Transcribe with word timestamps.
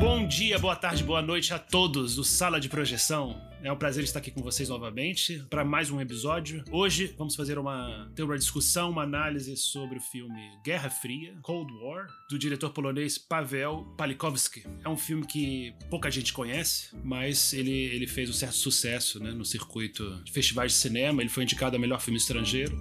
Bom 0.00 0.24
dia, 0.28 0.60
boa 0.60 0.76
tarde, 0.76 1.02
boa 1.02 1.20
noite 1.20 1.52
a 1.52 1.58
todos 1.58 2.14
do 2.14 2.22
Sala 2.22 2.60
de 2.60 2.68
Projeção. 2.68 3.42
É 3.64 3.72
um 3.72 3.76
prazer 3.76 4.04
estar 4.04 4.20
aqui 4.20 4.30
com 4.30 4.40
vocês 4.40 4.68
novamente 4.68 5.44
para 5.50 5.64
mais 5.64 5.90
um 5.90 6.00
episódio. 6.00 6.62
Hoje 6.70 7.12
vamos 7.18 7.34
fazer 7.34 7.58
uma 7.58 8.08
ter 8.14 8.22
uma 8.22 8.38
discussão, 8.38 8.90
uma 8.90 9.02
análise 9.02 9.56
sobre 9.56 9.98
o 9.98 10.00
filme 10.00 10.52
Guerra 10.64 10.88
Fria, 10.88 11.36
Cold 11.42 11.72
War, 11.82 12.06
do 12.30 12.38
diretor 12.38 12.70
polonês 12.70 13.18
Paweł 13.18 13.92
Palikowski. 13.96 14.64
É 14.84 14.88
um 14.88 14.96
filme 14.96 15.26
que 15.26 15.74
pouca 15.90 16.08
gente 16.12 16.32
conhece, 16.32 16.96
mas 17.02 17.52
ele, 17.52 17.72
ele 17.72 18.06
fez 18.06 18.30
um 18.30 18.34
certo 18.34 18.54
sucesso 18.54 19.20
né, 19.20 19.32
no 19.32 19.44
circuito 19.44 20.22
de 20.22 20.30
festivais 20.30 20.72
de 20.72 20.78
cinema. 20.78 21.22
Ele 21.22 21.28
foi 21.28 21.42
indicado 21.42 21.74
a 21.74 21.78
melhor 21.78 22.00
filme 22.00 22.18
estrangeiro. 22.18 22.80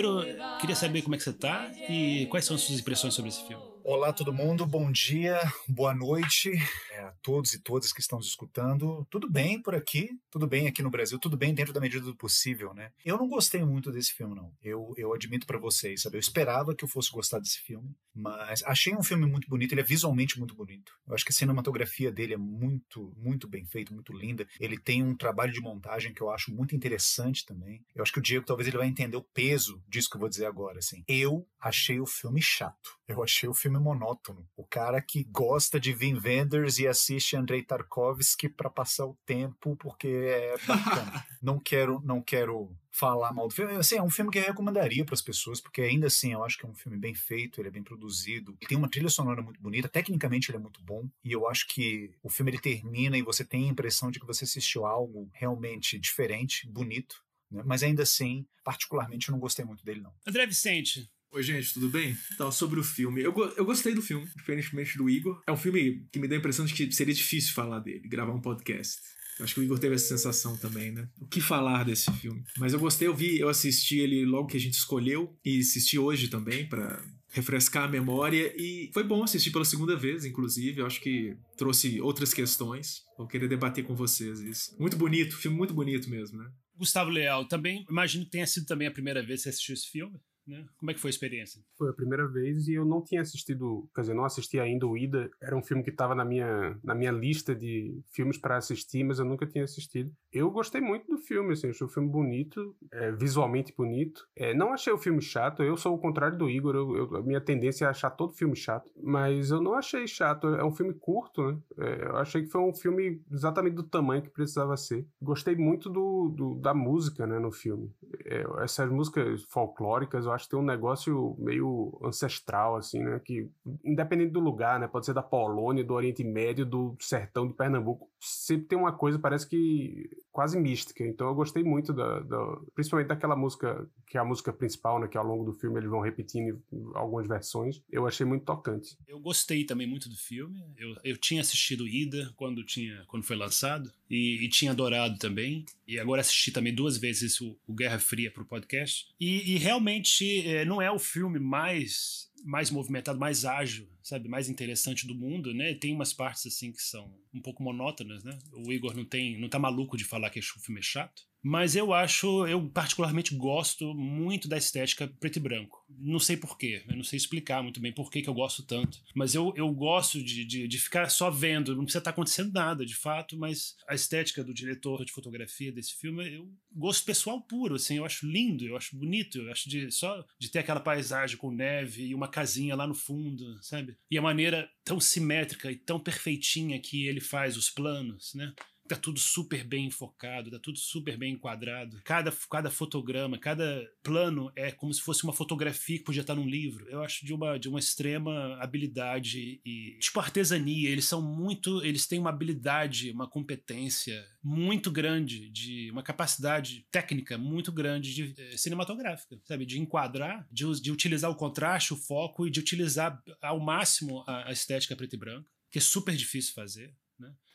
Pero 0.00 0.24
queria 0.70 0.76
saber 0.76 1.02
como 1.02 1.16
é 1.16 1.18
que 1.18 1.24
você 1.24 1.32
tá 1.32 1.68
e 1.88 2.26
quais 2.26 2.44
são 2.44 2.54
as 2.54 2.62
suas 2.62 2.78
impressões 2.78 3.14
sobre 3.14 3.28
esse 3.28 3.44
filme. 3.44 3.70
Olá, 3.82 4.12
todo 4.12 4.32
mundo. 4.32 4.66
Bom 4.66 4.92
dia, 4.92 5.40
boa 5.66 5.94
noite 5.94 6.52
é, 6.92 7.00
a 7.00 7.12
todos 7.22 7.54
e 7.54 7.58
todas 7.60 7.92
que 7.92 8.00
estão 8.00 8.18
nos 8.18 8.28
escutando. 8.28 9.06
Tudo 9.10 9.28
bem 9.28 9.60
por 9.60 9.74
aqui? 9.74 10.10
Tudo 10.30 10.46
bem 10.46 10.68
aqui 10.68 10.82
no 10.82 10.90
Brasil? 10.90 11.18
Tudo 11.18 11.36
bem 11.36 11.52
dentro 11.52 11.72
da 11.72 11.80
medida 11.80 12.04
do 12.04 12.14
possível, 12.14 12.72
né? 12.74 12.92
Eu 13.04 13.16
não 13.16 13.26
gostei 13.26 13.64
muito 13.64 13.90
desse 13.90 14.12
filme, 14.12 14.34
não. 14.34 14.52
Eu, 14.62 14.92
eu 14.96 15.12
admito 15.14 15.46
para 15.46 15.58
vocês, 15.58 16.02
sabe? 16.02 16.16
Eu 16.16 16.20
esperava 16.20 16.72
que 16.74 16.84
eu 16.84 16.88
fosse 16.88 17.10
gostar 17.10 17.38
desse 17.40 17.58
filme, 17.58 17.92
mas 18.14 18.62
achei 18.64 18.94
um 18.94 19.02
filme 19.02 19.26
muito 19.26 19.48
bonito. 19.48 19.72
Ele 19.72 19.80
é 19.80 19.84
visualmente 19.84 20.38
muito 20.38 20.54
bonito. 20.54 20.92
Eu 21.08 21.14
acho 21.14 21.24
que 21.24 21.32
a 21.32 21.34
cinematografia 21.34 22.12
dele 22.12 22.34
é 22.34 22.38
muito, 22.38 23.12
muito 23.16 23.48
bem 23.48 23.64
feita, 23.64 23.94
muito 23.94 24.12
linda. 24.12 24.46
Ele 24.60 24.78
tem 24.78 25.02
um 25.02 25.16
trabalho 25.16 25.52
de 25.52 25.60
montagem 25.60 26.12
que 26.12 26.20
eu 26.20 26.30
acho 26.30 26.54
muito 26.54 26.76
interessante 26.76 27.46
também. 27.46 27.82
Eu 27.94 28.02
acho 28.02 28.12
que 28.12 28.18
o 28.18 28.22
Diego 28.22 28.44
talvez 28.44 28.68
ele 28.68 28.78
vai 28.78 28.86
entender 28.86 29.16
o 29.16 29.26
peso 29.34 29.82
disso 29.88 30.08
que 30.08 30.16
eu 30.16 30.20
vou 30.20 30.28
dizer 30.28 30.46
agora, 30.46 30.59
assim. 30.68 31.04
Eu 31.06 31.46
achei 31.58 32.00
o 32.00 32.06
filme 32.06 32.40
chato. 32.40 32.98
Eu 33.06 33.22
achei 33.22 33.48
o 33.48 33.54
filme 33.54 33.78
monótono. 33.78 34.48
O 34.56 34.64
cara 34.64 35.00
que 35.00 35.24
gosta 35.24 35.80
de 35.80 35.92
Wim 35.92 36.20
Wenders 36.22 36.78
e 36.78 36.86
assiste 36.86 37.36
Andrei 37.36 37.62
Tarkovsky 37.62 38.48
para 38.48 38.70
passar 38.70 39.06
o 39.06 39.18
tempo 39.26 39.76
porque 39.76 40.08
é 40.08 40.56
bacana. 40.66 41.24
não 41.42 41.58
quero, 41.58 42.00
não 42.04 42.22
quero 42.22 42.74
falar 42.90 43.32
mal 43.32 43.48
do 43.48 43.54
filme. 43.54 43.74
Assim, 43.74 43.96
é 43.96 44.02
um 44.02 44.10
filme 44.10 44.30
que 44.30 44.38
eu 44.38 44.44
recomendaria 44.44 45.04
para 45.04 45.14
as 45.14 45.22
pessoas, 45.22 45.60
porque 45.60 45.80
ainda 45.80 46.08
assim 46.08 46.32
eu 46.32 46.44
acho 46.44 46.58
que 46.58 46.66
é 46.66 46.68
um 46.68 46.74
filme 46.74 46.98
bem 46.98 47.14
feito, 47.14 47.60
ele 47.60 47.68
é 47.68 47.70
bem 47.70 47.82
produzido, 47.82 48.56
ele 48.60 48.68
tem 48.68 48.76
uma 48.76 48.90
trilha 48.90 49.08
sonora 49.08 49.42
muito 49.42 49.60
bonita, 49.60 49.88
tecnicamente 49.88 50.50
ele 50.50 50.58
é 50.58 50.60
muito 50.60 50.82
bom, 50.82 51.08
e 51.24 51.32
eu 51.32 51.48
acho 51.48 51.66
que 51.68 52.10
o 52.22 52.28
filme 52.28 52.50
ele 52.50 52.58
termina 52.58 53.16
e 53.16 53.22
você 53.22 53.44
tem 53.44 53.68
a 53.68 53.72
impressão 53.72 54.10
de 54.10 54.18
que 54.18 54.26
você 54.26 54.44
assistiu 54.44 54.84
algo 54.84 55.30
realmente 55.32 55.98
diferente, 55.98 56.68
bonito, 56.68 57.22
né? 57.50 57.62
mas 57.64 57.82
ainda 57.82 58.02
assim, 58.02 58.46
particularmente 58.64 59.28
eu 59.28 59.32
não 59.32 59.40
gostei 59.40 59.64
muito 59.64 59.84
dele 59.84 60.00
não. 60.00 60.12
André 60.26 60.46
Vicente, 60.46 61.10
Oi, 61.32 61.44
gente, 61.44 61.72
tudo 61.72 61.88
bem? 61.88 62.16
Então, 62.34 62.50
sobre 62.50 62.80
o 62.80 62.82
filme. 62.82 63.22
Eu, 63.22 63.32
eu 63.56 63.64
gostei 63.64 63.94
do 63.94 64.02
filme, 64.02 64.28
diferentemente 64.36 64.98
do 64.98 65.08
Igor. 65.08 65.40
É 65.46 65.52
um 65.52 65.56
filme 65.56 66.04
que 66.10 66.18
me 66.18 66.26
deu 66.26 66.36
a 66.36 66.40
impressão 66.40 66.64
de 66.64 66.74
que 66.74 66.90
seria 66.90 67.14
difícil 67.14 67.54
falar 67.54 67.78
dele, 67.78 68.08
gravar 68.08 68.32
um 68.32 68.40
podcast. 68.40 69.00
Eu 69.38 69.44
acho 69.44 69.54
que 69.54 69.60
o 69.60 69.62
Igor 69.62 69.78
teve 69.78 69.94
essa 69.94 70.08
sensação 70.08 70.56
também, 70.56 70.90
né? 70.90 71.08
O 71.20 71.26
que 71.26 71.40
falar 71.40 71.84
desse 71.84 72.12
filme? 72.14 72.42
Mas 72.58 72.72
eu 72.72 72.80
gostei, 72.80 73.06
eu 73.06 73.14
vi, 73.14 73.38
eu 73.38 73.48
assisti 73.48 73.98
ele 73.98 74.24
logo 74.24 74.48
que 74.48 74.56
a 74.56 74.60
gente 74.60 74.74
escolheu 74.74 75.34
e 75.44 75.60
assisti 75.60 75.98
hoje 75.98 76.28
também 76.28 76.68
pra 76.68 77.00
refrescar 77.32 77.84
a 77.84 77.88
memória 77.88 78.52
e 78.56 78.90
foi 78.92 79.04
bom 79.04 79.22
assistir 79.22 79.50
pela 79.50 79.64
segunda 79.64 79.96
vez, 79.96 80.24
inclusive. 80.24 80.80
Eu 80.80 80.86
acho 80.86 81.00
que 81.00 81.36
trouxe 81.56 82.00
outras 82.00 82.34
questões. 82.34 83.02
Vou 83.16 83.26
querer 83.26 83.48
debater 83.48 83.84
com 83.84 83.94
vocês 83.94 84.40
isso. 84.40 84.76
Muito 84.78 84.96
bonito, 84.96 85.36
filme 85.36 85.56
muito 85.56 85.72
bonito 85.72 86.10
mesmo, 86.10 86.38
né? 86.38 86.50
Gustavo 86.80 87.10
Leal, 87.10 87.44
também 87.46 87.84
imagino 87.90 88.24
que 88.24 88.30
tenha 88.30 88.46
sido 88.46 88.66
também 88.66 88.88
a 88.88 88.90
primeira 88.90 89.22
vez 89.22 89.40
que 89.40 89.42
você 89.44 89.48
assistiu 89.50 89.74
esse 89.74 89.86
filme. 89.86 90.18
Né? 90.50 90.66
Como 90.78 90.90
é 90.90 90.94
que 90.94 91.00
foi 91.00 91.08
a 91.08 91.12
experiência? 91.12 91.62
Foi 91.78 91.90
a 91.90 91.92
primeira 91.92 92.26
vez 92.26 92.66
e 92.66 92.74
eu 92.74 92.84
não 92.84 93.00
tinha 93.02 93.20
assistido, 93.20 93.88
quer 93.94 94.00
dizer, 94.00 94.14
não 94.14 94.24
assisti 94.24 94.58
ainda 94.58 94.84
o 94.86 94.96
Ida. 94.96 95.30
Era 95.40 95.56
um 95.56 95.62
filme 95.62 95.82
que 95.84 95.90
estava 95.90 96.12
na 96.14 96.24
minha, 96.24 96.76
na 96.82 96.94
minha 96.94 97.12
lista 97.12 97.54
de 97.54 98.00
filmes 98.12 98.36
para 98.36 98.56
assistir, 98.56 99.04
mas 99.04 99.20
eu 99.20 99.24
nunca 99.24 99.46
tinha 99.46 99.62
assistido. 99.62 100.10
Eu 100.32 100.50
gostei 100.50 100.80
muito 100.80 101.06
do 101.06 101.18
filme, 101.18 101.52
assim, 101.52 101.70
achei 101.70 101.86
o 101.86 101.90
filme 101.90 102.08
bonito, 102.08 102.74
é, 102.92 103.12
visualmente 103.12 103.72
bonito. 103.76 104.26
É, 104.34 104.52
não 104.52 104.72
achei 104.72 104.92
o 104.92 104.98
filme 104.98 105.22
chato, 105.22 105.62
eu 105.62 105.76
sou 105.76 105.94
o 105.94 105.98
contrário 105.98 106.36
do 106.36 106.50
Igor, 106.50 106.74
eu, 106.74 106.96
eu- 106.96 107.16
a 107.16 107.22
minha 107.22 107.40
tendência 107.40 107.84
é 107.84 107.88
achar 107.88 108.10
todo 108.10 108.32
filme 108.32 108.56
chato, 108.56 108.90
mas 109.00 109.50
eu 109.52 109.60
não 109.62 109.74
achei 109.74 110.06
chato, 110.08 110.48
é 110.48 110.64
um 110.64 110.72
filme 110.74 110.94
curto, 110.94 111.42
né? 111.52 111.58
É, 111.78 112.04
eu 112.06 112.16
achei 112.16 112.42
que 112.42 112.48
foi 112.48 112.60
um 112.60 112.74
filme 112.74 113.22
exatamente 113.30 113.74
do 113.74 113.84
tamanho 113.84 114.22
que 114.22 114.30
precisava 114.30 114.76
ser. 114.76 115.06
Gostei 115.22 115.54
muito 115.54 115.88
do, 115.88 116.28
do- 116.36 116.54
da 116.56 116.74
música, 116.74 117.24
né, 117.26 117.38
no 117.38 117.52
filme. 117.52 117.90
É, 118.24 118.44
essas 118.64 118.90
músicas 118.90 119.42
folclóricas, 119.44 120.24
eu 120.24 120.32
acho 120.32 120.39
que 120.44 120.50
tem 120.50 120.58
um 120.58 120.64
negócio 120.64 121.36
meio 121.38 121.98
ancestral, 122.04 122.76
assim, 122.76 123.00
né? 123.00 123.20
Que, 123.24 123.48
independente 123.84 124.32
do 124.32 124.40
lugar, 124.40 124.78
né? 124.80 124.86
Pode 124.88 125.06
ser 125.06 125.14
da 125.14 125.22
Polônia, 125.22 125.84
do 125.84 125.94
Oriente 125.94 126.22
Médio, 126.24 126.64
do 126.66 126.96
sertão 127.00 127.46
de 127.46 127.54
Pernambuco. 127.54 128.08
Sempre 128.20 128.66
tem 128.66 128.78
uma 128.78 128.92
coisa, 128.92 129.18
parece 129.18 129.48
que 129.48 130.10
quase 130.30 130.58
mística. 130.58 131.04
Então 131.06 131.28
eu 131.28 131.34
gostei 131.34 131.62
muito 131.64 131.92
da, 131.92 132.20
da- 132.20 132.58
principalmente 132.74 133.08
daquela 133.08 133.34
música, 133.34 133.88
que 134.06 134.16
é 134.16 134.20
a 134.20 134.24
música 134.24 134.52
principal, 134.52 135.00
né? 135.00 135.08
Que 135.08 135.16
ao 135.18 135.24
longo 135.26 135.44
do 135.44 135.52
filme 135.52 135.78
eles 135.78 135.90
vão 135.90 136.00
repetindo 136.00 136.60
algumas 136.94 137.26
versões. 137.26 137.82
Eu 137.90 138.06
achei 138.06 138.24
muito 138.26 138.44
tocante. 138.44 138.96
Eu 139.08 139.18
gostei 139.20 139.64
também 139.64 139.86
muito 139.86 140.08
do 140.08 140.16
filme. 140.16 140.62
Eu, 140.76 140.94
eu 141.04 141.16
tinha 141.16 141.40
assistido 141.40 141.86
Ida 141.88 142.32
quando, 142.36 142.64
tinha, 142.64 143.04
quando 143.08 143.24
foi 143.24 143.36
lançado 143.36 143.90
e, 144.08 144.44
e 144.44 144.48
tinha 144.48 144.72
adorado 144.72 145.18
também. 145.18 145.64
E 145.86 145.98
agora 145.98 146.20
assisti 146.20 146.52
também 146.52 146.74
duas 146.74 146.96
vezes 146.96 147.40
o, 147.40 147.56
o 147.66 147.74
Guerra 147.74 147.98
Fria 147.98 148.30
pro 148.30 148.44
podcast. 148.44 149.08
E, 149.18 149.54
e 149.54 149.58
realmente 149.58 150.24
é, 150.46 150.64
não 150.64 150.80
é 150.80 150.90
o 150.90 150.98
filme 150.98 151.38
mais 151.38 152.28
mais 152.44 152.70
movimentado, 152.70 153.18
mais 153.18 153.44
ágil, 153.44 153.86
sabe, 154.10 154.28
mais 154.28 154.48
interessante 154.48 155.06
do 155.06 155.14
mundo, 155.14 155.54
né? 155.54 155.74
Tem 155.74 155.94
umas 155.94 156.12
partes 156.12 156.46
assim 156.46 156.72
que 156.72 156.82
são 156.82 157.12
um 157.32 157.40
pouco 157.40 157.62
monótonas, 157.62 158.22
né? 158.22 158.38
O 158.52 158.72
Igor 158.72 158.94
não 158.94 159.04
tem, 159.04 159.40
não 159.40 159.48
tá 159.48 159.58
maluco 159.58 159.96
de 159.96 160.04
falar 160.04 160.30
que 160.30 160.40
o 160.40 160.42
filme 160.42 160.80
é 160.80 160.82
chato. 160.82 161.30
Mas 161.42 161.74
eu 161.74 161.92
acho, 161.92 162.46
eu 162.46 162.68
particularmente 162.68 163.34
gosto 163.34 163.94
muito 163.94 164.46
da 164.46 164.58
estética 164.58 165.08
preto 165.18 165.36
e 165.36 165.40
branco. 165.40 165.84
Não 165.88 166.18
sei 166.18 166.36
porquê, 166.36 166.84
eu 166.86 166.96
não 166.96 167.02
sei 167.02 167.16
explicar 167.16 167.62
muito 167.62 167.80
bem 167.80 167.92
por 167.92 168.10
que 168.10 168.22
eu 168.26 168.34
gosto 168.34 168.62
tanto. 168.62 168.98
Mas 169.14 169.34
eu, 169.34 169.52
eu 169.56 169.70
gosto 169.72 170.22
de, 170.22 170.44
de, 170.44 170.68
de 170.68 170.78
ficar 170.78 171.08
só 171.08 171.30
vendo, 171.30 171.74
não 171.74 171.84
precisa 171.84 172.00
estar 172.00 172.10
acontecendo 172.10 172.52
nada 172.52 172.84
de 172.84 172.94
fato, 172.94 173.38
mas 173.38 173.74
a 173.88 173.94
estética 173.94 174.44
do 174.44 174.52
diretor 174.52 175.04
de 175.04 175.12
fotografia 175.12 175.72
desse 175.72 175.94
filme, 175.94 176.36
eu 176.36 176.52
gosto 176.72 177.06
pessoal 177.06 177.40
puro, 177.40 177.76
assim, 177.76 177.96
eu 177.96 178.04
acho 178.04 178.26
lindo, 178.26 178.66
eu 178.66 178.76
acho 178.76 178.96
bonito, 178.96 179.38
eu 179.38 179.50
acho 179.50 179.68
de 179.68 179.90
só 179.90 180.24
de 180.38 180.50
ter 180.50 180.58
aquela 180.58 180.80
paisagem 180.80 181.38
com 181.38 181.50
neve 181.50 182.06
e 182.06 182.14
uma 182.14 182.28
casinha 182.28 182.76
lá 182.76 182.86
no 182.86 182.94
fundo, 182.94 183.58
sabe? 183.62 183.96
E 184.10 184.18
a 184.18 184.22
maneira 184.22 184.70
tão 184.84 185.00
simétrica 185.00 185.70
e 185.70 185.76
tão 185.76 185.98
perfeitinha 185.98 186.80
que 186.80 187.06
ele 187.06 187.20
faz 187.20 187.56
os 187.56 187.70
planos, 187.70 188.34
né? 188.34 188.52
Tá 188.90 188.96
tudo 188.96 189.20
super 189.20 189.62
bem 189.62 189.86
enfocado, 189.86 190.50
tá 190.50 190.58
tudo 190.58 190.76
super 190.76 191.16
bem 191.16 191.34
enquadrado. 191.34 192.00
Cada, 192.04 192.32
cada 192.50 192.70
fotograma, 192.70 193.38
cada 193.38 193.88
plano 194.02 194.50
é 194.56 194.72
como 194.72 194.92
se 194.92 195.00
fosse 195.00 195.22
uma 195.22 195.32
fotografia 195.32 195.96
que 195.96 196.04
podia 196.04 196.22
estar 196.22 196.34
num 196.34 196.48
livro. 196.48 196.88
Eu 196.88 197.00
acho 197.00 197.24
de 197.24 197.32
uma, 197.32 197.56
de 197.56 197.68
uma 197.68 197.78
extrema 197.78 198.56
habilidade 198.60 199.60
e 199.64 199.96
tipo 200.00 200.18
artesania. 200.18 200.90
Eles 200.90 201.04
são 201.04 201.22
muito, 201.22 201.84
eles 201.84 202.08
têm 202.08 202.18
uma 202.18 202.30
habilidade, 202.30 203.12
uma 203.12 203.28
competência 203.28 204.26
muito 204.42 204.90
grande 204.90 205.48
de 205.50 205.88
uma 205.92 206.02
capacidade 206.02 206.84
técnica 206.90 207.38
muito 207.38 207.70
grande 207.70 208.12
de 208.12 208.34
eh, 208.36 208.56
cinematográfica, 208.56 209.38
sabe, 209.44 209.64
de 209.64 209.78
enquadrar, 209.78 210.48
de, 210.50 210.64
de 210.80 210.90
utilizar 210.90 211.30
o 211.30 211.36
contraste, 211.36 211.94
o 211.94 211.96
foco 211.96 212.44
e 212.44 212.50
de 212.50 212.58
utilizar 212.58 213.22
ao 213.40 213.60
máximo 213.60 214.24
a, 214.26 214.48
a 214.48 214.52
estética 214.52 214.96
preto 214.96 215.14
e 215.14 215.18
branco, 215.18 215.48
que 215.70 215.78
é 215.78 215.82
super 215.82 216.16
difícil 216.16 216.54
fazer. 216.54 216.92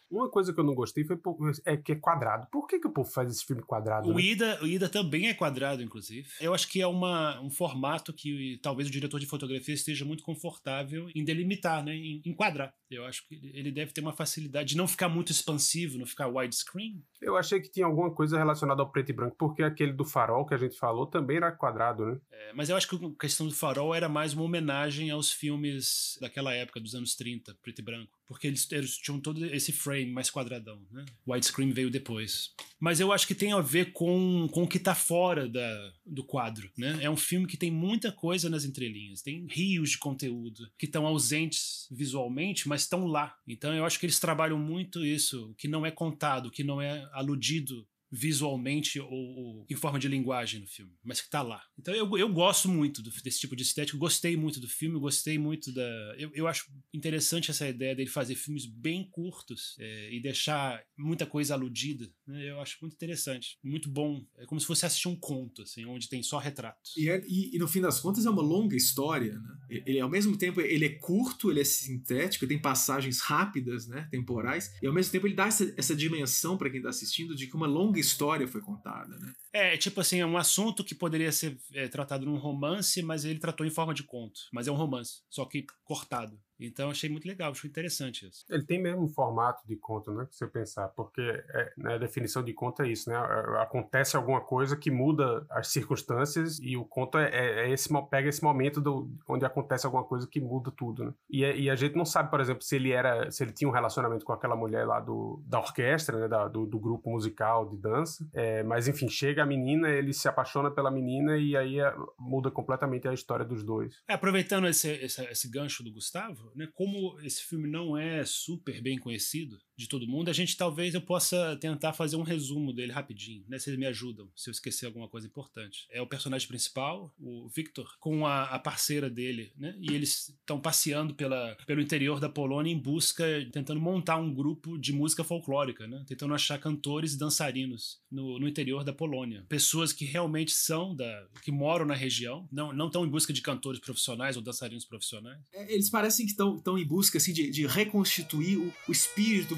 Uma 0.09 0.29
coisa 0.29 0.53
que 0.53 0.59
eu 0.59 0.63
não 0.63 0.73
gostei 0.73 1.03
foi 1.03 1.17
é 1.65 1.75
que 1.75 1.91
é 1.91 1.95
quadrado. 1.95 2.47
Por 2.49 2.67
que, 2.67 2.79
que 2.79 2.87
o 2.87 2.91
povo 2.91 3.09
faz 3.09 3.29
esse 3.29 3.45
filme 3.45 3.61
quadrado? 3.61 4.09
O 4.09 4.13
né? 4.13 4.21
Ida, 4.21 4.59
o 4.61 4.67
Ida 4.67 4.87
também 4.87 5.27
é 5.27 5.33
quadrado, 5.33 5.83
inclusive. 5.83 6.29
Eu 6.39 6.53
acho 6.53 6.67
que 6.69 6.81
é 6.81 6.87
uma, 6.87 7.41
um 7.41 7.49
formato 7.49 8.13
que 8.13 8.57
talvez 8.61 8.87
o 8.87 8.91
diretor 8.91 9.19
de 9.19 9.25
fotografia 9.25 9.73
esteja 9.73 10.05
muito 10.05 10.23
confortável 10.23 11.09
em 11.13 11.25
delimitar, 11.25 11.83
né? 11.83 11.93
em 11.93 12.21
enquadrar. 12.25 12.73
Eu 12.89 13.05
acho 13.05 13.27
que 13.27 13.35
ele 13.53 13.65
ele 13.65 13.71
deve 13.71 13.91
ter 13.91 14.01
uma 14.01 14.13
facilidade 14.13 14.69
de 14.69 14.77
não 14.77 14.87
ficar 14.87 15.09
muito 15.09 15.31
expansivo, 15.31 15.97
não 15.97 16.05
ficar 16.05 16.27
widescreen. 16.27 17.03
Eu 17.19 17.35
achei 17.35 17.59
que 17.59 17.69
tinha 17.69 17.85
alguma 17.85 18.13
coisa 18.13 18.37
relacionada 18.37 18.81
ao 18.81 18.91
preto 18.91 19.09
e 19.09 19.13
branco, 19.13 19.35
porque 19.37 19.63
aquele 19.63 19.91
do 19.91 20.05
farol 20.05 20.45
que 20.45 20.53
a 20.53 20.57
gente 20.57 20.77
falou 20.77 21.07
também 21.07 21.37
era 21.37 21.51
quadrado, 21.51 22.05
né? 22.05 22.19
É, 22.31 22.53
mas 22.53 22.69
eu 22.69 22.75
acho 22.75 22.87
que 22.87 23.05
a 23.05 23.19
questão 23.19 23.47
do 23.47 23.53
farol 23.53 23.95
era 23.95 24.07
mais 24.07 24.33
uma 24.33 24.43
homenagem 24.43 25.09
aos 25.09 25.31
filmes 25.31 26.17
daquela 26.21 26.53
época, 26.53 26.79
dos 26.79 26.93
anos 26.93 27.15
30, 27.15 27.57
preto 27.61 27.79
e 27.79 27.83
branco. 27.83 28.19
Porque 28.27 28.47
eles, 28.47 28.67
tinham 28.97 29.19
todo 29.19 29.45
esse 29.45 29.71
frame 29.71 30.11
mais 30.11 30.29
quadradão, 30.29 30.81
né? 30.91 31.05
O 31.25 31.33
widescreen 31.33 31.71
veio 31.71 31.89
depois. 31.89 32.51
Mas 32.79 32.99
eu 32.99 33.11
acho 33.11 33.27
que 33.27 33.35
tem 33.35 33.53
a 33.53 33.61
ver 33.61 33.91
com, 33.93 34.47
com 34.51 34.63
o 34.63 34.67
que 34.67 34.79
tá 34.79 34.95
fora 34.95 35.47
da, 35.47 35.93
do 36.05 36.23
quadro, 36.23 36.69
né? 36.77 36.97
É 37.01 37.09
um 37.09 37.17
filme 37.17 37.47
que 37.47 37.57
tem 37.57 37.71
muita 37.71 38.11
coisa 38.11 38.49
nas 38.49 38.65
entrelinhas, 38.65 39.21
tem 39.21 39.47
rios 39.49 39.91
de 39.91 39.97
conteúdo 39.97 40.69
que 40.77 40.85
estão 40.85 41.05
ausentes 41.05 41.87
visualmente, 41.91 42.67
mas 42.67 42.81
estão 42.81 43.05
lá. 43.05 43.35
Então 43.47 43.73
eu 43.73 43.85
acho 43.85 43.99
que 43.99 44.05
eles 44.05 44.19
trabalham 44.19 44.57
muito 44.57 45.05
isso, 45.05 45.53
que 45.57 45.67
não 45.67 45.85
é 45.85 45.91
contado, 45.91 46.51
que 46.51 46.63
não 46.63 46.81
é 46.81 47.07
aludido 47.13 47.87
visualmente 48.11 48.99
ou, 48.99 49.09
ou, 49.11 49.65
em 49.69 49.75
forma 49.75 49.99
de 49.99 50.07
linguagem 50.07 50.61
no 50.61 50.67
filme, 50.67 50.93
mas 51.03 51.21
que 51.21 51.29
tá 51.29 51.41
lá. 51.41 51.61
Então 51.77 51.93
eu, 51.93 52.17
eu 52.17 52.31
gosto 52.31 52.69
muito 52.69 53.01
do, 53.01 53.09
desse 53.09 53.39
tipo 53.39 53.55
de 53.55 53.63
estética, 53.63 53.97
gostei 53.97 54.37
muito 54.37 54.59
do 54.59 54.67
filme, 54.67 54.99
gostei 54.99 55.37
muito 55.37 55.73
da. 55.73 56.15
Eu, 56.17 56.31
eu 56.33 56.47
acho 56.47 56.65
interessante 56.93 57.51
essa 57.51 57.67
ideia 57.67 57.95
dele 57.95 58.09
fazer 58.09 58.35
filmes 58.35 58.65
bem 58.65 59.07
curtos 59.09 59.75
é, 59.79 60.13
e 60.13 60.21
deixar 60.21 60.81
muita 60.97 61.25
coisa 61.25 61.53
aludida. 61.53 62.09
Né? 62.27 62.49
Eu 62.49 62.61
acho 62.61 62.77
muito 62.81 62.93
interessante, 62.93 63.57
muito 63.63 63.89
bom. 63.89 64.25
É 64.37 64.45
como 64.45 64.59
se 64.59 64.67
fosse 64.67 64.85
assistir 64.85 65.07
um 65.07 65.15
conto, 65.15 65.63
assim, 65.63 65.85
onde 65.85 66.09
tem 66.09 66.23
só 66.23 66.37
retratos. 66.37 66.95
E, 66.97 67.09
é, 67.09 67.21
e, 67.27 67.55
e, 67.55 67.59
no 67.59 67.67
fim 67.67 67.81
das 67.81 67.99
contas 67.99 68.25
é 68.25 68.29
uma 68.29 68.41
longa 68.41 68.75
história, 68.75 69.37
né? 69.39 69.57
Ele, 69.85 69.99
ao 69.99 70.09
mesmo 70.09 70.37
tempo, 70.37 70.61
ele 70.61 70.85
é 70.85 70.89
curto, 70.89 71.49
ele 71.49 71.61
é 71.61 71.63
sintético, 71.63 72.47
tem 72.47 72.61
passagens 72.61 73.19
rápidas, 73.19 73.87
né? 73.87 74.07
Temporais, 74.11 74.71
e 74.81 74.87
ao 74.87 74.93
mesmo 74.93 75.11
tempo 75.11 75.27
ele 75.27 75.35
dá 75.35 75.47
essa, 75.47 75.73
essa 75.77 75.95
dimensão 75.95 76.57
para 76.57 76.69
quem 76.69 76.81
tá 76.81 76.89
assistindo 76.89 77.35
de 77.35 77.47
que 77.47 77.55
uma 77.55 77.67
longa 77.67 77.94
história 77.99 78.47
foi 78.47 78.61
contada, 78.61 79.17
né? 79.17 79.33
É, 79.53 79.77
tipo 79.77 80.01
assim, 80.01 80.19
é 80.19 80.25
um 80.25 80.37
assunto 80.37 80.83
que 80.83 80.93
poderia 80.93 81.31
ser 81.31 81.57
é, 81.73 81.87
tratado 81.87 82.25
num 82.25 82.37
romance, 82.37 83.01
mas 83.01 83.23
ele 83.25 83.39
tratou 83.39 83.65
em 83.65 83.69
forma 83.69 83.93
de 83.93 84.03
conto. 84.03 84.39
Mas 84.51 84.67
é 84.67 84.71
um 84.71 84.75
romance, 84.75 85.21
só 85.29 85.45
que 85.45 85.65
cortado. 85.83 86.39
Então 86.59 86.89
achei 86.89 87.09
muito 87.09 87.27
legal, 87.27 87.51
achei 87.51 87.69
interessante 87.69 88.27
isso. 88.27 88.45
Ele 88.49 88.63
tem 88.63 88.81
mesmo 88.81 89.03
um 89.03 89.07
formato 89.07 89.65
de 89.67 89.75
conto, 89.75 90.11
né? 90.13 90.27
Se 90.31 90.39
você 90.39 90.47
pensar, 90.47 90.87
porque 90.89 91.21
é, 91.21 91.73
né, 91.77 91.95
a 91.95 91.97
definição 91.97 92.43
de 92.43 92.53
conto 92.53 92.81
é 92.81 92.89
isso, 92.89 93.09
né? 93.09 93.17
Acontece 93.59 94.15
alguma 94.15 94.41
coisa 94.41 94.75
que 94.75 94.89
muda 94.89 95.45
as 95.49 95.67
circunstâncias 95.67 96.59
e 96.61 96.77
o 96.77 96.85
conto 96.85 97.17
é, 97.17 97.29
é, 97.29 97.65
é 97.65 97.71
esse 97.71 97.89
pega 98.09 98.29
esse 98.29 98.43
momento 98.43 98.81
do, 98.81 99.09
onde 99.27 99.45
acontece 99.45 99.85
alguma 99.85 100.03
coisa 100.03 100.27
que 100.27 100.39
muda 100.39 100.71
tudo, 100.71 101.05
né? 101.05 101.13
E, 101.29 101.43
é, 101.43 101.57
e, 101.57 101.69
a 101.69 101.75
gente 101.75 101.95
não 101.95 102.05
sabe, 102.05 102.29
por 102.29 102.39
exemplo, 102.39 102.63
se 102.63 102.75
ele 102.75 102.91
era, 102.91 103.29
se 103.31 103.43
ele 103.43 103.51
tinha 103.51 103.69
um 103.69 103.73
relacionamento 103.73 104.25
com 104.25 104.33
aquela 104.33 104.55
mulher 104.55 104.85
lá 104.85 104.99
do, 104.99 105.41
da 105.45 105.59
orquestra, 105.59 106.19
né? 106.19 106.27
Da, 106.27 106.47
do, 106.47 106.65
do, 106.65 106.79
grupo 106.79 107.09
musical 107.09 107.67
de 107.69 107.77
dança. 107.77 108.27
É, 108.33 108.63
mas 108.63 108.87
enfim, 108.87 109.09
chega 109.09 109.43
a 109.43 109.45
menina, 109.45 109.89
ele 109.89 110.13
se 110.13 110.27
apaixona 110.27 110.69
pela 110.69 110.91
menina 110.91 111.37
e 111.37 111.55
aí 111.55 111.79
é, 111.79 111.93
muda 112.19 112.51
completamente 112.51 113.07
a 113.07 113.13
história 113.13 113.45
dos 113.45 113.63
dois. 113.63 114.01
aproveitando 114.07 114.67
esse, 114.67 114.89
esse, 114.89 115.23
esse 115.25 115.49
gancho 115.49 115.83
do 115.83 115.91
Gustavo 115.91 116.44
né, 116.55 116.67
como 116.73 117.19
esse 117.21 117.43
filme 117.43 117.67
não 117.67 117.97
é 117.97 118.25
super 118.25 118.81
bem 118.81 118.97
conhecido 118.97 119.57
de 119.77 119.87
todo 119.87 120.07
mundo, 120.07 120.29
a 120.29 120.33
gente 120.33 120.55
talvez 120.55 120.93
eu 120.93 121.01
possa 121.01 121.57
tentar 121.57 121.93
fazer 121.93 122.15
um 122.15 122.23
resumo 122.23 122.71
dele 122.71 122.91
rapidinho, 122.91 123.43
né? 123.47 123.59
Vocês 123.59 123.77
me 123.77 123.85
ajudam 123.85 124.29
se 124.35 124.49
eu 124.49 124.51
esquecer 124.51 124.85
alguma 124.85 125.07
coisa 125.07 125.27
importante. 125.27 125.87
É 125.91 126.01
o 126.01 126.07
personagem 126.07 126.47
principal, 126.47 127.13
o 127.19 127.49
Victor, 127.49 127.97
com 127.99 128.25
a, 128.25 128.43
a 128.43 128.59
parceira 128.59 129.09
dele, 129.09 129.51
né? 129.57 129.75
E 129.79 129.93
eles 129.93 130.29
estão 130.29 130.59
passeando 130.59 131.13
pela, 131.13 131.55
pelo 131.65 131.81
interior 131.81 132.19
da 132.19 132.29
Polônia 132.29 132.71
em 132.71 132.77
busca, 132.77 133.25
tentando 133.51 133.79
montar 133.79 134.17
um 134.17 134.33
grupo 134.33 134.77
de 134.77 134.93
música 134.93 135.23
folclórica, 135.23 135.87
né? 135.87 136.03
Tentando 136.07 136.33
achar 136.33 136.59
cantores 136.59 137.13
e 137.13 137.17
dançarinos 137.17 137.99
no, 138.11 138.39
no 138.39 138.47
interior 138.47 138.83
da 138.83 138.93
Polônia. 138.93 139.45
Pessoas 139.49 139.91
que 139.91 140.05
realmente 140.05 140.51
são 140.51 140.95
da. 140.95 141.27
que 141.41 141.51
moram 141.51 141.85
na 141.85 141.95
região, 141.95 142.47
não 142.51 142.73
não 142.73 142.87
estão 142.87 143.05
em 143.05 143.09
busca 143.09 143.33
de 143.33 143.41
cantores 143.41 143.79
profissionais 143.79 144.35
ou 144.35 144.41
dançarinos 144.41 144.85
profissionais. 144.85 145.39
É, 145.53 145.73
eles 145.73 145.89
parecem 145.89 146.25
que 146.25 146.31
estão 146.31 146.77
em 146.77 146.85
busca 146.85 147.17
assim, 147.17 147.33
de, 147.33 147.49
de 147.49 147.65
reconstituir 147.65 148.57
o, 148.57 148.73
o, 148.87 148.91
espírito 148.91 149.55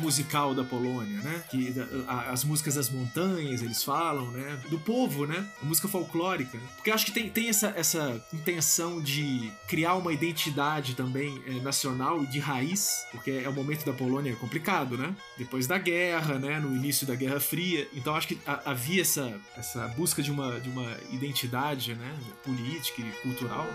da 0.56 0.63
Polônia, 0.63 1.19
né? 1.21 1.44
Que 1.50 1.74
a, 2.07 2.31
as 2.31 2.44
músicas 2.44 2.75
das 2.75 2.89
montanhas 2.89 3.62
eles 3.62 3.83
falam, 3.83 4.31
né? 4.31 4.59
Do 4.69 4.80
povo, 4.80 5.25
né? 5.25 5.45
A 5.62 5.65
música 5.65 5.88
folclórica. 5.88 6.57
Porque 6.75 6.89
eu 6.89 6.95
acho 6.95 7.06
que 7.06 7.12
tem, 7.12 7.30
tem 7.30 7.50
essa, 7.50 7.74
essa 7.75 8.21
intenção 8.33 9.01
de 9.01 9.51
criar 9.68 9.95
uma 9.95 10.13
identidade 10.13 10.95
também 10.95 11.42
é, 11.45 11.51
nacional 11.62 12.24
e 12.24 12.27
de 12.27 12.39
raiz, 12.39 13.06
porque 13.12 13.31
é 13.44 13.50
o 13.50 13.54
momento 13.54 13.86
da 13.86 13.94
Polônia 13.94 14.36
complicado, 14.36 14.98
né? 14.98 15.13
Depois 15.38 15.68
da 15.68 15.77
guerra, 15.77 16.39
né? 16.39 16.60
No 16.60 16.75
início 16.75 17.06
da 17.06 17.15
Guerra 17.15 17.39
Fria. 17.39 17.88
Então 17.94 18.15
acho 18.15 18.27
que 18.27 18.39
a, 18.45 18.71
havia 18.71 19.01
essa, 19.01 19.39
essa 19.56 19.88
busca 19.89 20.21
de 20.21 20.31
uma, 20.31 20.60
de 20.60 20.69
uma 20.69 20.98
identidade, 21.12 21.95
né? 21.95 22.15
Política 22.44 23.01
e 23.01 23.12
cultural. 23.21 23.68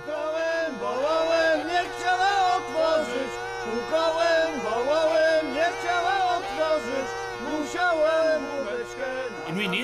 Wołałem, 3.62 4.21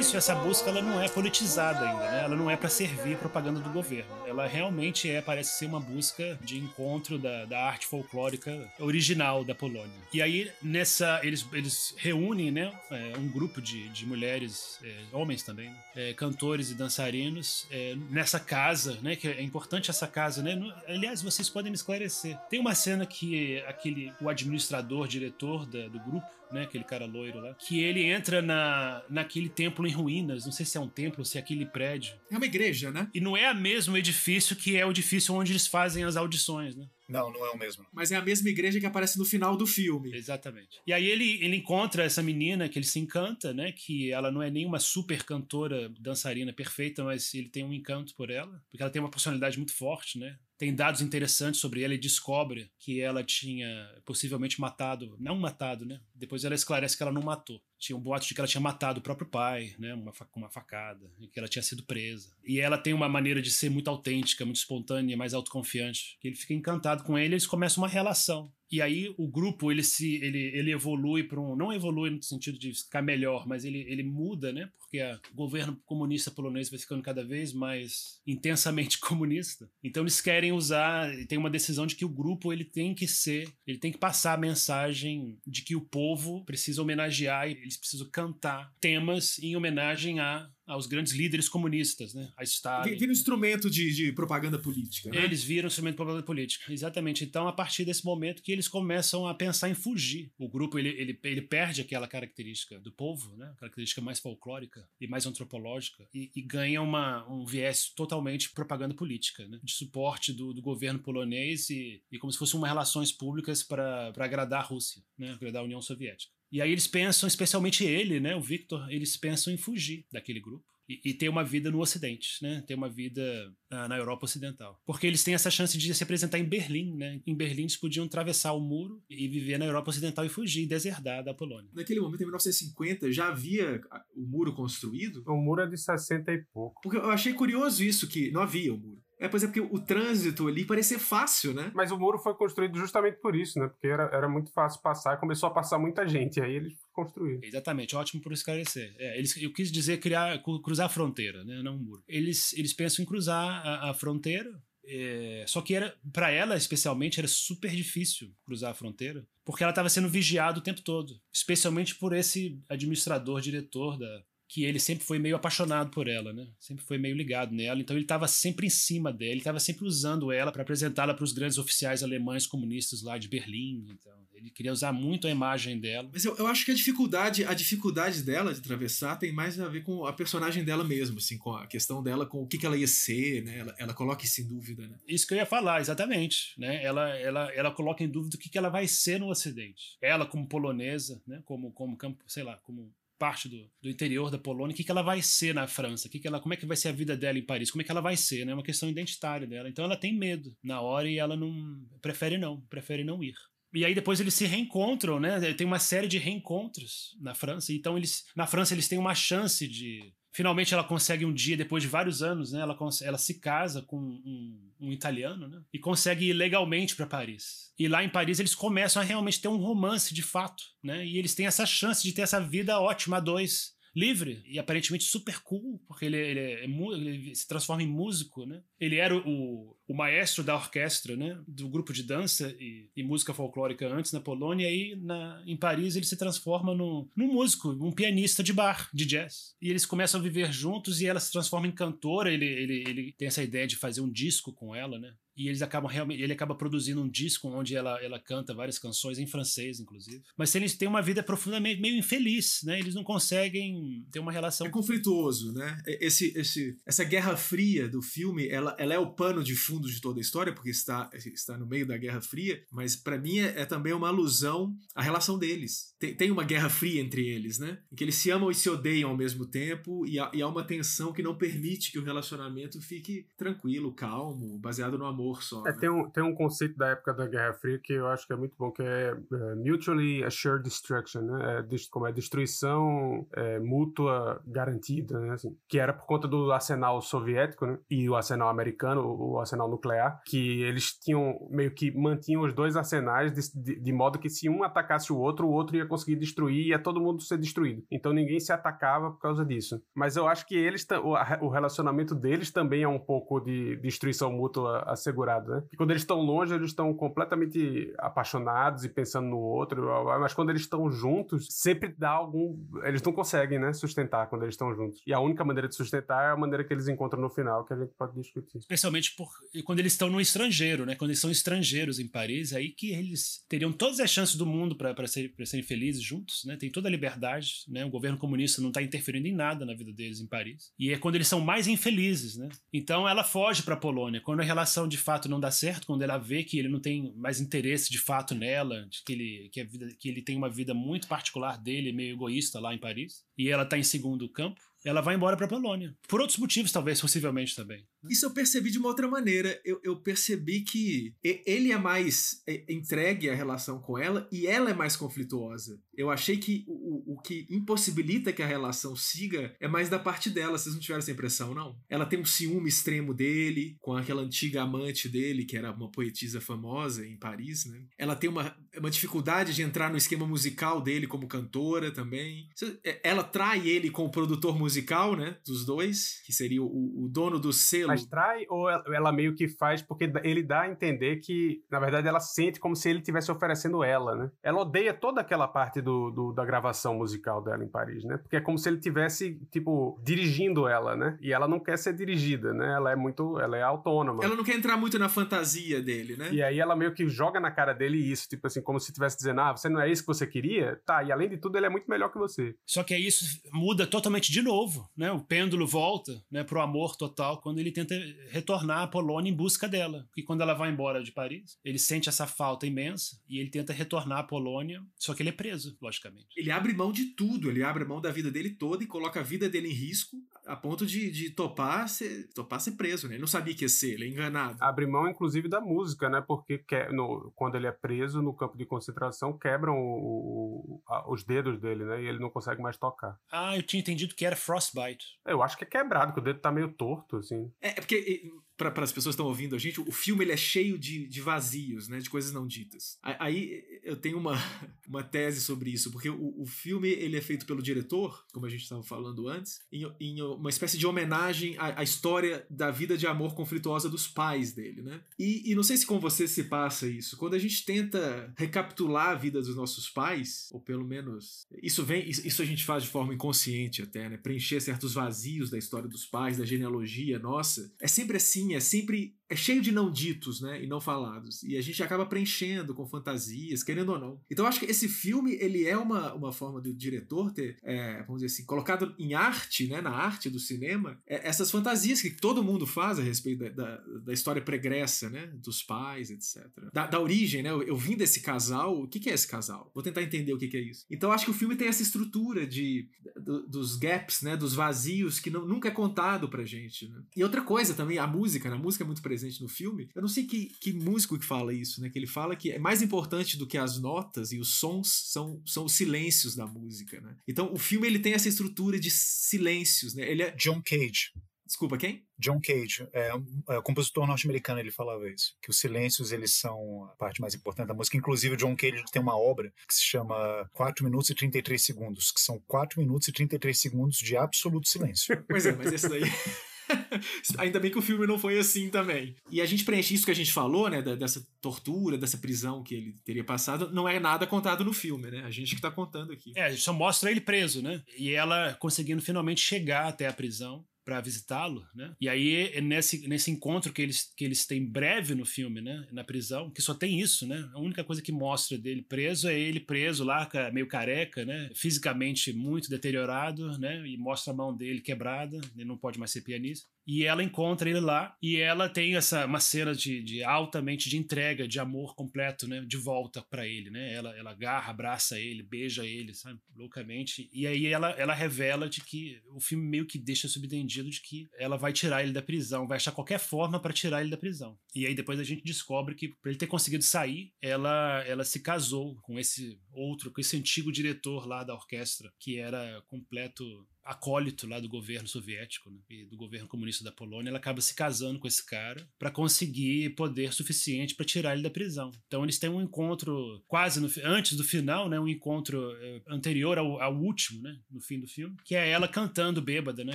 Início 0.08 0.16
essa 0.16 0.34
busca 0.34 0.70
ela 0.70 0.80
não 0.80 1.02
é 1.02 1.06
politizada 1.06 1.86
ainda, 1.86 2.10
né? 2.10 2.22
Ela 2.24 2.34
não 2.34 2.50
é 2.50 2.56
para 2.56 2.70
servir 2.70 3.18
propaganda 3.18 3.60
do 3.60 3.68
governo. 3.68 4.10
Ela 4.26 4.46
realmente 4.46 5.10
é, 5.10 5.20
parece 5.20 5.58
ser 5.58 5.66
uma 5.66 5.78
busca 5.78 6.38
de 6.40 6.56
encontro 6.56 7.18
da, 7.18 7.44
da 7.44 7.62
arte 7.62 7.86
folclórica 7.86 8.66
original 8.78 9.44
da 9.44 9.54
Polônia. 9.54 9.92
E 10.10 10.22
aí 10.22 10.50
nessa 10.62 11.20
eles, 11.22 11.46
eles 11.52 11.94
reúnem, 11.98 12.50
né, 12.50 12.72
é, 12.90 13.18
um 13.18 13.28
grupo 13.28 13.60
de, 13.60 13.86
de 13.90 14.06
mulheres, 14.06 14.78
é, 14.82 14.96
homens 15.12 15.42
também, 15.42 15.68
né? 15.68 15.76
é, 15.94 16.14
cantores 16.14 16.70
e 16.70 16.74
dançarinos 16.74 17.66
é, 17.70 17.94
nessa 18.08 18.40
casa, 18.40 18.98
né? 19.02 19.14
Que 19.14 19.28
é 19.28 19.42
importante 19.42 19.90
essa 19.90 20.06
casa, 20.06 20.42
né? 20.42 20.58
Aliás, 20.86 21.20
vocês 21.20 21.50
podem 21.50 21.70
me 21.70 21.76
esclarecer. 21.76 22.34
Tem 22.48 22.58
uma 22.58 22.74
cena 22.74 23.04
que 23.04 23.58
aquele 23.66 24.10
o 24.22 24.30
administrador, 24.30 25.06
diretor 25.06 25.66
da, 25.66 25.86
do 25.86 26.00
grupo 26.00 26.37
né? 26.52 26.62
Aquele 26.62 26.84
cara 26.84 27.06
loiro 27.06 27.40
lá. 27.40 27.54
Que 27.54 27.80
ele 27.80 28.04
entra 28.04 28.42
na, 28.42 29.02
naquele 29.08 29.48
templo 29.48 29.86
em 29.86 29.92
ruínas. 29.92 30.44
Não 30.44 30.52
sei 30.52 30.64
se 30.64 30.76
é 30.76 30.80
um 30.80 30.88
templo, 30.88 31.24
se 31.24 31.38
é 31.38 31.40
aquele 31.40 31.66
prédio. 31.66 32.14
É 32.30 32.36
uma 32.36 32.46
igreja, 32.46 32.90
né? 32.90 33.08
E 33.14 33.20
não 33.20 33.36
é 33.36 33.50
o 33.52 33.56
mesmo 33.56 33.96
edifício 33.96 34.56
que 34.56 34.76
é 34.76 34.86
o 34.86 34.90
edifício 34.90 35.34
onde 35.34 35.52
eles 35.52 35.66
fazem 35.66 36.04
as 36.04 36.16
audições, 36.16 36.76
né? 36.76 36.86
Não, 37.08 37.32
não 37.32 37.44
é 37.46 37.50
o 37.50 37.58
mesmo. 37.58 37.86
Mas 37.90 38.12
é 38.12 38.16
a 38.16 38.22
mesma 38.22 38.50
igreja 38.50 38.78
que 38.78 38.84
aparece 38.84 39.18
no 39.18 39.24
final 39.24 39.56
do 39.56 39.66
filme. 39.66 40.14
Exatamente. 40.14 40.80
E 40.86 40.92
aí 40.92 41.06
ele, 41.06 41.42
ele 41.42 41.56
encontra 41.56 42.04
essa 42.04 42.22
menina 42.22 42.68
que 42.68 42.78
ele 42.78 42.84
se 42.84 42.98
encanta, 42.98 43.54
né? 43.54 43.72
Que 43.72 44.12
ela 44.12 44.30
não 44.30 44.42
é 44.42 44.50
nenhuma 44.50 44.78
super 44.78 45.24
cantora, 45.24 45.88
dançarina 45.98 46.52
perfeita, 46.52 47.02
mas 47.02 47.32
ele 47.32 47.48
tem 47.48 47.64
um 47.64 47.72
encanto 47.72 48.14
por 48.14 48.30
ela, 48.30 48.62
porque 48.70 48.82
ela 48.82 48.92
tem 48.92 49.00
uma 49.00 49.10
personalidade 49.10 49.56
muito 49.56 49.74
forte, 49.74 50.18
né? 50.18 50.36
Tem 50.58 50.74
dados 50.74 51.00
interessantes 51.00 51.60
sobre 51.60 51.82
ela 51.82 51.94
e 51.94 51.98
descobre 51.98 52.68
que 52.80 53.00
ela 53.00 53.22
tinha 53.22 53.88
possivelmente 54.04 54.60
matado, 54.60 55.16
não 55.20 55.38
matado, 55.38 55.86
né? 55.86 56.00
Depois 56.12 56.44
ela 56.44 56.54
esclarece 56.54 56.96
que 56.96 57.02
ela 57.02 57.12
não 57.12 57.22
matou. 57.22 57.62
Tinha 57.78 57.96
um 57.96 58.00
boato 58.00 58.26
de 58.26 58.34
que 58.34 58.40
ela 58.40 58.48
tinha 58.48 58.60
matado 58.60 58.98
o 58.98 59.02
próprio 59.02 59.28
pai, 59.28 59.76
né? 59.78 59.94
Uma, 59.94 60.12
uma 60.34 60.50
facada, 60.50 61.08
e 61.20 61.28
que 61.28 61.38
ela 61.38 61.48
tinha 61.48 61.62
sido 61.62 61.84
presa. 61.84 62.30
E 62.44 62.58
ela 62.58 62.76
tem 62.76 62.92
uma 62.92 63.08
maneira 63.08 63.40
de 63.40 63.52
ser 63.52 63.70
muito 63.70 63.88
autêntica, 63.88 64.44
muito 64.44 64.56
espontânea, 64.56 65.16
mais 65.16 65.32
autoconfiante. 65.32 66.18
Que 66.20 66.26
ele 66.26 66.36
fica 66.36 66.52
encantado 66.52 67.04
com 67.04 67.16
ele, 67.16 67.34
e 67.34 67.34
eles 67.34 67.46
começam 67.46 67.82
uma 67.82 67.88
relação. 67.88 68.52
E 68.70 68.82
aí 68.82 69.14
o 69.16 69.26
grupo 69.26 69.70
ele 69.70 69.82
se 69.82 70.16
ele, 70.16 70.38
ele 70.54 70.72
evolui 70.72 71.24
para 71.24 71.40
um 71.40 71.56
não 71.56 71.72
evolui 71.72 72.10
no 72.10 72.22
sentido 72.22 72.58
de 72.58 72.72
ficar 72.74 73.02
melhor, 73.02 73.46
mas 73.46 73.64
ele, 73.64 73.80
ele 73.88 74.02
muda, 74.02 74.52
né? 74.52 74.70
Porque 74.78 75.02
o 75.32 75.34
governo 75.34 75.80
comunista 75.84 76.30
polonês 76.30 76.68
vai 76.68 76.78
ficando 76.78 77.02
cada 77.02 77.24
vez 77.24 77.52
mais 77.52 78.20
intensamente 78.26 78.98
comunista. 79.00 79.70
Então 79.82 80.02
eles 80.02 80.20
querem 80.20 80.52
usar, 80.52 81.10
tem 81.26 81.38
uma 81.38 81.50
decisão 81.50 81.86
de 81.86 81.96
que 81.96 82.04
o 82.04 82.08
grupo 82.08 82.52
ele 82.52 82.64
tem 82.64 82.94
que 82.94 83.06
ser, 83.06 83.50
ele 83.66 83.78
tem 83.78 83.92
que 83.92 83.98
passar 83.98 84.34
a 84.34 84.38
mensagem 84.38 85.38
de 85.46 85.62
que 85.62 85.74
o 85.74 85.80
povo 85.80 86.44
precisa 86.44 86.82
homenagear, 86.82 87.48
eles 87.48 87.76
precisam 87.76 88.08
cantar 88.10 88.72
temas 88.80 89.38
em 89.38 89.56
homenagem 89.56 90.20
a 90.20 90.48
aos 90.68 90.86
grandes 90.86 91.12
líderes 91.14 91.48
comunistas, 91.48 92.14
né? 92.14 92.30
A 92.36 92.44
Stalin. 92.44 92.96
Vira 92.96 93.08
um 93.08 93.12
instrumento 93.12 93.70
de, 93.70 93.92
de 93.92 94.12
propaganda 94.12 94.58
política. 94.58 95.10
Né? 95.10 95.24
Eles 95.24 95.42
viram 95.42 95.66
um 95.66 95.68
instrumento 95.68 95.94
de 95.94 95.96
propaganda 95.96 96.24
política, 96.24 96.72
exatamente. 96.72 97.24
Então, 97.24 97.48
a 97.48 97.52
partir 97.52 97.84
desse 97.84 98.04
momento 98.04 98.42
que 98.42 98.52
eles 98.52 98.68
começam 98.68 99.26
a 99.26 99.34
pensar 99.34 99.70
em 99.70 99.74
fugir. 99.74 100.30
O 100.38 100.48
grupo 100.48 100.78
ele, 100.78 100.90
ele, 100.90 101.18
ele 101.24 101.42
perde 101.42 101.80
aquela 101.80 102.06
característica 102.06 102.78
do 102.78 102.92
povo, 102.92 103.34
né? 103.36 103.52
Característica 103.58 104.00
mais 104.00 104.20
folclórica 104.20 104.88
e 105.00 105.06
mais 105.06 105.26
antropológica 105.26 106.06
e, 106.14 106.30
e 106.34 106.42
ganha 106.42 106.82
uma, 106.82 107.26
um 107.28 107.44
viés 107.44 107.88
totalmente 107.88 108.50
propaganda 108.50 108.94
política, 108.94 109.46
né? 109.48 109.58
De 109.62 109.72
suporte 109.72 110.32
do, 110.32 110.52
do 110.52 110.60
governo 110.60 110.98
polonês 110.98 111.70
e, 111.70 112.02
e 112.12 112.18
como 112.18 112.32
se 112.32 112.38
fossem 112.38 112.60
relações 112.60 113.10
públicas 113.10 113.62
para 113.62 114.12
agradar 114.18 114.60
a 114.60 114.64
Rússia, 114.64 115.02
né? 115.16 115.32
Agradar 115.32 115.62
a 115.62 115.64
União 115.64 115.80
Soviética. 115.80 116.37
E 116.50 116.62
aí 116.62 116.70
eles 116.70 116.86
pensam, 116.86 117.26
especialmente 117.26 117.84
ele, 117.84 118.20
né, 118.20 118.34
o 118.34 118.40
Victor, 118.40 118.90
eles 118.90 119.16
pensam 119.16 119.52
em 119.52 119.56
fugir 119.56 120.06
daquele 120.10 120.40
grupo 120.40 120.64
e, 120.88 121.00
e 121.04 121.14
ter 121.14 121.28
uma 121.28 121.44
vida 121.44 121.70
no 121.70 121.80
Ocidente, 121.80 122.42
né, 122.42 122.62
ter 122.66 122.74
uma 122.74 122.88
vida 122.88 123.22
ah, 123.70 123.86
na 123.86 123.98
Europa 123.98 124.24
Ocidental. 124.24 124.80
Porque 124.86 125.06
eles 125.06 125.22
têm 125.22 125.34
essa 125.34 125.50
chance 125.50 125.76
de 125.76 125.94
se 125.94 126.02
apresentar 126.02 126.38
em 126.38 126.44
Berlim, 126.44 126.96
né? 126.96 127.20
Em 127.26 127.34
Berlim 127.34 127.62
eles 127.62 127.76
podiam 127.76 128.06
atravessar 128.06 128.52
o 128.52 128.60
muro 128.60 129.02
e 129.10 129.28
viver 129.28 129.58
na 129.58 129.66
Europa 129.66 129.90
Ocidental 129.90 130.24
e 130.24 130.28
fugir, 130.30 130.66
deserdar 130.66 131.22
da 131.22 131.34
Polônia. 131.34 131.70
Naquele 131.74 132.00
momento, 132.00 132.22
em 132.22 132.26
1950, 132.26 133.12
já 133.12 133.28
havia 133.28 133.80
o 134.16 134.26
muro 134.26 134.54
construído? 134.54 135.22
O 135.26 135.36
muro 135.36 135.62
é 135.62 135.66
de 135.66 135.76
60 135.76 136.32
e 136.32 136.44
pouco. 136.52 136.80
Porque 136.82 136.96
eu 136.96 137.10
achei 137.10 137.34
curioso 137.34 137.84
isso, 137.84 138.08
que 138.08 138.30
não 138.30 138.40
havia 138.40 138.72
o 138.72 138.78
muro. 138.78 139.02
É, 139.18 139.28
pois 139.28 139.42
é, 139.42 139.46
porque 139.46 139.60
o 139.60 139.78
trânsito 139.80 140.46
ali 140.46 140.64
parecia 140.64 140.98
fácil, 140.98 141.52
né? 141.52 141.72
Mas 141.74 141.90
o 141.90 141.98
muro 141.98 142.18
foi 142.18 142.34
construído 142.34 142.78
justamente 142.78 143.16
por 143.20 143.34
isso, 143.34 143.58
né? 143.58 143.66
Porque 143.68 143.86
era, 143.88 144.04
era 144.12 144.28
muito 144.28 144.52
fácil 144.52 144.80
passar 144.80 145.14
e 145.16 145.20
começou 145.20 145.48
a 145.48 145.52
passar 145.52 145.78
muita 145.78 146.06
gente. 146.06 146.40
Aí 146.40 146.54
eles 146.54 146.74
construíram. 146.92 147.40
Exatamente, 147.42 147.96
ótimo 147.96 148.22
por 148.22 148.32
esclarecer. 148.32 148.94
É, 148.98 149.18
eles, 149.18 149.36
eu 149.42 149.52
quis 149.52 149.72
dizer 149.72 149.98
criar, 149.98 150.40
cru- 150.42 150.62
cruzar 150.62 150.86
a 150.86 150.88
fronteira, 150.88 151.44
né? 151.44 151.62
não 151.62 151.74
um 151.74 151.78
muro. 151.78 152.02
Eles, 152.06 152.52
eles 152.52 152.72
pensam 152.72 153.02
em 153.02 153.06
cruzar 153.06 153.44
a, 153.66 153.90
a 153.90 153.94
fronteira, 153.94 154.50
é, 154.90 155.44
só 155.46 155.60
que 155.60 155.74
era 155.74 155.94
para 156.12 156.30
ela, 156.30 156.56
especialmente, 156.56 157.18
era 157.18 157.28
super 157.28 157.70
difícil 157.70 158.32
cruzar 158.44 158.70
a 158.70 158.74
fronteira, 158.74 159.26
porque 159.44 159.62
ela 159.62 159.70
estava 159.72 159.88
sendo 159.88 160.08
vigiada 160.08 160.60
o 160.60 160.62
tempo 160.62 160.80
todo, 160.80 161.20
especialmente 161.32 161.94
por 161.96 162.14
esse 162.14 162.58
administrador, 162.68 163.40
diretor 163.40 163.98
da 163.98 164.22
que 164.48 164.64
ele 164.64 164.80
sempre 164.80 165.04
foi 165.04 165.18
meio 165.18 165.36
apaixonado 165.36 165.90
por 165.90 166.08
ela, 166.08 166.32
né? 166.32 166.48
Sempre 166.58 166.82
foi 166.84 166.96
meio 166.96 167.14
ligado 167.14 167.54
nela, 167.54 167.80
então 167.80 167.94
ele 167.94 168.04
estava 168.04 168.26
sempre 168.26 168.66
em 168.66 168.70
cima 168.70 169.12
dela, 169.12 169.32
ele 169.32 169.40
estava 169.40 169.60
sempre 169.60 169.84
usando 169.84 170.32
ela 170.32 170.50
para 170.50 170.62
apresentá-la 170.62 171.12
para 171.12 171.24
os 171.24 171.32
grandes 171.32 171.58
oficiais 171.58 172.02
alemães 172.02 172.46
comunistas 172.46 173.02
lá 173.02 173.18
de 173.18 173.28
Berlim, 173.28 173.84
então 173.90 174.18
ele 174.32 174.50
queria 174.50 174.72
usar 174.72 174.92
muito 174.92 175.26
a 175.26 175.30
imagem 175.30 175.78
dela. 175.78 176.08
Mas 176.12 176.24
eu, 176.24 176.34
eu 176.36 176.46
acho 176.46 176.64
que 176.64 176.70
a 176.70 176.74
dificuldade, 176.74 177.44
a 177.44 177.52
dificuldade 177.52 178.22
dela 178.22 178.54
de 178.54 178.60
atravessar 178.60 179.16
tem 179.16 179.32
mais 179.32 179.58
a 179.60 179.68
ver 179.68 179.82
com 179.82 180.06
a 180.06 180.12
personagem 180.12 180.64
dela 180.64 180.84
mesmo, 180.84 181.18
assim, 181.18 181.36
com 181.36 181.52
a 181.52 181.66
questão 181.66 182.02
dela, 182.02 182.24
com 182.24 182.42
o 182.42 182.46
que, 182.46 182.56
que 182.56 182.64
ela 182.64 182.76
ia 182.76 182.86
ser, 182.86 183.44
né? 183.44 183.58
Ela, 183.58 183.74
ela 183.78 183.94
coloca 183.94 184.24
isso 184.24 184.40
em 184.40 184.46
dúvida, 184.46 184.86
né? 184.86 184.96
Isso 185.06 185.26
que 185.26 185.34
eu 185.34 185.38
ia 185.38 185.46
falar, 185.46 185.80
exatamente. 185.80 186.54
Né? 186.58 186.82
Ela, 186.82 187.16
ela, 187.18 187.52
ela 187.52 187.70
coloca 187.70 188.02
em 188.02 188.08
dúvida 188.08 188.36
o 188.36 188.38
que, 188.38 188.48
que 188.48 188.56
ela 188.56 188.68
vai 188.68 188.86
ser 188.86 189.18
no 189.18 189.28
Ocidente. 189.28 189.98
Ela, 190.00 190.24
como 190.24 190.48
polonesa, 190.48 191.20
né? 191.26 191.42
como, 191.44 191.72
como 191.72 191.96
campo, 191.96 192.22
sei 192.26 192.44
lá, 192.44 192.56
como 192.58 192.94
parte 193.18 193.48
do, 193.48 193.70
do 193.82 193.90
interior 193.90 194.30
da 194.30 194.38
Polônia, 194.38 194.72
o 194.72 194.76
que, 194.76 194.84
que 194.84 194.90
ela 194.90 195.02
vai 195.02 195.20
ser 195.20 195.54
na 195.54 195.66
França, 195.66 196.08
que 196.08 196.18
que 196.18 196.28
ela, 196.28 196.40
como 196.40 196.54
é 196.54 196.56
que 196.56 196.66
vai 196.66 196.76
ser 196.76 196.88
a 196.88 196.92
vida 196.92 197.16
dela 197.16 197.38
em 197.38 197.44
Paris, 197.44 197.70
como 197.70 197.82
é 197.82 197.84
que 197.84 197.90
ela 197.90 198.00
vai 198.00 198.16
ser, 198.16 198.44
né? 198.46 198.52
É 198.52 198.54
uma 198.54 198.62
questão 198.62 198.88
identitária 198.88 199.46
dela. 199.46 199.68
Então 199.68 199.84
ela 199.84 199.96
tem 199.96 200.16
medo 200.16 200.56
na 200.62 200.80
hora 200.80 201.08
e 201.08 201.18
ela 201.18 201.36
não 201.36 201.84
prefere 202.00 202.38
não, 202.38 202.60
prefere 202.62 203.04
não 203.04 203.22
ir. 203.22 203.34
E 203.74 203.84
aí 203.84 203.94
depois 203.94 204.18
eles 204.18 204.34
se 204.34 204.46
reencontram, 204.46 205.20
né? 205.20 205.52
Tem 205.52 205.66
uma 205.66 205.78
série 205.78 206.08
de 206.08 206.18
reencontros 206.18 207.16
na 207.20 207.34
França. 207.34 207.72
Então 207.72 207.98
eles, 207.98 208.24
na 208.34 208.46
França 208.46 208.74
eles 208.74 208.88
têm 208.88 208.98
uma 208.98 209.14
chance 209.14 209.68
de 209.68 210.14
Finalmente 210.30 210.74
ela 210.74 210.84
consegue 210.84 211.24
um 211.24 211.32
dia, 211.32 211.56
depois 211.56 211.82
de 211.82 211.88
vários 211.88 212.22
anos, 212.22 212.52
né? 212.52 212.60
Ela, 212.60 212.76
ela 213.02 213.18
se 213.18 213.40
casa 213.40 213.82
com 213.82 213.98
um, 213.98 214.70
um 214.80 214.92
italiano, 214.92 215.48
né? 215.48 215.62
E 215.72 215.78
consegue 215.78 216.26
ir 216.26 216.32
legalmente 216.32 216.94
para 216.94 217.06
Paris. 217.06 217.72
E 217.78 217.88
lá 217.88 218.04
em 218.04 218.08
Paris 218.08 218.38
eles 218.38 218.54
começam 218.54 219.00
a 219.00 219.04
realmente 219.04 219.40
ter 219.40 219.48
um 219.48 219.56
romance 219.56 220.14
de 220.14 220.22
fato, 220.22 220.62
né? 220.82 221.04
E 221.06 221.18
eles 221.18 221.34
têm 221.34 221.46
essa 221.46 221.66
chance 221.66 222.02
de 222.02 222.12
ter 222.12 222.22
essa 222.22 222.40
vida 222.40 222.78
ótima 222.78 223.16
a 223.16 223.20
dois. 223.20 223.76
Livre 223.94 224.42
e 224.46 224.58
aparentemente 224.58 225.04
super 225.04 225.40
cool, 225.40 225.80
porque 225.86 226.04
ele, 226.04 226.16
ele, 226.16 226.40
é 226.40 226.64
ele 226.64 227.34
se 227.34 227.46
transforma 227.46 227.82
em 227.82 227.86
músico, 227.86 228.44
né? 228.46 228.62
Ele 228.78 228.96
era 228.96 229.16
o, 229.16 229.76
o 229.86 229.94
maestro 229.94 230.44
da 230.44 230.54
orquestra, 230.54 231.16
né? 231.16 231.38
Do 231.46 231.68
grupo 231.68 231.92
de 231.92 232.02
dança 232.02 232.54
e, 232.60 232.90
e 232.96 233.02
música 233.02 233.34
folclórica 233.34 233.88
antes 233.88 234.12
na 234.12 234.20
Polônia, 234.20 234.64
e 234.64 234.68
aí 234.68 234.96
na, 234.96 235.42
em 235.46 235.56
Paris 235.56 235.96
ele 235.96 236.06
se 236.06 236.16
transforma 236.16 236.74
num, 236.74 237.08
num 237.16 237.32
músico, 237.32 237.70
um 237.70 237.92
pianista 237.92 238.42
de 238.42 238.52
bar, 238.52 238.88
de 238.92 239.04
jazz. 239.04 239.56
E 239.60 239.70
eles 239.70 239.86
começam 239.86 240.20
a 240.20 240.22
viver 240.22 240.52
juntos 240.52 241.00
e 241.00 241.06
ela 241.06 241.20
se 241.20 241.32
transforma 241.32 241.66
em 241.66 241.72
cantora. 241.72 242.32
Ele, 242.32 242.46
ele, 242.46 242.84
ele 242.86 243.12
tem 243.12 243.28
essa 243.28 243.42
ideia 243.42 243.66
de 243.66 243.76
fazer 243.76 244.00
um 244.00 244.10
disco 244.10 244.52
com 244.52 244.74
ela, 244.74 244.98
né? 244.98 245.14
E 245.38 245.46
eles 245.46 245.62
acabam 245.62 245.88
realmente, 245.90 246.20
ele 246.20 246.32
acaba 246.32 246.54
produzindo 246.54 247.00
um 247.00 247.08
disco 247.08 247.48
onde 247.48 247.76
ela, 247.76 248.02
ela 248.02 248.18
canta 248.18 248.52
várias 248.52 248.78
canções 248.78 249.18
em 249.18 249.26
francês, 249.26 249.78
inclusive. 249.78 250.20
Mas 250.36 250.52
eles 250.54 250.76
têm 250.76 250.88
uma 250.88 251.00
vida 251.00 251.22
profundamente 251.22 251.80
meio 251.80 251.96
infeliz, 251.96 252.60
né? 252.64 252.78
Eles 252.80 252.94
não 252.94 253.04
conseguem 253.04 254.04
ter 254.10 254.18
uma 254.18 254.32
relação 254.32 254.66
É 254.66 254.70
conflituoso, 254.70 255.52
né? 255.52 255.80
Esse, 255.86 256.36
esse, 256.36 256.76
essa 256.84 257.04
guerra 257.04 257.36
fria 257.36 257.88
do 257.88 258.02
filme, 258.02 258.48
ela, 258.48 258.74
ela 258.78 258.94
é 258.94 258.98
o 258.98 259.12
pano 259.12 259.44
de 259.44 259.54
fundo 259.54 259.88
de 259.88 260.00
toda 260.00 260.18
a 260.18 260.22
história, 260.22 260.52
porque 260.52 260.70
está, 260.70 261.08
está 261.14 261.56
no 261.56 261.66
meio 261.66 261.86
da 261.86 261.96
Guerra 261.96 262.20
Fria, 262.20 262.60
mas 262.72 262.96
para 262.96 263.18
mim 263.18 263.38
é, 263.38 263.60
é 263.60 263.64
também 263.64 263.92
uma 263.92 264.08
alusão 264.08 264.76
à 264.94 265.02
relação 265.02 265.38
deles. 265.38 265.94
Tem, 265.98 266.14
tem 266.14 266.30
uma 266.30 266.44
guerra 266.44 266.68
fria 266.68 267.00
entre 267.00 267.26
eles, 267.26 267.58
né? 267.58 267.78
Em 267.92 267.96
que 267.96 268.02
eles 268.02 268.16
se 268.16 268.30
amam 268.30 268.50
e 268.50 268.54
se 268.54 268.68
odeiam 268.68 269.10
ao 269.10 269.16
mesmo 269.16 269.46
tempo, 269.46 270.04
e 270.06 270.18
há, 270.18 270.30
e 270.34 270.42
há 270.42 270.48
uma 270.48 270.64
tensão 270.64 271.12
que 271.12 271.22
não 271.22 271.36
permite 271.36 271.92
que 271.92 271.98
o 271.98 272.04
relacionamento 272.04 272.80
fique 272.80 273.26
tranquilo, 273.36 273.92
calmo, 273.92 274.58
baseado 274.58 274.98
no 274.98 275.04
amor 275.04 275.27
só. 275.36 275.60
É, 275.66 275.72
né? 275.72 275.76
tem, 275.78 275.88
um, 275.88 276.10
tem 276.10 276.22
um 276.22 276.34
conceito 276.34 276.76
da 276.76 276.88
época 276.88 277.14
da 277.14 277.26
Guerra 277.26 277.52
Fria 277.54 277.78
que 277.82 277.92
eu 277.92 278.06
acho 278.08 278.26
que 278.26 278.32
é 278.32 278.36
muito 278.36 278.54
bom, 278.58 278.70
que 278.70 278.82
é, 278.82 279.16
é, 279.32 279.54
Mutually 279.54 280.24
Assured 280.24 280.62
Destruction, 280.62 281.22
né? 281.22 281.58
É, 281.58 281.76
como 281.90 282.06
é 282.06 282.12
destruição 282.12 283.26
é, 283.34 283.58
mútua 283.58 284.40
garantida, 284.46 285.18
né? 285.20 285.34
Assim, 285.34 285.56
que 285.68 285.78
era 285.78 285.92
por 285.92 286.06
conta 286.06 286.26
do 286.26 286.50
arsenal 286.52 287.00
soviético 287.00 287.66
né? 287.66 287.78
e 287.90 288.08
o 288.08 288.16
arsenal 288.16 288.48
americano, 288.48 289.02
o, 289.04 289.38
arsenal 289.38 289.68
nuclear, 289.68 290.20
que 290.26 290.62
eles 290.62 290.92
tinham 290.98 291.46
meio 291.50 291.70
que 291.70 291.90
mantinham 291.90 292.42
os 292.42 292.52
dois 292.52 292.76
arsenais 292.76 293.32
de, 293.32 293.62
de, 293.62 293.80
de 293.80 293.92
modo 293.92 294.18
que 294.18 294.28
se 294.28 294.48
um 294.48 294.62
atacasse 294.62 295.12
o 295.12 295.18
outro, 295.18 295.46
o 295.46 295.52
outro 295.52 295.76
ia 295.76 295.86
conseguir 295.86 296.16
destruir 296.16 296.66
e 296.66 296.68
ia 296.70 296.78
todo 296.78 297.00
mundo 297.00 297.22
ser 297.22 297.38
destruído. 297.38 297.82
Então 297.90 298.12
ninguém 298.12 298.40
se 298.40 298.52
atacava 298.52 299.10
por 299.10 299.20
causa 299.20 299.44
disso. 299.44 299.80
Mas 299.94 300.16
eu 300.16 300.26
acho 300.26 300.46
que 300.46 300.56
eles, 300.56 300.86
o, 301.04 301.14
a- 301.14 301.38
o 301.40 301.48
relacionamento 301.48 302.14
deles 302.14 302.50
também 302.50 302.82
é 302.82 302.88
um 302.88 302.98
pouco 302.98 303.40
de 303.40 303.76
destruição 303.76 304.32
mútua 304.32 304.80
assegurada, 305.18 305.56
né? 305.56 305.62
Quando 305.76 305.90
eles 305.90 306.02
estão 306.02 306.20
longe, 306.20 306.54
eles 306.54 306.70
estão 306.70 306.94
completamente 306.94 307.92
apaixonados 307.98 308.84
e 308.84 308.88
pensando 308.88 309.28
no 309.28 309.38
outro, 309.38 309.86
mas 310.20 310.32
quando 310.32 310.50
eles 310.50 310.62
estão 310.62 310.90
juntos, 310.90 311.46
sempre 311.50 311.94
dá 311.96 312.10
algum. 312.10 312.56
Eles 312.84 313.02
não 313.02 313.12
conseguem, 313.12 313.58
né? 313.58 313.72
Sustentar 313.72 314.28
quando 314.28 314.42
eles 314.42 314.54
estão 314.54 314.74
juntos. 314.74 315.02
E 315.06 315.12
a 315.12 315.20
única 315.20 315.44
maneira 315.44 315.68
de 315.68 315.74
sustentar 315.74 316.24
é 316.24 316.32
a 316.32 316.36
maneira 316.36 316.64
que 316.64 316.72
eles 316.72 316.88
encontram 316.88 317.20
no 317.20 317.28
final, 317.28 317.64
que 317.64 317.72
a 317.72 317.76
gente 317.76 317.92
pode 317.98 318.14
discutir. 318.14 318.58
especialmente 318.58 319.14
por, 319.16 319.28
quando 319.64 319.80
eles 319.80 319.92
estão 319.92 320.10
no 320.10 320.20
estrangeiro, 320.20 320.86
né? 320.86 320.94
Quando 320.94 321.10
eles 321.10 321.20
são 321.20 321.30
estrangeiros 321.30 321.98
em 321.98 322.06
Paris, 322.06 322.52
aí 322.52 322.70
que 322.70 322.92
eles 322.92 323.44
teriam 323.48 323.72
todas 323.72 324.00
as 324.00 324.10
chances 324.10 324.36
do 324.36 324.46
mundo 324.46 324.76
para 324.76 325.06
ser, 325.06 325.32
serem 325.44 325.64
felizes 325.64 326.02
juntos, 326.02 326.44
né? 326.44 326.56
Tem 326.56 326.70
toda 326.70 326.88
a 326.88 326.90
liberdade, 326.90 327.64
né? 327.68 327.84
O 327.84 327.90
governo 327.90 328.18
comunista 328.18 328.60
não 328.60 328.68
está 328.68 328.82
interferindo 328.82 329.26
em 329.26 329.34
nada 329.34 329.64
na 329.64 329.74
vida 329.74 329.92
deles 329.92 330.20
em 330.20 330.26
Paris. 330.26 330.72
E 330.78 330.92
é 330.92 330.98
quando 330.98 331.16
eles 331.16 331.28
são 331.28 331.40
mais 331.40 331.66
infelizes, 331.66 332.36
né? 332.36 332.48
Então 332.72 333.08
ela 333.08 333.24
foge 333.24 333.62
para 333.62 333.74
a 333.74 333.78
Polônia. 333.78 334.20
Quando 334.20 334.40
a 334.40 334.44
relação 334.44 334.86
de 334.86 334.96
fato 335.08 335.26
não 335.26 335.40
dá 335.40 335.50
certo, 335.50 335.86
quando 335.86 336.02
ela 336.02 336.18
vê 336.18 336.44
que 336.44 336.58
ele 336.58 336.68
não 336.68 336.78
tem 336.78 337.14
mais 337.16 337.40
interesse 337.40 337.90
de 337.90 337.98
fato 337.98 338.34
nela, 338.34 338.86
que 339.06 339.12
ele 339.14 339.48
que, 339.50 339.64
vida, 339.64 339.88
que 339.98 340.06
ele 340.06 340.20
tem 340.20 340.36
uma 340.36 340.50
vida 340.50 340.74
muito 340.74 341.08
particular 341.08 341.56
dele, 341.56 341.92
meio 341.92 342.14
egoísta 342.14 342.60
lá 342.60 342.74
em 342.74 342.78
Paris, 342.78 343.24
e 343.36 343.48
ela 343.48 343.62
está 343.62 343.78
em 343.78 343.82
segundo 343.82 344.28
campo, 344.28 344.60
ela 344.84 345.00
vai 345.00 345.14
embora 345.14 345.34
para 345.34 345.48
Polônia. 345.48 345.96
Por 346.06 346.20
outros 346.20 346.38
motivos, 346.38 346.70
talvez, 346.70 347.00
possivelmente 347.00 347.56
também. 347.56 347.86
Isso 348.08 348.26
eu 348.26 348.30
percebi 348.30 348.70
de 348.70 348.78
uma 348.78 348.88
outra 348.88 349.08
maneira. 349.08 349.60
Eu, 349.64 349.80
eu 349.82 349.96
percebi 349.96 350.60
que 350.60 351.14
ele 351.24 351.72
é 351.72 351.78
mais 351.78 352.42
é, 352.46 352.64
entregue 352.72 353.28
à 353.30 353.34
relação 353.34 353.80
com 353.80 353.98
ela 353.98 354.28
e 354.30 354.46
ela 354.46 354.70
é 354.70 354.74
mais 354.74 354.96
conflituosa. 354.96 355.80
Eu 355.96 356.10
achei 356.10 356.36
que 356.36 356.64
o, 356.68 356.72
o- 357.12 357.14
o 357.14 357.20
que 357.22 357.46
impossibilita 357.50 358.32
que 358.32 358.42
a 358.42 358.46
relação 358.46 358.94
siga 358.94 359.54
é 359.60 359.66
mais 359.68 359.88
da 359.88 359.98
parte 359.98 360.30
dela. 360.30 360.56
Vocês 360.56 360.74
não 360.74 360.80
tiveram 360.80 360.98
essa 361.00 361.10
impressão, 361.10 361.54
não? 361.54 361.76
Ela 361.88 362.06
tem 362.06 362.18
um 362.20 362.24
ciúme 362.24 362.68
extremo 362.68 363.12
dele, 363.12 363.76
com 363.80 363.94
aquela 363.94 364.22
antiga 364.22 364.62
amante 364.62 365.08
dele, 365.08 365.44
que 365.44 365.56
era 365.56 365.72
uma 365.72 365.90
poetisa 365.90 366.40
famosa 366.40 367.04
em 367.06 367.16
Paris, 367.16 367.64
né? 367.66 367.82
Ela 367.98 368.14
tem 368.14 368.30
uma, 368.30 368.56
uma 368.78 368.90
dificuldade 368.90 369.54
de 369.54 369.62
entrar 369.62 369.90
no 369.90 369.96
esquema 369.96 370.26
musical 370.26 370.80
dele 370.80 371.06
como 371.06 371.26
cantora 371.26 371.90
também. 371.92 372.48
é, 372.84 373.00
Ela 373.02 373.24
trai 373.24 373.68
ele 373.68 373.90
com 373.90 374.04
o 374.04 374.10
produtor 374.10 374.56
musical, 374.58 375.16
né? 375.16 375.36
Dos 375.44 375.64
dois, 375.64 376.20
que 376.24 376.32
seria 376.32 376.62
o, 376.62 377.04
o 377.04 377.08
dono 377.08 377.38
do 377.40 377.52
selo. 377.52 377.87
Mas 377.88 378.06
trai 378.06 378.44
ou 378.48 378.68
ela 378.68 378.84
ela 378.88 379.12
meio 379.12 379.34
que 379.34 379.48
faz 379.48 379.80
porque 379.82 380.10
ele 380.22 380.42
dá 380.42 380.62
a 380.62 380.68
entender 380.68 381.16
que, 381.16 381.62
na 381.70 381.78
verdade, 381.80 382.06
ela 382.08 382.20
sente 382.20 382.58
como 382.60 382.74
se 382.76 382.88
ele 382.90 382.98
estivesse 382.98 383.30
oferecendo 383.30 383.82
ela, 383.84 384.14
né? 384.14 384.30
Ela 384.42 384.60
odeia 384.60 384.92
toda 384.92 385.20
aquela 385.20 385.46
parte 385.48 385.80
do, 385.80 386.10
do- 386.10 386.32
da 386.32 386.44
gravação 386.44 386.96
musical 386.96 387.42
dela 387.42 387.62
em 387.64 387.68
Paris, 387.68 388.04
né? 388.04 388.16
Porque 388.18 388.36
é 388.36 388.40
como 388.40 388.58
se 388.58 388.68
ele 388.68 388.78
tivesse, 388.78 389.38
tipo, 389.50 389.98
dirigindo 390.02 390.66
ela, 390.68 390.96
né? 390.96 391.16
E 391.20 391.32
ela 391.32 391.46
não 391.48 391.58
quer 391.60 391.78
ser 391.78 391.94
dirigida, 391.94 392.52
né? 392.52 392.72
Ela 392.74 392.92
é 392.92 392.96
muito, 392.96 393.38
ela 393.40 393.56
é 393.56 393.62
autônoma. 393.62 394.24
Ela 394.24 394.34
não 394.36 394.44
quer 394.44 394.56
entrar 394.56 394.76
muito 394.76 394.98
na 394.98 395.08
fantasia 395.08 395.80
dele, 395.82 396.16
né? 396.16 396.28
E 396.32 396.42
aí 396.42 396.58
ela 396.58 396.74
meio 396.76 396.92
que 396.92 397.08
joga 397.08 397.38
na 397.40 397.50
cara 397.50 397.72
dele 397.72 397.98
isso, 397.98 398.28
tipo 398.28 398.46
assim, 398.46 398.60
como 398.62 398.78
se 398.80 398.90
estivesse 398.90 399.16
dizendo, 399.16 399.40
ah, 399.40 399.56
você 399.56 399.68
não 399.68 399.80
é 399.80 399.90
isso 399.90 400.02
que 400.02 400.08
você 400.08 400.26
queria? 400.26 400.80
Tá, 400.84 401.02
e 401.02 401.12
além 401.12 401.28
de 401.28 401.36
tudo, 401.38 401.56
ele 401.56 401.66
é 401.66 401.70
muito 401.70 401.88
melhor 401.88 402.10
que 402.10 402.18
você. 402.18 402.54
Só 402.66 402.82
que 402.82 402.94
aí 402.94 403.06
isso 403.06 403.24
muda 403.52 403.86
totalmente 403.86 404.30
de 404.32 404.42
novo, 404.42 404.88
né? 404.96 405.10
O 405.12 405.20
pêndulo 405.20 405.66
volta, 405.66 406.12
né, 406.30 406.42
pro 406.44 406.60
amor 406.60 406.96
total 406.96 407.40
quando 407.40 407.58
ele 407.58 407.70
tenta 407.86 408.04
retornar 408.30 408.82
à 408.82 408.86
Polônia 408.86 409.30
em 409.30 409.34
busca 409.34 409.68
dela. 409.68 410.08
E 410.16 410.22
quando 410.22 410.40
ela 410.40 410.54
vai 410.54 410.70
embora 410.70 411.02
de 411.02 411.12
Paris, 411.12 411.58
ele 411.64 411.78
sente 411.78 412.08
essa 412.08 412.26
falta 412.26 412.66
imensa 412.66 413.20
e 413.28 413.38
ele 413.38 413.50
tenta 413.50 413.72
retornar 413.72 414.18
à 414.18 414.22
Polônia, 414.22 414.82
só 414.96 415.14
que 415.14 415.22
ele 415.22 415.30
é 415.30 415.32
preso, 415.32 415.76
logicamente. 415.80 416.28
Ele 416.36 416.50
abre 416.50 416.72
mão 416.72 416.92
de 416.92 417.14
tudo, 417.14 417.50
ele 417.50 417.62
abre 417.62 417.84
mão 417.84 418.00
da 418.00 418.10
vida 418.10 418.30
dele 418.30 418.50
toda 418.50 418.82
e 418.82 418.86
coloca 418.86 419.20
a 419.20 419.22
vida 419.22 419.48
dele 419.48 419.68
em 419.68 419.74
risco 419.74 420.16
a 420.48 420.56
ponto 420.56 420.84
de, 420.86 421.10
de 421.10 421.30
topar, 421.30 421.88
ser, 421.88 422.28
topar 422.34 422.60
ser 422.60 422.72
preso, 422.72 423.06
né? 423.06 423.14
Ele 423.14 423.20
não 423.20 423.28
sabia 423.28 423.54
que 423.54 423.64
ia 423.64 423.68
ser, 423.68 423.92
ele 423.94 424.04
é 424.04 424.08
enganado. 424.08 424.56
Abre 424.60 424.86
mão, 424.86 425.08
inclusive, 425.08 425.48
da 425.48 425.60
música, 425.60 426.08
né? 426.08 426.20
Porque 426.26 426.58
que- 426.58 426.88
no- 426.88 427.30
quando 427.36 427.54
ele 427.56 427.66
é 427.66 427.72
preso 427.72 428.22
no 428.22 428.34
campo 428.34 428.56
de 428.56 428.64
concentração, 428.66 429.36
quebram 429.38 429.74
o- 429.78 430.80
o- 430.80 430.82
a- 430.88 431.10
os 431.10 431.22
dedos 431.24 431.60
dele, 431.60 431.84
né? 431.84 432.02
E 432.02 432.06
ele 432.06 432.18
não 432.18 432.30
consegue 432.30 432.60
mais 432.62 432.76
tocar. 432.76 433.18
Ah, 433.30 433.56
eu 433.56 433.62
tinha 433.62 433.80
entendido 433.80 434.14
que 434.14 434.24
era 434.24 434.34
frostbite. 434.36 435.06
Eu 435.26 435.42
acho 435.42 435.56
que 435.56 435.64
é 435.64 435.66
quebrado, 435.66 436.12
que 436.12 436.20
o 436.20 436.22
dedo 436.22 436.40
tá 436.40 436.50
meio 436.50 436.72
torto, 436.72 437.16
assim. 437.18 437.52
É, 437.60 437.68
é 437.70 437.74
porque 437.74 438.30
para 438.58 438.82
as 438.82 438.90
pessoas 438.90 439.14
que 439.14 439.20
estão 439.20 439.26
ouvindo 439.26 439.54
a 439.54 439.58
gente, 439.58 439.80
o 439.80 439.92
filme 439.92 440.24
ele 440.24 440.32
é 440.32 440.36
cheio 440.36 440.76
de, 440.76 441.06
de 441.06 441.20
vazios, 441.20 441.86
né? 441.86 442.00
De 442.00 442.10
coisas 442.10 442.32
não 442.32 442.44
ditas. 442.44 442.98
Aí 443.02 443.62
eu 443.84 443.94
tenho 443.94 444.18
uma, 444.18 444.34
uma 444.86 445.02
tese 445.02 445.40
sobre 445.40 445.70
isso, 445.70 445.92
porque 445.92 446.10
o, 446.10 446.34
o 446.36 446.44
filme 446.44 446.88
ele 446.88 447.16
é 447.16 447.20
feito 447.20 447.46
pelo 447.46 447.62
diretor, 447.62 448.26
como 448.32 448.46
a 448.46 448.48
gente 448.48 448.64
estava 448.64 448.82
falando 448.82 449.28
antes, 449.28 449.60
em, 449.72 449.86
em, 450.00 450.20
uma 450.20 450.50
espécie 450.50 450.76
de 450.76 450.86
homenagem 450.86 451.56
à, 451.56 451.80
à, 451.80 451.82
história 451.84 452.44
da 452.50 452.68
vida 452.72 452.98
de 452.98 453.06
amor 453.06 453.36
conflituosa 453.36 453.88
dos 453.88 454.08
pais 454.08 454.52
dele, 454.52 454.82
né? 454.82 455.00
E, 455.16 455.52
e 455.52 455.54
não 455.54 455.62
sei 455.62 455.76
se 455.76 455.86
com 455.86 456.00
você 456.00 456.26
se 456.26 456.44
passa 456.44 456.88
isso. 456.88 457.16
Quando 457.16 457.34
a 457.34 457.38
gente 457.38 457.64
tenta 457.64 458.34
recapitular 458.36 459.10
a 459.10 459.14
vida 459.14 459.40
dos 459.40 459.54
nossos 459.54 459.88
pais, 459.88 460.48
ou 460.50 460.60
pelo 460.60 460.84
menos 460.84 461.46
isso 461.62 461.84
vem, 461.84 462.08
isso 462.08 462.42
a 462.42 462.44
gente 462.44 462.64
faz 462.64 462.82
de 462.82 462.88
forma 462.88 463.14
inconsciente 463.14 463.82
até, 463.82 464.08
né? 464.08 464.16
Preencher 464.16 464.60
certos 464.60 464.94
vazios 464.94 465.48
da 465.48 465.58
história 465.58 465.88
dos 465.88 466.04
pais, 466.04 466.38
da 466.38 466.44
genealogia 466.44 467.20
nossa. 467.20 467.72
É 467.80 467.86
sempre 467.86 468.16
assim, 468.16 468.47
é 468.54 468.60
sempre 468.60 469.18
é 469.28 469.36
cheio 469.36 469.60
de 469.60 469.70
não 469.70 469.90
ditos, 469.90 470.40
né, 470.40 470.62
e 470.62 470.66
não 470.66 470.80
falados. 470.80 471.42
E 471.42 471.56
a 471.56 471.60
gente 471.60 471.82
acaba 471.82 472.06
preenchendo 472.06 472.74
com 472.74 472.86
fantasias, 472.86 473.62
querendo 473.62 473.90
ou 473.92 473.98
não. 473.98 474.20
Então 474.30 474.46
acho 474.46 474.58
que 474.58 474.66
esse 474.66 474.88
filme, 474.88 475.34
ele 475.34 475.66
é 475.66 475.76
uma, 475.76 476.14
uma 476.14 476.32
forma 476.32 476.60
do 476.60 476.72
diretor 476.72 477.30
ter, 477.32 477.58
é, 477.62 478.02
vamos 478.04 478.22
dizer 478.22 478.32
assim, 478.32 478.46
colocado 478.46 478.94
em 478.98 479.12
arte, 479.14 479.68
né, 479.68 479.82
na 479.82 479.90
arte 479.90 480.30
do 480.30 480.38
cinema, 480.38 480.98
é, 481.06 481.28
essas 481.28 481.50
fantasias 481.50 482.00
que 482.00 482.10
todo 482.10 482.42
mundo 482.42 482.66
faz 482.66 482.98
a 482.98 483.02
respeito 483.02 483.40
da, 483.40 483.50
da, 483.50 483.76
da 483.98 484.12
história 484.12 484.40
pregressa, 484.40 485.10
né, 485.10 485.26
dos 485.34 485.62
pais, 485.62 486.10
etc. 486.10 486.46
Da, 486.72 486.86
da 486.86 487.00
origem, 487.00 487.42
né, 487.42 487.50
eu, 487.50 487.62
eu, 487.62 487.76
vim 487.76 487.96
desse 487.96 488.20
casal, 488.20 488.82
o 488.82 488.88
que, 488.88 488.98
que 488.98 489.10
é 489.10 489.14
esse 489.14 489.28
casal? 489.28 489.70
Vou 489.74 489.82
tentar 489.82 490.02
entender 490.02 490.32
o 490.32 490.38
que, 490.38 490.48
que 490.48 490.56
é 490.56 490.62
isso. 490.62 490.86
Então 490.90 491.12
acho 491.12 491.26
que 491.26 491.30
o 491.30 491.34
filme 491.34 491.54
tem 491.54 491.68
essa 491.68 491.82
estrutura 491.82 492.46
de, 492.46 492.88
do, 493.14 493.46
dos 493.46 493.76
gaps, 493.76 494.22
né, 494.22 494.38
dos 494.38 494.54
vazios 494.54 495.20
que 495.20 495.28
não, 495.28 495.46
nunca 495.46 495.68
é 495.68 495.72
contado 495.72 496.30
pra 496.30 496.44
gente, 496.44 496.88
né. 496.88 497.02
E 497.14 497.22
outra 497.22 497.42
coisa 497.42 497.74
também, 497.74 497.98
a 497.98 498.06
música, 498.06 498.37
né, 498.44 498.54
a 498.54 498.58
música 498.58 498.84
é 498.84 498.86
muito 498.86 499.02
presente 499.02 499.18
presente 499.18 499.42
no 499.42 499.48
filme. 499.48 499.88
Eu 499.94 500.02
não 500.02 500.08
sei 500.08 500.24
que, 500.24 500.46
que 500.60 500.72
músico 500.72 501.18
que 501.18 501.24
fala 501.24 501.52
isso, 501.52 501.80
né? 501.80 501.90
Que 501.90 501.98
ele 501.98 502.06
fala 502.06 502.36
que 502.36 502.52
é 502.52 502.58
mais 502.58 502.80
importante 502.80 503.36
do 503.36 503.46
que 503.46 503.58
as 503.58 503.78
notas 503.78 504.32
e 504.32 504.38
os 504.38 504.54
sons 504.54 505.10
são, 505.12 505.42
são 505.44 505.64
os 505.64 505.72
silêncios 505.72 506.34
da 506.34 506.46
música, 506.46 507.00
né? 507.00 507.16
Então 507.26 507.52
o 507.52 507.58
filme 507.58 507.86
ele 507.86 507.98
tem 507.98 508.14
essa 508.14 508.28
estrutura 508.28 508.78
de 508.78 508.90
silêncios, 508.90 509.94
né? 509.94 510.08
Ele 510.08 510.22
é... 510.22 510.30
John 510.32 510.62
Cage. 510.62 511.12
Desculpa, 511.44 511.78
quem? 511.78 512.04
John 512.18 512.38
Cage, 512.42 512.86
é, 512.92 513.10
é, 513.48 513.62
compositor 513.62 514.06
norte-americano, 514.06 514.60
ele 514.60 514.70
falava 514.70 515.08
isso, 515.08 515.34
que 515.40 515.48
os 515.48 515.58
silêncios 515.58 516.12
eles 516.12 516.34
são 516.34 516.84
a 516.84 516.96
parte 516.96 517.22
mais 517.22 517.34
importante 517.34 517.68
da 517.68 517.72
música. 517.72 517.96
Inclusive, 517.96 518.34
o 518.34 518.36
John 518.36 518.54
Cage 518.54 518.84
tem 518.92 519.00
uma 519.00 519.16
obra 519.16 519.50
que 519.66 519.74
se 519.74 519.82
chama 519.82 520.46
4 520.52 520.84
minutos 520.84 521.08
e 521.08 521.14
33 521.14 521.64
segundos, 521.64 522.12
que 522.12 522.20
são 522.20 522.38
4 522.46 522.78
minutos 522.78 523.08
e 523.08 523.12
33 523.12 523.58
segundos 523.58 523.96
de 523.96 524.14
absoluto 524.14 524.68
silêncio. 524.68 525.16
Pois 525.26 525.46
é, 525.46 525.52
mas 525.52 525.72
esse 525.72 525.88
daí... 525.88 526.02
Ainda 527.38 527.60
bem 527.60 527.70
que 527.70 527.78
o 527.78 527.82
filme 527.82 528.06
não 528.06 528.18
foi 528.18 528.38
assim 528.38 528.70
também. 528.70 529.14
E 529.30 529.40
a 529.40 529.46
gente 529.46 529.64
preenche 529.64 529.94
isso 529.94 530.04
que 530.04 530.10
a 530.10 530.14
gente 530.14 530.32
falou, 530.32 530.68
né? 530.68 530.82
dessa 530.82 531.26
tortura, 531.40 531.98
dessa 531.98 532.18
prisão 532.18 532.62
que 532.62 532.74
ele 532.74 532.96
teria 533.04 533.24
passado, 533.24 533.70
não 533.72 533.88
é 533.88 533.98
nada 533.98 534.26
contado 534.26 534.64
no 534.64 534.72
filme, 534.72 535.10
né? 535.10 535.22
A 535.24 535.30
gente 535.30 535.54
que 535.54 535.60
tá 535.60 535.70
contando 535.70 536.12
aqui. 536.12 536.32
É, 536.36 536.44
a 536.44 536.50
gente 536.50 536.62
só 536.62 536.72
mostra 536.72 537.10
ele 537.10 537.20
preso, 537.20 537.62
né? 537.62 537.82
E 537.96 538.10
ela 538.10 538.54
conseguindo 538.54 539.02
finalmente 539.02 539.40
chegar 539.40 539.86
até 539.86 540.06
a 540.06 540.12
prisão 540.12 540.64
para 540.88 541.02
visitá-lo, 541.02 541.66
né? 541.74 541.94
E 542.00 542.08
aí 542.08 542.50
é 542.54 542.62
nesse, 542.62 543.06
nesse 543.06 543.30
encontro 543.30 543.74
que 543.74 543.82
eles, 543.82 544.10
que 544.16 544.24
eles 544.24 544.46
têm 544.46 544.64
breve 544.64 545.14
no 545.14 545.26
filme, 545.26 545.60
né? 545.60 545.86
Na 545.92 546.02
prisão, 546.02 546.50
que 546.50 546.62
só 546.62 546.72
tem 546.72 546.98
isso, 546.98 547.26
né? 547.26 547.46
A 547.52 547.60
única 547.60 547.84
coisa 547.84 548.00
que 548.00 548.10
mostra 548.10 548.56
dele 548.56 548.80
preso 548.80 549.28
é 549.28 549.38
ele 549.38 549.60
preso 549.60 550.02
lá, 550.02 550.26
meio 550.50 550.66
careca, 550.66 551.26
né? 551.26 551.50
Fisicamente 551.54 552.32
muito 552.32 552.70
deteriorado, 552.70 553.58
né? 553.58 553.86
E 553.86 553.98
mostra 553.98 554.32
a 554.32 554.36
mão 554.36 554.56
dele 554.56 554.80
quebrada, 554.80 555.38
ele 555.54 555.66
não 555.66 555.76
pode 555.76 555.98
mais 555.98 556.10
ser 556.10 556.22
pianista. 556.22 556.66
E 556.88 557.04
ela 557.04 557.22
encontra 557.22 557.68
ele 557.68 557.80
lá 557.80 558.16
e 558.22 558.36
ela 558.36 558.66
tem 558.66 558.96
essa 558.96 559.26
uma 559.26 559.40
cena 559.40 559.74
de, 559.74 560.02
de 560.02 560.24
altamente 560.24 560.88
de 560.88 560.96
entrega, 560.96 561.46
de 561.46 561.60
amor 561.60 561.94
completo, 561.94 562.48
né? 562.48 562.62
De 562.66 562.78
volta 562.78 563.22
para 563.28 563.46
ele, 563.46 563.68
né? 563.68 563.92
Ela, 563.92 564.16
ela 564.16 564.30
agarra, 564.30 564.70
abraça 564.70 565.20
ele, 565.20 565.42
beija 565.42 565.84
ele, 565.84 566.14
sabe? 566.14 566.40
Loucamente. 566.56 567.28
E 567.30 567.46
aí 567.46 567.66
ela, 567.66 567.90
ela 567.90 568.14
revela 568.14 568.70
de 568.70 568.80
que 568.80 569.20
o 569.34 569.38
filme 569.38 569.68
meio 569.68 569.86
que 569.86 569.98
deixa 569.98 570.26
subentendido 570.28 570.88
de 570.88 571.02
que 571.02 571.28
ela 571.38 571.58
vai 571.58 571.74
tirar 571.74 572.02
ele 572.02 572.12
da 572.12 572.22
prisão, 572.22 572.66
vai 572.66 572.76
achar 572.76 572.92
qualquer 572.92 573.18
forma 573.18 573.60
para 573.60 573.74
tirar 573.74 574.00
ele 574.00 574.10
da 574.10 574.16
prisão. 574.16 574.58
E 574.74 574.86
aí 574.86 574.94
depois 574.94 575.20
a 575.20 575.24
gente 575.24 575.44
descobre 575.44 575.94
que 575.94 576.08
para 576.08 576.30
ele 576.30 576.38
ter 576.38 576.46
conseguido 576.46 576.84
sair, 576.84 577.34
ela 577.42 578.02
ela 578.06 578.24
se 578.24 578.40
casou 578.40 578.96
com 579.02 579.18
esse 579.18 579.60
outro, 579.78 580.10
com 580.10 580.20
esse 580.20 580.36
antigo 580.36 580.72
diretor 580.72 581.26
lá 581.26 581.44
da 581.44 581.54
orquestra, 581.54 582.12
que 582.18 582.38
era 582.38 582.82
completo 582.86 583.44
acólito 583.88 584.46
lá 584.46 584.60
do 584.60 584.68
governo 584.68 585.08
soviético 585.08 585.70
né, 585.70 585.78
e 585.88 586.04
do 586.04 586.16
governo 586.16 586.46
comunista 586.46 586.84
da 586.84 586.92
Polônia, 586.92 587.30
ela 587.30 587.38
acaba 587.38 587.60
se 587.62 587.74
casando 587.74 588.18
com 588.18 588.28
esse 588.28 588.44
cara 588.44 588.86
para 588.98 589.10
conseguir 589.10 589.90
poder 589.90 590.32
suficiente 590.34 590.94
para 590.94 591.06
tirar 591.06 591.32
ele 591.32 591.42
da 591.42 591.50
prisão. 591.50 591.90
Então 592.06 592.22
eles 592.22 592.38
têm 592.38 592.50
um 592.50 592.60
encontro 592.60 593.42
quase 593.48 593.80
no, 593.80 593.88
antes 594.04 594.36
do 594.36 594.44
final, 594.44 594.90
né, 594.90 595.00
um 595.00 595.08
encontro 595.08 595.74
é, 595.80 596.02
anterior 596.06 596.58
ao, 596.58 596.80
ao, 596.82 596.98
último, 596.98 597.40
né, 597.40 597.58
no 597.70 597.80
fim 597.80 597.98
do 597.98 598.06
filme, 598.06 598.36
que 598.44 598.54
é 598.54 598.68
ela 598.68 598.86
cantando 598.86 599.40
bêbada, 599.40 599.82
né, 599.82 599.94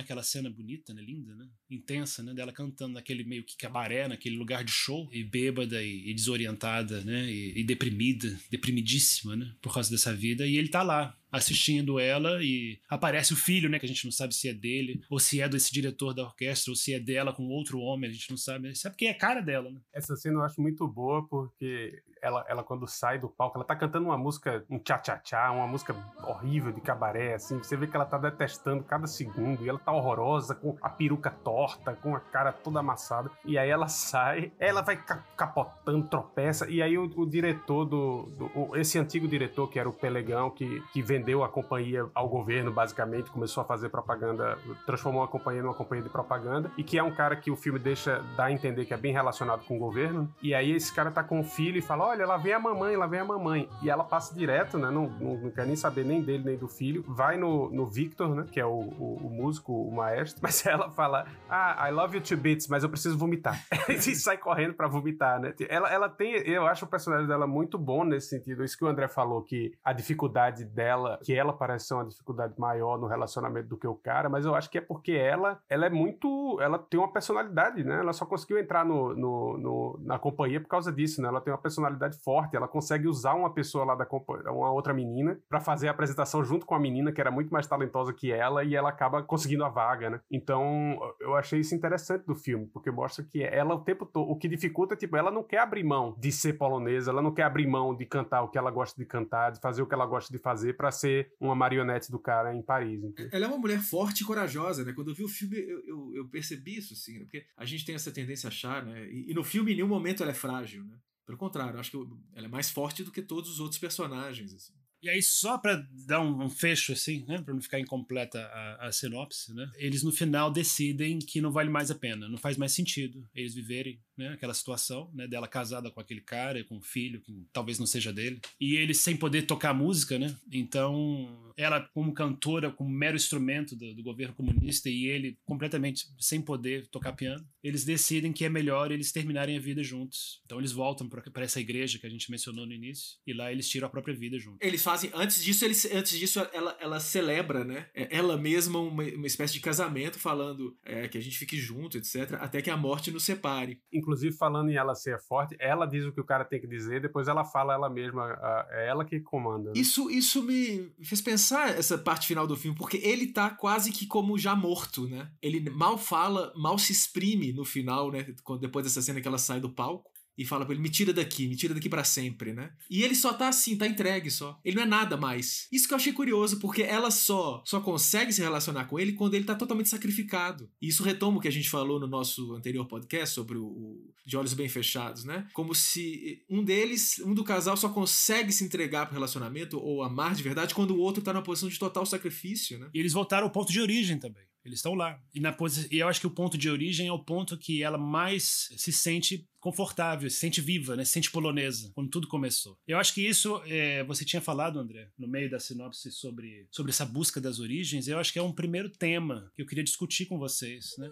aquela 0.00 0.24
cena 0.24 0.50
bonita, 0.50 0.92
né, 0.92 1.00
linda, 1.00 1.32
né, 1.36 1.48
intensa, 1.70 2.20
né, 2.20 2.34
dela 2.34 2.52
cantando 2.52 2.94
naquele 2.94 3.22
meio 3.22 3.44
que 3.44 3.56
cabaré, 3.56 4.08
naquele 4.08 4.36
lugar 4.36 4.64
de 4.64 4.72
show 4.72 5.08
e 5.12 5.22
bêbada 5.22 5.80
e, 5.80 6.10
e 6.10 6.14
desorientada, 6.14 7.00
né, 7.02 7.30
e, 7.30 7.60
e 7.60 7.62
deprimida, 7.62 8.36
deprimidíssima, 8.50 9.36
né, 9.36 9.54
por 9.62 9.72
causa 9.74 9.90
dessa 9.90 10.14
vida 10.14 10.46
e 10.46 10.56
ele 10.56 10.68
tá 10.68 10.82
lá 10.82 11.16
assistindo 11.34 11.98
ela 11.98 12.42
e 12.42 12.78
aparece 12.88 13.32
o 13.32 13.36
filho, 13.36 13.68
né, 13.68 13.78
que 13.78 13.86
a 13.86 13.88
gente 13.88 14.04
não 14.04 14.12
sabe 14.12 14.34
se 14.34 14.48
é 14.48 14.54
dele 14.54 15.00
ou 15.10 15.18
se 15.18 15.40
é 15.40 15.48
desse 15.48 15.72
diretor 15.72 16.14
da 16.14 16.22
orquestra 16.22 16.70
ou 16.70 16.76
se 16.76 16.94
é 16.94 17.00
dela 17.00 17.32
com 17.32 17.44
outro 17.48 17.78
homem, 17.80 18.08
a 18.08 18.12
gente 18.12 18.30
não 18.30 18.36
sabe, 18.36 18.74
sabe 18.74 18.94
porque 18.94 19.06
é 19.06 19.10
a 19.10 19.18
cara 19.18 19.40
dela, 19.40 19.70
né? 19.70 19.80
Essa 19.92 20.16
cena 20.16 20.36
eu 20.36 20.42
acho 20.44 20.60
muito 20.60 20.86
boa 20.86 21.26
porque 21.28 22.02
ela, 22.24 22.42
ela 22.48 22.64
quando 22.64 22.86
sai 22.86 23.18
do 23.18 23.28
palco, 23.28 23.58
ela 23.58 23.66
tá 23.66 23.76
cantando 23.76 24.06
uma 24.06 24.16
música, 24.16 24.64
um 24.70 24.78
tchá-tchá-tchá, 24.78 25.50
uma 25.50 25.66
música 25.66 25.94
horrível 26.26 26.72
de 26.72 26.80
cabaré, 26.80 27.34
assim, 27.34 27.58
você 27.58 27.76
vê 27.76 27.86
que 27.86 27.94
ela 27.94 28.06
tá 28.06 28.16
detestando 28.16 28.82
cada 28.82 29.06
segundo, 29.06 29.62
e 29.62 29.68
ela 29.68 29.78
tá 29.78 29.92
horrorosa, 29.92 30.54
com 30.54 30.74
a 30.80 30.88
peruca 30.88 31.30
torta, 31.30 31.94
com 31.94 32.16
a 32.16 32.20
cara 32.20 32.50
toda 32.50 32.80
amassada, 32.80 33.30
e 33.44 33.58
aí 33.58 33.68
ela 33.68 33.88
sai, 33.88 34.52
ela 34.58 34.80
vai 34.80 34.96
capotando, 35.36 36.08
tropeça, 36.08 36.68
e 36.70 36.80
aí 36.80 36.96
o, 36.96 37.04
o 37.14 37.26
diretor 37.28 37.84
do, 37.84 38.22
do 38.38 38.76
esse 38.76 38.98
antigo 38.98 39.28
diretor, 39.28 39.68
que 39.68 39.78
era 39.78 39.88
o 39.88 39.92
Pelegão, 39.92 40.50
que, 40.50 40.82
que 40.92 41.02
vendeu 41.02 41.23
a 41.44 41.48
companhia 41.48 42.06
ao 42.14 42.28
governo, 42.28 42.72
basicamente, 42.72 43.30
começou 43.30 43.62
a 43.62 43.64
fazer 43.64 43.88
propaganda, 43.88 44.58
transformou 44.86 45.22
a 45.22 45.28
companhia 45.28 45.62
numa 45.62 45.74
companhia 45.74 46.04
de 46.04 46.10
propaganda, 46.10 46.70
e 46.76 46.82
que 46.82 46.98
é 46.98 47.02
um 47.02 47.14
cara 47.14 47.36
que 47.36 47.50
o 47.50 47.56
filme 47.56 47.78
deixa, 47.78 48.22
dá 48.36 48.44
a 48.44 48.52
entender 48.52 48.84
que 48.84 48.94
é 48.94 48.96
bem 48.96 49.12
relacionado 49.12 49.64
com 49.64 49.76
o 49.76 49.78
governo, 49.78 50.28
e 50.42 50.54
aí 50.54 50.72
esse 50.72 50.92
cara 50.92 51.10
tá 51.10 51.22
com 51.22 51.40
o 51.40 51.44
filho 51.44 51.78
e 51.78 51.82
fala, 51.82 52.06
olha, 52.06 52.26
lá 52.26 52.36
vem 52.36 52.52
a 52.52 52.58
mamãe, 52.58 52.96
lá 52.96 53.06
vem 53.06 53.20
a 53.20 53.24
mamãe. 53.24 53.68
E 53.82 53.90
ela 53.90 54.04
passa 54.04 54.34
direto, 54.34 54.78
né? 54.78 54.90
Não, 54.90 55.08
não, 55.08 55.36
não 55.36 55.50
quer 55.50 55.66
nem 55.66 55.76
saber 55.76 56.04
nem 56.04 56.22
dele, 56.22 56.44
nem 56.44 56.56
do 56.56 56.68
filho. 56.68 57.04
Vai 57.06 57.36
no, 57.36 57.70
no 57.70 57.86
Victor, 57.86 58.34
né? 58.34 58.46
Que 58.50 58.60
é 58.60 58.66
o, 58.66 58.70
o, 58.70 59.20
o 59.22 59.30
músico, 59.30 59.72
o 59.72 59.94
maestro. 59.94 60.40
Mas 60.42 60.64
ela 60.66 60.90
fala, 60.90 61.26
ah, 61.48 61.88
I 61.88 61.92
love 61.92 62.16
you 62.16 62.22
to 62.22 62.36
bits, 62.36 62.68
mas 62.68 62.82
eu 62.82 62.90
preciso 62.90 63.16
vomitar. 63.16 63.64
e 63.88 64.00
sai 64.14 64.36
correndo 64.36 64.74
pra 64.74 64.88
vomitar, 64.88 65.40
né? 65.40 65.54
Ela, 65.68 65.92
ela 65.92 66.08
tem, 66.08 66.34
eu 66.48 66.66
acho 66.66 66.84
o 66.84 66.88
personagem 66.88 67.26
dela 67.26 67.46
muito 67.46 67.78
bom 67.78 68.04
nesse 68.04 68.28
sentido. 68.28 68.64
Isso 68.64 68.76
que 68.76 68.84
o 68.84 68.88
André 68.88 69.08
falou, 69.08 69.42
que 69.42 69.72
a 69.84 69.92
dificuldade 69.92 70.64
dela, 70.64 71.13
que 71.22 71.34
ela 71.34 71.52
parece 71.52 71.86
ser 71.86 71.94
uma 71.94 72.04
dificuldade 72.04 72.54
maior 72.58 72.98
no 72.98 73.06
relacionamento 73.06 73.68
do 73.68 73.76
que 73.76 73.86
o 73.86 73.94
cara, 73.94 74.28
mas 74.28 74.44
eu 74.44 74.54
acho 74.54 74.70
que 74.70 74.78
é 74.78 74.80
porque 74.80 75.12
ela, 75.12 75.60
ela 75.68 75.86
é 75.86 75.90
muito, 75.90 76.58
ela 76.60 76.78
tem 76.78 76.98
uma 76.98 77.12
personalidade, 77.12 77.84
né? 77.84 77.98
Ela 77.98 78.12
só 78.12 78.24
conseguiu 78.24 78.58
entrar 78.58 78.84
no, 78.84 79.14
no, 79.14 79.58
no 79.58 80.00
na 80.02 80.18
companhia 80.18 80.60
por 80.60 80.68
causa 80.68 80.92
disso, 80.92 81.20
né? 81.20 81.28
Ela 81.28 81.40
tem 81.40 81.52
uma 81.52 81.58
personalidade 81.58 82.18
forte, 82.22 82.56
ela 82.56 82.68
consegue 82.68 83.08
usar 83.08 83.34
uma 83.34 83.52
pessoa 83.52 83.84
lá 83.84 83.94
da 83.94 84.06
uma 84.52 84.70
outra 84.70 84.94
menina 84.94 85.38
para 85.48 85.60
fazer 85.60 85.88
a 85.88 85.90
apresentação 85.90 86.44
junto 86.44 86.64
com 86.64 86.74
a 86.74 86.78
menina 86.78 87.12
que 87.12 87.20
era 87.20 87.30
muito 87.30 87.50
mais 87.50 87.66
talentosa 87.66 88.12
que 88.12 88.30
ela 88.30 88.62
e 88.62 88.76
ela 88.76 88.88
acaba 88.88 89.22
conseguindo 89.22 89.64
a 89.64 89.68
vaga, 89.68 90.10
né? 90.10 90.20
Então, 90.30 90.98
eu 91.20 91.34
achei 91.36 91.60
isso 91.60 91.74
interessante 91.74 92.24
do 92.26 92.34
filme, 92.34 92.66
porque 92.66 92.90
mostra 92.90 93.24
que 93.24 93.42
ela 93.42 93.74
o 93.74 93.80
tempo 93.80 94.06
todo, 94.06 94.30
o 94.30 94.36
que 94.36 94.48
dificulta, 94.48 94.96
tipo, 94.96 95.16
ela 95.16 95.30
não 95.30 95.42
quer 95.42 95.58
abrir 95.58 95.84
mão 95.84 96.14
de 96.18 96.30
ser 96.30 96.54
polonesa, 96.54 97.10
ela 97.10 97.22
não 97.22 97.32
quer 97.32 97.42
abrir 97.42 97.66
mão 97.66 97.94
de 97.94 98.06
cantar 98.06 98.42
o 98.42 98.48
que 98.48 98.58
ela 98.58 98.70
gosta 98.70 99.00
de 99.00 99.06
cantar, 99.06 99.50
de 99.52 99.60
fazer 99.60 99.82
o 99.82 99.86
que 99.86 99.94
ela 99.94 100.06
gosta 100.06 100.32
de 100.32 100.38
fazer 100.38 100.76
para 100.76 100.90
ser 100.90 101.03
uma 101.40 101.54
marionete 101.54 102.10
do 102.10 102.18
cara 102.18 102.54
em 102.54 102.62
Paris. 102.62 103.00
Ela 103.32 103.46
é 103.46 103.48
uma 103.48 103.58
mulher 103.58 103.80
forte 103.80 104.22
e 104.22 104.26
corajosa, 104.26 104.84
né? 104.84 104.92
Quando 104.92 105.10
eu 105.10 105.14
vi 105.14 105.24
o 105.24 105.28
filme, 105.28 105.56
eu, 105.58 105.80
eu, 105.86 106.12
eu 106.14 106.28
percebi 106.28 106.76
isso, 106.76 106.94
assim, 106.94 107.18
né? 107.18 107.24
porque 107.24 107.44
a 107.56 107.64
gente 107.64 107.84
tem 107.84 107.94
essa 107.94 108.10
tendência 108.10 108.46
a 108.46 108.50
achar, 108.50 108.84
né? 108.84 109.08
E, 109.10 109.30
e 109.30 109.34
no 109.34 109.44
filme, 109.44 109.72
em 109.72 109.76
nenhum 109.76 109.88
momento 109.88 110.22
ela 110.22 110.32
é 110.32 110.34
frágil, 110.34 110.84
né? 110.84 110.98
Pelo 111.26 111.38
contrário, 111.38 111.80
acho 111.80 111.90
que 111.90 111.96
ela 112.34 112.46
é 112.46 112.50
mais 112.50 112.70
forte 112.70 113.02
do 113.02 113.10
que 113.10 113.22
todos 113.22 113.50
os 113.50 113.60
outros 113.60 113.78
personagens. 113.78 114.52
Assim. 114.52 114.74
E 115.04 115.10
aí, 115.10 115.22
só 115.22 115.58
para 115.58 115.86
dar 116.06 116.22
um, 116.22 116.48
fecho, 116.48 116.94
assim, 116.94 117.26
né, 117.28 117.38
para 117.42 117.52
não 117.52 117.60
ficar 117.60 117.78
incompleta 117.78 118.40
a, 118.40 118.86
a, 118.86 118.92
sinopse, 118.92 119.52
né, 119.52 119.70
eles 119.76 120.02
no 120.02 120.10
final 120.10 120.50
decidem 120.50 121.18
que 121.18 121.42
não 121.42 121.52
vale 121.52 121.68
mais 121.68 121.90
a 121.90 121.94
pena, 121.94 122.26
não 122.26 122.38
faz 122.38 122.56
mais 122.56 122.72
sentido 122.72 123.22
eles 123.34 123.54
viverem 123.54 124.00
né, 124.16 124.30
aquela 124.30 124.54
situação 124.54 125.10
né, 125.12 125.28
dela 125.28 125.46
casada 125.46 125.90
com 125.90 126.00
aquele 126.00 126.22
cara, 126.22 126.64
com 126.64 126.78
um 126.78 126.80
filho 126.80 127.20
que 127.20 127.46
talvez 127.52 127.78
não 127.78 127.84
seja 127.84 128.14
dele, 128.14 128.40
e 128.58 128.76
eles 128.76 128.98
sem 128.98 129.14
poder 129.14 129.42
tocar 129.42 129.74
música, 129.74 130.18
né, 130.18 130.34
então 130.50 131.52
ela 131.54 131.80
como 131.92 132.14
cantora, 132.14 132.70
como 132.70 132.88
mero 132.88 133.16
instrumento 133.16 133.76
do, 133.76 133.94
do 133.94 134.02
governo 134.02 134.34
comunista 134.34 134.88
e 134.88 135.04
ele 135.04 135.38
completamente 135.44 136.06
sem 136.18 136.40
poder 136.40 136.86
tocar 136.86 137.12
piano, 137.12 137.46
eles 137.62 137.84
decidem 137.84 138.32
que 138.32 138.44
é 138.44 138.48
melhor 138.48 138.90
eles 138.90 139.12
terminarem 139.12 139.56
a 139.56 139.60
vida 139.60 139.82
juntos. 139.82 140.40
Então 140.44 140.58
eles 140.58 140.72
voltam 140.72 141.08
para 141.08 141.44
essa 141.44 141.60
igreja 141.60 141.98
que 141.98 142.06
a 142.06 142.10
gente 142.10 142.30
mencionou 142.30 142.66
no 142.66 142.72
início 142.72 143.18
e 143.26 143.32
lá 143.32 143.52
eles 143.52 143.68
tiram 143.68 143.86
a 143.86 143.90
própria 143.90 144.14
vida 144.14 144.38
juntos. 144.38 144.58
Eles 144.60 144.82
antes 145.14 145.42
disso, 145.42 145.64
eles, 145.64 145.84
antes 145.92 146.18
disso 146.18 146.46
ela, 146.52 146.76
ela 146.80 147.00
celebra, 147.00 147.64
né? 147.64 147.86
É, 147.94 148.16
ela 148.16 148.36
mesma 148.36 148.78
uma, 148.78 149.02
uma 149.02 149.26
espécie 149.26 149.54
de 149.54 149.60
casamento 149.60 150.18
falando 150.18 150.76
é, 150.84 151.08
que 151.08 151.18
a 151.18 151.20
gente 151.20 151.38
fique 151.38 151.56
junto, 151.56 151.98
etc, 151.98 152.34
até 152.40 152.62
que 152.62 152.70
a 152.70 152.76
morte 152.76 153.10
nos 153.10 153.24
separe. 153.24 153.80
Inclusive 153.92 154.36
falando 154.36 154.70
em 154.70 154.76
ela 154.76 154.94
ser 154.94 155.18
forte, 155.20 155.56
ela 155.58 155.86
diz 155.86 156.04
o 156.04 156.12
que 156.12 156.20
o 156.20 156.24
cara 156.24 156.44
tem 156.44 156.60
que 156.60 156.66
dizer, 156.66 157.00
depois 157.00 157.28
ela 157.28 157.44
fala 157.44 157.74
ela 157.74 157.90
mesma, 157.90 158.38
é 158.70 158.88
ela 158.88 159.04
que 159.04 159.20
comanda. 159.20 159.70
Né? 159.70 159.72
Isso 159.76 160.10
isso 160.10 160.42
me 160.42 160.92
fez 161.02 161.20
pensar 161.20 161.70
essa 161.70 161.98
parte 161.98 162.26
final 162.26 162.46
do 162.46 162.56
filme, 162.56 162.76
porque 162.76 162.98
ele 162.98 163.28
tá 163.28 163.50
quase 163.50 163.90
que 163.90 164.06
como 164.06 164.38
já 164.38 164.54
morto, 164.54 165.08
né? 165.08 165.30
Ele 165.42 165.70
mal 165.70 165.98
fala, 165.98 166.52
mal 166.56 166.78
se 166.78 166.92
exprime 166.92 167.52
no 167.52 167.64
final, 167.64 168.10
né? 168.10 168.26
Depois 168.60 168.84
dessa 168.84 169.02
cena 169.02 169.20
que 169.20 169.28
ela 169.28 169.38
sai 169.38 169.60
do 169.60 169.70
palco 169.70 170.13
e 170.36 170.44
fala 170.44 170.64
pra 170.64 170.74
ele: 170.74 170.82
me 170.82 170.90
tira 170.90 171.12
daqui, 171.12 171.46
me 171.48 171.56
tira 171.56 171.74
daqui 171.74 171.88
para 171.88 172.04
sempre, 172.04 172.52
né? 172.52 172.72
E 172.90 173.02
ele 173.02 173.14
só 173.14 173.32
tá 173.32 173.48
assim, 173.48 173.76
tá 173.76 173.86
entregue 173.86 174.30
só. 174.30 174.58
Ele 174.64 174.76
não 174.76 174.82
é 174.82 174.86
nada 174.86 175.16
mais. 175.16 175.68
Isso 175.70 175.86
que 175.86 175.94
eu 175.94 175.96
achei 175.96 176.12
curioso, 176.12 176.58
porque 176.58 176.82
ela 176.82 177.10
só 177.10 177.62
só 177.64 177.80
consegue 177.80 178.32
se 178.32 178.42
relacionar 178.42 178.86
com 178.86 178.98
ele 178.98 179.12
quando 179.12 179.34
ele 179.34 179.44
tá 179.44 179.54
totalmente 179.54 179.88
sacrificado. 179.88 180.70
E 180.80 180.88
isso 180.88 181.02
retoma 181.02 181.38
o 181.38 181.40
que 181.40 181.48
a 181.48 181.52
gente 181.52 181.70
falou 181.70 182.00
no 182.00 182.06
nosso 182.06 182.54
anterior 182.54 182.86
podcast 182.86 183.34
sobre 183.34 183.58
o, 183.58 183.64
o 183.64 184.14
De 184.26 184.36
Olhos 184.36 184.54
Bem 184.54 184.68
Fechados, 184.68 185.24
né? 185.24 185.46
Como 185.52 185.74
se 185.74 186.42
um 186.48 186.62
deles, 186.64 187.20
um 187.20 187.34
do 187.34 187.44
casal, 187.44 187.76
só 187.76 187.88
consegue 187.88 188.52
se 188.52 188.64
entregar 188.64 189.06
pro 189.06 189.14
relacionamento 189.14 189.78
ou 189.78 190.02
amar 190.02 190.34
de 190.34 190.42
verdade 190.42 190.74
quando 190.74 190.92
o 190.92 190.98
outro 190.98 191.22
tá 191.22 191.32
numa 191.32 191.42
posição 191.42 191.68
de 191.68 191.78
total 191.78 192.04
sacrifício, 192.06 192.78
né? 192.78 192.88
E 192.92 192.98
eles 192.98 193.12
voltaram 193.12 193.46
ao 193.46 193.52
ponto 193.52 193.72
de 193.72 193.80
origem 193.80 194.18
também. 194.18 194.44
Eles 194.64 194.78
estão 194.78 194.94
lá. 194.94 195.20
E, 195.34 195.40
na 195.40 195.54
e 195.90 195.98
eu 195.98 196.08
acho 196.08 196.20
que 196.20 196.26
o 196.26 196.30
ponto 196.30 196.56
de 196.56 196.70
origem 196.70 197.06
é 197.06 197.12
o 197.12 197.18
ponto 197.22 197.58
que 197.58 197.82
ela 197.82 197.98
mais 197.98 198.68
se 198.76 198.92
sente 198.92 199.46
confortável, 199.60 200.28
se 200.28 200.36
sente 200.36 200.60
viva, 200.60 200.94
né? 200.94 201.04
se 201.04 201.12
sente 201.12 201.30
polonesa, 201.30 201.90
quando 201.94 202.10
tudo 202.10 202.28
começou. 202.28 202.78
Eu 202.86 202.98
acho 202.98 203.14
que 203.14 203.26
isso, 203.26 203.62
é, 203.66 204.04
você 204.04 204.24
tinha 204.24 204.42
falado, 204.42 204.78
André, 204.78 205.08
no 205.18 205.26
meio 205.26 205.50
da 205.50 205.58
sinopse 205.58 206.10
sobre, 206.12 206.66
sobre 206.70 206.90
essa 206.90 207.06
busca 207.06 207.40
das 207.40 207.58
origens, 207.60 208.06
eu 208.06 208.18
acho 208.18 208.32
que 208.32 208.38
é 208.38 208.42
um 208.42 208.52
primeiro 208.52 208.90
tema 208.90 209.50
que 209.54 209.62
eu 209.62 209.66
queria 209.66 209.84
discutir 209.84 210.26
com 210.26 210.38
vocês, 210.38 210.94
né? 210.98 211.10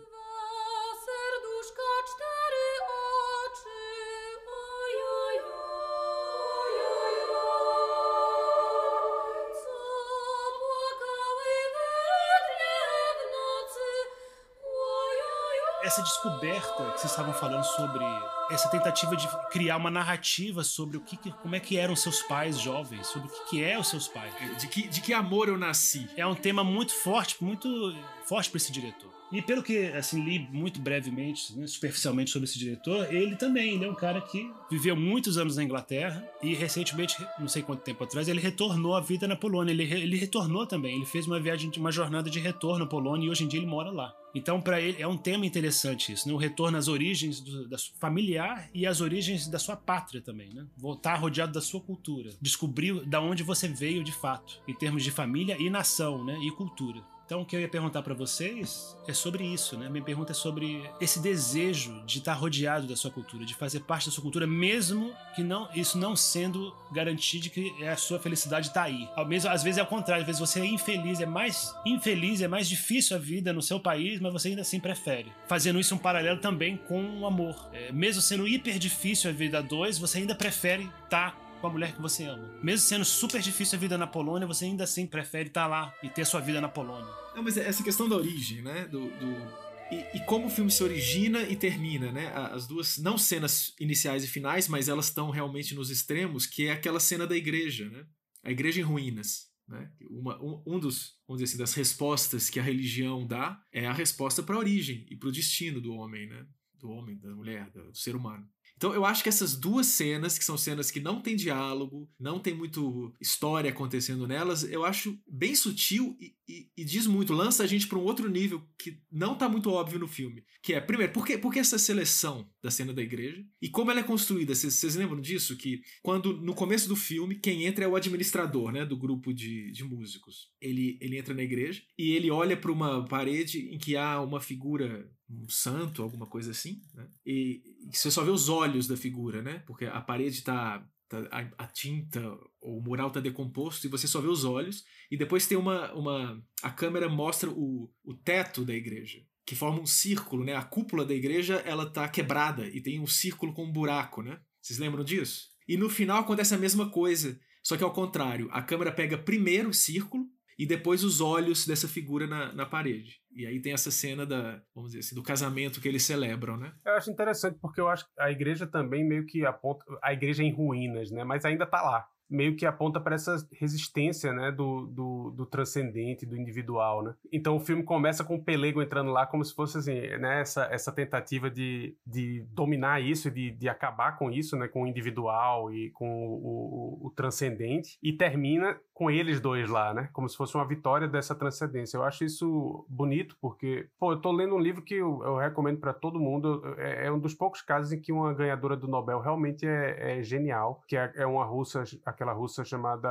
Essa 15.93 16.03
descoberta 16.03 16.91
que 16.93 17.01
vocês 17.01 17.11
estavam 17.11 17.35
falando 17.35 17.65
sobre 17.65 18.03
essa 18.51 18.69
tentativa 18.71 19.15
de 19.15 19.29
criar 19.51 19.77
uma 19.77 19.91
narrativa 19.91 20.65
sobre 20.65 20.97
o 20.97 21.01
que, 21.01 21.19
como 21.31 21.55
é 21.55 21.61
que 21.61 21.77
eram 21.77 21.95
seus 21.95 22.23
pais 22.23 22.59
jovens, 22.59 23.07
sobre 23.07 23.29
o 23.29 23.31
que, 23.31 23.51
que 23.51 23.65
é 23.65 23.79
os 23.79 23.89
seus 23.89 24.09
pais. 24.09 24.33
De 24.59 24.69
que, 24.69 24.89
de 24.89 25.01
que 25.03 25.13
amor 25.13 25.49
eu 25.49 25.59
nasci. 25.59 26.09
É 26.17 26.27
um 26.27 26.35
tema 26.35 26.65
muito 26.65 26.95
forte, 26.95 27.37
muito 27.45 27.95
forte 28.25 28.49
para 28.49 28.57
esse 28.57 28.73
diretor. 28.73 29.11
E 29.31 29.41
pelo 29.41 29.63
que 29.63 29.87
assim 29.89 30.23
li 30.23 30.39
muito 30.51 30.81
brevemente, 30.81 31.55
né, 31.57 31.67
superficialmente 31.67 32.31
sobre 32.31 32.49
esse 32.49 32.59
diretor, 32.59 33.13
ele 33.13 33.37
também 33.37 33.75
ele 33.75 33.85
é 33.85 33.91
um 33.91 33.95
cara 33.95 34.21
que 34.21 34.51
viveu 34.71 34.97
muitos 34.97 35.37
anos 35.37 35.57
na 35.57 35.63
Inglaterra 35.63 36.27
e 36.43 36.55
recentemente, 36.55 37.17
não 37.39 37.49
sei 37.49 37.63
quanto 37.63 37.83
tempo 37.83 38.05
atrás, 38.05 38.29
ele 38.29 38.41
retornou 38.41 38.95
à 38.95 39.01
vida 39.01 39.29
na 39.29 39.37
Polônia. 39.37 39.73
Ele, 39.73 39.85
ele 39.85 40.17
retornou 40.17 40.67
também, 40.67 40.97
ele 40.97 41.07
fez 41.07 41.27
uma 41.27 41.41
viagem, 41.41 41.71
uma 41.77 41.93
jornada 41.93 42.31
de 42.31 42.41
retorno 42.41 42.85
à 42.85 42.89
Polônia 42.89 43.27
e 43.27 43.31
hoje 43.31 43.45
em 43.45 43.49
dia 43.49 43.61
ele 43.61 43.67
mora 43.67 43.91
lá. 43.91 44.15
Então, 44.35 44.61
para 44.61 44.81
ele 44.81 45.01
é 45.01 45.07
um 45.07 45.17
tema 45.17 45.45
interessante 45.45 46.13
isso, 46.13 46.27
né? 46.27 46.35
o 46.35 46.39
retorno 46.39 46.79
às 46.79 46.89
origens 46.89 47.41
do, 47.41 47.69
da 47.69 47.77
familiar 47.99 48.69
e 48.73 48.87
às 48.87 49.01
origens 49.01 49.47
da 49.47 49.59
sua 49.59 49.77
pátria 49.77 50.23
também, 50.23 50.53
né? 50.55 50.67
Voltar 50.77 51.17
rodeado 51.17 51.53
da 51.53 51.61
sua 51.61 51.81
cultura, 51.81 52.31
descobrir 52.41 53.05
da 53.05 53.21
onde 53.21 53.43
você 53.43 53.69
veio 53.69 54.03
de 54.03 54.13
fato, 54.13 54.61
em 54.67 54.75
termos 54.75 55.05
de 55.05 55.11
família 55.11 55.57
e 55.61 55.69
nação, 55.69 56.25
né? 56.25 56.39
E 56.43 56.51
cultura. 56.51 57.03
Então, 57.33 57.41
o 57.41 57.47
que 57.47 57.57
eu 57.57 57.61
ia 57.61 57.69
perguntar 57.69 58.03
para 58.03 58.13
vocês 58.13 58.95
é 59.09 59.15
sobre 59.15 59.43
isso, 59.43 59.79
né? 59.79 59.89
Minha 59.89 60.05
pergunta 60.05 60.33
é 60.33 60.35
sobre 60.35 60.87
esse 61.01 61.19
desejo 61.19 62.03
de 62.05 62.19
estar 62.19 62.35
rodeado 62.35 62.87
da 62.87 62.95
sua 62.95 63.11
cultura, 63.11 63.43
de 63.47 63.55
fazer 63.55 63.81
parte 63.81 64.05
da 64.05 64.13
sua 64.13 64.21
cultura, 64.21 64.47
mesmo 64.47 65.15
que 65.35 65.43
não 65.43 65.67
isso 65.75 65.97
não 65.97 66.15
sendo 66.15 66.77
garantido 66.93 67.45
de 67.45 67.49
que 67.49 67.85
a 67.87 67.97
sua 67.97 68.19
felicidade 68.19 68.69
está 68.69 68.83
aí. 68.83 69.09
Ao 69.17 69.27
mesmo, 69.27 69.49
às 69.49 69.63
vezes 69.63 69.79
é 69.79 69.83
o 69.83 69.87
contrário, 69.87 70.21
às 70.21 70.27
vezes 70.27 70.41
você 70.41 70.61
é 70.61 70.67
infeliz, 70.67 71.23
é 71.23 71.25
mais 71.25 71.75
infeliz, 71.87 72.43
é 72.43 72.49
mais 72.49 72.69
difícil 72.69 73.17
a 73.17 73.19
vida 73.19 73.51
no 73.51 73.63
seu 73.63 73.81
país, 73.81 74.21
mas 74.21 74.31
você 74.31 74.49
ainda 74.49 74.61
assim 74.61 74.79
prefere. 74.79 75.33
Fazendo 75.49 75.81
isso 75.81 75.95
um 75.95 75.99
paralelo 75.99 76.39
também 76.39 76.77
com 76.77 77.21
o 77.21 77.25
amor. 77.25 77.71
É, 77.73 77.91
mesmo 77.93 78.21
sendo 78.21 78.47
hiper 78.47 78.79
difícil 78.79 79.31
a 79.31 79.33
vida 79.33 79.61
a 79.61 79.63
dois, 79.63 79.97
você 79.97 80.19
ainda 80.19 80.35
prefere 80.35 80.83
estar 81.07 81.31
tá 81.31 81.52
com 81.63 81.69
a 81.69 81.71
mulher 81.71 81.95
que 81.95 82.03
você 82.03 82.25
ama. 82.25 82.53
Mesmo 82.61 82.81
sendo 82.87 83.05
super 83.05 83.41
difícil 83.41 83.79
a 83.79 83.81
vida 83.81 83.97
na 83.97 84.07
Polônia, 84.07 84.47
você 84.47 84.65
ainda 84.65 84.83
assim 84.83 85.07
prefere 85.07 85.49
estar 85.49 85.63
tá 85.63 85.67
lá 85.69 85.95
e 86.03 86.11
ter 86.11 86.27
sua 86.27 86.41
vida 86.41 86.61
na 86.61 86.69
Polônia. 86.69 87.09
Não, 87.35 87.43
mas 87.43 87.57
essa 87.57 87.85
questão 87.85 88.09
da 88.09 88.17
origem, 88.17 88.61
né? 88.61 88.87
Do, 88.89 89.07
do... 89.07 89.73
E, 89.93 90.17
e, 90.17 90.21
como 90.27 90.47
o 90.47 90.51
filme 90.51 90.71
se 90.71 90.83
origina 90.83 91.43
e 91.43 91.55
termina, 91.55 92.11
né? 92.11 92.33
As 92.35 92.67
duas, 92.67 92.99
não 92.99 93.17
cenas 93.17 93.75
iniciais 93.79 94.25
e 94.25 94.27
finais, 94.27 94.67
mas 94.67 94.89
elas 94.89 95.07
estão 95.07 95.31
realmente 95.31 95.75
nos 95.75 95.89
extremos, 95.89 96.47
que 96.47 96.67
é 96.67 96.73
aquela 96.73 96.99
cena 96.99 97.27
da 97.27 97.37
igreja, 97.37 97.89
né? 97.89 98.05
A 98.43 98.51
igreja 98.51 98.81
em 98.81 98.85
ruínas. 98.85 99.53
Né? 99.69 99.89
Uma, 100.11 100.43
um, 100.43 100.63
um, 100.67 100.81
dos, 100.81 101.15
vamos 101.29 101.41
dizer 101.41 101.53
assim, 101.53 101.59
das 101.59 101.75
respostas 101.75 102.51
que 102.51 102.59
a 102.59 102.63
religião 102.63 103.25
dá 103.25 103.63
é 103.73 103.87
a 103.87 103.93
resposta 103.93 104.43
para 104.43 104.57
a 104.57 104.59
origem 104.59 105.07
e 105.09 105.17
para 105.17 105.29
o 105.29 105.33
destino 105.33 105.81
do 105.81 105.95
homem, 105.95 106.27
né? 106.27 106.45
Do 106.75 106.91
homem, 106.91 107.17
da 107.19 107.33
mulher, 107.37 107.71
do 107.71 107.95
ser 107.95 108.17
humano. 108.17 108.49
Então 108.83 108.93
eu 108.93 109.05
acho 109.05 109.23
que 109.23 109.29
essas 109.29 109.55
duas 109.55 109.87
cenas, 109.87 110.37
que 110.37 110.45
são 110.45 110.59
cenas 110.59 110.91
que 110.91 110.99
não 110.99 111.21
tem 111.21 111.37
diálogo, 111.37 112.11
não 112.19 112.41
tem 112.41 112.53
muito 112.53 113.15
história 113.21 113.71
acontecendo 113.71 114.27
nelas, 114.27 114.65
eu 114.65 114.85
acho 114.85 115.17
bem 115.25 115.55
sutil 115.55 116.17
e, 116.21 116.35
e, 116.49 116.69
e 116.77 116.85
diz 116.85 117.07
muito, 117.07 117.33
lança 117.33 117.63
a 117.63 117.67
gente 117.69 117.87
para 117.87 117.97
um 117.97 118.03
outro 118.03 118.29
nível 118.29 118.61
que 118.77 118.99
não 119.09 119.37
tá 119.37 119.49
muito 119.49 119.71
óbvio 119.71 120.01
no 120.01 120.09
filme. 120.09 120.45
Que 120.61 120.75
é, 120.75 120.81
primeiro, 120.81 121.13
por 121.13 121.25
que, 121.25 121.39
por 121.39 121.53
que 121.53 121.61
essa 121.61 121.79
seleção 121.79 122.51
da 122.61 122.73
cena 122.73 122.93
da 122.93 123.01
igreja? 123.01 123.47
E 123.61 123.69
como 123.69 123.93
ela 123.93 124.01
é 124.01 124.03
construída? 124.03 124.53
Vocês 124.53 124.97
lembram 124.97 125.21
disso? 125.21 125.57
Que 125.57 125.81
quando, 126.03 126.37
no 126.39 126.53
começo 126.53 126.89
do 126.89 126.97
filme, 126.97 127.37
quem 127.37 127.67
entra 127.67 127.85
é 127.85 127.89
o 127.89 127.95
administrador, 127.95 128.73
né, 128.73 128.85
do 128.85 128.97
grupo 128.97 129.33
de, 129.33 129.71
de 129.71 129.85
músicos. 129.85 130.51
Ele, 130.61 130.99
ele 131.01 131.17
entra 131.19 131.33
na 131.33 131.43
igreja 131.45 131.85
e 131.97 132.11
ele 132.17 132.33
olha 132.33 132.57
para 132.57 132.73
uma 132.73 133.05
parede 133.05 133.73
em 133.73 133.79
que 133.79 133.97
há 133.97 134.21
uma 134.21 134.41
figura 134.41 135.09
um 135.31 135.49
santo, 135.49 136.03
alguma 136.03 136.27
coisa 136.27 136.51
assim, 136.51 136.83
né? 136.95 137.09
E, 137.25 137.63
e 137.91 137.97
você 137.97 138.11
só 138.11 138.23
vê 138.23 138.31
os 138.31 138.49
olhos 138.49 138.87
da 138.87 138.97
figura, 138.97 139.43
né? 139.43 139.61
Porque 139.67 139.87
a 139.87 140.01
parede 140.01 140.39
está 140.39 140.87
tá, 141.09 141.19
a, 141.59 141.67
tinta, 141.67 142.21
o 142.61 142.81
mural 142.81 143.09
está 143.09 143.21
decomposto 143.21 143.87
e 143.87 143.91
você 143.91 144.07
só 144.07 144.21
vê 144.21 144.29
os 144.29 144.45
olhos. 144.45 144.85
E 145.11 145.17
depois 145.17 145.47
tem 145.47 145.59
uma. 145.59 145.93
uma 145.93 146.43
a 146.63 146.71
câmera 146.71 147.09
mostra 147.09 147.51
o, 147.51 147.91
o 148.05 148.15
teto 148.15 148.65
da 148.65 148.75
igreja, 148.75 149.23
que 149.45 149.55
forma 149.55 149.81
um 149.81 149.87
círculo, 149.87 150.45
né? 150.45 150.55
A 150.55 150.63
cúpula 150.63 151.05
da 151.05 151.15
igreja 151.15 151.57
ela 151.67 151.91
tá 151.91 152.09
quebrada 152.09 152.67
e 152.67 152.81
tem 152.81 153.01
um 153.01 153.07
círculo 153.07 153.53
com 153.53 153.65
um 153.65 153.73
buraco, 153.73 154.23
né? 154.23 154.41
Vocês 154.61 154.79
lembram 154.79 155.05
disso? 155.05 155.51
E 155.69 155.77
no 155.77 155.89
final 155.89 156.19
acontece 156.19 156.55
a 156.55 156.59
mesma 156.59 156.91
coisa, 156.91 157.39
só 157.63 157.77
que 157.77 157.85
ao 157.85 157.93
contrário. 157.93 158.49
A 158.51 158.63
câmera 158.63 158.93
pega 158.93 159.19
primeiro 159.19 159.71
o 159.71 159.75
círculo 159.75 160.27
e 160.63 160.67
depois 160.67 161.03
os 161.03 161.21
olhos 161.21 161.67
dessa 161.67 161.89
figura 161.89 162.25
na, 162.25 162.53
na 162.53 162.65
parede. 162.65 163.21
E 163.35 163.45
aí 163.45 163.61
tem 163.61 163.73
essa 163.73 163.91
cena 163.91 164.25
da, 164.25 164.63
vamos 164.73 164.93
dizer 164.93 165.01
assim, 165.01 165.17
do 165.17 165.23
casamento 165.23 165.81
que 165.81 165.89
eles 165.89 166.05
celebram, 166.05 166.57
né? 166.57 166.73
Eu 166.87 166.93
acho 166.93 167.11
interessante 167.11 167.59
porque 167.61 167.81
eu 167.81 167.89
acho 167.89 168.05
que 168.05 168.13
a 168.17 168.31
igreja 168.31 168.65
também 168.65 169.05
meio 169.05 169.27
que 169.27 169.45
aponta 169.45 169.85
a 170.01 170.13
igreja 170.13 170.41
é 170.41 170.47
em 170.47 170.53
ruínas, 170.53 171.11
né? 171.11 171.25
Mas 171.25 171.45
ainda 171.45 171.67
tá 171.67 171.83
lá 171.83 172.07
meio 172.33 172.57
que 172.57 172.65
aponta 172.65 172.99
para 173.01 173.15
essa 173.15 173.37
resistência, 173.53 174.33
né, 174.33 174.51
do, 174.51 174.87
do, 174.87 175.31
do, 175.31 175.47
transcendente, 175.47 176.25
do 176.25 176.37
individual, 176.37 177.03
né? 177.03 177.15
Então 177.31 177.57
o 177.57 177.61
filme 177.61 177.83
começa 177.83 178.25
com 178.25 178.37
o 178.37 178.43
Pelego 178.43 178.83
entrando 178.83 179.11
lá 179.11 179.27
como 179.27 179.45
se 179.45 179.55
fosse 179.55 179.79
assim, 179.79 180.01
né, 180.19 180.41
essa, 180.41 180.65
essa 180.65 180.91
tentativa 180.91 181.51
de, 181.51 181.95
de 182.07 182.45
dominar 182.51 183.01
isso, 183.01 183.31
de, 183.31 183.51
de 183.51 183.69
acabar 183.69 184.17
com 184.17 184.31
isso, 184.31 184.57
né, 184.57 184.67
com 184.67 184.83
o 184.83 184.87
individual 184.87 185.73
e 185.73 185.91
com 185.91 186.27
o, 186.27 187.03
o, 187.03 187.07
o 187.07 187.11
transcendente, 187.11 187.99
e 188.03 188.13
termina 188.13 188.79
com 188.95 189.11
eles 189.11 189.41
dois 189.41 189.69
lá, 189.69 189.93
né, 189.93 190.09
como 190.13 190.29
se 190.29 190.37
fosse 190.37 190.55
uma 190.55 190.67
vitória 190.67 191.09
dessa 191.09 191.35
transcendência. 191.35 191.97
Eu 191.97 192.05
acho 192.05 192.25
isso 192.25 192.87
bonito 192.89 193.37
porque, 193.41 193.89
pô, 193.99 194.13
eu 194.13 194.21
tô 194.21 194.31
lendo 194.31 194.55
um 194.55 194.61
livro 194.61 194.81
que 194.81 194.95
eu, 194.95 195.23
eu 195.25 195.37
recomendo 195.37 195.81
para 195.81 195.93
todo 195.93 196.21
mundo, 196.21 196.63
é, 196.79 197.07
é, 197.07 197.13
um 197.13 197.19
dos 197.19 197.35
poucos 197.35 197.61
casos 197.63 197.93
em 197.93 198.01
que 198.01 198.13
uma 198.13 198.33
ganhadora 198.33 198.77
do 198.77 198.87
Nobel 198.87 199.19
realmente 199.19 199.67
é, 199.67 200.21
é 200.21 200.23
genial, 200.23 200.83
que 200.87 200.97
é, 200.97 201.13
é 201.17 201.27
uma 201.27 201.45
russa, 201.45 201.83
aquela 202.07 202.22
aquela 202.23 202.33
russa 202.33 202.65
chamada 202.65 203.11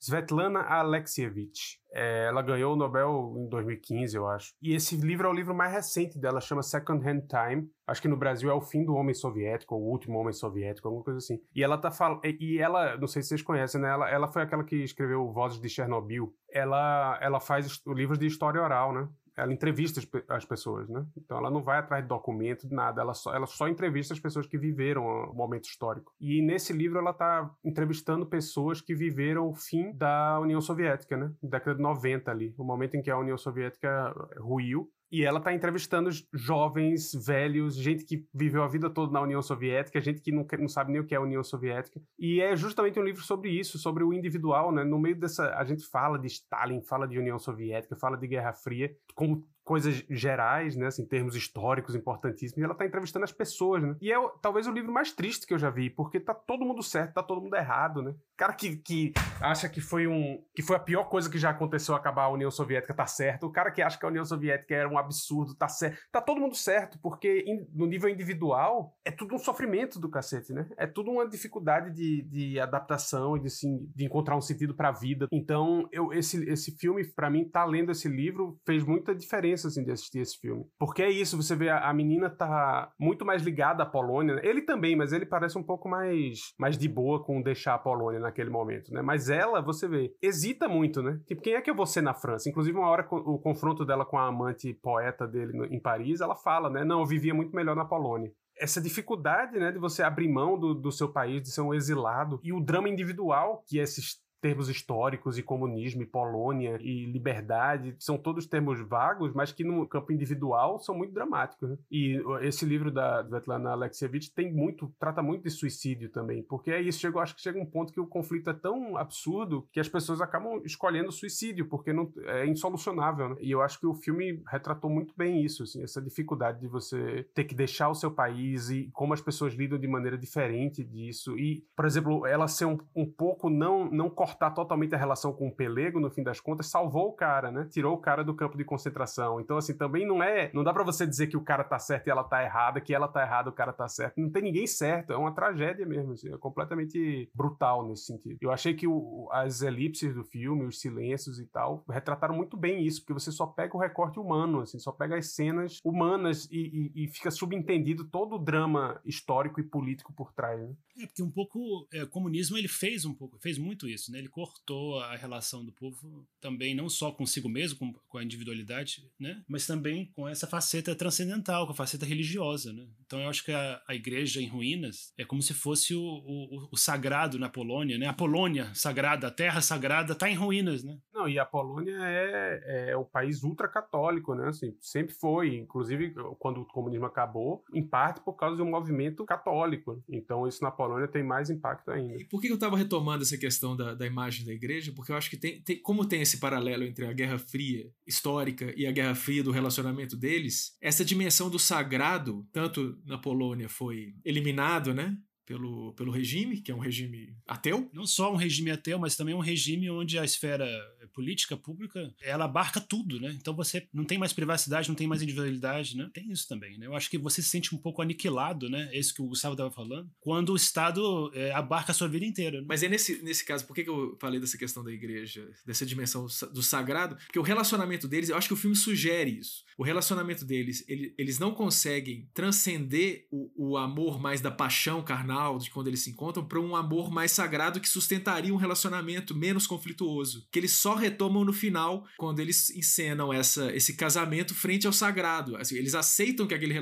Svetlana 0.00 0.60
Alexievich. 0.60 1.78
É, 1.92 2.26
ela 2.28 2.40
ganhou 2.40 2.72
o 2.72 2.76
Nobel 2.76 3.34
em 3.36 3.48
2015, 3.48 4.16
eu 4.16 4.26
acho. 4.26 4.54
E 4.62 4.74
esse 4.74 4.96
livro 4.96 5.28
é 5.28 5.30
o 5.30 5.34
livro 5.34 5.54
mais 5.54 5.72
recente 5.72 6.18
dela, 6.18 6.40
chama 6.40 6.62
Second 6.62 7.06
Hand 7.06 7.26
Time. 7.26 7.68
Acho 7.86 8.00
que 8.00 8.08
no 8.08 8.16
Brasil 8.16 8.48
é 8.48 8.54
o 8.54 8.60
fim 8.60 8.84
do 8.84 8.94
homem 8.94 9.12
soviético, 9.12 9.74
ou 9.74 9.82
o 9.82 9.90
último 9.90 10.18
homem 10.18 10.32
soviético, 10.32 10.88
alguma 10.88 11.04
coisa 11.04 11.18
assim. 11.18 11.38
E 11.54 11.62
ela 11.62 11.76
tá 11.76 11.90
falando. 11.90 12.20
E 12.24 12.58
ela, 12.58 12.96
não 12.96 13.08
sei 13.08 13.22
se 13.22 13.28
vocês 13.28 13.42
conhecem, 13.42 13.80
né? 13.80 13.90
Ela, 13.90 14.08
ela 14.08 14.28
foi 14.28 14.42
aquela 14.42 14.64
que 14.64 14.76
escreveu 14.76 15.30
Vozes 15.32 15.60
de 15.60 15.68
Chernobyl. 15.68 16.32
Ela, 16.52 17.18
ela 17.20 17.40
faz 17.40 17.82
livros 17.86 18.18
de 18.18 18.26
história 18.26 18.62
oral, 18.62 18.92
né? 18.92 19.08
Ela 19.40 19.52
entrevista 19.52 20.00
as, 20.00 20.06
as, 20.28 20.44
pessoas, 20.44 20.88
né? 20.88 21.04
Então 21.16 21.38
ela 21.38 21.50
não 21.50 21.62
vai 21.62 21.78
atrás 21.78 22.02
de 22.02 22.08
documento, 22.08 22.68
de 22.68 22.74
nada, 22.74 23.00
ela 23.00 23.14
só, 23.14 23.34
ela 23.34 23.46
só 23.46 23.68
entrevista 23.68 24.14
as 24.14 24.20
pessoas 24.20 24.46
que 24.46 24.58
viveram 24.58 25.04
o 25.04 25.34
momento 25.34 25.64
histórico. 25.64 26.12
E 26.20 26.42
nesse 26.42 26.72
livro 26.72 26.98
ela 26.98 27.10
está 27.10 27.50
entrevistando 27.64 28.26
pessoas 28.26 28.80
que 28.80 28.94
viveram 28.94 29.48
o 29.48 29.54
fim 29.54 29.92
da 29.92 30.38
União 30.40 30.60
Soviética, 30.60 31.16
né? 31.16 31.32
Década 31.42 31.76
de 31.76 31.82
90 31.82 32.30
ali, 32.30 32.54
o 32.58 32.64
momento 32.64 32.96
em 32.96 33.02
que 33.02 33.10
a 33.10 33.18
União 33.18 33.38
Soviética 33.38 34.14
ruiu 34.38 34.90
e 35.10 35.24
ela 35.24 35.38
está 35.38 35.52
entrevistando 35.52 36.10
jovens, 36.32 37.12
velhos, 37.14 37.76
gente 37.76 38.04
que 38.04 38.26
viveu 38.32 38.62
a 38.62 38.68
vida 38.68 38.88
toda 38.88 39.12
na 39.12 39.20
União 39.20 39.42
Soviética, 39.42 40.00
gente 40.00 40.20
que 40.20 40.30
não, 40.30 40.46
não, 40.58 40.68
sabe 40.68 40.92
nem 40.92 41.00
o 41.00 41.06
que 41.06 41.14
é 41.14 41.18
a 41.18 41.22
União 41.22 41.42
Soviética. 41.42 42.00
E 42.18 42.40
é 42.40 42.54
justamente 42.54 42.98
um 42.98 43.02
livro 43.02 43.22
sobre 43.22 43.50
isso, 43.50 43.78
sobre 43.78 44.04
o 44.04 44.12
individual, 44.12 44.70
né? 44.72 44.84
No 44.84 44.98
meio 44.98 45.18
dessa. 45.18 45.54
A 45.56 45.64
gente 45.64 45.84
fala 45.86 46.18
de 46.18 46.28
Stalin, 46.28 46.82
fala 46.82 47.08
de 47.08 47.18
União 47.18 47.38
Soviética, 47.38 47.96
fala 47.96 48.16
de 48.16 48.26
Guerra 48.26 48.52
Fria, 48.52 48.94
como 49.14 49.46
coisas 49.70 50.04
gerais, 50.10 50.74
né, 50.74 50.88
assim, 50.88 51.06
termos 51.06 51.36
históricos 51.36 51.94
importantíssimos, 51.94 52.60
ela 52.60 52.74
tá 52.74 52.84
entrevistando 52.84 53.24
as 53.24 53.30
pessoas, 53.30 53.80
né? 53.80 53.94
E 54.00 54.12
é 54.12 54.16
talvez 54.42 54.66
o 54.66 54.72
livro 54.72 54.92
mais 54.92 55.12
triste 55.12 55.46
que 55.46 55.54
eu 55.54 55.60
já 55.60 55.70
vi, 55.70 55.88
porque 55.88 56.18
tá 56.18 56.34
todo 56.34 56.64
mundo 56.64 56.82
certo, 56.82 57.14
tá 57.14 57.22
todo 57.22 57.40
mundo 57.40 57.54
errado, 57.54 58.02
né? 58.02 58.12
cara 58.40 58.54
que, 58.54 58.76
que 58.76 59.12
acha 59.38 59.68
que 59.68 59.82
foi 59.82 60.06
um 60.06 60.42
que 60.54 60.62
foi 60.62 60.74
a 60.74 60.78
pior 60.78 61.04
coisa 61.04 61.28
que 61.28 61.36
já 61.36 61.50
aconteceu 61.50 61.94
acabar 61.94 62.22
a 62.22 62.30
União 62.30 62.50
Soviética 62.50 62.94
tá 62.94 63.06
certo. 63.06 63.46
O 63.46 63.52
cara 63.52 63.70
que 63.70 63.82
acha 63.82 63.98
que 63.98 64.04
a 64.06 64.08
União 64.08 64.24
Soviética 64.24 64.74
era 64.74 64.88
um 64.88 64.96
absurdo 64.96 65.54
tá 65.54 65.68
certo. 65.68 65.98
Tá 66.10 66.22
todo 66.22 66.40
mundo 66.40 66.56
certo, 66.56 66.98
porque 67.02 67.44
in, 67.46 67.66
no 67.74 67.84
nível 67.84 68.08
individual 68.08 68.96
é 69.04 69.10
tudo 69.10 69.34
um 69.34 69.38
sofrimento 69.38 70.00
do 70.00 70.08
cacete, 70.08 70.54
né? 70.54 70.66
É 70.78 70.86
tudo 70.86 71.10
uma 71.10 71.28
dificuldade 71.28 71.90
de, 71.90 72.22
de 72.22 72.58
adaptação 72.58 73.36
e 73.36 73.40
de, 73.40 73.48
assim, 73.48 73.86
de 73.94 74.06
encontrar 74.06 74.36
um 74.36 74.40
sentido 74.40 74.74
pra 74.74 74.90
vida. 74.90 75.28
Então, 75.30 75.86
eu, 75.92 76.10
esse, 76.10 76.42
esse 76.48 76.74
filme, 76.78 77.04
para 77.04 77.28
mim, 77.28 77.44
tá 77.44 77.62
lendo 77.66 77.92
esse 77.92 78.08
livro, 78.08 78.58
fez 78.64 78.82
muita 78.82 79.14
diferença, 79.14 79.59
assim, 79.68 79.84
de 79.84 79.90
assistir 79.90 80.20
esse 80.20 80.38
filme. 80.38 80.64
Porque 80.78 81.02
é 81.02 81.10
isso, 81.10 81.36
você 81.36 81.54
vê 81.54 81.68
a, 81.68 81.88
a 81.88 81.92
menina 81.92 82.30
tá 82.30 82.92
muito 82.98 83.24
mais 83.24 83.42
ligada 83.42 83.82
à 83.82 83.86
Polônia. 83.86 84.36
Né? 84.36 84.42
Ele 84.44 84.62
também, 84.62 84.96
mas 84.96 85.12
ele 85.12 85.26
parece 85.26 85.58
um 85.58 85.62
pouco 85.62 85.88
mais, 85.88 86.54
mais 86.58 86.76
de 86.76 86.88
boa 86.88 87.22
com 87.22 87.42
deixar 87.42 87.74
a 87.74 87.78
Polônia 87.78 88.20
naquele 88.20 88.50
momento, 88.50 88.92
né? 88.92 89.02
Mas 89.02 89.28
ela, 89.28 89.60
você 89.60 89.88
vê, 89.88 90.14
hesita 90.22 90.68
muito, 90.68 91.02
né? 91.02 91.20
Tipo, 91.26 91.42
quem 91.42 91.54
é 91.54 91.60
que 91.60 91.70
eu 91.70 91.74
vou 91.74 91.86
ser 91.86 92.02
na 92.02 92.14
França? 92.14 92.48
Inclusive, 92.48 92.76
uma 92.76 92.88
hora 92.88 93.06
o 93.10 93.38
confronto 93.38 93.84
dela 93.84 94.04
com 94.04 94.18
a 94.18 94.26
amante 94.26 94.74
poeta 94.74 95.26
dele 95.26 95.52
em 95.70 95.80
Paris, 95.80 96.20
ela 96.20 96.36
fala, 96.36 96.70
né? 96.70 96.84
Não, 96.84 97.00
eu 97.00 97.06
vivia 97.06 97.34
muito 97.34 97.54
melhor 97.54 97.76
na 97.76 97.84
Polônia 97.84 98.30
essa 98.60 98.80
dificuldade, 98.80 99.58
né, 99.58 99.72
de 99.72 99.78
você 99.78 100.02
abrir 100.02 100.28
mão 100.28 100.58
do, 100.58 100.74
do 100.74 100.92
seu 100.92 101.10
país, 101.10 101.42
de 101.42 101.50
ser 101.50 101.62
um 101.62 101.72
exilado, 101.72 102.38
e 102.42 102.52
o 102.52 102.60
drama 102.60 102.90
individual 102.90 103.64
que 103.66 103.78
esses 103.78 104.20
termos 104.40 104.68
históricos 104.68 105.38
e 105.38 105.42
comunismo 105.42 106.02
e 106.02 106.06
Polônia 106.06 106.78
e 106.80 107.06
liberdade 107.06 107.94
são 107.98 108.16
todos 108.16 108.46
termos 108.46 108.80
vagos, 108.80 109.32
mas 109.32 109.52
que 109.52 109.64
no 109.64 109.86
campo 109.86 110.12
individual 110.12 110.78
são 110.78 110.94
muito 110.94 111.12
dramáticos. 111.12 111.70
Né? 111.70 111.78
E 111.90 112.20
esse 112.42 112.64
livro 112.64 112.90
da 112.90 113.22
Svetlana 113.24 113.70
Alexievich 113.70 114.32
tem 114.32 114.52
muito, 114.52 114.92
trata 114.98 115.22
muito 115.22 115.44
de 115.44 115.50
suicídio 115.50 116.10
também, 116.10 116.42
porque 116.42 116.70
é 116.70 116.80
isso, 116.80 117.00
chegou, 117.00 117.20
acho 117.20 117.34
que 117.34 117.42
chega 117.42 117.58
um 117.58 117.66
ponto 117.66 117.92
que 117.92 118.00
o 118.00 118.06
conflito 118.06 118.50
é 118.50 118.54
tão 118.54 118.96
absurdo 118.96 119.68
que 119.72 119.80
as 119.80 119.88
pessoas 119.88 120.20
acabam 120.20 120.60
escolhendo 120.64 121.12
suicídio, 121.12 121.68
porque 121.68 121.92
não, 121.92 122.12
é 122.24 122.46
insolucionável. 122.46 123.30
Né? 123.30 123.36
E 123.40 123.50
eu 123.50 123.62
acho 123.62 123.78
que 123.78 123.86
o 123.86 123.94
filme 123.94 124.42
retratou 124.46 124.90
muito 124.90 125.14
bem 125.16 125.44
isso, 125.44 125.62
assim, 125.62 125.82
essa 125.82 126.00
dificuldade 126.00 126.60
de 126.60 126.68
você 126.68 127.26
ter 127.34 127.44
que 127.44 127.54
deixar 127.54 127.88
o 127.88 127.94
seu 127.94 128.10
país 128.10 128.70
e 128.70 128.90
como 128.92 129.12
as 129.12 129.20
pessoas 129.20 129.54
lidam 129.54 129.78
de 129.78 129.86
maneira 129.86 130.18
diferente 130.18 130.84
disso. 130.84 131.38
E, 131.38 131.64
por 131.76 131.84
exemplo, 131.84 132.26
ela 132.26 132.48
ser 132.48 132.64
um, 132.64 132.78
um 132.94 133.06
pouco 133.06 133.50
não, 133.50 133.90
não 133.90 134.08
cortar 134.30 134.50
totalmente 134.50 134.94
a 134.94 134.98
relação 134.98 135.32
com 135.32 135.48
o 135.48 135.54
pelego, 135.54 135.98
no 135.98 136.10
fim 136.10 136.22
das 136.22 136.40
contas, 136.40 136.66
salvou 136.66 137.08
o 137.08 137.12
cara, 137.12 137.50
né? 137.50 137.66
Tirou 137.70 137.94
o 137.94 137.98
cara 137.98 138.22
do 138.22 138.34
campo 138.34 138.56
de 138.56 138.64
concentração. 138.64 139.40
Então, 139.40 139.56
assim, 139.56 139.76
também 139.76 140.06
não 140.06 140.22
é. 140.22 140.50
Não 140.54 140.62
dá 140.62 140.72
para 140.72 140.84
você 140.84 141.06
dizer 141.06 141.26
que 141.26 141.36
o 141.36 141.42
cara 141.42 141.64
tá 141.64 141.78
certo 141.78 142.06
e 142.06 142.10
ela 142.10 142.24
tá 142.24 142.42
errada, 142.42 142.80
que 142.80 142.94
ela 142.94 143.08
tá 143.08 143.22
errada, 143.22 143.50
o 143.50 143.52
cara 143.52 143.72
tá 143.72 143.88
certo. 143.88 144.20
Não 144.20 144.30
tem 144.30 144.42
ninguém 144.42 144.66
certo. 144.66 145.12
É 145.12 145.16
uma 145.16 145.34
tragédia 145.34 145.84
mesmo. 145.86 146.12
Assim, 146.12 146.32
é 146.32 146.38
completamente 146.38 147.30
brutal 147.34 147.86
nesse 147.86 148.04
sentido. 148.04 148.38
Eu 148.40 148.50
achei 148.50 148.74
que 148.74 148.86
o, 148.86 149.28
as 149.32 149.62
elipses 149.62 150.14
do 150.14 150.24
filme, 150.24 150.64
os 150.64 150.80
silêncios 150.80 151.38
e 151.38 151.46
tal, 151.46 151.84
retrataram 151.88 152.34
muito 152.34 152.56
bem 152.56 152.84
isso, 152.84 153.00
porque 153.00 153.12
você 153.12 153.32
só 153.32 153.46
pega 153.46 153.76
o 153.76 153.80
recorte 153.80 154.18
humano, 154.18 154.60
assim, 154.60 154.78
só 154.78 154.92
pega 154.92 155.16
as 155.16 155.34
cenas 155.34 155.78
humanas 155.84 156.48
e, 156.50 156.92
e, 156.94 157.04
e 157.04 157.08
fica 157.08 157.30
subentendido 157.30 158.04
todo 158.04 158.36
o 158.36 158.38
drama 158.38 159.00
histórico 159.04 159.60
e 159.60 159.64
político 159.64 160.12
por 160.12 160.32
trás. 160.32 160.60
Né? 160.60 160.74
É, 161.00 161.06
porque 161.06 161.22
um 161.22 161.30
pouco 161.30 161.88
é, 161.92 162.02
o 162.02 162.08
comunismo 162.08 162.56
ele 162.56 162.68
fez 162.68 163.04
um 163.04 163.14
pouco, 163.14 163.38
fez 163.38 163.58
muito 163.58 163.88
isso, 163.88 164.12
né? 164.12 164.19
Ele 164.20 164.28
cortou 164.28 165.00
a 165.00 165.16
relação 165.16 165.64
do 165.64 165.72
povo 165.72 166.26
também 166.40 166.74
não 166.74 166.88
só 166.88 167.10
consigo 167.10 167.48
mesmo, 167.48 167.78
com, 167.78 167.92
com 168.08 168.18
a 168.18 168.24
individualidade, 168.24 169.10
né? 169.18 169.42
Mas 169.48 169.66
também 169.66 170.10
com 170.14 170.28
essa 170.28 170.46
faceta 170.46 170.94
transcendental, 170.94 171.66
com 171.66 171.72
a 171.72 171.76
faceta 171.76 172.04
religiosa, 172.04 172.72
né? 172.72 172.86
Então 173.04 173.20
eu 173.20 173.28
acho 173.28 173.44
que 173.44 173.52
a, 173.52 173.82
a 173.88 173.94
igreja 173.94 174.40
em 174.40 174.46
ruínas 174.46 175.12
é 175.18 175.24
como 175.24 175.42
se 175.42 175.54
fosse 175.54 175.94
o, 175.94 176.02
o, 176.02 176.68
o, 176.72 176.76
sagrado 176.76 177.38
na 177.38 177.48
Polônia, 177.48 177.98
né? 177.98 178.06
A 178.06 178.12
Polônia 178.12 178.72
sagrada, 178.74 179.26
a 179.26 179.30
terra 179.30 179.60
sagrada 179.60 180.12
está 180.12 180.28
em 180.30 180.34
ruínas, 180.34 180.84
né? 180.84 180.98
Não, 181.12 181.28
e 181.28 181.38
a 181.38 181.44
Polônia 181.44 181.96
é, 182.02 182.90
é 182.90 182.96
o 182.96 183.04
país 183.04 183.42
ultracatólico, 183.42 184.34
né? 184.34 184.48
Assim, 184.48 184.76
sempre 184.80 185.14
foi, 185.14 185.56
inclusive 185.56 186.14
quando 186.38 186.60
o 186.60 186.66
comunismo 186.66 187.06
acabou, 187.06 187.64
em 187.74 187.86
parte 187.86 188.20
por 188.20 188.34
causa 188.34 188.56
de 188.56 188.62
um 188.62 188.70
movimento 188.70 189.24
católico. 189.24 190.02
Então 190.08 190.46
isso 190.46 190.62
na 190.62 190.70
Polônia 190.70 190.90
Polônia 190.90 191.08
tem 191.08 191.22
mais 191.22 191.48
impacto 191.50 191.90
ainda. 191.90 192.16
E 192.16 192.24
por 192.24 192.40
que 192.40 192.48
eu 192.48 192.54
estava 192.54 192.76
retomando 192.76 193.22
essa 193.22 193.38
questão 193.38 193.76
da, 193.76 193.94
da 193.94 194.06
imagem 194.10 194.44
da 194.44 194.52
igreja? 194.52 194.92
Porque 194.94 195.12
eu 195.12 195.16
acho 195.16 195.30
que 195.30 195.36
tem, 195.36 195.62
tem, 195.62 195.80
como 195.80 196.04
tem 196.04 196.20
esse 196.20 196.38
paralelo 196.38 196.84
entre 196.84 197.06
a 197.06 197.12
Guerra 197.12 197.38
Fria 197.38 197.90
histórica 198.06 198.72
e 198.76 198.86
a 198.86 198.92
Guerra 198.92 199.14
Fria 199.14 199.42
do 199.42 199.50
relacionamento 199.50 200.16
deles, 200.16 200.76
essa 200.80 201.04
dimensão 201.04 201.48
do 201.48 201.58
sagrado, 201.58 202.46
tanto 202.52 203.00
na 203.04 203.16
Polônia 203.16 203.68
foi 203.68 204.14
eliminado, 204.24 204.92
né? 204.92 205.16
Pelo, 205.50 205.92
pelo 205.94 206.12
regime, 206.12 206.60
que 206.60 206.70
é 206.70 206.74
um 206.74 206.78
regime 206.78 207.34
ateu. 207.44 207.90
Não 207.92 208.06
só 208.06 208.32
um 208.32 208.36
regime 208.36 208.70
ateu, 208.70 209.00
mas 209.00 209.16
também 209.16 209.34
um 209.34 209.40
regime 209.40 209.90
onde 209.90 210.16
a 210.16 210.24
esfera 210.24 210.64
política 211.12 211.56
pública 211.56 212.14
ela 212.22 212.44
abarca 212.44 212.80
tudo, 212.80 213.18
né? 213.18 213.36
Então 213.36 213.52
você 213.52 213.84
não 213.92 214.04
tem 214.04 214.16
mais 214.16 214.32
privacidade, 214.32 214.88
não 214.88 214.94
tem 214.94 215.08
mais 215.08 215.22
individualidade, 215.22 215.96
né? 215.96 216.08
Tem 216.14 216.30
isso 216.30 216.46
também, 216.46 216.78
né? 216.78 216.86
Eu 216.86 216.94
acho 216.94 217.10
que 217.10 217.18
você 217.18 217.42
se 217.42 217.48
sente 217.48 217.74
um 217.74 217.78
pouco 217.78 218.00
aniquilado, 218.00 218.70
né? 218.70 218.88
Esse 218.92 219.12
que 219.12 219.20
o 219.20 219.26
Gustavo 219.26 219.54
estava 219.54 219.72
falando, 219.72 220.08
quando 220.20 220.52
o 220.52 220.56
Estado 220.56 221.32
é, 221.34 221.50
abarca 221.50 221.90
a 221.90 221.94
sua 221.96 222.06
vida 222.06 222.24
inteira. 222.24 222.60
Né? 222.60 222.66
Mas 222.68 222.84
é 222.84 222.88
nesse, 222.88 223.20
nesse 223.20 223.44
caso, 223.44 223.66
por 223.66 223.74
que, 223.74 223.82
que 223.82 223.90
eu 223.90 224.16
falei 224.20 224.38
dessa 224.38 224.56
questão 224.56 224.84
da 224.84 224.92
igreja, 224.92 225.50
dessa 225.66 225.84
dimensão 225.84 226.28
do 226.52 226.62
sagrado? 226.62 227.16
Porque 227.16 227.40
o 227.40 227.42
relacionamento 227.42 228.06
deles, 228.06 228.28
eu 228.28 228.36
acho 228.36 228.46
que 228.46 228.54
o 228.54 228.56
filme 228.56 228.76
sugere 228.76 229.36
isso. 229.36 229.64
O 229.76 229.82
relacionamento 229.82 230.44
deles, 230.44 230.84
ele, 230.86 231.12
eles 231.18 231.40
não 231.40 231.52
conseguem 231.52 232.28
transcender 232.32 233.26
o, 233.32 233.50
o 233.72 233.76
amor 233.76 234.20
mais 234.20 234.40
da 234.40 234.50
paixão 234.50 235.02
carnal 235.02 235.39
de 235.58 235.70
quando 235.70 235.88
eles 235.88 236.00
se 236.00 236.10
encontram 236.10 236.44
para 236.44 236.60
um 236.60 236.76
amor 236.76 237.10
mais 237.10 237.32
sagrado 237.32 237.80
que 237.80 237.88
sustentaria 237.88 238.52
um 238.52 238.58
relacionamento 238.58 239.34
menos 239.34 239.66
conflituoso, 239.66 240.46
que 240.50 240.58
eles 240.58 240.72
só 240.72 240.94
retomam 240.94 241.44
no 241.44 241.52
final 241.52 242.06
quando 242.18 242.40
eles 242.40 242.70
encenam 242.70 243.32
essa, 243.32 243.74
esse 243.74 243.94
casamento 243.94 244.54
frente 244.54 244.86
ao 244.86 244.92
sagrado. 244.92 245.56
Assim, 245.56 245.76
eles 245.76 245.94
aceitam 245.94 246.46
que 246.46 246.54
aquele, 246.54 246.74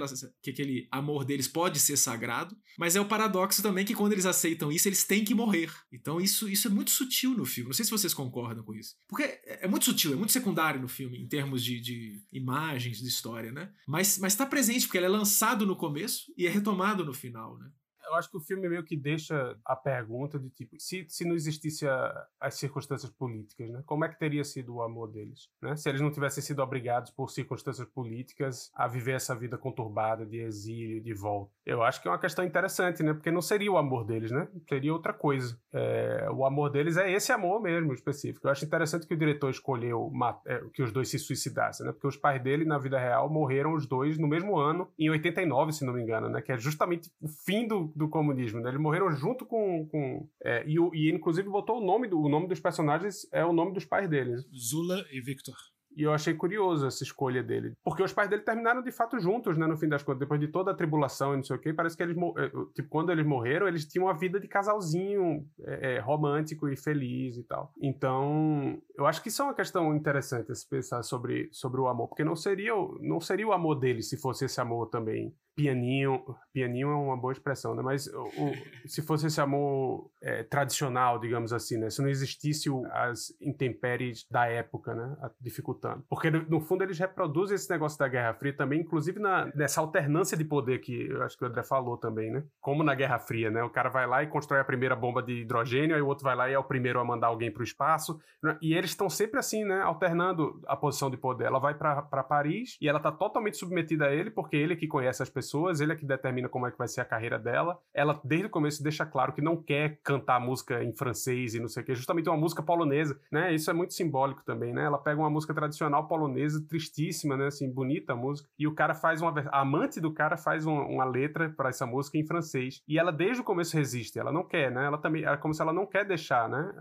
que 0.42 0.50
aquele 0.50 0.88
amor 0.90 1.24
deles 1.24 1.46
pode 1.46 1.78
ser 1.78 1.96
sagrado, 1.96 2.56
mas 2.78 2.96
é 2.96 3.00
o 3.00 3.06
paradoxo 3.08 3.62
também 3.62 3.84
que 3.84 3.94
quando 3.94 4.12
eles 4.12 4.26
aceitam 4.26 4.72
isso, 4.72 4.88
eles 4.88 5.04
têm 5.04 5.24
que 5.24 5.34
morrer. 5.34 5.72
Então 5.92 6.20
isso, 6.20 6.48
isso 6.48 6.68
é 6.68 6.70
muito 6.70 6.90
sutil 6.90 7.34
no 7.34 7.44
filme. 7.44 7.68
Não 7.68 7.74
sei 7.74 7.84
se 7.84 7.90
vocês 7.90 8.14
concordam 8.14 8.64
com 8.64 8.74
isso. 8.74 8.96
Porque 9.08 9.22
é, 9.22 9.64
é 9.64 9.68
muito 9.68 9.84
sutil, 9.84 10.12
é 10.12 10.16
muito 10.16 10.32
secundário 10.32 10.80
no 10.80 10.88
filme, 10.88 11.18
em 11.18 11.26
termos 11.26 11.64
de, 11.64 11.80
de 11.80 12.22
imagens, 12.32 12.98
de 12.98 13.08
história, 13.08 13.52
né? 13.52 13.70
Mas, 13.86 14.18
mas 14.18 14.34
tá 14.34 14.46
presente, 14.46 14.86
porque 14.86 14.98
ele 14.98 15.06
é 15.06 15.10
lançado 15.10 15.66
no 15.66 15.76
começo 15.76 16.32
e 16.36 16.46
é 16.46 16.50
retomado 16.50 17.04
no 17.04 17.14
final, 17.14 17.58
né? 17.58 17.70
Eu 18.08 18.14
acho 18.14 18.30
que 18.30 18.36
o 18.36 18.40
filme 18.40 18.68
meio 18.68 18.84
que 18.84 18.96
deixa 18.96 19.56
a 19.64 19.76
pergunta 19.76 20.38
de 20.38 20.50
tipo, 20.50 20.76
se, 20.78 21.06
se 21.08 21.24
não 21.24 21.34
existisse 21.34 21.86
a, 21.86 22.26
as 22.40 22.54
circunstâncias 22.54 23.10
políticas, 23.10 23.70
né? 23.70 23.82
Como 23.86 24.04
é 24.04 24.08
que 24.08 24.18
teria 24.18 24.44
sido 24.44 24.76
o 24.76 24.82
amor 24.82 25.08
deles, 25.08 25.48
né? 25.60 25.76
Se 25.76 25.88
eles 25.88 26.00
não 26.00 26.10
tivessem 26.10 26.42
sido 26.42 26.60
obrigados 26.60 27.10
por 27.10 27.30
circunstâncias 27.30 27.86
políticas 27.88 28.70
a 28.74 28.86
viver 28.86 29.12
essa 29.12 29.34
vida 29.34 29.58
conturbada 29.58 30.24
de 30.24 30.38
exílio, 30.38 31.00
de 31.00 31.14
volta. 31.14 31.52
Eu 31.64 31.82
acho 31.82 32.00
que 32.00 32.08
é 32.08 32.10
uma 32.10 32.18
questão 32.18 32.44
interessante, 32.44 33.02
né? 33.02 33.12
Porque 33.12 33.30
não 33.30 33.42
seria 33.42 33.70
o 33.70 33.76
amor 33.76 34.04
deles, 34.04 34.30
né? 34.30 34.48
Seria 34.68 34.92
outra 34.92 35.12
coisa. 35.12 35.58
É, 35.72 36.28
o 36.30 36.44
amor 36.44 36.70
deles 36.70 36.96
é 36.96 37.10
esse 37.10 37.32
amor 37.32 37.60
mesmo, 37.60 37.92
específico. 37.92 38.46
Eu 38.46 38.50
acho 38.50 38.64
interessante 38.64 39.06
que 39.06 39.14
o 39.14 39.18
diretor 39.18 39.50
escolheu 39.50 40.10
é, 40.46 40.62
que 40.72 40.82
os 40.82 40.92
dois 40.92 41.08
se 41.08 41.18
suicidassem, 41.18 41.86
né? 41.86 41.92
Porque 41.92 42.06
os 42.06 42.16
pais 42.16 42.42
dele, 42.42 42.64
na 42.64 42.78
vida 42.78 42.98
real, 42.98 43.28
morreram 43.28 43.74
os 43.74 43.86
dois 43.86 44.18
no 44.18 44.26
mesmo 44.26 44.56
ano, 44.56 44.88
em 44.98 45.10
89, 45.10 45.72
se 45.72 45.84
não 45.84 45.92
me 45.92 46.02
engano, 46.02 46.28
né? 46.28 46.40
Que 46.40 46.52
é 46.52 46.58
justamente 46.58 47.10
o 47.20 47.28
fim 47.28 47.66
do, 47.66 47.92
do 47.98 48.08
comunismo, 48.08 48.60
né? 48.60 48.70
Eles 48.70 48.80
morreram 48.80 49.10
junto 49.10 49.44
com. 49.44 49.86
com 49.90 50.28
é, 50.42 50.64
e, 50.66 50.76
e 50.94 51.10
inclusive, 51.12 51.48
botou 51.48 51.78
o 51.82 51.84
nome, 51.84 52.08
do, 52.08 52.20
o 52.20 52.28
nome 52.28 52.48
dos 52.48 52.60
personagens, 52.60 53.26
é 53.32 53.44
o 53.44 53.52
nome 53.52 53.72
dos 53.74 53.84
pais 53.84 54.08
deles. 54.08 54.42
Zula 54.56 55.04
e 55.12 55.20
Victor. 55.20 55.54
E 55.96 56.02
eu 56.02 56.12
achei 56.12 56.32
curioso 56.32 56.86
essa 56.86 57.02
escolha 57.02 57.42
dele. 57.42 57.72
Porque 57.82 58.04
os 58.04 58.12
pais 58.12 58.30
dele 58.30 58.42
terminaram 58.42 58.82
de 58.82 58.92
fato 58.92 59.18
juntos, 59.18 59.58
né? 59.58 59.66
No 59.66 59.76
fim 59.76 59.88
das 59.88 60.02
contas, 60.02 60.20
depois 60.20 60.38
de 60.38 60.46
toda 60.46 60.70
a 60.70 60.74
tribulação 60.74 61.32
e 61.32 61.36
não 61.38 61.42
sei 61.42 61.56
o 61.56 61.58
quê. 61.58 61.72
Parece 61.72 61.96
que 61.96 62.02
eles. 62.04 62.16
eh, 62.16 62.50
Tipo, 62.74 62.88
quando 62.88 63.10
eles 63.10 63.26
morreram, 63.26 63.66
eles 63.66 63.84
tinham 63.84 64.06
uma 64.06 64.14
vida 64.14 64.38
de 64.38 64.46
casalzinho 64.46 65.44
eh, 65.60 65.96
eh, 65.96 65.98
romântico 66.00 66.68
e 66.68 66.76
feliz 66.76 67.36
e 67.36 67.42
tal. 67.42 67.72
Então, 67.82 68.80
eu 68.96 69.06
acho 69.06 69.20
que 69.22 69.28
isso 69.28 69.42
é 69.42 69.46
uma 69.46 69.54
questão 69.54 69.92
interessante 69.96 70.54
se 70.54 70.68
pensar 70.68 71.02
sobre, 71.02 71.48
sobre 71.50 71.80
o 71.80 71.88
amor. 71.88 72.06
Porque 72.08 72.22
não 72.22 72.36
seria, 72.36 72.76
o- 72.76 72.96
não 73.00 73.18
seria 73.20 73.48
o 73.48 73.52
amor 73.52 73.74
dele 73.74 74.02
se 74.02 74.16
fosse 74.16 74.44
esse 74.44 74.60
amor 74.60 74.86
também. 74.90 75.34
Pianinho. 75.58 76.24
Pianinho 76.52 76.88
é 76.90 76.94
uma 76.94 77.16
boa 77.16 77.32
expressão, 77.32 77.74
né? 77.74 77.82
Mas 77.82 78.06
o, 78.06 78.22
o- 78.26 78.88
se 78.88 79.02
fosse 79.02 79.26
esse 79.26 79.40
amor 79.40 80.08
eh, 80.22 80.44
tradicional, 80.44 81.18
digamos 81.18 81.52
assim, 81.52 81.76
né? 81.76 81.90
Se 81.90 82.00
não 82.00 82.08
existisse 82.08 82.70
o- 82.70 82.86
as 82.92 83.34
intempéries 83.40 84.24
da 84.30 84.46
época, 84.46 84.94
né? 84.94 85.16
a- 85.20 85.30
Dificultando. 85.40 86.04
Porque, 86.08 86.30
no 86.30 86.38
no 86.48 86.60
fundo, 86.60 86.82
eles 86.84 86.98
reproduzem 86.98 87.54
esse 87.56 87.68
negócio 87.70 87.98
da 87.98 88.06
Guerra 88.08 88.32
Fria 88.34 88.52
também, 88.52 88.80
inclusive 88.80 89.18
na, 89.18 89.46
nessa 89.54 89.80
alternância 89.80 90.36
de 90.36 90.44
poder 90.44 90.78
que 90.78 91.08
eu 91.10 91.22
acho 91.22 91.36
que 91.36 91.44
o 91.44 91.46
André 91.48 91.62
falou 91.64 91.96
também, 91.96 92.30
né? 92.30 92.44
Como 92.60 92.82
na 92.84 92.94
Guerra 92.94 93.18
Fria, 93.18 93.50
né? 93.50 93.62
O 93.64 93.70
cara 93.70 93.88
vai 93.88 94.06
lá 94.06 94.22
e 94.22 94.28
constrói 94.28 94.60
a 94.60 94.64
primeira 94.64 94.94
bomba 94.94 95.20
de 95.22 95.40
hidrogênio, 95.42 95.96
aí 95.96 96.00
o 96.02 96.06
outro 96.06 96.22
vai 96.24 96.36
lá 96.36 96.48
e 96.48 96.52
é 96.54 96.58
o 96.58 96.64
primeiro 96.64 97.00
a 97.00 97.04
mandar 97.04 97.26
alguém 97.26 97.50
para 97.50 97.60
o 97.60 97.64
espaço. 97.64 98.20
né? 98.42 98.56
E 98.62 98.74
eles 98.74 98.90
estão 98.90 99.10
sempre 99.10 99.38
assim, 99.40 99.64
né? 99.64 99.80
Alternando 99.82 100.60
a 100.66 100.76
posição 100.76 101.10
de 101.10 101.16
poder. 101.16 101.46
Ela 101.46 101.58
vai 101.58 101.74
para 101.74 102.22
Paris 102.22 102.76
e 102.80 102.88
ela 102.88 103.00
tá 103.00 103.10
totalmente 103.10 103.56
submetida 103.56 104.06
a 104.06 104.14
ele, 104.14 104.30
porque 104.30 104.56
ele 104.56 104.74
é 104.74 104.76
que 104.76 104.86
conhece 104.86 105.22
as 105.22 105.28
pessoas, 105.30 105.47
ele 105.80 105.92
é 105.92 105.96
que 105.96 106.04
determina 106.06 106.48
como 106.48 106.66
é 106.66 106.70
que 106.70 106.78
vai 106.78 106.88
ser 106.88 107.00
a 107.00 107.04
carreira 107.04 107.38
dela. 107.38 107.78
Ela, 107.94 108.20
desde 108.24 108.46
o 108.46 108.50
começo, 108.50 108.82
deixa 108.82 109.04
claro 109.06 109.32
que 109.32 109.40
não 109.40 109.56
quer 109.56 109.98
cantar 110.02 110.40
música 110.40 110.82
em 110.82 110.92
francês 110.94 111.54
e 111.54 111.60
não 111.60 111.68
sei 111.68 111.82
o 111.82 111.86
que, 111.86 111.94
justamente 111.94 112.28
uma 112.28 112.36
música 112.36 112.62
polonesa, 112.62 113.18
né? 113.32 113.54
Isso 113.54 113.70
é 113.70 113.74
muito 113.74 113.94
simbólico 113.94 114.44
também, 114.44 114.72
né? 114.72 114.84
Ela 114.84 114.98
pega 114.98 115.20
uma 115.20 115.30
música 115.30 115.54
tradicional 115.54 116.06
polonesa, 116.08 116.64
tristíssima, 116.68 117.36
né? 117.36 117.46
Assim, 117.46 117.70
bonita 117.70 118.12
a 118.12 118.16
música, 118.16 118.48
e 118.58 118.66
o 118.66 118.74
cara 118.74 118.94
faz 118.94 119.20
uma. 119.22 119.32
A 119.50 119.60
amante 119.60 120.00
do 120.00 120.12
cara 120.12 120.36
faz 120.36 120.66
uma, 120.66 120.82
uma 120.84 121.04
letra 121.04 121.50
para 121.50 121.68
essa 121.68 121.86
música 121.86 122.18
em 122.18 122.26
francês. 122.26 122.82
E 122.88 122.98
ela, 122.98 123.10
desde 123.12 123.40
o 123.40 123.44
começo, 123.44 123.76
resiste. 123.76 124.18
Ela 124.18 124.32
não 124.32 124.44
quer, 124.44 124.70
né? 124.70 124.84
Ela 124.86 124.98
também. 124.98 125.24
É 125.24 125.36
como 125.36 125.52
se 125.54 125.62
ela 125.62 125.72
não 125.72 125.86
quer 125.86 126.04
deixar, 126.04 126.48
né? 126.48 126.72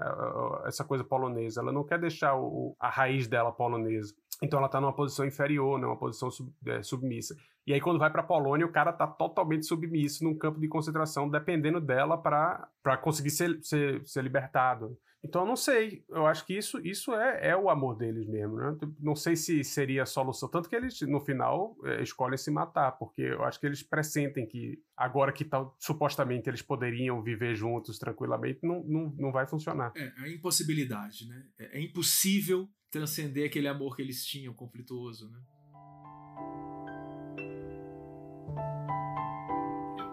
Essa 0.66 0.84
coisa 0.84 1.04
polonesa. 1.04 1.62
Ela 1.62 1.72
não 1.72 1.84
quer 1.84 2.00
deixar 2.00 2.36
o- 2.36 2.76
a 2.80 2.90
raiz 2.90 3.28
dela 3.28 3.52
polonesa. 3.52 4.14
Então 4.42 4.60
ela 4.60 4.70
tá 4.70 4.80
numa 4.80 4.94
posição 4.94 5.26
inferior, 5.26 5.80
né? 5.80 5.88
Uma 5.88 5.98
posição 5.98 6.30
sub- 6.30 6.54
é, 6.68 6.82
submissa. 6.84 7.36
E 7.68 7.74
aí, 7.74 7.82
quando 7.82 8.00
vai 8.00 8.10
pra 8.10 8.24
Polônia, 8.24 8.66
o 8.66 8.72
cara 8.72 8.94
tá 8.94 9.06
totalmente 9.06 9.66
submisso 9.66 10.24
num 10.24 10.38
campo 10.38 10.58
de 10.58 10.70
concentração, 10.70 11.30
dependendo 11.30 11.82
dela 11.82 12.18
pra 12.18 12.98
conseguir 13.02 13.30
ser, 13.30 13.60
ser, 13.62 14.02
ser 14.08 14.24
libertado. 14.24 14.98
Então, 15.22 15.42
eu 15.42 15.48
não 15.48 15.58
sei. 15.58 16.06
Eu 16.08 16.26
acho 16.26 16.46
que 16.46 16.58
isso, 16.58 16.80
isso 16.80 17.14
é, 17.14 17.50
é 17.50 17.58
o 17.58 17.70
amor 17.70 17.98
deles 17.98 18.26
mesmo, 18.26 18.56
né? 18.56 18.78
Não 19.02 19.16
sei 19.16 19.36
se 19.36 19.66
seria 19.66 20.04
a 20.04 20.06
solução. 20.06 20.48
Tanto 20.48 20.70
que 20.70 20.76
eles, 20.78 21.02
no 21.02 21.20
final, 21.20 21.76
é, 21.84 22.02
escolhem 22.02 22.38
se 22.38 22.50
matar, 22.50 22.94
porque 22.94 23.24
eu 23.24 23.44
acho 23.44 23.60
que 23.60 23.66
eles 23.66 23.84
pressentem 23.84 24.48
que 24.48 24.82
agora 24.96 25.34
que 25.34 25.44
tal, 25.44 25.76
supostamente 25.78 26.50
eles 26.50 26.62
poderiam 26.62 27.22
viver 27.22 27.54
juntos 27.54 28.00
tranquilamente, 28.00 28.60
não, 28.64 28.82
não, 28.86 29.14
não 29.18 29.32
vai 29.34 29.46
funcionar. 29.46 29.92
É, 29.98 30.14
a 30.20 30.30
impossibilidade, 30.30 31.28
né? 31.28 31.46
É, 31.60 31.80
é 31.80 31.82
impossível 31.82 32.70
transcender 32.90 33.48
aquele 33.48 33.68
amor 33.68 33.98
que 33.98 34.02
eles 34.02 34.26
tinham, 34.26 34.54
conflituoso, 34.54 35.30
né? 35.30 35.40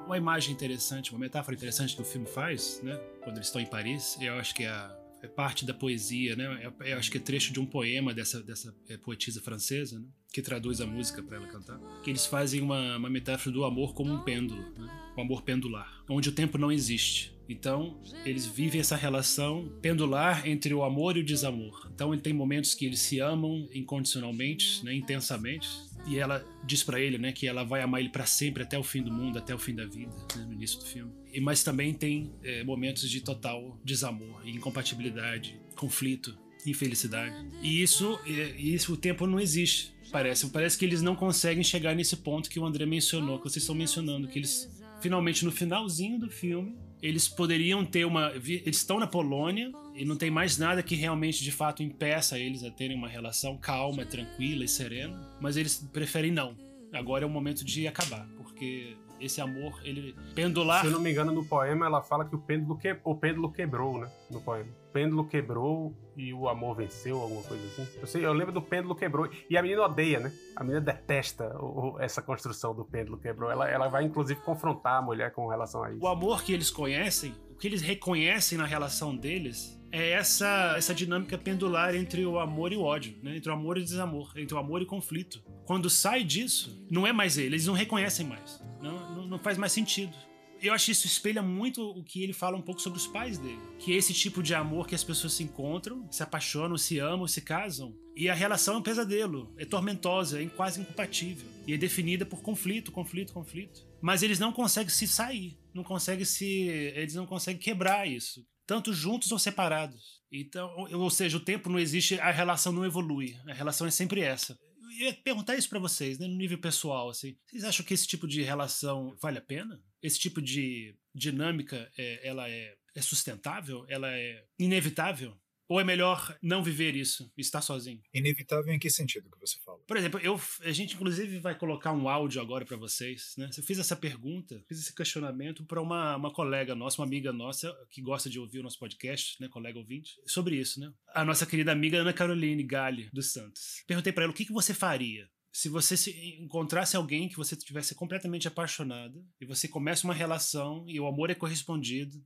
Uma 0.07 0.17
imagem 0.19 0.53
interessante, 0.53 1.11
uma 1.13 1.19
metáfora 1.21 1.57
interessante 1.57 1.97
que 1.97 2.03
o 2.03 2.05
filme 2.05 2.27
faz, 2.27 2.81
né? 2.83 2.95
Quando 3.23 3.37
eles 3.37 3.47
estão 3.49 3.61
em 3.61 3.67
Paris, 3.67 4.17
eu 4.21 4.35
acho 4.35 4.55
que 4.55 4.65
é, 4.65 4.91
é 5.23 5.27
parte 5.27 5.65
da 5.65 5.73
poesia, 5.73 6.37
né? 6.37 6.71
É- 6.81 6.93
Eu 6.93 6.99
acho 6.99 7.11
que 7.11 7.17
é 7.17 7.21
trecho 7.21 7.53
de 7.53 7.59
um 7.61 7.65
poema 7.67 8.13
dessa, 8.13 8.43
dessa 8.43 8.75
é, 8.89 8.97
poetisa 8.99 9.41
francesa, 9.41 9.99
né? 9.99 10.07
Que 10.33 10.43
traduz 10.43 10.81
a 10.81 10.87
música 10.87 11.23
para 11.23 11.37
ela 11.39 11.47
cantar. 11.47 11.79
Que 12.03 12.11
eles 12.11 12.27
fazem 12.27 12.61
uma, 12.61 12.97
uma 12.99 13.09
metáfora 13.09 13.53
do 13.53 13.65
amor 13.65 13.95
como 13.95 14.13
um 14.13 14.23
pêndulo, 14.23 14.61
né? 14.79 15.13
O 15.17 15.21
amor 15.21 15.43
pendular, 15.43 16.05
onde 16.09 16.29
o 16.29 16.33
tempo 16.33 16.59
não 16.59 16.71
existe. 16.71 17.33
Então, 17.49 18.01
eles 18.25 18.47
vivem 18.47 18.81
essa 18.81 18.97
relação 18.97 19.71
pendular 19.83 20.49
entre 20.49 20.73
o 20.75 20.83
amor 20.83 21.17
e 21.17 21.21
o 21.21 21.25
desamor. 21.25 21.89
Então, 21.95 22.13
ele 22.13 22.23
tem 22.23 22.33
momentos 22.33 22.75
que 22.75 22.87
eles 22.87 23.01
se 23.01 23.21
amam 23.21 23.69
incondicionalmente, 23.73 24.83
né, 24.85 24.95
intensamente, 24.95 25.69
e 26.07 26.19
ela 26.19 26.45
diz 26.65 26.83
pra 26.83 27.01
ele, 27.01 27.19
né, 27.19 27.33
que 27.33 27.47
ela 27.47 27.65
vai 27.65 27.83
amar 27.83 28.01
ele 28.01 28.09
pra 28.09 28.27
sempre 28.27 28.63
até 28.63 28.79
o 28.79 28.83
fim 28.83 29.03
do 29.03 29.13
mundo, 29.13 29.39
até 29.39 29.55
o 29.55 29.59
fim 29.59 29.75
da 29.75 29.85
vida, 29.85 30.13
né, 30.37 30.45
no 30.45 30.53
início 30.53 30.79
do 30.79 30.85
filme. 30.87 31.13
E 31.33 31.41
mas 31.41 31.63
também 31.63 31.93
tem 31.93 32.33
é, 32.43 32.63
momentos 32.65 33.09
de 33.09 33.21
total 33.21 33.79
desamor, 33.85 34.47
incompatibilidade, 34.47 35.61
conflito, 35.77 36.37
infelicidade. 36.67 37.35
E 37.63 37.83
isso, 37.83 38.19
é, 38.27 38.61
isso 38.61 38.95
o 38.95 38.97
tempo 38.97 39.27
não 39.27 39.41
existe. 39.41 39.93
Parece, 40.11 40.49
parece 40.51 40.79
que 40.79 40.85
eles 40.85 41.03
não 41.03 41.17
conseguem 41.17 41.65
chegar 41.65 41.95
nesse 41.95 42.17
ponto 42.17 42.49
que 42.49 42.61
o 42.61 42.65
André 42.65 42.87
mencionou, 42.87 43.39
que 43.39 43.45
vocês 43.45 43.63
estão 43.63 43.75
mencionando, 43.75 44.29
que 44.29 44.39
eles 44.39 44.71
finalmente 45.01 45.45
no 45.45 45.53
finalzinho 45.53 46.19
do 46.19 46.31
filme 46.31 46.77
eles 47.05 47.29
poderiam 47.29 47.85
ter 47.85 48.07
uma. 48.07 48.33
Eles 48.33 48.79
estão 48.79 48.99
na 48.99 49.07
Polônia 49.07 49.71
e 49.95 50.07
não 50.07 50.17
tem 50.17 50.31
mais 50.31 50.57
nada 50.57 50.83
que 50.83 50.95
realmente 50.95 51.45
de 51.45 51.53
fato 51.53 51.83
impeça 51.83 52.39
eles 52.39 52.65
a 52.65 52.71
terem 52.71 52.97
uma 52.97 53.07
relação 53.07 53.59
calma, 53.59 54.07
tranquila 54.07 54.65
e 54.65 54.69
serena, 54.69 55.21
mas 55.39 55.59
eles 55.59 55.87
preferem 55.93 56.33
não. 56.33 56.57
Agora 56.95 57.23
é 57.23 57.27
o 57.27 57.31
momento 57.31 57.63
de 57.63 57.87
acabar, 57.87 58.27
porque 58.39 58.97
esse 59.21 59.39
amor, 59.39 59.79
ele. 59.85 60.17
pendular. 60.35 60.81
Se 60.81 60.87
eu 60.87 60.93
não 60.93 61.01
me 61.01 61.11
engano, 61.11 61.31
no 61.31 61.45
poema 61.45 61.85
ela 61.85 62.03
fala 62.03 62.25
que 62.25 62.35
o 62.35 62.39
pêndulo, 62.39 62.79
que... 62.79 62.97
o 63.05 63.15
pêndulo 63.15 63.53
quebrou, 63.53 64.01
né? 64.01 64.11
No 64.31 64.41
poema. 64.41 64.71
Pêndulo 64.95 65.27
quebrou 65.27 65.93
e 66.17 66.33
o 66.33 66.49
amor 66.49 66.77
venceu, 66.77 67.21
alguma 67.21 67.43
coisa 67.43 67.67
assim. 67.67 67.99
Eu, 68.01 68.07
sei, 68.07 68.25
eu 68.25 68.33
lembro 68.33 68.53
do 68.53 68.63
pêndulo 68.63 68.95
quebrou. 68.95 69.29
E 69.51 69.59
a 69.59 69.63
menina 69.63 69.83
odeia, 69.83 70.21
né? 70.21 70.33
A 70.55 70.63
menina 70.63 70.81
detesta 70.81 71.49
o- 71.61 71.95
o- 71.97 72.01
essa 72.01 72.23
construção 72.23 72.73
do 72.73 72.85
pêndulo 72.85 73.19
quebrou. 73.19 73.51
Ela, 73.51 73.69
ela 73.69 73.89
vai, 73.89 74.05
inclusive, 74.05 74.41
confrontar 74.43 74.99
a 74.99 75.03
mulher 75.03 75.33
com 75.33 75.49
relação 75.49 75.83
a 75.83 75.91
isso. 75.91 76.01
O 76.01 76.07
amor 76.07 76.45
que 76.45 76.53
eles 76.53 76.71
conhecem, 76.71 77.35
o 77.51 77.57
que 77.57 77.67
eles 77.67 77.83
reconhecem 77.83 78.57
na 78.57 78.65
relação 78.65 79.17
deles, 79.17 79.77
é 79.91 80.11
essa, 80.13 80.75
essa 80.77 80.95
dinâmica 80.95 81.37
pendular 81.37 81.95
entre 81.97 82.25
o 82.25 82.39
amor 82.39 82.73
e 82.73 82.77
o 82.77 82.83
ódio, 82.83 83.17
né? 83.21 83.37
entre 83.37 83.51
o 83.51 83.53
amor 83.53 83.77
e 83.77 83.81
o 83.81 83.85
desamor, 83.85 84.33
entre 84.37 84.55
o 84.55 84.59
amor 84.59 84.81
e 84.81 84.85
o 84.85 84.87
conflito. 84.87 85.43
Quando 85.67 85.91
sai 85.91 86.23
disso, 86.23 86.87
não 86.89 87.05
é 87.05 87.13
mais 87.13 87.37
ele, 87.37 87.49
eles 87.57 87.67
não 87.67 87.75
reconhecem 87.75 88.25
mais. 88.27 88.63
Não, 88.81 89.17
não, 89.17 89.27
não 89.27 89.39
faz 89.41 89.59
mais 89.59 89.73
sentido. 89.73 90.17
Eu 90.65 90.73
acho 90.73 90.87
que 90.87 90.93
isso 90.93 91.07
espelha 91.07 91.43
muito 91.43 91.83
o 91.83 92.03
que 92.03 92.23
ele 92.23 92.33
fala 92.33 92.57
um 92.57 92.63
pouco 92.63 92.81
sobre 92.81 92.99
os 92.99 93.07
pais 93.07 93.37
dele. 93.37 93.61
Que 93.79 93.93
é 93.93 93.97
esse 93.97 94.15
tipo 94.15 94.43
de 94.43 94.55
amor 94.55 94.87
que 94.87 94.95
as 94.95 95.05
pessoas 95.05 95.35
se 95.35 95.43
encontram, 95.43 96.11
se 96.11 96.23
apaixonam, 96.23 96.79
se 96.79 96.99
amam, 96.99 97.29
se 97.29 97.43
casam. 97.43 97.95
E 98.17 98.31
a 98.31 98.35
relação 98.35 98.77
é 98.77 98.79
um 98.79 98.83
pesadelo, 98.83 99.53
é 99.59 99.67
tormentosa, 99.67 100.43
é 100.43 100.47
quase 100.47 100.81
incompatível. 100.81 101.47
E 101.67 101.75
é 101.75 101.77
definida 101.77 102.25
por 102.25 102.41
conflito, 102.41 102.91
conflito, 102.91 103.35
conflito. 103.35 103.87
Mas 104.01 104.23
eles 104.23 104.39
não 104.39 104.53
conseguem 104.53 104.89
se 104.89 105.07
sair, 105.07 105.59
não 105.75 105.85
conseguem 105.85 106.25
se. 106.25 106.47
Eles 106.47 107.15
não 107.15 107.27
conseguem 107.27 107.61
quebrar 107.61 108.09
isso. 108.09 108.43
Tanto 108.67 108.95
juntos 108.95 109.31
ou 109.33 109.39
separados. 109.39 110.23
Então, 110.33 110.75
ou 110.95 111.11
seja, 111.11 111.37
o 111.37 111.45
tempo 111.45 111.69
não 111.69 111.79
existe, 111.79 112.19
a 112.19 112.31
relação 112.31 112.73
não 112.73 112.87
evolui. 112.87 113.37
A 113.47 113.53
relação 113.53 113.87
é 113.87 113.91
sempre 113.91 114.23
essa. 114.23 114.59
Eu 114.99 115.09
ia 115.09 115.13
perguntar 115.13 115.57
isso 115.57 115.69
pra 115.69 115.79
vocês, 115.79 116.19
né, 116.19 116.27
no 116.27 116.37
nível 116.37 116.59
pessoal, 116.59 117.11
assim. 117.11 117.37
Vocês 117.47 117.65
acham 117.65 117.85
que 117.85 117.93
esse 117.93 118.07
tipo 118.07 118.27
de 118.27 118.43
relação 118.43 119.15
vale 119.21 119.39
a 119.39 119.43
pena? 119.43 119.79
Esse 120.05 120.19
tipo 120.19 120.43
de 120.43 120.95
dinâmica, 121.15 121.91
é, 121.97 122.29
ela 122.29 122.47
é, 122.49 122.77
é 122.95 123.01
sustentável? 123.01 123.87
Ela 123.89 124.13
é 124.13 124.45
inevitável? 124.59 125.35
Ou 125.67 125.81
é 125.81 125.85
melhor 125.85 126.37
não 126.43 126.63
viver 126.63 126.95
isso 126.95 127.33
estar 127.39 127.63
sozinho? 127.63 128.03
Inevitável 128.13 128.73
em 128.73 128.79
que 128.79 128.91
sentido 128.91 129.31
que 129.31 129.41
você 129.41 129.59
fala? 129.65 129.79
Por 129.87 129.97
exemplo, 129.97 130.21
eu, 130.21 130.39
a 130.61 130.73
gente 130.73 130.95
inclusive 130.95 131.39
vai 131.39 131.57
colocar 131.57 131.93
um 131.93 132.07
áudio 132.07 132.43
agora 132.43 132.67
pra 132.67 132.77
vocês, 132.77 133.35
né? 133.39 133.49
Eu 133.57 133.63
fiz 133.63 133.79
essa 133.79 133.97
pergunta, 133.97 134.63
fiz 134.69 134.79
esse 134.79 134.95
questionamento 134.95 135.65
pra 135.65 135.81
uma, 135.81 136.17
uma 136.17 136.31
colega 136.31 136.75
nossa, 136.75 137.01
uma 137.01 137.07
amiga 137.07 137.33
nossa 137.33 137.75
que 137.91 138.03
gosta 138.03 138.29
de 138.29 138.39
ouvir 138.39 138.59
o 138.59 138.63
nosso 138.63 138.79
podcast, 138.79 139.41
né, 139.41 139.49
colega 139.49 139.79
ouvinte, 139.79 140.21
sobre 140.27 140.57
isso, 140.57 140.79
né? 140.81 140.93
A 141.15 141.25
nossa 141.25 141.47
querida 141.47 141.73
amiga 141.73 141.99
Ana 141.99 142.13
Caroline 142.13 142.63
Galli 142.63 143.09
dos 143.11 143.33
Santos. 143.33 143.83
Perguntei 143.87 144.13
pra 144.13 144.25
ela 144.25 144.33
o 144.33 144.37
que, 144.37 144.45
que 144.45 144.53
você 144.53 144.75
faria 144.75 145.27
se 145.55 145.69
você 145.69 145.97
se 145.97 146.11
encontrasse 146.41 146.97
alguém 146.97 147.29
que 147.29 147.37
você 147.37 147.55
tivesse 147.55 147.95
completamente 147.95 148.49
apaixonado 148.49 149.25
e 149.41 149.47
você 149.47 149.69
começa 149.69 150.05
uma 150.05 150.13
relação 150.13 150.85
e 150.89 150.99
o 150.99 151.07
amor 151.07 151.31
é 151.31 151.35
correspondido 151.35 152.21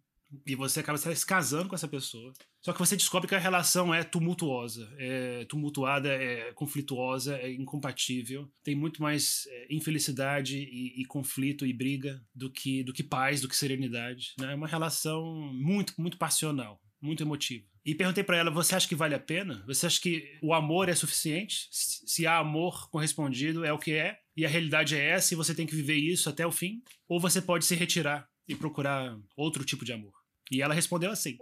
e 0.47 0.55
você 0.55 0.81
acaba 0.81 0.97
se 0.97 1.27
casando 1.27 1.69
com 1.69 1.75
essa 1.75 1.87
pessoa. 1.87 2.33
Só 2.63 2.73
que 2.73 2.79
você 2.79 2.97
descobre 2.97 3.29
que 3.29 3.35
a 3.35 3.39
relação 3.39 3.95
é 3.95 4.03
tumultuosa, 4.03 4.91
é 4.97 5.45
tumultuada, 5.45 6.09
é 6.09 6.53
conflituosa, 6.55 7.37
é 7.37 7.53
incompatível. 7.53 8.51
Tem 8.65 8.75
muito 8.75 9.03
mais 9.03 9.47
é, 9.49 9.75
infelicidade 9.75 10.59
e, 10.59 11.03
e 11.03 11.05
conflito 11.05 11.67
e 11.67 11.73
briga 11.73 12.23
do 12.35 12.51
que, 12.51 12.83
do 12.83 12.95
que 12.95 13.03
paz, 13.03 13.43
do 13.43 13.49
que 13.49 13.57
serenidade. 13.57 14.33
né? 14.39 14.53
É 14.53 14.55
uma 14.55 14.67
relação 14.67 15.23
muito, 15.53 15.93
muito 15.99 16.17
passional, 16.17 16.81
muito 17.01 17.23
emotiva. 17.23 17.67
E 17.89 17.95
perguntei 17.95 18.23
pra 18.23 18.37
ela: 18.37 18.51
você 18.51 18.75
acha 18.75 18.87
que 18.87 18.95
vale 18.95 19.15
a 19.15 19.19
pena? 19.19 19.65
Você 19.67 19.87
acha 19.87 19.99
que 19.99 20.39
o 20.43 20.53
amor 20.53 20.91
é 20.91 20.95
suficiente? 20.95 21.69
Se 21.71 22.07
se 22.07 22.27
há 22.27 22.37
amor 22.37 22.91
correspondido, 22.91 23.65
é 23.65 23.73
o 23.73 23.79
que 23.79 23.93
é, 23.93 24.19
e 24.37 24.45
a 24.45 24.49
realidade 24.49 24.95
é 24.95 25.11
essa, 25.11 25.33
e 25.33 25.37
você 25.37 25.55
tem 25.55 25.67
que 25.67 25.75
viver 25.75 25.95
isso 25.95 26.29
até 26.29 26.47
o 26.47 26.53
fim? 26.53 26.83
Ou 27.09 27.19
você 27.19 27.41
pode 27.41 27.65
se 27.65 27.75
retirar 27.75 28.29
e 28.47 28.55
procurar 28.55 29.17
outro 29.35 29.65
tipo 29.65 29.87
de 29.87 29.93
amor? 29.95 30.13
E 30.51 30.61
ela 30.61 30.75
respondeu 30.75 31.11
assim. 31.11 31.39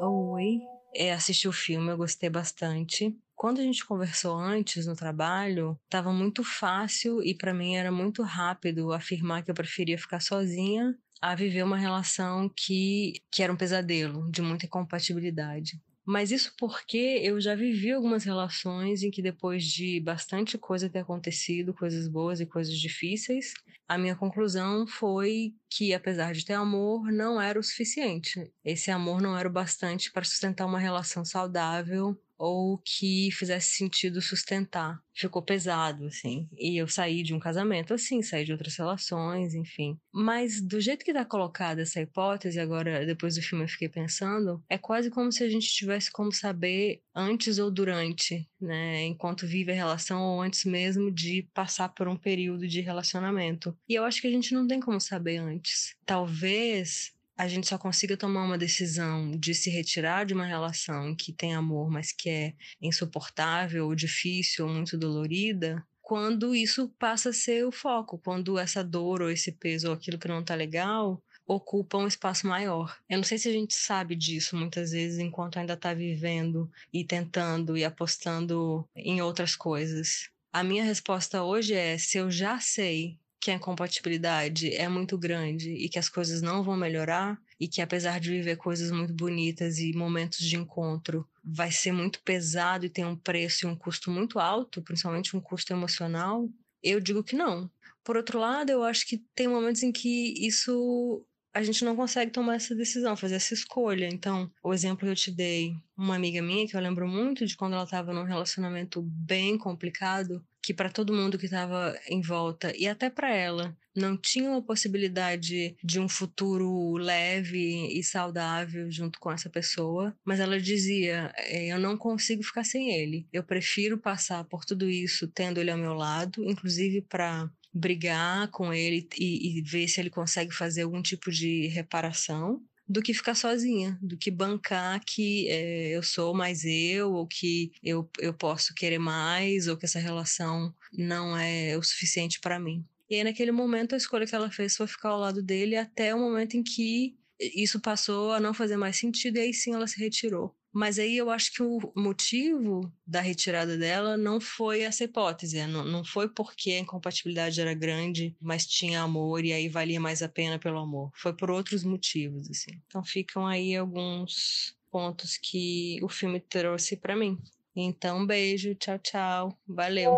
Oi, 0.00 0.58
é, 0.94 1.14
assisti 1.14 1.48
o 1.48 1.52
filme, 1.52 1.90
eu 1.90 1.96
gostei 1.96 2.28
bastante. 2.28 3.16
Quando 3.34 3.60
a 3.60 3.62
gente 3.62 3.86
conversou 3.86 4.36
antes 4.36 4.86
no 4.86 4.94
trabalho, 4.94 5.78
estava 5.84 6.12
muito 6.12 6.44
fácil 6.44 7.22
e 7.22 7.34
para 7.34 7.54
mim 7.54 7.76
era 7.76 7.90
muito 7.90 8.22
rápido 8.22 8.92
afirmar 8.92 9.42
que 9.42 9.50
eu 9.50 9.54
preferia 9.54 9.96
ficar 9.96 10.20
sozinha 10.20 10.94
a 11.20 11.34
viver 11.34 11.62
uma 11.62 11.76
relação 11.76 12.48
que, 12.48 13.20
que 13.30 13.42
era 13.42 13.52
um 13.52 13.56
pesadelo, 13.56 14.30
de 14.30 14.40
muita 14.40 14.66
incompatibilidade. 14.66 15.80
Mas 16.04 16.30
isso 16.32 16.52
porque 16.58 17.20
eu 17.22 17.40
já 17.40 17.54
vivi 17.54 17.92
algumas 17.92 18.24
relações 18.24 19.02
em 19.02 19.10
que, 19.10 19.22
depois 19.22 19.64
de 19.64 20.00
bastante 20.00 20.56
coisa 20.58 20.88
ter 20.88 21.00
acontecido, 21.00 21.74
coisas 21.74 22.08
boas 22.08 22.40
e 22.40 22.46
coisas 22.46 22.76
difíceis, 22.76 23.52
a 23.86 23.98
minha 23.98 24.16
conclusão 24.16 24.86
foi 24.86 25.54
que, 25.68 25.92
apesar 25.92 26.32
de 26.32 26.44
ter 26.44 26.54
amor, 26.54 27.12
não 27.12 27.40
era 27.40 27.60
o 27.60 27.62
suficiente. 27.62 28.50
Esse 28.64 28.90
amor 28.90 29.20
não 29.20 29.36
era 29.36 29.48
o 29.48 29.52
bastante 29.52 30.10
para 30.10 30.24
sustentar 30.24 30.66
uma 30.66 30.78
relação 30.78 31.24
saudável 31.24 32.18
ou 32.40 32.78
que 32.78 33.30
fizesse 33.32 33.76
sentido 33.76 34.22
sustentar. 34.22 34.98
Ficou 35.14 35.42
pesado, 35.42 36.06
assim. 36.06 36.48
E 36.56 36.80
eu 36.80 36.88
saí 36.88 37.22
de 37.22 37.34
um 37.34 37.38
casamento 37.38 37.92
assim, 37.92 38.22
saí 38.22 38.46
de 38.46 38.52
outras 38.52 38.74
relações, 38.76 39.54
enfim. 39.54 39.98
Mas 40.10 40.62
do 40.62 40.80
jeito 40.80 41.04
que 41.04 41.12
tá 41.12 41.22
colocada 41.22 41.82
essa 41.82 42.00
hipótese, 42.00 42.58
agora 42.58 43.04
depois 43.04 43.34
do 43.34 43.42
filme 43.42 43.64
eu 43.64 43.68
fiquei 43.68 43.90
pensando, 43.90 44.64
é 44.70 44.78
quase 44.78 45.10
como 45.10 45.30
se 45.30 45.44
a 45.44 45.50
gente 45.50 45.68
tivesse 45.68 46.10
como 46.10 46.32
saber 46.32 47.02
antes 47.14 47.58
ou 47.58 47.70
durante, 47.70 48.48
né, 48.58 49.04
enquanto 49.04 49.46
vive 49.46 49.72
a 49.72 49.74
relação 49.74 50.22
ou 50.22 50.40
antes 50.40 50.64
mesmo 50.64 51.10
de 51.10 51.46
passar 51.52 51.90
por 51.90 52.08
um 52.08 52.16
período 52.16 52.66
de 52.66 52.80
relacionamento. 52.80 53.76
E 53.86 53.94
eu 53.94 54.04
acho 54.04 54.22
que 54.22 54.28
a 54.28 54.30
gente 54.30 54.54
não 54.54 54.66
tem 54.66 54.80
como 54.80 54.98
saber 54.98 55.36
antes. 55.36 55.94
Talvez 56.06 57.12
a 57.40 57.48
gente 57.48 57.66
só 57.66 57.78
consiga 57.78 58.18
tomar 58.18 58.44
uma 58.44 58.58
decisão 58.58 59.30
de 59.30 59.54
se 59.54 59.70
retirar 59.70 60.26
de 60.26 60.34
uma 60.34 60.44
relação 60.44 61.16
que 61.16 61.32
tem 61.32 61.54
amor, 61.54 61.90
mas 61.90 62.12
que 62.12 62.28
é 62.28 62.54
insuportável, 62.82 63.86
ou 63.86 63.94
difícil, 63.94 64.66
ou 64.66 64.72
muito 64.74 64.98
dolorida, 64.98 65.82
quando 66.02 66.54
isso 66.54 66.90
passa 66.98 67.30
a 67.30 67.32
ser 67.32 67.64
o 67.64 67.72
foco, 67.72 68.18
quando 68.18 68.58
essa 68.58 68.84
dor 68.84 69.22
ou 69.22 69.30
esse 69.30 69.52
peso 69.52 69.88
ou 69.88 69.94
aquilo 69.94 70.18
que 70.18 70.28
não 70.28 70.44
tá 70.44 70.54
legal 70.54 71.22
ocupa 71.46 71.96
um 71.96 72.06
espaço 72.06 72.46
maior. 72.46 72.94
Eu 73.08 73.16
não 73.16 73.24
sei 73.24 73.38
se 73.38 73.48
a 73.48 73.52
gente 73.52 73.74
sabe 73.74 74.14
disso 74.14 74.54
muitas 74.54 74.90
vezes 74.90 75.18
enquanto 75.18 75.58
ainda 75.58 75.78
tá 75.78 75.94
vivendo 75.94 76.70
e 76.92 77.04
tentando 77.06 77.76
e 77.76 77.84
apostando 77.84 78.86
em 78.94 79.22
outras 79.22 79.56
coisas. 79.56 80.28
A 80.52 80.62
minha 80.62 80.84
resposta 80.84 81.42
hoje 81.42 81.72
é: 81.72 81.96
se 81.96 82.18
eu 82.18 82.30
já 82.30 82.60
sei 82.60 83.18
que 83.40 83.50
a 83.50 83.54
incompatibilidade 83.54 84.74
é 84.74 84.88
muito 84.88 85.16
grande 85.16 85.70
e 85.70 85.88
que 85.88 85.98
as 85.98 86.08
coisas 86.08 86.42
não 86.42 86.62
vão 86.62 86.76
melhorar 86.76 87.40
e 87.58 87.66
que 87.66 87.80
apesar 87.80 88.20
de 88.20 88.30
viver 88.30 88.56
coisas 88.56 88.90
muito 88.90 89.14
bonitas 89.14 89.78
e 89.78 89.92
momentos 89.94 90.38
de 90.38 90.56
encontro, 90.56 91.26
vai 91.42 91.70
ser 91.70 91.92
muito 91.92 92.22
pesado 92.22 92.84
e 92.84 92.90
tem 92.90 93.04
um 93.04 93.16
preço 93.16 93.66
e 93.66 93.68
um 93.68 93.74
custo 93.76 94.10
muito 94.10 94.38
alto, 94.38 94.82
principalmente 94.82 95.36
um 95.36 95.40
custo 95.40 95.72
emocional, 95.72 96.48
eu 96.82 97.00
digo 97.00 97.24
que 97.24 97.36
não. 97.36 97.70
Por 98.04 98.16
outro 98.16 98.38
lado, 98.38 98.70
eu 98.70 98.82
acho 98.82 99.06
que 99.06 99.18
tem 99.34 99.48
momentos 99.48 99.82
em 99.82 99.92
que 99.92 100.34
isso 100.46 101.24
a 101.52 101.62
gente 101.62 101.84
não 101.84 101.96
consegue 101.96 102.30
tomar 102.30 102.54
essa 102.54 102.74
decisão, 102.74 103.16
fazer 103.16 103.34
essa 103.34 103.54
escolha. 103.54 104.06
Então, 104.06 104.50
o 104.62 104.72
exemplo 104.72 105.04
que 105.04 105.10
eu 105.10 105.16
te 105.16 105.30
dei, 105.30 105.74
uma 105.96 106.14
amiga 106.14 106.40
minha 106.40 106.66
que 106.66 106.76
eu 106.76 106.80
lembro 106.80 107.08
muito 107.08 107.44
de 107.44 107.56
quando 107.56 107.74
ela 107.74 107.84
estava 107.84 108.12
num 108.12 108.24
relacionamento 108.24 109.02
bem 109.02 109.58
complicado, 109.58 110.44
que 110.62 110.74
para 110.74 110.90
todo 110.90 111.14
mundo 111.14 111.38
que 111.38 111.46
estava 111.46 111.98
em 112.08 112.20
volta 112.20 112.72
e 112.76 112.86
até 112.86 113.08
para 113.08 113.34
ela 113.34 113.76
não 113.94 114.16
tinha 114.16 114.50
uma 114.50 114.62
possibilidade 114.62 115.76
de 115.82 116.00
um 116.00 116.08
futuro 116.08 116.94
leve 116.96 117.98
e 117.98 118.02
saudável 118.04 118.90
junto 118.90 119.18
com 119.18 119.30
essa 119.32 119.50
pessoa, 119.50 120.16
mas 120.24 120.38
ela 120.40 120.60
dizia: 120.60 121.32
é, 121.36 121.72
eu 121.72 121.78
não 121.78 121.96
consigo 121.96 122.42
ficar 122.42 122.64
sem 122.64 122.92
ele. 122.92 123.26
Eu 123.32 123.42
prefiro 123.42 123.98
passar 123.98 124.44
por 124.44 124.64
tudo 124.64 124.88
isso 124.88 125.26
tendo 125.28 125.58
ele 125.60 125.70
ao 125.70 125.78
meu 125.78 125.94
lado, 125.94 126.44
inclusive 126.44 127.02
para 127.02 127.50
brigar 127.72 128.48
com 128.48 128.72
ele 128.72 129.08
e, 129.18 129.58
e 129.58 129.62
ver 129.62 129.86
se 129.88 130.00
ele 130.00 130.10
consegue 130.10 130.52
fazer 130.52 130.82
algum 130.82 131.00
tipo 131.00 131.30
de 131.30 131.68
reparação 131.68 132.60
do 132.90 133.00
que 133.00 133.14
ficar 133.14 133.36
sozinha, 133.36 133.96
do 134.02 134.16
que 134.16 134.32
bancar 134.32 135.00
que 135.06 135.48
é, 135.48 135.90
eu 135.90 136.02
sou 136.02 136.34
mais 136.34 136.64
eu, 136.64 137.12
ou 137.12 137.24
que 137.24 137.70
eu, 137.84 138.10
eu 138.18 138.34
posso 138.34 138.74
querer 138.74 138.98
mais, 138.98 139.68
ou 139.68 139.76
que 139.76 139.84
essa 139.84 140.00
relação 140.00 140.74
não 140.92 141.38
é 141.38 141.78
o 141.78 141.82
suficiente 141.84 142.40
para 142.40 142.58
mim. 142.58 142.84
E 143.08 143.14
aí, 143.14 143.22
naquele 143.22 143.52
momento, 143.52 143.94
a 143.94 143.96
escolha 143.96 144.26
que 144.26 144.34
ela 144.34 144.50
fez 144.50 144.76
foi 144.76 144.88
ficar 144.88 145.10
ao 145.10 145.20
lado 145.20 145.40
dele 145.40 145.76
até 145.76 146.12
o 146.12 146.18
momento 146.18 146.56
em 146.56 146.64
que 146.64 147.16
isso 147.38 147.80
passou 147.80 148.32
a 148.32 148.40
não 148.40 148.52
fazer 148.52 148.76
mais 148.76 148.96
sentido, 148.96 149.36
e 149.36 149.40
aí 149.40 149.54
sim 149.54 149.72
ela 149.72 149.86
se 149.86 149.98
retirou. 149.98 150.52
Mas 150.72 150.98
aí 150.98 151.16
eu 151.16 151.30
acho 151.30 151.52
que 151.52 151.62
o 151.62 151.92
motivo 151.96 152.92
da 153.06 153.20
retirada 153.20 153.76
dela 153.76 154.16
não 154.16 154.40
foi 154.40 154.82
essa 154.82 155.04
hipótese, 155.04 155.56
né? 155.56 155.66
não, 155.66 155.84
não 155.84 156.04
foi 156.04 156.28
porque 156.28 156.70
a 156.72 156.78
incompatibilidade 156.78 157.60
era 157.60 157.74
grande, 157.74 158.36
mas 158.40 158.66
tinha 158.66 159.02
amor 159.02 159.44
e 159.44 159.52
aí 159.52 159.68
valia 159.68 160.00
mais 160.00 160.22
a 160.22 160.28
pena 160.28 160.58
pelo 160.58 160.78
amor. 160.78 161.10
Foi 161.14 161.32
por 161.32 161.50
outros 161.50 161.82
motivos, 161.82 162.48
assim. 162.48 162.80
Então 162.86 163.02
ficam 163.02 163.46
aí 163.46 163.74
alguns 163.74 164.76
pontos 164.90 165.36
que 165.36 165.98
o 166.02 166.08
filme 166.08 166.40
trouxe 166.40 166.96
para 166.96 167.16
mim. 167.16 167.38
Então, 167.74 168.26
beijo, 168.26 168.74
tchau, 168.74 168.98
tchau, 168.98 169.58
valeu. 169.66 170.12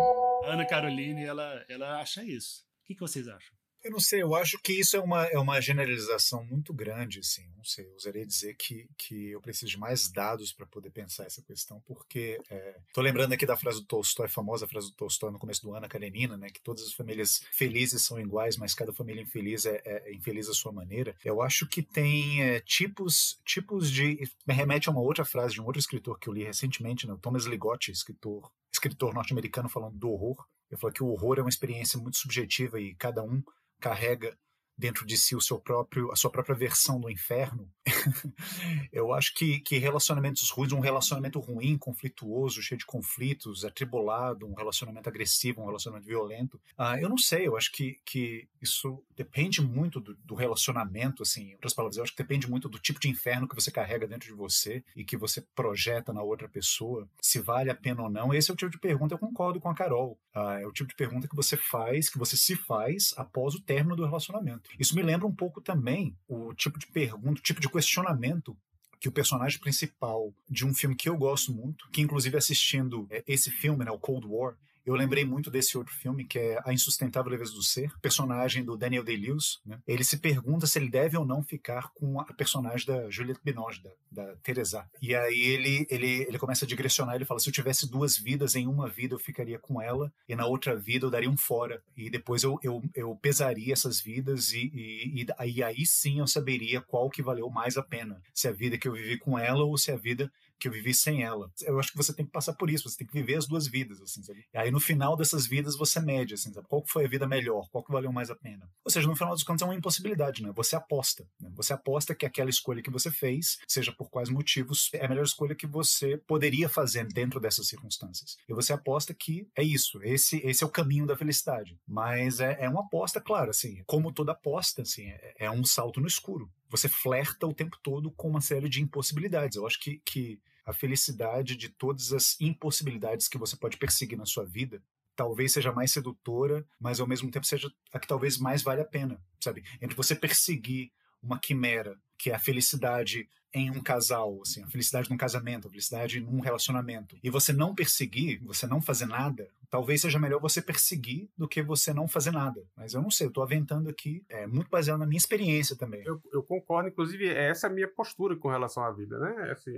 Ana 0.45 0.65
Caroline, 0.65 1.23
ela, 1.23 1.63
ela 1.69 1.99
acha 2.01 2.23
isso. 2.23 2.65
O 2.81 2.85
que, 2.85 2.95
que 2.95 3.01
vocês 3.01 3.27
acham? 3.27 3.55
Eu 3.83 3.91
não 3.91 3.99
sei, 3.99 4.21
eu 4.21 4.33
acho 4.33 4.57
que 4.59 4.71
isso 4.71 4.95
é 4.95 4.99
uma, 5.01 5.25
é 5.25 5.37
uma 5.37 5.59
generalização 5.59 6.41
muito 6.45 6.73
grande, 6.73 7.19
assim. 7.19 7.45
Não 7.57 7.65
sei, 7.65 7.85
eu 7.85 7.95
usaria 7.95 8.25
dizer 8.25 8.55
que, 8.55 8.87
que 8.97 9.31
eu 9.31 9.41
preciso 9.41 9.71
de 9.71 9.77
mais 9.77 10.09
dados 10.09 10.53
para 10.53 10.65
poder 10.65 10.89
pensar 10.89 11.25
essa 11.25 11.41
questão, 11.41 11.81
porque 11.85 12.39
estou 12.87 13.03
é, 13.03 13.05
lembrando 13.05 13.33
aqui 13.33 13.45
da 13.45 13.57
frase 13.57 13.81
do 13.81 13.85
Tolstói, 13.85 14.27
a 14.27 14.29
famosa 14.29 14.65
frase 14.69 14.89
do 14.89 14.95
Tolstói 14.95 15.31
no 15.31 15.39
começo 15.39 15.61
do 15.61 15.75
Ana 15.75 15.89
Karenina, 15.89 16.37
né, 16.37 16.49
que 16.49 16.61
todas 16.61 16.83
as 16.83 16.93
famílias 16.93 17.41
felizes 17.51 18.03
são 18.03 18.17
iguais, 18.17 18.55
mas 18.55 18.73
cada 18.73 18.93
família 18.93 19.21
infeliz 19.21 19.65
é, 19.65 19.81
é, 19.83 20.13
infeliz 20.13 20.47
à 20.47 20.53
sua 20.53 20.71
maneira. 20.71 21.13
Eu 21.23 21.41
acho 21.41 21.67
que 21.67 21.81
tem 21.81 22.41
é, 22.41 22.61
tipos, 22.61 23.37
tipos 23.43 23.91
de. 23.91 24.29
Me 24.47 24.53
remete 24.53 24.87
a 24.87 24.93
uma 24.93 25.01
outra 25.01 25.25
frase 25.25 25.55
de 25.55 25.61
um 25.61 25.65
outro 25.65 25.79
escritor 25.79 26.17
que 26.17 26.29
eu 26.29 26.33
li 26.33 26.45
recentemente, 26.45 27.05
né, 27.05 27.13
o 27.13 27.17
Thomas 27.17 27.43
Ligotti, 27.43 27.91
escritor, 27.91 28.49
escritor 28.71 29.13
norte-americano 29.13 29.67
falando 29.67 29.97
do 29.97 30.09
horror. 30.09 30.45
Eu 30.71 30.77
falo 30.77 30.93
que 30.93 31.03
o 31.03 31.07
horror 31.07 31.37
é 31.37 31.41
uma 31.41 31.49
experiência 31.49 31.99
muito 31.99 32.17
subjetiva 32.17 32.79
e 32.79 32.95
cada 32.95 33.21
um 33.21 33.43
carrega 33.85 34.31
dentro 34.77 35.05
de 35.05 35.17
si 35.17 35.35
o 35.35 35.41
seu 35.41 35.59
próprio 35.59 36.11
a 36.11 36.15
sua 36.15 36.31
própria 36.31 36.55
versão 36.55 36.99
do 36.99 37.09
inferno 37.09 37.69
eu 38.91 39.13
acho 39.13 39.33
que, 39.33 39.59
que 39.59 39.77
relacionamentos 39.77 40.49
ruins 40.49 40.71
um 40.71 40.79
relacionamento 40.79 41.39
ruim 41.39 41.77
conflituoso 41.77 42.61
cheio 42.61 42.79
de 42.79 42.85
conflitos 42.85 43.63
atribulado 43.63 44.47
um 44.47 44.53
relacionamento 44.53 45.09
agressivo 45.09 45.61
um 45.61 45.65
relacionamento 45.65 46.07
violento 46.07 46.59
uh, 46.77 46.97
eu 46.99 47.09
não 47.09 47.17
sei 47.17 47.47
eu 47.47 47.55
acho 47.55 47.71
que, 47.71 47.99
que 48.05 48.47
isso 48.61 49.03
depende 49.15 49.61
muito 49.61 49.99
do, 49.99 50.15
do, 50.15 50.35
relacionamento 50.35 51.23
assim 51.23 51.49
em 51.49 51.53
outras 51.53 51.73
palavras 51.73 51.97
eu 51.97 52.03
acho 52.03 52.11
que 52.11 52.23
depende 52.23 52.49
muito 52.49 52.67
do 52.67 52.79
tipo 52.79 52.99
de 52.99 53.09
inferno 53.09 53.47
que 53.47 53.55
você 53.55 53.71
carrega 53.71 54.07
dentro 54.07 54.27
de 54.27 54.33
você 54.33 54.83
e 54.95 55.03
que 55.03 55.17
você 55.17 55.41
projeta 55.55 56.13
na 56.13 56.21
outra 56.21 56.49
pessoa 56.49 57.07
se 57.21 57.39
vale 57.39 57.69
a 57.69 57.75
pena 57.75 58.03
ou 58.03 58.09
não. 58.09 58.33
Esse 58.33 58.51
é 58.51 58.53
o 58.53 58.57
tipo 58.57 58.71
de 58.71 58.79
pergunta 58.79 59.13
eu 59.13 59.19
concordo 59.19 59.59
com 59.59 59.69
a 59.69 59.75
Carol. 59.75 60.19
Uh, 60.35 60.59
é 60.61 60.67
o 60.67 60.71
tipo 60.71 60.89
de 60.89 60.95
pergunta 60.95 61.27
que 61.27 61.35
você 61.35 61.55
faz 61.55 62.09
que 62.09 62.17
você 62.17 62.35
se 62.35 62.55
faz 62.55 63.13
após 63.17 63.55
o 63.55 63.61
término 63.61 63.95
do 63.95 64.05
relacionamento 64.05 64.62
isso 64.79 64.95
me 64.95 65.01
lembra 65.01 65.27
um 65.27 65.35
pouco 65.35 65.61
também 65.61 66.15
o 66.27 66.53
tipo 66.53 66.79
de 66.79 66.87
pergunta, 66.87 67.39
o 67.39 67.43
tipo 67.43 67.61
de 67.61 67.69
questionamento 67.69 68.57
que 68.99 69.09
o 69.09 69.11
personagem 69.11 69.59
principal 69.59 70.33
de 70.49 70.65
um 70.65 70.73
filme 70.73 70.95
que 70.95 71.09
eu 71.09 71.17
gosto 71.17 71.53
muito, 71.53 71.89
que 71.91 72.01
inclusive 72.01 72.37
assistindo 72.37 73.05
é, 73.09 73.21
esse 73.27 73.51
filme, 73.51 73.83
né, 73.83 73.91
o 73.91 73.99
Cold 73.99 74.25
War, 74.25 74.55
eu 74.85 74.95
lembrei 74.95 75.23
muito 75.23 75.49
desse 75.49 75.77
outro 75.77 75.93
filme, 75.93 76.25
que 76.25 76.37
é 76.37 76.59
A 76.65 76.73
Insustentável 76.73 77.31
Leveza 77.31 77.53
do 77.53 77.63
Ser, 77.63 77.91
personagem 78.01 78.63
do 78.63 78.77
Daniel 78.77 79.03
Day-Lewis. 79.03 79.59
Né? 79.65 79.79
Ele 79.87 80.03
se 80.03 80.17
pergunta 80.17 80.67
se 80.67 80.77
ele 80.77 80.89
deve 80.89 81.17
ou 81.17 81.25
não 81.25 81.41
ficar 81.41 81.89
com 81.93 82.19
a 82.19 82.25
personagem 82.25 82.85
da 82.85 83.09
Juliette 83.09 83.41
Binoche, 83.43 83.81
da, 83.81 83.91
da 84.11 84.35
Teresa. 84.37 84.85
E 85.01 85.15
aí 85.15 85.39
ele, 85.39 85.87
ele, 85.89 86.25
ele 86.27 86.37
começa 86.37 86.65
a 86.65 86.67
digressionar, 86.67 87.15
ele 87.15 87.25
fala, 87.25 87.39
se 87.39 87.47
eu 87.47 87.53
tivesse 87.53 87.89
duas 87.89 88.17
vidas, 88.17 88.55
em 88.55 88.67
uma 88.67 88.89
vida 88.89 89.15
eu 89.15 89.19
ficaria 89.19 89.57
com 89.57 89.81
ela, 89.81 90.11
e 90.27 90.35
na 90.35 90.45
outra 90.45 90.75
vida 90.75 91.05
eu 91.05 91.11
daria 91.11 91.29
um 91.29 91.37
fora. 91.37 91.81
E 91.95 92.09
depois 92.09 92.43
eu, 92.43 92.59
eu, 92.61 92.81
eu 92.93 93.15
pesaria 93.15 93.73
essas 93.73 94.01
vidas, 94.01 94.51
e, 94.51 94.69
e, 94.73 95.21
e, 95.21 95.27
aí, 95.37 95.63
aí 95.63 95.85
sim 95.85 96.19
eu 96.19 96.27
saberia 96.27 96.81
qual 96.81 97.09
que 97.09 97.23
valeu 97.23 97.49
mais 97.49 97.77
a 97.77 97.83
pena. 97.83 98.21
Se 98.33 98.47
a 98.47 98.51
vida 98.51 98.77
que 98.77 98.87
eu 98.87 98.93
vivi 98.93 99.17
com 99.17 99.39
ela 99.39 99.63
ou 99.63 99.77
se 99.77 99.91
a 99.91 99.95
vida 99.95 100.31
que 100.63 100.69
eu 100.69 100.71
vivi 100.71 100.93
sem 100.93 101.23
ela. 101.23 101.51
Eu 101.61 101.77
acho 101.77 101.91
que 101.91 101.97
você 101.97 102.13
tem 102.13 102.25
que 102.25 102.31
passar 102.31 102.53
por 102.53 102.69
isso, 102.69 102.89
você 102.89 102.97
tem 102.97 103.05
que 103.05 103.11
viver 103.11 103.35
as 103.35 103.45
duas 103.45 103.67
vidas, 103.67 104.01
assim, 104.01 104.23
sabe? 104.23 104.45
E 104.53 104.57
aí 104.57 104.71
no 104.71 104.79
final 104.79 105.17
dessas 105.17 105.45
vidas 105.45 105.75
você 105.75 105.99
mede, 105.99 106.35
assim, 106.35 106.53
sabe? 106.53 106.65
Qual 106.69 106.81
foi 106.87 107.03
a 107.03 107.07
vida 107.07 107.27
melhor, 107.27 107.67
qual 107.69 107.83
que 107.83 107.91
valeu 107.91 108.13
mais 108.13 108.29
a 108.29 108.35
pena. 108.35 108.69
Ou 108.85 108.89
seja, 108.89 109.05
no 109.05 109.15
final 109.15 109.33
dos 109.33 109.43
contos 109.43 109.61
é 109.61 109.65
uma 109.65 109.75
impossibilidade, 109.75 110.41
né? 110.41 110.53
Você 110.55 110.77
aposta, 110.77 111.27
né? 111.37 111.51
Você 111.55 111.73
aposta 111.73 112.15
que 112.15 112.25
aquela 112.25 112.49
escolha 112.49 112.81
que 112.81 112.89
você 112.89 113.11
fez, 113.11 113.59
seja 113.67 113.91
por 113.91 114.09
quais 114.09 114.29
motivos, 114.29 114.89
é 114.93 115.05
a 115.05 115.09
melhor 115.09 115.25
escolha 115.25 115.53
que 115.53 115.67
você 115.67 116.15
poderia 116.17 116.69
fazer 116.69 117.05
dentro 117.07 117.41
dessas 117.41 117.67
circunstâncias. 117.67 118.37
E 118.47 118.53
você 118.53 118.71
aposta 118.71 119.13
que 119.13 119.45
é 119.57 119.63
isso, 119.63 120.01
esse, 120.01 120.37
esse 120.45 120.63
é 120.63 120.67
o 120.67 120.71
caminho 120.71 121.05
da 121.05 121.17
felicidade. 121.17 121.77
Mas 121.85 122.39
é, 122.39 122.57
é 122.61 122.69
uma 122.69 122.85
aposta, 122.85 123.19
claro, 123.19 123.49
assim, 123.49 123.83
como 123.85 124.13
toda 124.13 124.31
aposta, 124.31 124.83
assim, 124.83 125.07
é, 125.07 125.33
é 125.39 125.51
um 125.51 125.65
salto 125.65 125.99
no 125.99 126.07
escuro. 126.07 126.49
Você 126.69 126.89
flerta 126.89 127.45
o 127.45 127.53
tempo 127.53 127.77
todo 127.83 128.09
com 128.11 128.29
uma 128.29 128.41
série 128.41 128.67
de 128.67 128.81
impossibilidades. 128.81 129.57
Eu 129.57 129.67
acho 129.67 129.79
que, 129.79 130.01
que 130.03 130.39
a 130.65 130.73
felicidade 130.73 131.55
de 131.55 131.69
todas 131.69 132.13
as 132.13 132.39
impossibilidades 132.39 133.27
que 133.27 133.37
você 133.37 133.55
pode 133.55 133.77
perseguir 133.77 134.17
na 134.17 134.25
sua 134.25 134.45
vida 134.45 134.81
talvez 135.15 135.53
seja 135.53 135.71
mais 135.71 135.91
sedutora, 135.91 136.65
mas 136.79 136.99
ao 136.99 137.07
mesmo 137.07 137.29
tempo 137.29 137.45
seja 137.45 137.71
a 137.91 137.99
que 137.99 138.07
talvez 138.07 138.37
mais 138.37 138.61
vale 138.61 138.81
a 138.81 138.85
pena, 138.85 139.19
sabe? 139.39 139.63
Entre 139.81 139.95
você 139.95 140.15
perseguir 140.15 140.91
uma 141.21 141.39
quimera, 141.39 141.97
que 142.17 142.31
é 142.31 142.35
a 142.35 142.39
felicidade 142.39 143.29
em 143.53 143.69
um 143.69 143.81
casal, 143.81 144.39
assim, 144.41 144.63
a 144.63 144.67
felicidade 144.67 145.09
num 145.09 145.17
casamento, 145.17 145.67
a 145.67 145.69
felicidade 145.69 146.19
num 146.19 146.39
relacionamento, 146.39 147.17
e 147.23 147.29
você 147.29 147.53
não 147.53 147.75
perseguir, 147.75 148.41
você 148.43 148.65
não 148.65 148.81
fazer 148.81 149.05
nada, 149.05 149.47
talvez 149.73 150.01
seja 150.01 150.19
melhor 150.19 150.39
você 150.39 150.61
perseguir 150.61 151.27
do 151.35 151.47
que 151.47 151.63
você 151.63 151.91
não 151.93 152.07
fazer 152.07 152.29
nada. 152.29 152.63
Mas 152.77 152.93
eu 152.93 153.01
não 153.01 153.09
sei, 153.09 153.25
eu 153.25 153.31
tô 153.31 153.41
aventando 153.41 153.89
aqui, 153.89 154.23
é 154.29 154.45
muito 154.45 154.69
baseado 154.69 154.99
na 154.99 155.05
minha 155.07 155.17
experiência 155.17 155.75
também. 155.75 156.03
Eu, 156.05 156.21
eu 156.31 156.43
concordo, 156.43 156.89
inclusive, 156.89 157.27
essa 157.27 157.65
é 157.65 157.69
a 157.71 157.73
minha 157.73 157.87
postura 157.87 158.35
com 158.35 158.49
relação 158.49 158.83
à 158.83 158.91
vida, 158.91 159.17
né? 159.17 159.51
Assim, 159.51 159.71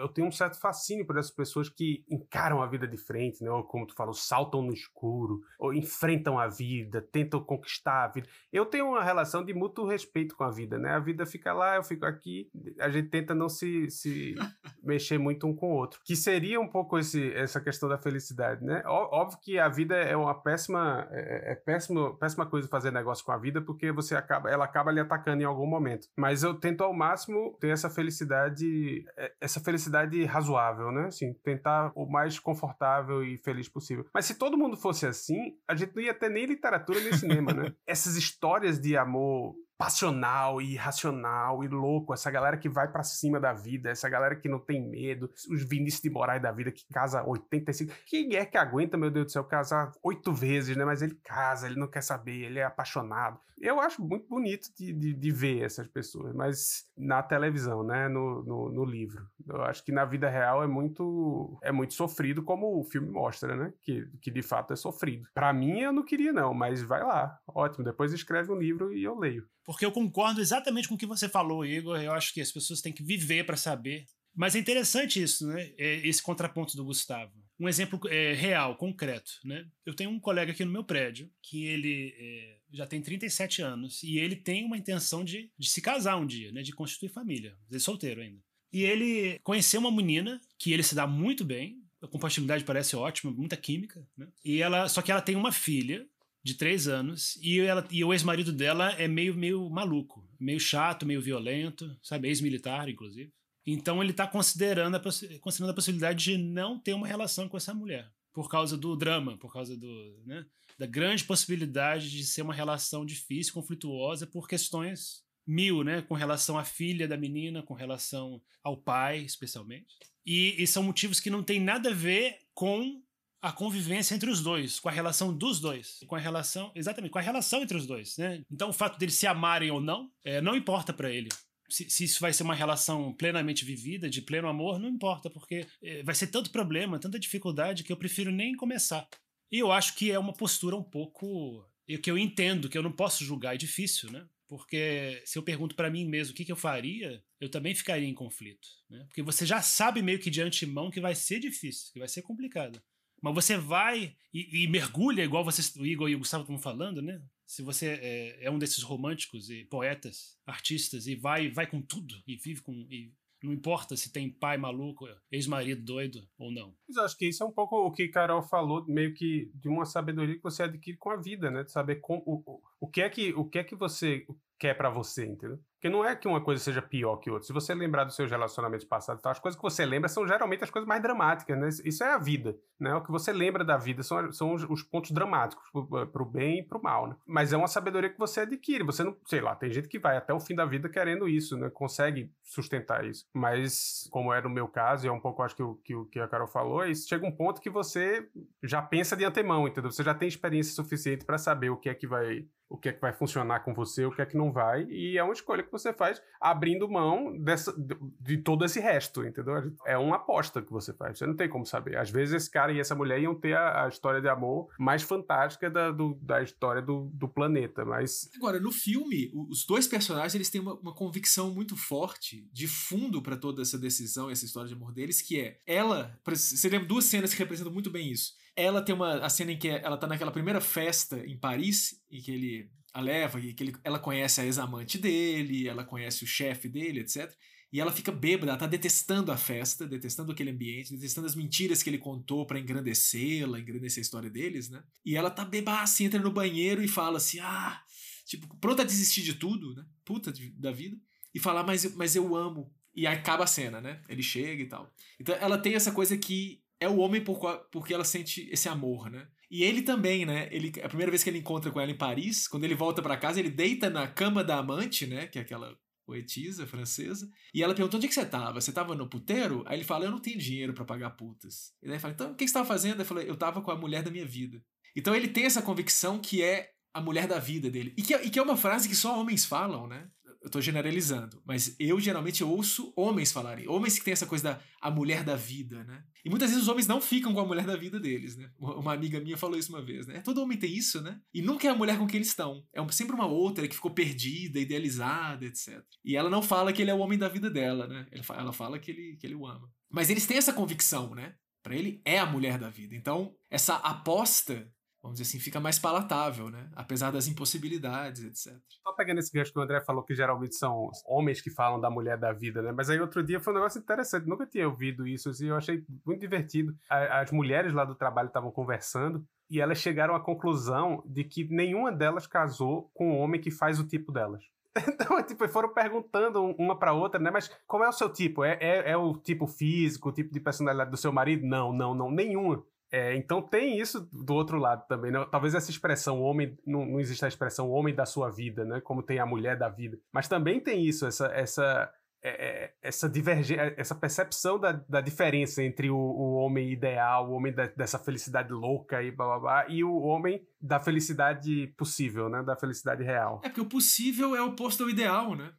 eu 0.00 0.08
tenho 0.08 0.26
um 0.26 0.32
certo 0.32 0.58
fascínio 0.58 1.06
por 1.06 1.16
essas 1.16 1.30
pessoas 1.30 1.68
que 1.68 2.04
encaram 2.10 2.60
a 2.60 2.66
vida 2.66 2.88
de 2.88 2.96
frente, 2.96 3.44
né? 3.44 3.50
Ou 3.50 3.62
como 3.62 3.86
tu 3.86 3.94
falou, 3.94 4.14
saltam 4.14 4.62
no 4.62 4.72
escuro, 4.72 5.40
ou 5.60 5.72
enfrentam 5.72 6.40
a 6.40 6.48
vida, 6.48 7.00
tentam 7.00 7.40
conquistar 7.40 8.04
a 8.04 8.08
vida. 8.08 8.28
Eu 8.52 8.66
tenho 8.66 8.88
uma 8.88 9.04
relação 9.04 9.44
de 9.44 9.54
mútuo 9.54 9.86
respeito 9.86 10.34
com 10.34 10.42
a 10.42 10.50
vida, 10.50 10.76
né? 10.76 10.90
A 10.90 10.98
vida 10.98 11.24
fica 11.24 11.52
lá, 11.52 11.76
eu 11.76 11.84
fico 11.84 12.04
aqui, 12.04 12.50
a 12.80 12.88
gente 12.88 13.10
tenta 13.16 13.34
não 13.34 13.48
se, 13.48 13.90
se 13.90 14.34
mexer 14.82 15.18
muito 15.18 15.46
um 15.46 15.54
com 15.54 15.72
o 15.72 15.74
outro. 15.74 16.00
Que 16.04 16.14
seria 16.14 16.60
um 16.60 16.68
pouco 16.68 16.98
esse, 16.98 17.32
essa 17.32 17.60
questão 17.60 17.88
da 17.88 17.98
felicidade, 17.98 18.64
né? 18.64 18.82
Óbvio 18.86 19.38
que 19.40 19.58
a 19.58 19.68
vida 19.68 19.96
é 19.96 20.16
uma 20.16 20.34
péssima, 20.34 21.08
é, 21.10 21.52
é 21.52 21.54
péssimo, 21.54 22.16
péssima 22.16 22.46
coisa 22.46 22.68
fazer 22.68 22.92
negócio 22.92 23.24
com 23.24 23.32
a 23.32 23.38
vida, 23.38 23.60
porque 23.60 23.90
você 23.90 24.14
acaba, 24.14 24.50
ela 24.50 24.64
acaba 24.64 24.92
lhe 24.92 25.00
atacando 25.00 25.42
em 25.42 25.46
algum 25.46 25.66
momento. 25.66 26.08
Mas 26.16 26.42
eu 26.42 26.54
tento 26.54 26.84
ao 26.84 26.92
máximo 26.92 27.56
ter 27.60 27.68
essa 27.68 27.88
felicidade, 27.88 29.04
é, 29.16 29.32
essa 29.40 29.60
felicidade 29.60 30.22
razoável, 30.24 30.92
né? 30.92 31.06
Assim, 31.06 31.32
tentar 31.32 31.92
o 31.94 32.06
mais 32.06 32.38
confortável 32.38 33.24
e 33.24 33.38
feliz 33.38 33.68
possível. 33.68 34.06
Mas 34.12 34.26
se 34.26 34.34
todo 34.34 34.58
mundo 34.58 34.76
fosse 34.76 35.06
assim, 35.06 35.56
a 35.66 35.74
gente 35.74 35.94
não 35.94 36.02
ia 36.02 36.14
ter 36.14 36.28
nem 36.28 36.44
literatura 36.44 37.00
nem 37.00 37.12
cinema, 37.12 37.52
né? 37.52 37.72
Essas 37.86 38.16
histórias 38.16 38.78
de 38.78 38.96
amor 38.96 39.54
passional 39.78 40.60
e 40.60 40.72
irracional 40.72 41.62
e 41.62 41.68
louco, 41.68 42.14
essa 42.14 42.30
galera 42.30 42.56
que 42.56 42.68
vai 42.68 42.90
pra 42.90 43.02
cima 43.02 43.38
da 43.38 43.52
vida, 43.52 43.90
essa 43.90 44.08
galera 44.08 44.36
que 44.36 44.48
não 44.48 44.58
tem 44.58 44.88
medo, 44.88 45.30
os 45.50 45.62
Vinícius 45.62 46.02
de 46.02 46.10
Moraes 46.10 46.42
da 46.42 46.52
vida 46.52 46.72
que 46.72 46.86
casa 46.92 47.22
85. 47.24 47.92
Quem 48.06 48.36
é 48.36 48.44
que 48.44 48.56
aguenta, 48.56 48.96
meu 48.96 49.10
Deus 49.10 49.26
do 49.26 49.32
céu, 49.32 49.44
casar 49.44 49.92
oito 50.02 50.32
vezes, 50.32 50.76
né? 50.76 50.84
Mas 50.84 51.02
ele 51.02 51.14
casa, 51.22 51.66
ele 51.66 51.78
não 51.78 51.88
quer 51.88 52.02
saber, 52.02 52.44
ele 52.44 52.58
é 52.58 52.64
apaixonado. 52.64 53.38
Eu 53.58 53.80
acho 53.80 54.02
muito 54.02 54.28
bonito 54.28 54.68
de, 54.76 54.92
de, 54.92 55.14
de 55.14 55.30
ver 55.30 55.62
essas 55.62 55.88
pessoas, 55.88 56.34
mas 56.34 56.84
na 56.96 57.22
televisão, 57.22 57.82
né? 57.82 58.06
No, 58.06 58.42
no, 58.42 58.68
no 58.70 58.84
livro. 58.84 59.26
Eu 59.48 59.62
acho 59.62 59.82
que 59.82 59.92
na 59.92 60.04
vida 60.04 60.28
real 60.28 60.62
é 60.62 60.66
muito 60.66 61.58
é 61.62 61.72
muito 61.72 61.94
sofrido, 61.94 62.42
como 62.42 62.78
o 62.78 62.84
filme 62.84 63.08
mostra, 63.08 63.56
né? 63.56 63.72
Que, 63.82 64.06
que 64.20 64.30
de 64.30 64.42
fato 64.42 64.74
é 64.74 64.76
sofrido. 64.76 65.26
Pra 65.32 65.52
mim, 65.52 65.80
eu 65.80 65.92
não 65.92 66.04
queria, 66.04 66.32
não, 66.32 66.52
mas 66.52 66.82
vai 66.82 67.02
lá. 67.02 67.38
Ótimo, 67.46 67.84
depois 67.84 68.12
escreve 68.12 68.52
um 68.52 68.58
livro 68.58 68.92
e 68.92 69.02
eu 69.02 69.18
leio. 69.18 69.46
Porque 69.66 69.84
eu 69.84 69.90
concordo 69.90 70.40
exatamente 70.40 70.88
com 70.88 70.94
o 70.94 70.98
que 70.98 71.06
você 71.06 71.28
falou, 71.28 71.66
Igor. 71.66 72.00
Eu 72.00 72.12
acho 72.12 72.32
que 72.32 72.40
as 72.40 72.52
pessoas 72.52 72.80
têm 72.80 72.92
que 72.92 73.02
viver 73.02 73.44
para 73.44 73.56
saber. 73.56 74.06
Mas 74.34 74.54
é 74.54 74.60
interessante 74.60 75.20
isso, 75.20 75.46
né? 75.48 75.72
É, 75.76 76.06
Esse 76.06 76.22
contraponto 76.22 76.76
do 76.76 76.84
Gustavo. 76.84 77.32
Um 77.58 77.68
exemplo 77.68 77.98
é, 78.08 78.32
real, 78.34 78.76
concreto, 78.76 79.32
né? 79.44 79.66
Eu 79.84 79.94
tenho 79.94 80.10
um 80.10 80.20
colega 80.20 80.52
aqui 80.52 80.64
no 80.64 80.70
meu 80.70 80.84
prédio 80.84 81.28
que 81.42 81.64
ele 81.64 82.14
é, 82.16 82.58
já 82.70 82.86
tem 82.86 83.00
37 83.00 83.62
anos 83.62 84.02
e 84.02 84.18
ele 84.18 84.36
tem 84.36 84.64
uma 84.64 84.76
intenção 84.76 85.24
de, 85.24 85.50
de 85.58 85.68
se 85.68 85.80
casar 85.80 86.16
um 86.16 86.26
dia, 86.26 86.52
né? 86.52 86.62
De 86.62 86.72
constituir 86.72 87.08
família. 87.08 87.56
Ele 87.68 87.76
é 87.76 87.80
solteiro 87.80 88.20
ainda. 88.20 88.40
E 88.72 88.84
ele 88.84 89.38
conheceu 89.42 89.80
uma 89.80 89.90
menina 89.90 90.40
que 90.58 90.72
ele 90.72 90.82
se 90.82 90.94
dá 90.94 91.06
muito 91.06 91.44
bem. 91.44 91.82
A 92.02 92.06
compatibilidade 92.06 92.62
parece 92.62 92.94
ótima, 92.94 93.32
muita 93.32 93.56
química, 93.56 94.06
né? 94.16 94.28
E 94.44 94.60
ela, 94.60 94.86
só 94.88 95.02
que 95.02 95.10
ela 95.10 95.22
tem 95.22 95.34
uma 95.34 95.50
filha 95.50 96.06
de 96.46 96.54
três 96.54 96.86
anos 96.86 97.34
e, 97.42 97.58
ela, 97.58 97.84
e 97.90 98.04
o 98.04 98.12
ex-marido 98.12 98.52
dela 98.52 98.92
é 98.92 99.08
meio, 99.08 99.34
meio 99.34 99.68
maluco, 99.68 100.24
meio 100.38 100.60
chato, 100.60 101.04
meio 101.04 101.20
violento, 101.20 101.98
sabe? 102.00 102.28
Ex-militar, 102.28 102.88
inclusive. 102.88 103.32
Então 103.66 104.00
ele 104.00 104.12
está 104.12 104.28
considerando, 104.28 104.94
a 104.94 105.00
considerando 105.40 105.72
a 105.72 105.74
possibilidade 105.74 106.22
de 106.22 106.38
não 106.38 106.78
ter 106.78 106.94
uma 106.94 107.08
relação 107.08 107.48
com 107.48 107.56
essa 107.56 107.74
mulher, 107.74 108.08
por 108.32 108.48
causa 108.48 108.76
do 108.76 108.94
drama, 108.94 109.36
por 109.36 109.52
causa 109.52 109.76
do, 109.76 110.22
né, 110.24 110.46
da 110.78 110.86
grande 110.86 111.24
possibilidade 111.24 112.08
de 112.08 112.24
ser 112.24 112.42
uma 112.42 112.54
relação 112.54 113.04
difícil, 113.04 113.52
conflituosa, 113.52 114.24
por 114.24 114.46
questões 114.46 115.24
mil, 115.44 115.82
né? 115.82 116.00
Com 116.02 116.14
relação 116.14 116.56
à 116.56 116.64
filha 116.64 117.08
da 117.08 117.16
menina, 117.16 117.60
com 117.60 117.74
relação 117.74 118.40
ao 118.62 118.76
pai, 118.76 119.18
especialmente. 119.18 119.96
E, 120.24 120.62
e 120.62 120.66
são 120.66 120.84
motivos 120.84 121.18
que 121.18 121.30
não 121.30 121.42
têm 121.42 121.60
nada 121.60 121.90
a 121.90 121.94
ver 121.94 122.38
com 122.54 123.02
a 123.46 123.52
convivência 123.52 124.12
entre 124.12 124.28
os 124.28 124.42
dois, 124.42 124.80
com 124.80 124.88
a 124.88 124.92
relação 124.92 125.32
dos 125.32 125.60
dois, 125.60 126.00
com 126.08 126.16
a 126.16 126.18
relação, 126.18 126.72
exatamente, 126.74 127.12
com 127.12 127.18
a 127.20 127.22
relação 127.22 127.62
entre 127.62 127.76
os 127.76 127.86
dois, 127.86 128.16
né? 128.16 128.42
Então 128.50 128.70
o 128.70 128.72
fato 128.72 128.98
deles 128.98 129.14
se 129.14 129.24
amarem 129.24 129.70
ou 129.70 129.80
não, 129.80 130.10
é, 130.24 130.40
não 130.40 130.56
importa 130.56 130.92
para 130.92 131.12
ele. 131.12 131.28
Se, 131.68 131.88
se 131.88 132.02
isso 132.02 132.18
vai 132.20 132.32
ser 132.32 132.42
uma 132.42 132.56
relação 132.56 133.12
plenamente 133.12 133.64
vivida, 133.64 134.10
de 134.10 134.20
pleno 134.20 134.48
amor, 134.48 134.80
não 134.80 134.88
importa, 134.88 135.30
porque 135.30 135.64
é, 135.80 136.02
vai 136.02 136.12
ser 136.12 136.26
tanto 136.26 136.50
problema, 136.50 136.98
tanta 136.98 137.20
dificuldade 137.20 137.84
que 137.84 137.92
eu 137.92 137.96
prefiro 137.96 138.32
nem 138.32 138.56
começar. 138.56 139.08
E 139.52 139.60
eu 139.60 139.70
acho 139.70 139.94
que 139.94 140.10
é 140.10 140.18
uma 140.18 140.32
postura 140.32 140.74
um 140.74 140.82
pouco 140.82 141.64
que 142.02 142.10
eu 142.10 142.18
entendo, 142.18 142.68
que 142.68 142.76
eu 142.76 142.82
não 142.82 142.90
posso 142.90 143.24
julgar, 143.24 143.54
é 143.54 143.58
difícil, 143.58 144.10
né? 144.10 144.26
Porque 144.48 145.22
se 145.24 145.38
eu 145.38 145.42
pergunto 145.42 145.76
para 145.76 145.90
mim 145.90 146.04
mesmo 146.04 146.32
o 146.32 146.36
que, 146.36 146.44
que 146.44 146.50
eu 146.50 146.56
faria, 146.56 147.22
eu 147.40 147.48
também 147.48 147.76
ficaria 147.76 148.08
em 148.08 148.14
conflito, 148.14 148.66
né? 148.90 149.04
Porque 149.06 149.22
você 149.22 149.46
já 149.46 149.62
sabe 149.62 150.02
meio 150.02 150.18
que 150.18 150.30
de 150.30 150.42
antemão 150.42 150.90
que 150.90 151.00
vai 151.00 151.14
ser 151.14 151.38
difícil, 151.38 151.92
que 151.92 152.00
vai 152.00 152.08
ser 152.08 152.22
complicado. 152.22 152.82
Mas 153.20 153.34
você 153.34 153.56
vai 153.56 154.14
e, 154.32 154.64
e 154.64 154.68
mergulha, 154.68 155.24
igual 155.24 155.44
vocês, 155.44 155.74
o 155.76 155.86
Igor 155.86 156.08
e 156.08 156.14
o 156.14 156.18
Gustavo 156.18 156.42
estão 156.42 156.58
falando, 156.58 157.00
né? 157.00 157.22
Se 157.46 157.62
você 157.62 157.98
é, 158.00 158.46
é 158.46 158.50
um 158.50 158.58
desses 158.58 158.82
românticos 158.82 159.48
e 159.50 159.64
poetas, 159.64 160.36
artistas, 160.44 161.06
e 161.06 161.14
vai 161.14 161.48
vai 161.48 161.66
com 161.66 161.80
tudo, 161.80 162.22
e 162.26 162.36
vive 162.36 162.60
com. 162.60 162.72
E 162.90 163.12
não 163.42 163.52
importa 163.52 163.96
se 163.96 164.12
tem 164.12 164.30
pai 164.30 164.56
maluco, 164.56 165.06
ex-marido 165.30 165.82
doido 165.82 166.28
ou 166.38 166.50
não. 166.50 166.74
Mas 166.88 166.96
acho 166.98 167.16
que 167.16 167.28
isso 167.28 167.42
é 167.42 167.46
um 167.46 167.52
pouco 167.52 167.76
o 167.76 167.92
que 167.92 168.08
Carol 168.08 168.42
falou, 168.42 168.84
meio 168.86 169.14
que 169.14 169.50
de 169.54 169.68
uma 169.68 169.84
sabedoria 169.84 170.36
que 170.36 170.42
você 170.42 170.64
adquire 170.64 170.96
com 170.96 171.10
a 171.10 171.16
vida, 171.16 171.50
né? 171.50 171.62
De 171.62 171.70
saber 171.70 171.96
com, 171.96 172.22
o, 172.26 172.42
o, 172.44 172.62
o, 172.80 172.88
que 172.88 173.00
é 173.00 173.08
que, 173.08 173.32
o 173.34 173.44
que 173.44 173.58
é 173.58 173.64
que 173.64 173.76
você 173.76 174.26
quer 174.58 174.74
para 174.74 174.90
você, 174.90 175.26
entendeu? 175.26 175.60
Porque 175.76 175.90
não 175.90 176.04
é 176.04 176.16
que 176.16 176.26
uma 176.26 176.40
coisa 176.40 176.62
seja 176.62 176.80
pior 176.80 177.16
que 177.16 177.30
outra. 177.30 177.46
Se 177.46 177.52
você 177.52 177.74
lembrar 177.74 178.04
dos 178.04 178.16
seus 178.16 178.30
relacionamentos 178.30 178.86
passados, 178.86 179.22
tá, 179.22 179.30
as 179.30 179.38
coisas 179.38 179.56
que 179.56 179.62
você 179.62 179.84
lembra 179.84 180.08
são 180.08 180.26
geralmente 180.26 180.64
as 180.64 180.70
coisas 180.70 180.88
mais 180.88 181.02
dramáticas, 181.02 181.58
né? 181.58 181.68
Isso 181.84 182.02
é 182.02 182.14
a 182.14 182.18
vida, 182.18 182.56
né? 182.80 182.94
O 182.94 183.02
que 183.02 183.10
você 183.10 183.32
lembra 183.32 183.64
da 183.64 183.76
vida 183.76 184.02
são, 184.02 184.32
são 184.32 184.54
os, 184.54 184.64
os 184.64 184.82
pontos 184.82 185.10
dramáticos, 185.10 185.64
pro, 185.70 186.06
pro 186.06 186.24
bem 186.24 186.60
e 186.60 186.62
pro 186.62 186.82
mal, 186.82 187.08
né? 187.08 187.16
Mas 187.26 187.52
é 187.52 187.56
uma 187.56 187.68
sabedoria 187.68 188.10
que 188.10 188.18
você 188.18 188.40
adquire. 188.40 188.84
Você 188.84 189.04
não, 189.04 189.16
sei 189.26 189.40
lá, 189.40 189.54
tem 189.54 189.70
gente 189.70 189.88
que 189.88 189.98
vai 189.98 190.16
até 190.16 190.32
o 190.32 190.40
fim 190.40 190.54
da 190.54 190.64
vida 190.64 190.88
querendo 190.88 191.28
isso, 191.28 191.56
né? 191.56 191.68
Consegue 191.70 192.30
sustentar 192.42 193.04
isso. 193.04 193.26
Mas, 193.34 194.08
como 194.10 194.32
é 194.32 194.40
no 194.40 194.50
meu 194.50 194.68
caso, 194.68 195.06
e 195.06 195.08
é 195.08 195.12
um 195.12 195.20
pouco, 195.20 195.42
acho 195.42 195.56
que 195.56 195.62
o 195.62 195.74
que, 195.76 195.94
que 196.12 196.20
a 196.20 196.28
Carol 196.28 196.48
falou, 196.48 196.82
é 196.82 196.90
isso 196.90 197.06
chega 197.08 197.26
um 197.26 197.32
ponto 197.32 197.60
que 197.60 197.70
você 197.70 198.28
já 198.62 198.82
pensa 198.82 199.16
de 199.16 199.24
antemão, 199.24 199.68
entendeu? 199.68 199.90
Você 199.90 200.02
já 200.02 200.14
tem 200.14 200.28
experiência 200.28 200.74
suficiente 200.74 201.24
para 201.24 201.38
saber 201.38 201.70
o 201.70 201.76
que 201.76 201.88
é 201.88 201.94
que 201.94 202.06
vai 202.06 202.46
o 202.68 202.76
que 202.76 202.88
é 202.88 202.92
que 202.92 203.00
vai 203.00 203.12
funcionar 203.12 203.60
com 203.60 203.72
você, 203.72 204.04
o 204.04 204.10
que 204.10 204.20
é 204.20 204.26
que 204.26 204.36
não 204.36 204.50
vai, 204.50 204.84
e 204.84 205.16
é 205.16 205.22
uma 205.22 205.32
escolha 205.32 205.62
que 205.66 205.72
você 205.72 205.92
faz 205.92 206.22
abrindo 206.40 206.88
mão 206.88 207.36
dessa, 207.38 207.74
de 208.20 208.38
todo 208.38 208.64
esse 208.64 208.80
resto, 208.80 209.24
entendeu? 209.24 209.72
É 209.84 209.98
uma 209.98 210.16
aposta 210.16 210.62
que 210.62 210.72
você 210.72 210.92
faz, 210.92 211.18
você 211.18 211.26
não 211.26 211.36
tem 211.36 211.48
como 211.48 211.66
saber. 211.66 211.96
Às 211.98 212.10
vezes 212.10 212.34
esse 212.34 212.50
cara 212.50 212.72
e 212.72 212.80
essa 212.80 212.94
mulher 212.94 213.20
iam 213.20 213.34
ter 213.34 213.56
a, 213.56 213.84
a 213.84 213.88
história 213.88 214.20
de 214.20 214.28
amor 214.28 214.68
mais 214.78 215.02
fantástica 215.02 215.70
da, 215.70 215.90
do, 215.90 216.14
da 216.22 216.42
história 216.42 216.80
do, 216.80 217.10
do 217.12 217.28
planeta, 217.28 217.84
mas... 217.84 218.30
Agora, 218.36 218.58
no 218.60 218.72
filme, 218.72 219.30
os 219.50 219.66
dois 219.66 219.86
personagens 219.86 220.34
eles 220.34 220.50
têm 220.50 220.60
uma, 220.60 220.74
uma 220.74 220.94
convicção 220.94 221.52
muito 221.52 221.76
forte, 221.76 222.48
de 222.52 222.66
fundo 222.66 223.22
para 223.22 223.36
toda 223.36 223.62
essa 223.62 223.78
decisão, 223.78 224.30
essa 224.30 224.44
história 224.44 224.68
de 224.68 224.74
amor 224.74 224.92
deles, 224.92 225.20
que 225.20 225.40
é, 225.40 225.58
ela, 225.66 226.18
você 226.24 226.68
lembra 226.68 226.86
duas 226.86 227.04
cenas 227.04 227.32
que 227.32 227.38
representam 227.38 227.72
muito 227.72 227.90
bem 227.90 228.10
isso. 228.10 228.34
Ela 228.54 228.80
tem 228.80 228.94
uma 228.94 229.18
a 229.18 229.28
cena 229.28 229.52
em 229.52 229.58
que 229.58 229.68
ela 229.68 229.98
tá 229.98 230.06
naquela 230.06 230.30
primeira 230.30 230.60
festa 230.60 231.18
em 231.26 231.36
Paris, 231.36 232.02
em 232.10 232.22
que 232.22 232.30
ele 232.30 232.70
a 232.96 233.00
leva 233.00 233.38
e 233.38 233.52
que 233.52 233.62
ele, 233.62 233.76
ela 233.84 233.98
conhece 233.98 234.40
a 234.40 234.44
ex-amante 234.46 234.96
dele, 234.96 235.68
ela 235.68 235.84
conhece 235.84 236.24
o 236.24 236.26
chefe 236.26 236.66
dele, 236.66 237.00
etc. 237.00 237.30
E 237.70 237.78
ela 237.78 237.92
fica 237.92 238.10
bêbada, 238.10 238.52
ela 238.52 238.58
tá 238.58 238.66
detestando 238.66 239.30
a 239.30 239.36
festa, 239.36 239.86
detestando 239.86 240.32
aquele 240.32 240.50
ambiente, 240.50 240.94
detestando 240.94 241.26
as 241.26 241.34
mentiras 241.34 241.82
que 241.82 241.90
ele 241.90 241.98
contou 241.98 242.46
para 242.46 242.58
engrandecê-la, 242.58 243.60
engrandecer 243.60 244.00
a 244.00 244.02
história 244.02 244.30
deles, 244.30 244.70
né? 244.70 244.82
E 245.04 245.14
ela 245.14 245.30
tá 245.30 245.44
bebaça, 245.44 246.04
entra 246.04 246.18
no 246.18 246.32
banheiro 246.32 246.82
e 246.82 246.88
fala 246.88 247.18
assim: 247.18 247.38
ah, 247.40 247.82
tipo, 248.24 248.48
pronta 248.56 248.80
a 248.80 248.86
desistir 248.86 249.22
de 249.22 249.34
tudo, 249.34 249.74
né? 249.74 249.84
Puta 250.02 250.32
de, 250.32 250.50
da 250.52 250.72
vida. 250.72 250.96
E 251.34 251.38
falar, 251.38 251.64
mas, 251.64 251.94
mas 251.96 252.16
eu 252.16 252.34
amo. 252.34 252.72
E 252.94 253.06
acaba 253.06 253.44
a 253.44 253.46
cena, 253.46 253.78
né? 253.78 254.00
Ele 254.08 254.22
chega 254.22 254.62
e 254.62 254.68
tal. 254.68 254.90
Então 255.20 255.34
ela 255.34 255.58
tem 255.58 255.74
essa 255.74 255.92
coisa 255.92 256.16
que 256.16 256.62
é 256.80 256.88
o 256.88 256.96
homem 256.96 257.22
por, 257.22 257.38
porque 257.70 257.92
ela 257.92 258.04
sente 258.04 258.48
esse 258.50 258.70
amor, 258.70 259.10
né? 259.10 259.28
E 259.50 259.62
ele 259.62 259.82
também, 259.82 260.26
né? 260.26 260.48
Ele, 260.50 260.72
a 260.82 260.88
primeira 260.88 261.10
vez 261.10 261.22
que 261.22 261.30
ele 261.30 261.38
encontra 261.38 261.70
com 261.70 261.80
ela 261.80 261.90
em 261.90 261.96
Paris, 261.96 262.48
quando 262.48 262.64
ele 262.64 262.74
volta 262.74 263.00
para 263.00 263.16
casa, 263.16 263.38
ele 263.38 263.50
deita 263.50 263.88
na 263.88 264.08
cama 264.08 264.42
da 264.42 264.58
amante, 264.58 265.06
né? 265.06 265.26
Que 265.26 265.38
é 265.38 265.42
aquela 265.42 265.76
poetisa 266.06 266.66
francesa. 266.66 267.28
E 267.52 267.62
ela 267.62 267.74
perguntou 267.74 267.98
onde 267.98 268.06
é 268.06 268.08
que 268.08 268.14
você 268.14 268.24
tava? 268.24 268.60
Você 268.60 268.72
tava 268.72 268.94
no 268.94 269.08
puteiro? 269.08 269.64
Aí 269.66 269.76
ele 269.76 269.84
fala, 269.84 270.04
eu 270.04 270.10
não 270.10 270.20
tenho 270.20 270.38
dinheiro 270.38 270.72
para 270.72 270.84
pagar 270.84 271.10
putas. 271.10 271.72
E 271.82 271.86
daí 271.86 271.94
ele 271.94 272.00
fala, 272.00 272.14
então 272.14 272.32
o 272.32 272.34
que 272.34 272.46
você 272.46 272.54
tava 272.54 272.66
fazendo? 272.66 272.96
Ele 272.96 273.04
fala, 273.04 273.22
eu 273.22 273.36
tava 273.36 273.60
com 273.60 273.70
a 273.70 273.76
mulher 273.76 274.02
da 274.02 274.10
minha 274.10 274.24
vida. 274.24 274.62
Então 274.94 275.14
ele 275.14 275.28
tem 275.28 275.44
essa 275.44 275.60
convicção 275.60 276.18
que 276.18 276.42
é 276.42 276.70
a 276.94 277.00
mulher 277.00 277.26
da 277.26 277.38
vida 277.38 277.68
dele. 277.68 277.92
E 277.98 278.02
que, 278.02 278.14
é, 278.14 278.24
e 278.24 278.30
que 278.30 278.38
é 278.38 278.42
uma 278.42 278.56
frase 278.56 278.88
que 278.88 278.94
só 278.94 279.20
homens 279.20 279.44
falam, 279.44 279.86
né? 279.86 280.08
Eu 280.46 280.50
tô 280.50 280.60
generalizando, 280.60 281.42
mas 281.44 281.74
eu 281.76 281.98
geralmente 281.98 282.44
ouço 282.44 282.92
homens 282.94 283.32
falarem, 283.32 283.66
homens 283.66 283.98
que 283.98 284.04
têm 284.04 284.12
essa 284.12 284.26
coisa 284.26 284.44
da 284.44 284.60
a 284.80 284.88
mulher 284.88 285.24
da 285.24 285.34
vida, 285.34 285.82
né? 285.82 286.04
E 286.24 286.30
muitas 286.30 286.50
vezes 286.50 286.62
os 286.62 286.68
homens 286.68 286.86
não 286.86 287.00
ficam 287.00 287.34
com 287.34 287.40
a 287.40 287.44
mulher 287.44 287.66
da 287.66 287.74
vida 287.74 287.98
deles, 287.98 288.36
né? 288.36 288.48
Uma 288.56 288.92
amiga 288.92 289.18
minha 289.18 289.36
falou 289.36 289.58
isso 289.58 289.70
uma 289.70 289.82
vez, 289.82 290.06
né? 290.06 290.20
Todo 290.20 290.40
homem 290.40 290.56
tem 290.56 290.72
isso, 290.72 291.02
né? 291.02 291.20
E 291.34 291.42
nunca 291.42 291.66
é 291.66 291.70
a 291.72 291.74
mulher 291.74 291.98
com 291.98 292.06
quem 292.06 292.18
eles 292.18 292.28
estão. 292.28 292.64
É 292.72 292.92
sempre 292.92 293.16
uma 293.16 293.26
outra 293.26 293.66
que 293.66 293.74
ficou 293.74 293.90
perdida, 293.90 294.60
idealizada, 294.60 295.44
etc. 295.44 295.82
E 296.04 296.14
ela 296.14 296.30
não 296.30 296.40
fala 296.40 296.72
que 296.72 296.80
ele 296.80 296.92
é 296.92 296.94
o 296.94 297.00
homem 297.00 297.18
da 297.18 297.28
vida 297.28 297.50
dela, 297.50 297.88
né? 297.88 298.06
Ela 298.12 298.52
fala 298.52 298.78
que 298.78 298.92
ele, 298.92 299.16
que 299.16 299.26
ele 299.26 299.34
o 299.34 299.44
ama. 299.44 299.68
Mas 299.90 300.10
eles 300.10 300.26
têm 300.26 300.36
essa 300.36 300.52
convicção, 300.52 301.12
né? 301.12 301.34
Para 301.60 301.74
ele 301.74 302.00
é 302.04 302.20
a 302.20 302.26
mulher 302.26 302.56
da 302.56 302.70
vida. 302.70 302.94
Então, 302.94 303.34
essa 303.50 303.74
aposta 303.74 304.72
vamos 305.06 305.18
dizer 305.18 305.28
assim, 305.28 305.42
fica 305.42 305.60
mais 305.60 305.78
palatável, 305.78 306.50
né? 306.50 306.68
Apesar 306.74 307.10
das 307.10 307.26
impossibilidades, 307.26 308.24
etc. 308.24 308.58
Só 308.82 308.92
pegando 308.92 309.18
esse 309.18 309.32
gancho 309.32 309.52
que 309.52 309.58
o 309.58 309.62
André 309.62 309.80
falou, 309.80 310.02
que 310.02 310.14
geralmente 310.14 310.56
são 310.56 310.90
homens 311.04 311.40
que 311.40 311.50
falam 311.50 311.80
da 311.80 311.88
mulher 311.88 312.18
da 312.18 312.32
vida, 312.32 312.60
né? 312.60 312.72
Mas 312.72 312.90
aí 312.90 313.00
outro 313.00 313.22
dia 313.22 313.40
foi 313.40 313.52
um 313.52 313.56
negócio 313.56 313.80
interessante, 313.80 314.26
nunca 314.26 314.46
tinha 314.46 314.68
ouvido 314.68 315.06
isso, 315.06 315.30
assim, 315.30 315.46
eu 315.46 315.56
achei 315.56 315.84
muito 316.04 316.20
divertido. 316.20 316.76
As 316.88 317.30
mulheres 317.30 317.72
lá 317.72 317.84
do 317.84 317.94
trabalho 317.94 318.28
estavam 318.28 318.50
conversando 318.50 319.26
e 319.48 319.60
elas 319.60 319.78
chegaram 319.78 320.14
à 320.14 320.20
conclusão 320.20 321.02
de 321.06 321.24
que 321.24 321.44
nenhuma 321.44 321.92
delas 321.92 322.26
casou 322.26 322.90
com 322.92 323.12
um 323.12 323.18
homem 323.18 323.40
que 323.40 323.50
faz 323.50 323.78
o 323.78 323.86
tipo 323.86 324.12
delas. 324.12 324.44
Então, 324.88 325.22
tipo, 325.22 325.48
foram 325.48 325.72
perguntando 325.72 326.54
uma 326.58 326.78
pra 326.78 326.92
outra, 326.92 327.18
né? 327.18 327.30
Mas 327.30 327.50
qual 327.66 327.82
é 327.82 327.88
o 327.88 327.92
seu 327.92 328.10
tipo? 328.10 328.44
É, 328.44 328.58
é, 328.60 328.90
é, 328.90 328.96
o 328.96 329.14
tipo 329.14 329.46
físico, 329.46 330.10
o 330.10 330.12
tipo 330.12 330.32
de 330.32 330.38
personalidade 330.38 330.90
do 330.90 330.98
seu 330.98 331.10
marido? 331.10 331.46
Não, 331.46 331.72
não, 331.72 331.94
não, 331.94 332.10
nenhuma. 332.10 332.62
É, 332.92 333.16
então 333.16 333.42
tem 333.42 333.78
isso 333.78 334.08
do 334.12 334.34
outro 334.34 334.58
lado 334.58 334.86
também, 334.86 335.10
né? 335.10 335.26
Talvez 335.30 335.54
essa 335.54 335.70
expressão 335.70 336.20
homem, 336.20 336.56
não, 336.64 336.86
não 336.86 337.00
existe 337.00 337.24
a 337.24 337.28
expressão 337.28 337.70
homem 337.70 337.94
da 337.94 338.06
sua 338.06 338.30
vida, 338.30 338.64
né? 338.64 338.80
Como 338.80 339.02
tem 339.02 339.18
a 339.18 339.26
mulher 339.26 339.58
da 339.58 339.68
vida. 339.68 339.98
Mas 340.12 340.28
também 340.28 340.60
tem 340.60 340.84
isso, 340.86 341.04
essa, 341.04 341.26
essa, 341.26 341.92
é, 342.22 342.30
é 342.30 342.74
essa 342.80 343.08
divergência, 343.08 343.74
essa 343.76 343.94
percepção 343.94 344.58
da, 344.58 344.72
da 344.88 345.00
diferença 345.00 345.62
entre 345.62 345.90
o, 345.90 345.96
o 345.96 346.34
homem 346.34 346.70
ideal, 346.72 347.28
o 347.28 347.32
homem 347.32 347.52
da, 347.52 347.66
dessa 347.66 347.98
felicidade 347.98 348.52
louca 348.52 349.02
e 349.02 349.10
blá, 349.10 349.26
blá, 349.26 349.38
blá, 349.40 349.66
e 349.68 349.82
o 349.82 349.96
homem 349.96 350.46
da 350.60 350.78
felicidade 350.78 351.66
possível, 351.76 352.28
né? 352.28 352.42
Da 352.44 352.56
felicidade 352.56 353.02
real. 353.02 353.40
É 353.42 353.48
porque 353.48 353.60
o 353.60 353.68
possível 353.68 354.36
é 354.36 354.42
oposto 354.42 354.84
ao 354.84 354.90
ideal, 354.90 355.34
né? 355.34 355.52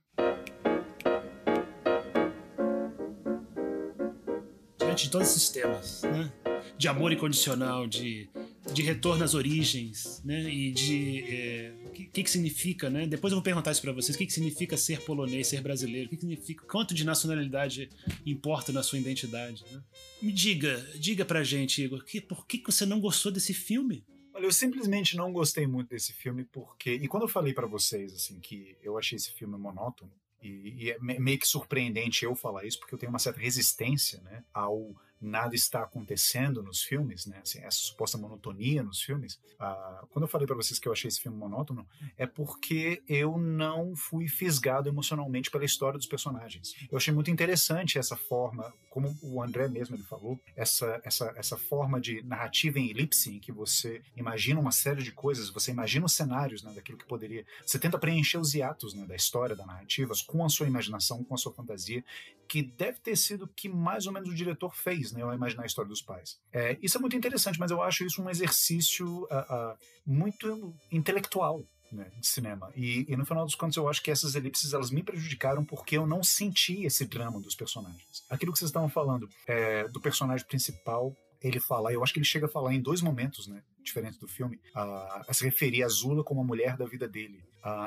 Diante 4.80 5.05
de 5.05 5.11
todos 5.11 5.28
esses 5.28 5.49
temas, 5.49 6.03
né? 6.03 6.46
De 6.78 6.88
amor 6.88 7.11
incondicional, 7.11 7.88
de, 7.88 8.30
de 8.73 8.82
retorno 8.82 9.23
às 9.23 9.34
origens, 9.34 10.21
né? 10.23 10.53
E 10.53 10.71
de 10.71 11.23
é, 11.23 11.73
que, 11.93 12.23
que 12.23 12.30
significa, 12.30 12.89
né? 12.89 13.07
Depois 13.07 13.32
eu 13.32 13.38
vou 13.38 13.43
perguntar 13.43 13.71
isso 13.71 13.82
para 13.82 13.91
vocês. 13.91 14.15
O 14.15 14.17
que, 14.17 14.25
que 14.25 14.34
significa 14.34 14.78
ser 14.78 15.01
polonês, 15.01 15.47
ser 15.47 15.61
brasileiro? 15.61 16.07
O 16.07 16.09
que, 16.09 16.15
que 16.15 16.21
significa? 16.21 16.65
Quanto 16.65 16.93
de 16.93 17.03
nacionalidade 17.03 17.89
importa 18.25 18.71
na 18.71 18.84
sua 18.84 18.99
identidade? 18.99 19.65
Né? 19.71 19.82
Me 20.21 20.32
diga, 20.32 20.78
diga 20.95 21.25
pra 21.25 21.43
gente, 21.43 21.84
Igor, 21.84 22.03
que, 22.03 22.21
por 22.21 22.45
que, 22.45 22.59
que 22.59 22.71
você 22.71 22.86
não 22.86 22.99
gostou 22.99 23.32
desse 23.32 23.53
filme? 23.53 24.03
Olha, 24.34 24.45
eu 24.45 24.51
simplesmente 24.51 25.17
não 25.17 25.32
gostei 25.32 25.65
muito 25.65 25.89
desse 25.89 26.13
filme 26.13 26.43
porque 26.43 26.93
e 26.93 27.07
quando 27.07 27.23
eu 27.23 27.28
falei 27.28 27.53
para 27.53 27.65
vocês 27.65 28.13
assim 28.13 28.39
que 28.39 28.78
eu 28.84 28.95
achei 28.95 29.15
esse 29.15 29.32
filme 29.32 29.57
monótono 29.57 30.11
e, 30.43 30.75
e, 30.78 30.91
é 30.91 30.99
meio 30.99 31.39
que 31.39 31.47
surpreendente 31.47 32.23
eu 32.23 32.36
falar 32.36 32.63
isso 32.63 32.80
porque 32.80 32.93
eu 32.93 32.99
tenho 32.99 33.11
uma 33.11 33.17
certa 33.17 33.39
resistência, 33.39 34.21
né, 34.21 34.43
ao 34.53 34.95
nada 35.20 35.55
está 35.55 35.84
acontecendo 35.84 36.61
nos 36.61 36.82
filmes, 36.82 37.26
né? 37.26 37.39
Assim, 37.41 37.59
essa 37.59 37.78
suposta 37.78 38.18
monotonia 38.18 38.84
nos 38.84 39.01
filmes. 39.01 39.39
Ah, 39.59 40.05
quando 40.09 40.24
eu 40.24 40.30
falei 40.30 40.45
para 40.45 40.55
vocês 40.55 40.80
que 40.80 40.88
eu 40.88 40.91
achei 40.91 41.07
esse 41.07 41.22
filme 41.22 41.38
monótono, 41.38 41.88
é 42.18 42.26
porque 42.26 43.01
eu 43.07 43.38
não 43.38 43.95
fui 43.95 44.28
fisgado 44.28 44.89
emocionalmente 44.89 45.49
pela 45.49 45.65
história 45.65 45.97
dos 45.97 46.07
personagens. 46.07 46.74
Eu 46.91 46.97
achei 46.97 47.13
muito 47.13 47.32
interessante 47.32 47.97
essa 47.97 48.15
forma, 48.15 48.74
como 48.89 49.18
o 49.22 49.41
André 49.41 49.68
mesmo 49.68 49.95
ele 49.95 50.03
falou, 50.03 50.39
essa, 50.55 51.01
essa, 51.03 51.34
essa 51.36 51.57
forma 51.57 51.99
de 51.99 52.22
narrativa 52.24 52.80
em 52.80 52.89
elipse, 52.89 53.36
em 53.36 53.39
que 53.39 53.51
você 53.51 54.01
imagina 54.15 54.59
uma 54.59 54.72
série 54.72 55.03
de 55.03 55.11
coisas, 55.11 55.49
você 55.49 55.72
imagina 55.72 56.05
os 56.05 56.13
cenários 56.13 56.63
né, 56.63 56.74
daquilo 56.74 56.97
que 56.97 57.05
poderia. 57.05 57.45
Você 57.65 57.80
tenta 57.80 57.97
preencher 57.97 58.38
os 58.38 58.53
hiatos 58.53 58.93
né, 58.93 59.05
da 59.05 59.15
história, 59.15 59.55
da 59.55 59.65
narrativa, 59.65 60.13
com 60.26 60.45
a 60.45 60.49
sua 60.49 60.68
imaginação, 60.68 61.24
com 61.24 61.34
a 61.34 61.38
sua 61.38 61.53
fantasia, 61.53 62.03
que 62.47 62.63
deve 62.63 62.99
ter 62.99 63.15
sido 63.15 63.45
o 63.45 63.47
que 63.47 63.67
mais 63.67 64.07
ou 64.07 64.13
menos 64.13 64.29
o 64.29 64.35
diretor 64.35 64.73
fez 64.75 65.11
né, 65.11 65.21
ao 65.21 65.33
imaginar 65.33 65.63
a 65.63 65.65
história 65.65 65.89
dos 65.89 66.01
pais. 66.01 66.39
É, 66.51 66.77
isso 66.81 66.97
é 66.97 67.01
muito 67.01 67.15
interessante, 67.15 67.59
mas 67.59 67.71
eu 67.71 67.81
acho 67.81 68.05
isso 68.05 68.21
um 68.21 68.29
exercício 68.29 69.23
uh, 69.25 69.73
uh, 69.73 69.77
muito 70.05 70.73
intelectual. 70.91 71.63
Né, 71.89 72.11
de 72.19 72.27
cinema. 72.27 72.69
E, 72.75 73.05
e, 73.07 73.15
no 73.15 73.25
final 73.25 73.45
dos 73.45 73.55
contos 73.55 73.77
eu 73.77 73.87
acho 73.87 74.03
que 74.03 74.11
essas 74.11 74.35
elipses 74.35 74.73
elas 74.73 74.91
me 74.91 75.01
prejudicaram 75.01 75.63
porque 75.63 75.97
eu 75.97 76.05
não 76.05 76.21
senti 76.21 76.83
esse 76.83 77.05
drama 77.05 77.39
dos 77.39 77.55
personagens. 77.55 78.25
Aquilo 78.29 78.51
que 78.51 78.59
vocês 78.59 78.67
estavam 78.67 78.89
falando 78.89 79.29
é, 79.47 79.87
do 79.87 80.01
personagem 80.01 80.45
principal 80.45 81.15
ele 81.41 81.61
falar, 81.61 81.93
eu 81.93 82.03
acho 82.03 82.11
que 82.11 82.19
ele 82.19 82.25
chega 82.25 82.45
a 82.45 82.49
falar 82.49 82.73
em 82.73 82.81
dois 82.81 83.01
momentos, 83.01 83.47
né, 83.47 83.63
diferentes 83.81 84.19
do 84.19 84.27
filme, 84.27 84.57
uh, 84.75 85.23
a 85.29 85.33
se 85.33 85.45
referir 85.45 85.81
a 85.81 85.87
Zula 85.87 86.25
como 86.25 86.41
a 86.41 86.43
mulher 86.43 86.75
da 86.75 86.85
vida 86.85 87.07
dele. 87.07 87.41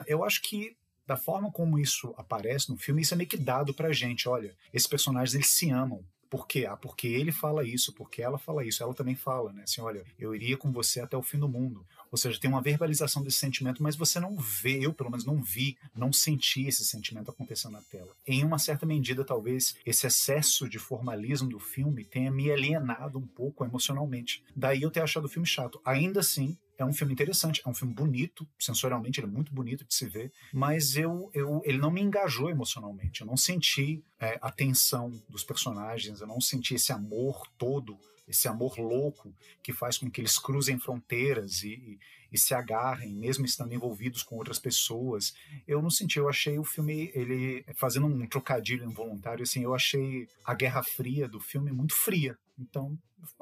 Eu 0.07 0.25
acho 0.25 0.41
que 0.41 0.77
da 1.07 1.17
forma 1.17 1.51
como 1.51 1.79
isso 1.79 2.15
aparece 2.17 2.71
no 2.71 2.77
filme, 2.77 3.03
isso 3.03 3.15
é 3.15 3.17
meio 3.17 3.29
que 3.29 3.37
dado 3.37 3.75
pra 3.75 3.93
gente. 3.93 4.29
Olha, 4.29 4.55
esses 4.73 4.89
personagens 4.89 5.35
eles 5.35 5.51
se 5.51 5.71
amam. 5.71 6.05
Por 6.31 6.47
quê? 6.47 6.65
Ah, 6.65 6.77
porque 6.77 7.09
ele 7.09 7.33
fala 7.33 7.65
isso, 7.65 7.93
porque 7.93 8.23
ela 8.23 8.39
fala 8.39 8.65
isso. 8.65 8.81
Ela 8.81 8.95
também 8.95 9.17
fala, 9.17 9.53
né? 9.53 9.65
Assim, 9.65 9.81
olha, 9.81 10.05
eu 10.17 10.33
iria 10.33 10.57
com 10.57 10.71
você 10.71 11.01
até 11.01 11.17
o 11.17 11.23
fim 11.23 11.41
do 11.41 11.49
mundo. 11.49 11.85
Ou 12.09 12.17
seja, 12.17 12.39
tem 12.39 12.49
uma 12.49 12.63
verbalização 12.63 13.21
desse 13.21 13.39
sentimento, 13.39 13.83
mas 13.83 13.97
você 13.97 14.21
não 14.21 14.37
vê, 14.37 14.79
eu 14.79 14.95
pelo 14.95 15.11
menos 15.11 15.25
não 15.25 15.43
vi, 15.43 15.77
não 15.93 16.13
senti 16.13 16.67
esse 16.67 16.85
sentimento 16.85 17.33
acontecendo 17.33 17.73
na 17.73 17.83
tela. 17.83 18.15
Em 18.25 18.45
uma 18.45 18.61
certa 18.61 18.87
medida, 18.87 19.25
talvez 19.25 19.75
esse 19.85 20.07
excesso 20.07 20.69
de 20.69 20.79
formalismo 20.79 21.49
do 21.49 21.59
filme 21.59 22.05
tenha 22.05 22.31
me 22.31 22.51
alienado 22.51 23.19
um 23.19 23.27
pouco 23.27 23.65
emocionalmente. 23.65 24.45
Daí 24.55 24.83
eu 24.83 24.91
ter 24.91 25.01
achado 25.01 25.25
o 25.25 25.29
filme 25.29 25.47
chato. 25.47 25.81
Ainda 25.85 26.21
assim, 26.21 26.57
é 26.83 26.85
um 26.85 26.93
filme 26.93 27.13
interessante, 27.13 27.61
é 27.65 27.69
um 27.69 27.75
filme 27.75 27.93
bonito, 27.93 28.49
sensorialmente 28.59 29.21
ele 29.21 29.27
é 29.27 29.31
muito 29.31 29.53
bonito 29.53 29.85
de 29.85 29.95
se 29.95 30.07
ver, 30.07 30.33
mas 30.53 30.97
eu, 30.97 31.31
eu, 31.35 31.61
ele 31.65 31.79
não 31.79 31.91
me 31.91 32.01
engajou 32.01 32.51
emocionalmente. 32.51 33.21
Eu 33.21 33.27
não 33.27 33.37
senti 33.37 34.03
é, 34.19 34.39
a 34.41 34.51
tensão 34.51 35.11
dos 35.29 35.45
personagens, 35.45 36.21
eu 36.21 36.27
não 36.27 36.41
senti 36.41 36.75
esse 36.75 36.93
amor 36.93 37.47
todo, 37.59 37.99
esse 38.27 38.49
amor 38.49 38.79
louco 38.79 39.35
que 39.63 39.73
faz 39.73 39.99
com 39.99 40.11
que 40.11 40.21
eles 40.21 40.39
cruzem 40.39 40.79
fronteiras 40.79 41.63
e, 41.63 41.69
e, 41.69 41.99
e 42.33 42.39
se 42.39 42.55
agarrem, 42.55 43.13
mesmo 43.13 43.45
estando 43.45 43.75
envolvidos 43.75 44.23
com 44.23 44.37
outras 44.37 44.59
pessoas. 44.59 45.35
Eu 45.67 45.83
não 45.83 45.91
senti, 45.91 46.19
eu 46.19 46.29
achei 46.29 46.59
o 46.59 46.65
filme, 46.65 47.11
ele 47.15 47.65
fazendo 47.75 48.07
um 48.07 48.27
trocadilho 48.27 48.85
involuntário, 48.85 49.43
assim, 49.43 49.65
eu 49.65 49.75
achei 49.75 50.29
a 50.45 50.55
Guerra 50.55 50.83
Fria 50.83 51.29
do 51.29 51.41
filme 51.41 51.73
muito 51.73 51.95
fria. 51.95 52.39
Então, 52.59 52.97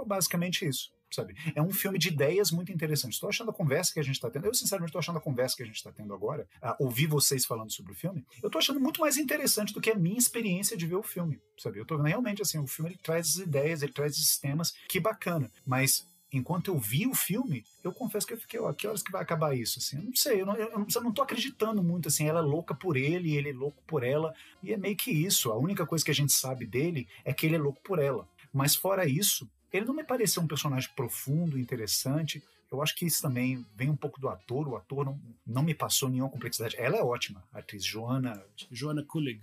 basicamente 0.07 0.67
isso 0.67 0.98
sabe? 1.11 1.35
É 1.55 1.63
um 1.63 1.71
filme 1.71 1.99
de 1.99 2.09
ideias 2.09 2.51
muito 2.51 2.73
interessante. 2.73 3.15
Estou 3.15 3.29
achando 3.29 3.51
a 3.51 3.55
conversa 3.55 3.93
que 3.93 4.01
a 4.01 4.03
gente 4.03 4.17
está 4.17 4.31
tendo, 4.31 4.47
eu 4.47 4.55
sinceramente 4.55 4.91
estou 4.91 4.99
achando 4.99 5.19
a 5.19 5.21
conversa 5.21 5.57
que 5.57 5.63
a 5.63 5.67
gente 5.67 5.77
está 5.77 5.93
tendo 5.93 6.13
agora, 6.15 6.47
ouvir 6.79 7.07
vocês 7.07 7.45
falando 7.45 7.73
sobre 7.73 7.93
o 7.93 7.95
filme, 7.95 8.25
eu 8.43 8.49
estou 8.49 8.59
achando 8.59 8.81
muito 8.81 9.01
mais 9.01 9.17
interessante 9.17 9.73
do 9.73 9.81
que 9.81 9.91
a 9.91 9.95
minha 9.95 10.19
experiência 10.19 10.77
de 10.77 10.87
ver 10.87 10.97
o 10.97 11.03
filme, 11.03 11.41
sabe? 11.59 11.79
Eu 11.79 11.83
estou 11.83 12.01
realmente 12.01 12.43
assim, 12.43 12.59
o 12.59 12.67
filme 12.67 12.91
ele 12.91 12.99
traz 13.03 13.29
as 13.29 13.37
ideias, 13.37 13.83
ele 13.83 13.93
traz 13.93 14.13
esses 14.13 14.39
temas, 14.39 14.75
que 14.89 15.01
bacana, 15.01 15.51
mas 15.67 16.07
enquanto 16.33 16.69
eu 16.69 16.79
vi 16.79 17.07
o 17.07 17.15
filme, 17.15 17.65
eu 17.83 17.93
confesso 17.93 18.27
que 18.27 18.35
eu 18.35 18.39
fiquei, 18.39 18.61
ó, 18.61 18.73
que 18.73 18.87
horas 18.87 19.03
que 19.03 19.11
vai 19.11 19.23
acabar 19.23 19.57
isso? 19.57 19.79
Assim, 19.79 19.97
eu 19.97 20.03
não 20.03 20.15
sei, 20.15 20.41
eu 20.43 20.47
não, 20.47 20.55
eu, 20.55 20.87
eu 20.95 21.03
não 21.03 21.13
tô 21.13 21.23
acreditando 21.23 21.83
muito, 21.83 22.09
assim, 22.09 22.27
ela 22.27 22.41
é 22.41 22.43
louca 22.43 22.75
por 22.75 22.97
ele, 22.97 23.37
ele 23.37 23.51
é 23.51 23.53
louco 23.53 23.83
por 23.87 24.03
ela, 24.03 24.35
e 24.63 24.73
é 24.73 24.77
meio 24.77 24.97
que 24.97 25.11
isso, 25.11 25.51
a 25.51 25.57
única 25.57 25.87
coisa 25.87 26.05
que 26.05 26.11
a 26.11 26.15
gente 26.15 26.33
sabe 26.33 26.67
dele 26.67 27.09
é 27.25 27.33
que 27.33 27.47
ele 27.47 27.57
é 27.57 27.59
louco 27.59 27.81
por 27.83 27.99
ela. 27.99 28.29
Mas 28.53 28.75
fora 28.75 29.07
isso, 29.07 29.49
ele 29.73 29.87
não 29.87 29.95
me 29.95 30.05
pareceu 30.05 30.43
um 30.43 30.47
personagem 30.47 30.89
profundo, 30.95 31.59
interessante. 31.59 32.43
Eu 32.71 32.83
acho 32.83 32.95
que 32.95 33.07
isso 33.07 33.23
também 33.23 33.65
vem 33.75 33.91
um 33.91 33.97
pouco 33.97 34.21
do 34.21 34.29
ator. 34.29 34.69
O 34.69 34.77
ator 34.77 35.05
não, 35.05 35.21
não 35.47 35.63
me 35.63 35.75
passou 35.75 36.09
nenhuma 36.09 36.31
complexidade. 36.31 36.77
Ela 36.79 36.97
é 36.97 37.03
ótima, 37.03 37.43
a 37.53 37.59
atriz 37.59 37.85
Joana. 37.85 38.43
Joana 38.71 39.03
Kulig. 39.03 39.43